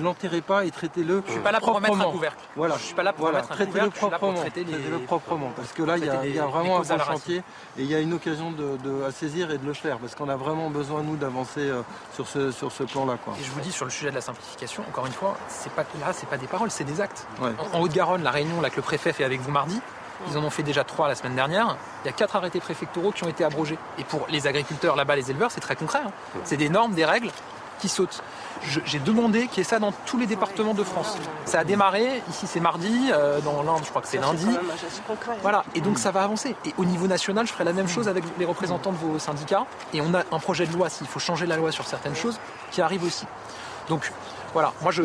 l'enterrez 0.01 0.41
pas 0.41 0.65
et 0.65 0.71
traitez-le. 0.71 1.23
Je 1.27 1.33
suis 1.33 1.41
pas 1.41 1.53
là 1.53 1.61
pour 1.61 1.75
remettre 1.75 2.01
un 2.01 2.11
couvercle. 2.11 2.39
Voilà, 2.57 2.77
je 2.79 2.85
suis 2.85 2.95
pas 2.95 3.03
là 3.03 3.13
pour 3.13 3.27
remettre 3.27 3.53
un 3.53 3.67
couvercle. 3.67 3.91
Proprement. 3.91 4.41
Traitez-le 4.41 4.99
proprement, 5.01 5.53
parce 5.55 5.73
que 5.73 5.83
là, 5.83 5.99
il 5.99 6.05
y, 6.05 6.39
a, 6.39 6.47
vraiment 6.47 6.79
un 6.79 6.83
bon 6.83 6.99
chantier 6.99 7.39
et 7.79 7.83
il 7.83 7.87
y 7.87 7.95
a 7.95 8.01
une 8.01 8.15
occasion 8.15 8.53
de, 8.53 9.05
à 9.07 9.13
saisir 9.13 9.51
et 9.51 9.59
de 9.59 9.67
le 9.67 9.75
faire, 9.75 9.99
parce 9.99 10.15
qu'on 10.15 10.29
a 10.29 10.37
vraiment 10.37 10.71
besoin 10.71 11.03
nous 11.03 11.17
d'avancer 11.17 11.61
euh, 11.61 11.83
sur 12.15 12.27
ce 12.27 12.51
sur 12.51 12.73
ce 12.73 12.85
plan-là. 12.85 13.19
Et 13.39 13.45
je 13.45 13.51
vous 13.51 13.61
dis 13.61 13.73
sur 13.73 13.85
le 13.85 13.91
sujet 13.91 14.11
de 14.11 14.15
la 14.15 14.21
simplification, 14.21 14.38
encore 14.89 15.07
une 15.07 15.13
fois, 15.13 15.37
c'est 15.49 15.73
pas 15.73 15.85
là, 16.01 16.13
c'est 16.13 16.29
pas 16.29 16.37
des 16.37 16.47
paroles, 16.47 16.71
c'est 16.71 16.85
des 16.85 17.01
actes. 17.01 17.27
En, 17.73 17.81
Haute-Garonne, 17.81 18.23
la 18.23 18.31
réunion 18.31 18.61
là 18.61 18.71
que 18.71 18.77
le 18.77 18.83
préfet 18.83 19.13
fait 19.13 19.25
avec 19.25 19.41
vous 19.41 19.51
mardi, 19.51 19.81
ils 20.31 20.37
en 20.37 20.43
ont 20.43 20.51
fait 20.51 20.63
déjà 20.63 20.85
trois 20.85 21.09
la 21.09 21.15
semaine 21.15 21.35
dernière. 21.35 21.77
Il 22.05 22.07
y 22.07 22.11
a 22.11 22.13
quatre 22.13 22.37
arrêtés 22.37 22.61
préfectoraux 22.61 23.13
qui 23.13 23.25
ont 23.25 23.29
été 23.29 23.45
abrogés. 23.45 23.79
Et 23.99 24.05
pour 24.05 24.27
les 24.29 24.47
agriculteurs 24.47 24.97
là-bas, 24.97 25.17
les 25.17 25.31
éleveurs, 25.31 25.51
c'est 25.51 25.61
très 25.61 25.77
concret. 25.77 26.01
Hein. 26.05 26.11
C'est 26.45 26.57
des 26.57 26.69
normes, 26.69 26.95
des 26.95 27.05
règles 27.05 27.31
qui 27.79 27.89
sautent. 27.89 28.23
J'ai 28.85 28.99
demandé 28.99 29.47
qu'il 29.47 29.59
y 29.59 29.61
ait 29.61 29.65
ça 29.65 29.79
dans 29.79 29.93
tous 30.05 30.19
les 30.19 30.27
départements 30.27 30.75
de 30.75 30.83
France. 30.83 31.17
Ça 31.45 31.61
a 31.61 31.65
démarré, 31.65 32.23
ici 32.29 32.49
c'est 32.49 32.59
mardi, 32.59 33.11
euh, 33.13 33.41
dans 33.41 33.63
l'Inde 33.63 33.83
je 33.85 33.91
crois 33.91 34.03
que 34.03 34.09
c'est 34.09 34.19
lundi. 34.19 34.49
Voilà, 35.43 35.65
et 35.77 35.81
donc 35.81 35.99
ça 35.99 36.11
va 36.11 36.23
avancer. 36.23 36.57
Et 36.65 36.75
au 36.77 36.85
niveau 36.85 37.07
national, 37.07 37.47
je 37.47 37.53
ferai 37.53 37.63
la 37.63 37.73
même 37.73 37.89
chose 37.89 38.09
avec 38.09 38.25
les 38.37 38.45
représentants 38.45 38.91
de 38.91 38.97
vos 38.97 39.21
syndicats. 39.21 39.65
Et 39.95 40.01
on 40.01 40.13
a 40.13 40.25
un 40.33 40.39
projet 40.41 40.67
de 40.67 40.73
loi, 40.73 40.91
s'il 40.91 41.07
faut 41.07 41.21
changer 41.21 41.47
la 41.47 41.57
loi 41.57 41.71
sur 41.71 41.87
certaines 41.87 42.17
choses, 42.17 42.41
qui 42.73 42.83
arrive 42.83 43.05
aussi. 43.05 43.27
Donc 43.89 44.13
voilà, 44.53 44.73
moi 44.83 44.93
je. 44.93 45.03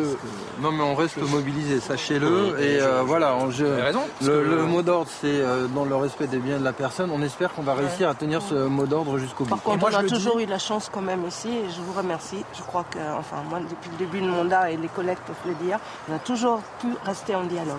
Non, 0.60 0.72
mais 0.72 0.82
on 0.82 0.94
reste 0.94 1.18
mobilisé, 1.18 1.80
sachez-le. 1.80 2.58
Et 2.60 2.80
euh, 2.80 3.02
voilà, 3.04 3.36
raison, 3.36 4.00
le, 4.22 4.64
mot 4.64 4.82
d'ordre, 4.82 5.10
c'est 5.20 5.26
euh, 5.26 5.66
dans 5.66 5.84
le 5.84 5.94
respect 5.96 6.26
des 6.26 6.38
biens 6.38 6.58
de 6.58 6.64
la 6.64 6.72
personne. 6.72 7.10
On 7.12 7.22
espère 7.22 7.52
qu'on 7.52 7.62
va 7.62 7.74
réussir 7.74 8.08
à 8.08 8.14
tenir 8.14 8.40
ce 8.42 8.54
mot 8.54 8.86
d'ordre 8.86 9.18
jusqu'au 9.18 9.44
bout. 9.44 9.50
Par 9.50 9.62
contre, 9.62 9.86
on 9.92 9.94
a 9.94 10.04
toujours 10.04 10.38
eu 10.38 10.46
la 10.46 10.58
chance 10.58 10.90
quand 10.92 11.02
même 11.02 11.26
ici, 11.26 11.48
et 11.48 11.70
je 11.70 11.80
vous 11.82 11.92
remercie. 11.92 12.44
Je 12.56 12.62
crois 12.62 12.84
que, 12.90 12.98
enfin, 13.18 13.36
moi, 13.48 13.60
depuis 13.60 13.90
le 13.90 13.96
début 13.96 14.20
de 14.20 14.28
mandat, 14.28 14.70
et 14.70 14.76
les 14.76 14.88
collègues 14.88 15.18
peuvent 15.26 15.36
le 15.46 15.54
dire, 15.66 15.78
on 16.08 16.14
a 16.14 16.18
toujours 16.18 16.60
pu 16.80 16.88
rester 17.04 17.34
en 17.34 17.44
dialogue. 17.44 17.78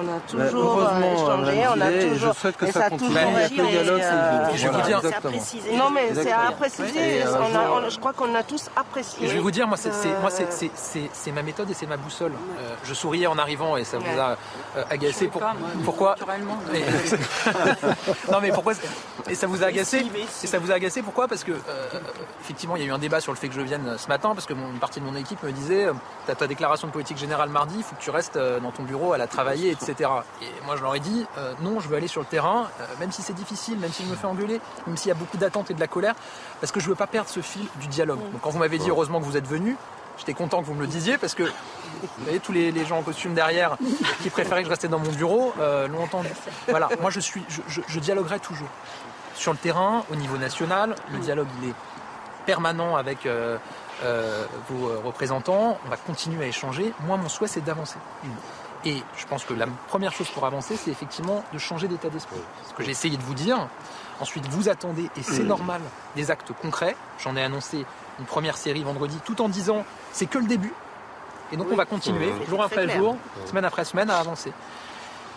On 0.00 0.08
a 0.08 0.20
toujours 0.20 0.80
euh, 0.80 1.14
échangé, 1.14 1.64
on 1.74 1.80
a 1.80 1.90
toujours. 1.90 2.32
Je 2.32 2.38
souhaite 2.38 2.56
que 2.56 2.70
ça, 2.70 2.88
continue. 2.88 3.10
Le 3.10 3.66
dialogue, 3.68 4.00
euh, 4.00 4.48
je 4.54 4.68
vais 4.68 4.76
vous 4.76 4.82
dire. 4.82 5.00
Non, 5.76 5.90
mais 5.90 6.14
c'est 6.14 6.30
à 6.30 6.52
préciser. 6.52 7.22
je 7.22 7.98
crois 7.98 8.12
qu'on 8.12 8.32
a 8.34 8.44
tous 8.44 8.70
apprécié. 8.76 9.26
je 9.26 9.34
vais 9.34 9.40
vous 9.40 9.50
dire, 9.50 9.66
moi, 9.66 9.76
c'est 9.76 9.90
moi, 10.20 10.30
c'est 10.30 11.32
ma 11.32 11.42
méthode 11.42 11.68
et 11.70 11.74
c'est 11.74 11.86
ma 11.86 11.96
boussole. 11.96 12.32
Euh, 12.32 12.74
je 12.84 12.94
souriais 12.94 13.26
en 13.26 13.38
arrivant 13.38 13.76
et 13.76 13.84
ça 13.84 13.98
vous 13.98 14.20
a 14.20 14.36
agacé. 14.90 15.28
Pourquoi 15.84 16.14
Non, 18.30 18.38
mais 18.40 18.52
pourquoi 18.52 18.74
Et 19.28 19.34
ça 19.34 19.46
vous 19.46 19.62
a 19.64 19.66
agacé 19.66 20.06
Et 20.42 20.46
ça 20.46 20.58
vous 20.58 20.70
a 20.70 20.74
agacé 20.74 21.02
pourquoi? 21.02 21.26
Parce 21.26 21.42
que 21.42 21.52
effectivement, 22.42 22.76
il 22.76 22.82
y 22.82 22.84
a 22.84 22.88
eu 22.88 22.92
un 22.92 22.98
débat 22.98 23.20
sur 23.20 23.32
le 23.32 23.38
fait 23.38 23.48
que 23.48 23.54
je 23.54 23.60
vienne 23.60 23.96
ce 23.98 24.08
matin 24.08 24.32
parce 24.34 24.46
que 24.46 24.52
une 24.52 24.78
partie 24.78 25.00
de 25.00 25.04
mon 25.04 25.16
équipe 25.16 25.42
me 25.42 25.50
disait, 25.50 25.88
as 26.28 26.34
ta 26.34 26.46
déclaration 26.46 26.86
de 26.86 26.92
politique 26.92 27.18
générale 27.18 27.48
mardi, 27.48 27.74
il 27.78 27.82
faut 27.82 27.96
que 27.96 28.02
tu 28.02 28.10
restes 28.10 28.38
dans 28.38 28.70
ton 28.70 28.84
bureau 28.84 29.12
à 29.12 29.18
la 29.18 29.26
travailler, 29.26 29.70
etc. 29.70 29.87
Et 29.90 30.64
moi, 30.64 30.76
je 30.76 30.82
leur 30.82 30.94
ai 30.94 31.00
dit, 31.00 31.26
euh, 31.38 31.52
non, 31.62 31.80
je 31.80 31.88
veux 31.88 31.96
aller 31.96 32.08
sur 32.08 32.20
le 32.20 32.26
terrain, 32.26 32.68
euh, 32.80 32.84
même 33.00 33.12
si 33.12 33.22
c'est 33.22 33.32
difficile, 33.32 33.78
même 33.78 33.92
si 33.92 34.04
je 34.04 34.08
me 34.08 34.16
fais 34.16 34.26
engueuler, 34.26 34.60
même 34.86 34.96
s'il 34.96 35.08
y 35.08 35.12
a 35.12 35.14
beaucoup 35.14 35.36
d'attentes 35.36 35.70
et 35.70 35.74
de 35.74 35.80
la 35.80 35.86
colère, 35.86 36.14
parce 36.60 36.72
que 36.72 36.80
je 36.80 36.88
veux 36.88 36.94
pas 36.94 37.06
perdre 37.06 37.28
ce 37.28 37.40
fil 37.40 37.66
du 37.80 37.86
dialogue. 37.88 38.18
Donc, 38.18 38.40
quand 38.42 38.50
vous 38.50 38.58
m'avez 38.58 38.78
dit, 38.78 38.90
heureusement 38.90 39.20
que 39.20 39.24
vous 39.24 39.36
êtes 39.36 39.46
venu, 39.46 39.76
j'étais 40.18 40.34
content 40.34 40.60
que 40.60 40.66
vous 40.66 40.74
me 40.74 40.80
le 40.80 40.86
disiez, 40.86 41.18
parce 41.18 41.34
que, 41.34 41.44
vous 41.44 42.24
voyez, 42.24 42.40
tous 42.40 42.52
les, 42.52 42.84
gens 42.84 42.98
en 42.98 43.02
costume 43.02 43.34
derrière 43.34 43.76
qui 44.22 44.30
préféraient 44.30 44.62
que 44.62 44.66
je 44.66 44.70
restais 44.70 44.88
dans 44.88 44.98
mon 44.98 45.12
bureau 45.12 45.52
euh, 45.58 45.88
l'ont 45.88 46.02
entendu. 46.02 46.28
Voilà, 46.68 46.88
moi, 47.00 47.10
je, 47.10 47.20
suis, 47.20 47.42
je, 47.68 48.00
dialoguerai 48.00 48.40
toujours. 48.40 48.68
Sur 49.34 49.52
le 49.52 49.58
terrain, 49.58 50.04
au 50.12 50.16
niveau 50.16 50.36
national, 50.36 50.94
le 51.12 51.18
dialogue, 51.18 51.48
il 51.62 51.70
est 51.70 51.74
permanent 52.46 52.96
avec... 52.96 53.28
vos 54.68 54.92
représentants, 55.04 55.76
on 55.84 55.88
va 55.88 55.96
continuer 55.96 56.44
à 56.44 56.46
échanger. 56.46 56.92
Moi, 57.06 57.16
mon 57.16 57.28
souhait, 57.28 57.48
c'est 57.48 57.64
d'avancer. 57.64 57.98
Et 58.84 59.02
je 59.16 59.26
pense 59.26 59.44
que 59.44 59.54
la 59.54 59.66
première 59.88 60.12
chose 60.12 60.28
pour 60.28 60.46
avancer, 60.46 60.76
c'est 60.76 60.90
effectivement 60.90 61.44
de 61.52 61.58
changer 61.58 61.88
d'état 61.88 62.08
d'esprit. 62.08 62.40
Ce 62.68 62.74
que 62.74 62.84
j'ai 62.84 62.90
essayé 62.90 63.16
de 63.16 63.22
vous 63.22 63.34
dire. 63.34 63.68
Ensuite, 64.20 64.46
vous 64.48 64.68
attendez, 64.68 65.08
et 65.16 65.22
c'est 65.22 65.44
normal, 65.44 65.80
des 66.16 66.30
actes 66.30 66.52
concrets. 66.52 66.96
J'en 67.20 67.36
ai 67.36 67.42
annoncé 67.42 67.86
une 68.18 68.24
première 68.24 68.56
série 68.56 68.82
vendredi, 68.82 69.16
tout 69.24 69.40
en 69.40 69.48
disant 69.48 69.84
c'est 70.12 70.26
que 70.26 70.38
le 70.38 70.46
début. 70.46 70.72
Et 71.52 71.56
donc 71.56 71.68
on 71.70 71.76
va 71.76 71.86
continuer, 71.86 72.32
jour 72.48 72.62
après 72.62 72.88
jour, 72.88 73.16
semaine 73.46 73.64
après 73.64 73.84
semaine, 73.84 74.10
à 74.10 74.18
avancer. 74.18 74.52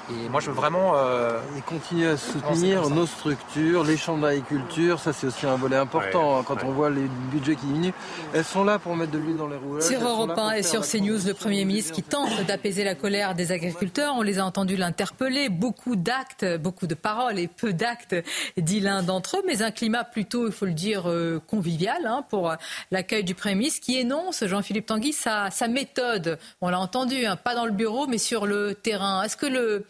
Et 0.10 0.30
moi, 0.30 0.42
je 0.42 0.48
veux 0.48 0.56
vraiment. 0.56 0.94
Euh, 0.96 1.40
et 1.58 1.62
continuer 1.62 2.08
à 2.08 2.18
soutenir 2.18 2.90
nos 2.90 3.06
structures, 3.06 3.84
les 3.84 3.98
chambres 3.98 4.24
d'agriculture, 4.24 5.00
ça 5.00 5.14
c'est 5.14 5.28
aussi 5.28 5.46
un 5.46 5.56
volet 5.56 5.76
important. 5.76 6.40
Hein, 6.40 6.44
quand 6.46 6.64
on 6.64 6.72
voit 6.72 6.90
les 6.90 7.08
budgets 7.32 7.56
qui 7.56 7.66
diminuent, 7.66 7.94
elles 8.34 8.44
sont 8.44 8.64
là 8.64 8.80
pour 8.80 8.96
mettre 8.96 9.12
de 9.12 9.18
l'huile 9.18 9.38
dans 9.38 9.48
les 9.48 9.58
rouages. 9.58 9.84
Sur 9.84 10.02
Europe 10.02 10.38
1 10.38 10.52
et 10.54 10.64
sur 10.64 10.82
CNews, 10.82 11.20
le 11.26 11.34
Premier 11.34 11.66
ministre 11.66 11.94
qui 11.94 12.04
tente 12.04 12.46
d'apaiser 12.46 12.84
la 12.84 12.96
colère 12.96 13.36
des 13.36 13.52
agriculteurs. 13.52 14.16
On 14.18 14.22
les 14.22 14.40
a 14.40 14.46
entendus 14.46 14.76
l'interpeller. 14.76 15.50
Beaucoup 15.50 15.96
d'actes, 15.96 16.46
beaucoup 16.58 16.88
de 16.88 16.96
paroles 16.96 17.40
et 17.40 17.48
peu 17.48 17.74
d'actes, 17.74 18.16
dit 18.58 18.80
l'un 18.80 19.04
d'entre 19.04 19.38
eux. 19.38 19.44
Mais 19.46 19.62
un 19.62 19.72
climat 19.72 20.04
plutôt, 20.04 20.48
il 20.48 20.54
faut 20.54 20.66
le 20.66 20.74
dire, 20.74 21.10
euh, 21.10 21.40
convivial 21.48 22.06
hein, 22.06 22.26
pour 22.30 22.54
l'accueil 22.92 23.24
du 23.24 23.36
Premier 23.36 23.56
ministre 23.56 23.82
qui 23.82 23.98
énonce, 23.98 24.46
Jean-Philippe 24.46 24.88
Tanguy, 24.88 25.14
sa, 25.14 25.50
méthode. 25.70 26.38
On 26.60 26.70
l'a 26.70 26.80
entendu, 26.80 27.26
hein, 27.26 27.36
pas 27.36 27.56
dans 27.56 27.66
le 27.66 27.72
bureau, 27.72 28.08
mais 28.08 28.18
sur 28.18 28.46
le 28.46 28.74
terrain. 28.74 29.24
Est-ce 29.24 29.38
que 29.38 29.46
le 29.46 29.86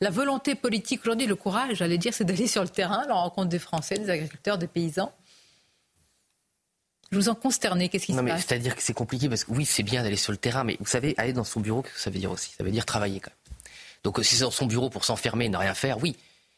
la 0.00 0.10
volonté 0.10 0.54
politique 0.54 1.02
aujourd'hui, 1.02 1.26
le 1.26 1.36
courage, 1.36 1.76
j'allais 1.76 1.98
dire, 1.98 2.14
c'est 2.14 2.24
d'aller 2.24 2.46
sur 2.46 2.62
le 2.62 2.68
terrain, 2.68 3.04
la 3.06 3.14
rencontre 3.14 3.48
des 3.48 3.58
Français, 3.58 3.98
des 3.98 4.08
agriculteurs, 4.08 4.56
des 4.56 4.66
paysans. 4.66 5.12
Je 7.12 7.16
vous 7.16 7.28
en 7.28 7.34
consternez, 7.34 7.88
qu'est-ce 7.88 8.06
qui 8.06 8.14
se 8.14 8.20
passe? 8.20 8.46
C'est-à-dire 8.46 8.76
que 8.76 8.82
c'est 8.82 8.94
compliqué 8.94 9.28
parce 9.28 9.44
que 9.44 9.50
oui, 9.50 9.66
c'est 9.66 9.82
bien 9.82 10.02
d'aller 10.02 10.16
sur 10.16 10.32
le 10.32 10.38
terrain, 10.38 10.64
mais 10.64 10.76
vous 10.78 10.86
savez, 10.86 11.14
aller 11.18 11.32
dans 11.32 11.44
son 11.44 11.60
bureau, 11.60 11.82
qu'est-ce 11.82 11.94
que 11.94 12.00
ça 12.00 12.10
veut 12.10 12.18
dire 12.18 12.30
aussi 12.30 12.52
Ça 12.56 12.64
veut 12.64 12.70
dire 12.70 12.86
travailler 12.86 13.20
quand 13.20 13.30
même. 13.30 13.56
Donc 14.04 14.24
si 14.24 14.36
c'est 14.36 14.44
dans 14.44 14.50
son 14.50 14.66
bureau 14.66 14.88
pour 14.88 15.04
s'enfermer, 15.04 15.48
ne 15.48 15.56
rien 15.56 15.74
faire, 15.74 16.00
oui. 16.02 16.16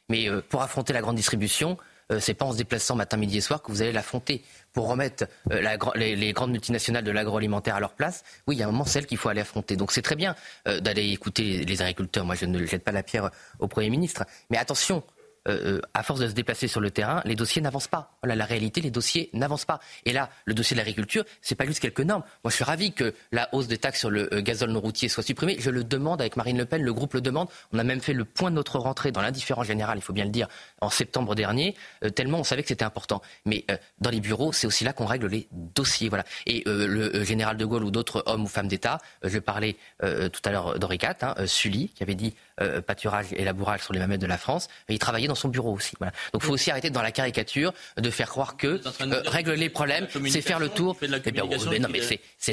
Mais 0.08 0.28
euh, 0.28 0.42
pour 0.46 0.62
affronter 0.62 0.92
la 0.92 1.00
grande 1.00 1.16
distribution, 1.16 1.72
euh, 1.72 1.91
c'est 2.20 2.34
pas 2.34 2.44
en 2.44 2.52
se 2.52 2.56
déplaçant 2.56 2.96
matin, 2.96 3.16
midi 3.16 3.38
et 3.38 3.40
soir 3.40 3.62
que 3.62 3.70
vous 3.70 3.82
allez 3.82 3.92
l'affronter. 3.92 4.42
Pour 4.72 4.88
remettre 4.88 5.26
euh, 5.50 5.76
les, 5.96 6.32
grandes 6.32 6.52
multinationales 6.52 7.04
de 7.04 7.10
l'agroalimentaire 7.10 7.76
à 7.76 7.80
leur 7.80 7.92
place, 7.92 8.24
oui, 8.46 8.56
il 8.56 8.58
y 8.60 8.62
a 8.62 8.68
un 8.68 8.70
moment 8.70 8.86
celle 8.86 9.06
qu'il 9.06 9.18
faut 9.18 9.28
aller 9.28 9.42
affronter. 9.42 9.76
Donc 9.76 9.92
c'est 9.92 10.02
très 10.02 10.16
bien 10.16 10.34
euh, 10.66 10.80
d'aller 10.80 11.10
écouter 11.10 11.64
les 11.64 11.82
agriculteurs. 11.82 12.24
Moi, 12.24 12.34
je 12.34 12.46
ne 12.46 12.64
jette 12.64 12.82
pas 12.82 12.92
la 12.92 13.02
pierre 13.02 13.30
au 13.58 13.68
Premier 13.68 13.90
ministre. 13.90 14.24
Mais 14.48 14.56
attention, 14.56 15.02
euh, 15.48 15.78
euh, 15.78 15.80
à 15.94 16.04
force 16.04 16.20
de 16.20 16.28
se 16.28 16.34
déplacer 16.34 16.68
sur 16.68 16.80
le 16.80 16.90
terrain, 16.90 17.20
les 17.24 17.34
dossiers 17.34 17.60
n'avancent 17.60 17.88
pas. 17.88 18.16
Voilà, 18.22 18.36
la 18.36 18.44
réalité, 18.44 18.80
les 18.80 18.90
dossiers 18.90 19.28
n'avancent 19.32 19.64
pas. 19.64 19.80
Et 20.04 20.12
là, 20.12 20.30
le 20.44 20.54
dossier 20.54 20.74
de 20.74 20.78
l'agriculture, 20.78 21.24
c'est 21.40 21.56
pas 21.56 21.66
juste 21.66 21.80
quelques 21.80 22.00
normes. 22.00 22.22
Moi, 22.44 22.50
je 22.50 22.56
suis 22.56 22.64
ravi 22.64 22.92
que 22.92 23.12
la 23.32 23.48
hausse 23.52 23.66
des 23.66 23.78
taxes 23.78 24.00
sur 24.00 24.10
le 24.10 24.32
euh, 24.32 24.40
gazole 24.40 24.70
non 24.70 24.80
routier 24.80 25.08
soit 25.08 25.24
supprimée. 25.24 25.56
Je 25.58 25.70
le 25.70 25.82
demande 25.82 26.20
avec 26.20 26.36
Marine 26.36 26.58
Le 26.58 26.64
Pen, 26.64 26.82
le 26.82 26.92
groupe 26.92 27.14
le 27.14 27.20
demande. 27.20 27.48
On 27.72 27.78
a 27.78 27.84
même 27.84 28.00
fait 28.00 28.12
le 28.12 28.24
point 28.24 28.50
de 28.50 28.56
notre 28.56 28.78
rentrée 28.78 29.10
dans 29.10 29.20
l'indifférence 29.20 29.66
générale, 29.66 29.98
il 29.98 30.02
faut 30.02 30.12
bien 30.12 30.24
le 30.24 30.30
dire, 30.30 30.46
en 30.80 30.90
septembre 30.90 31.34
dernier, 31.34 31.74
tellement 32.14 32.38
on 32.38 32.44
savait 32.44 32.62
que 32.62 32.68
c'était 32.68 32.84
important. 32.84 33.22
Mais 33.44 33.64
dans 34.00 34.10
les 34.10 34.20
bureaux, 34.20 34.52
c'est 34.52 34.66
aussi 34.66 34.84
là 34.84 34.92
qu'on 34.92 35.06
règle 35.06 35.26
les 35.26 35.48
dossiers. 35.52 36.08
Voilà. 36.08 36.24
Et 36.46 36.62
le 36.66 37.24
général 37.24 37.56
de 37.56 37.64
Gaulle 37.64 37.84
ou 37.84 37.90
d'autres 37.90 38.22
hommes 38.26 38.44
ou 38.44 38.46
femmes 38.46 38.68
d'État, 38.68 38.98
je 39.22 39.38
parlais 39.38 39.76
tout 40.00 40.40
à 40.44 40.50
l'heure 40.50 40.78
d'Henri 40.78 40.98
hein, 41.02 41.34
Sully, 41.46 41.88
qui 41.88 42.02
avait 42.02 42.14
dit 42.14 42.34
pâturage 42.80 43.26
et 43.32 43.44
labourage 43.44 43.82
sur 43.82 43.92
les 43.92 44.00
mamelles 44.00 44.18
de 44.18 44.26
la 44.26 44.38
France, 44.38 44.68
il 44.88 44.98
travaillait 44.98 45.28
dans 45.28 45.34
son 45.34 45.48
bureau 45.48 45.72
aussi. 45.72 45.94
Voilà. 45.98 46.12
Donc 46.32 46.42
il 46.42 46.46
faut 46.46 46.52
aussi 46.52 46.70
arrêter 46.70 46.90
dans 46.90 47.02
la 47.02 47.12
caricature 47.12 47.72
de 47.96 48.10
faire 48.10 48.28
croire 48.28 48.56
que 48.56 48.80
euh, 49.00 49.22
régler 49.26 49.56
les 49.56 49.68
problèmes, 49.68 50.06
c'est 50.28 50.40
faire 50.40 50.58
le 50.58 50.68
tour. 50.68 50.96
Eh 51.02 51.78
non, 51.78 51.88
mais 51.90 52.00
c'est 52.38 52.52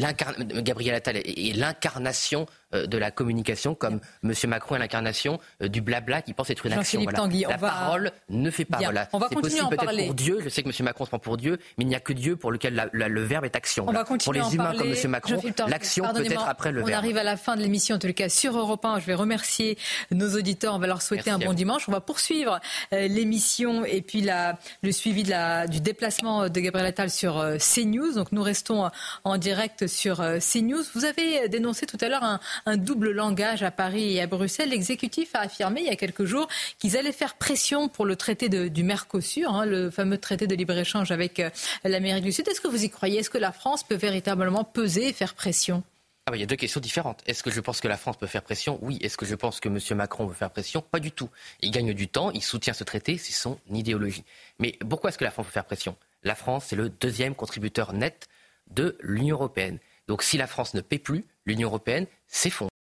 Gabriel 0.62 0.96
Attal 0.96 1.18
est 1.18 1.56
l'incarnation 1.56 2.46
euh, 2.69 2.69
de 2.74 2.98
la 2.98 3.10
communication, 3.10 3.74
comme 3.74 4.00
M. 4.24 4.34
Macron 4.48 4.76
est 4.76 4.80
l'incarnation 4.80 5.40
euh, 5.62 5.68
du 5.68 5.82
blabla 5.82 6.22
qui 6.22 6.34
pense 6.34 6.50
être 6.50 6.66
une 6.66 6.74
action. 6.74 7.04
la 7.04 7.58
parole 7.58 8.12
ne 8.30 8.52
fait 8.52 8.66
pas. 8.66 8.78
Voilà. 8.78 9.10
On 9.12 9.18
va 9.18 9.28
continuer 9.28 9.62
possible 9.62 9.70
peut-être 9.70 10.06
pour 10.06 10.14
Dieu. 10.14 10.40
Je 10.44 10.50
sais 10.50 10.62
que 10.62 10.70
M. 10.70 10.86
Macron 10.86 11.06
se 11.06 11.10
prend 11.10 11.20
pour 11.20 11.38
Dieu, 11.38 11.58
mais 11.78 11.84
il 11.84 11.88
n'y 11.88 11.96
a 11.96 12.00
que 12.00 12.14
Dieu 12.14 12.36
pour 12.36 12.52
lequel 12.52 12.90
le 12.94 13.24
verbe 13.24 13.46
est 13.46 13.56
action. 13.56 13.86
pour 14.24 14.34
les 14.34 14.56
humains 14.56 14.74
comme 14.78 14.92
M. 14.92 15.10
Macron, 15.10 15.42
l'action 15.68 16.06
peut 16.14 16.26
être 16.26 16.48
après 16.48 16.72
le 16.72 16.82
verbe. 16.82 16.92
On 16.92 16.98
arrive 16.98 17.18
à 17.18 17.24
la 17.24 17.38
fin 17.38 17.56
de 17.56 17.62
l'émission, 17.62 17.96
en 17.96 18.00
tout 18.00 18.12
cas 18.14 18.30
sur 18.30 18.58
Europe 18.58 18.86
1. 18.86 19.00
Je 19.00 19.06
vais 19.06 19.16
remercier 19.16 19.78
nos 20.12 20.36
auditeurs. 20.36 20.76
On 20.76 20.80
va 20.80 20.88
leur 20.88 21.02
souhaiter 21.02 21.32
un 21.32 21.40
bon 21.40 21.54
dimanche. 21.54 21.88
On 21.88 21.92
va 21.92 22.02
poursuivre 22.02 22.60
euh, 22.94 23.08
l'émission 23.08 23.84
et 23.86 24.02
puis 24.02 24.22
la, 24.22 24.58
le 24.84 24.92
suivi 24.92 25.24
de 25.24 25.32
la, 25.32 25.68
du 25.68 25.80
déplacement 25.80 26.50
de 26.50 26.60
Gabriel 26.60 26.88
Attal 26.88 27.10
sur 27.10 27.44
CNews. 27.58 28.14
Donc 28.14 28.32
nous 28.32 28.44
restons 28.44 28.90
en 29.24 29.38
direct 29.38 29.88
sur 29.88 30.18
CNews. 30.18 30.84
Vous 30.94 31.06
avez 31.06 31.50
dénoncé 31.50 31.86
tout 31.86 31.98
à 32.02 32.10
l'heure 32.10 32.24
un, 32.24 32.40
un 32.66 32.78
double 32.78 33.12
langage 33.12 33.64
à 33.64 33.72
Paris 33.72 34.16
et 34.16 34.22
à 34.22 34.28
Bruxelles. 34.28 34.70
L'exécutif 34.70 35.36
a 35.36 35.40
affirmé 35.40 35.82
il 35.82 35.88
y 35.88 35.92
a 35.92 35.96
quelques 35.96 36.26
jours 36.26 36.48
qu'ils 36.78 36.98
allaient 36.98 37.12
faire 37.12 37.36
pression 37.36 37.90
pour 37.90 38.06
le 38.06 38.16
traité 38.16 38.50
du 38.50 38.84
Mercosur, 38.84 39.54
hein, 39.54 39.66
le 39.66 39.90
fameux 39.90 40.18
traité 40.18 40.48
de 40.48 40.56
libre-échange 40.56 41.12
avec 41.12 41.40
euh, 41.40 41.50
l'Amérique 41.84 42.24
du 42.24 42.32
Sud. 42.32 42.48
Est-ce 42.48 42.62
que 42.62 42.68
vous 42.68 42.84
y 42.84 42.90
croyez? 42.90 43.20
Est-ce 43.20 43.30
que 43.30 43.38
la 43.38 43.52
France 43.52 43.84
peut 43.84 43.96
véritablement 43.96 44.64
peser 44.64 45.10
et 45.10 45.14
faire 45.14 45.34
pression? 45.34 45.84
Ah 46.26 46.36
il 46.36 46.42
y 46.42 46.44
a 46.44 46.46
deux 46.46 46.56
questions 46.56 46.80
différentes. 46.80 47.24
Est-ce 47.26 47.42
que 47.42 47.50
je 47.50 47.60
pense 47.60 47.82
que 47.82 47.88
la 47.88 47.98
France 47.98 48.18
peut 48.18 48.28
faire 48.28 48.44
pression? 48.44 48.78
Oui. 48.84 49.00
Est-ce 49.02 49.18
que 49.18 49.26
je 49.26 49.34
pense 49.34 49.60
que 49.60 49.68
M. 49.68 49.80
Macron 49.98 50.28
veut 50.28 50.36
faire 50.36 50.52
pression? 50.52 50.82
Pas 50.82 51.00
du 51.00 51.12
tout. 51.12 51.30
Il 51.62 51.72
gagne 51.72 51.94
du 51.94 52.08
temps, 52.08 52.30
il 52.30 52.44
soutient 52.44 52.74
ce 52.74 52.84
traité, 52.84 53.18
c'est 53.18 53.34
son 53.34 53.58
idéologie. 53.72 54.24
Mais 54.60 54.78
pourquoi 54.88 55.10
est-ce 55.10 55.18
que 55.18 55.24
la 55.24 55.32
France 55.32 55.48
peut 55.48 55.54
faire 55.54 55.66
pression? 55.66 55.96
La 56.22 56.36
France, 56.36 56.66
c'est 56.68 56.76
le 56.76 56.90
deuxième 56.90 57.34
contributeur 57.34 57.94
net 57.94 58.28
de 58.70 58.96
l'Union 59.02 59.38
européenne. 59.38 59.80
Donc 60.10 60.24
si 60.24 60.38
la 60.38 60.48
France 60.48 60.74
ne 60.74 60.82
paie 60.82 60.98
plus, 60.98 61.26
l'Union 61.46 61.70
européenne 61.70 62.08
s'effondre. 62.28 62.69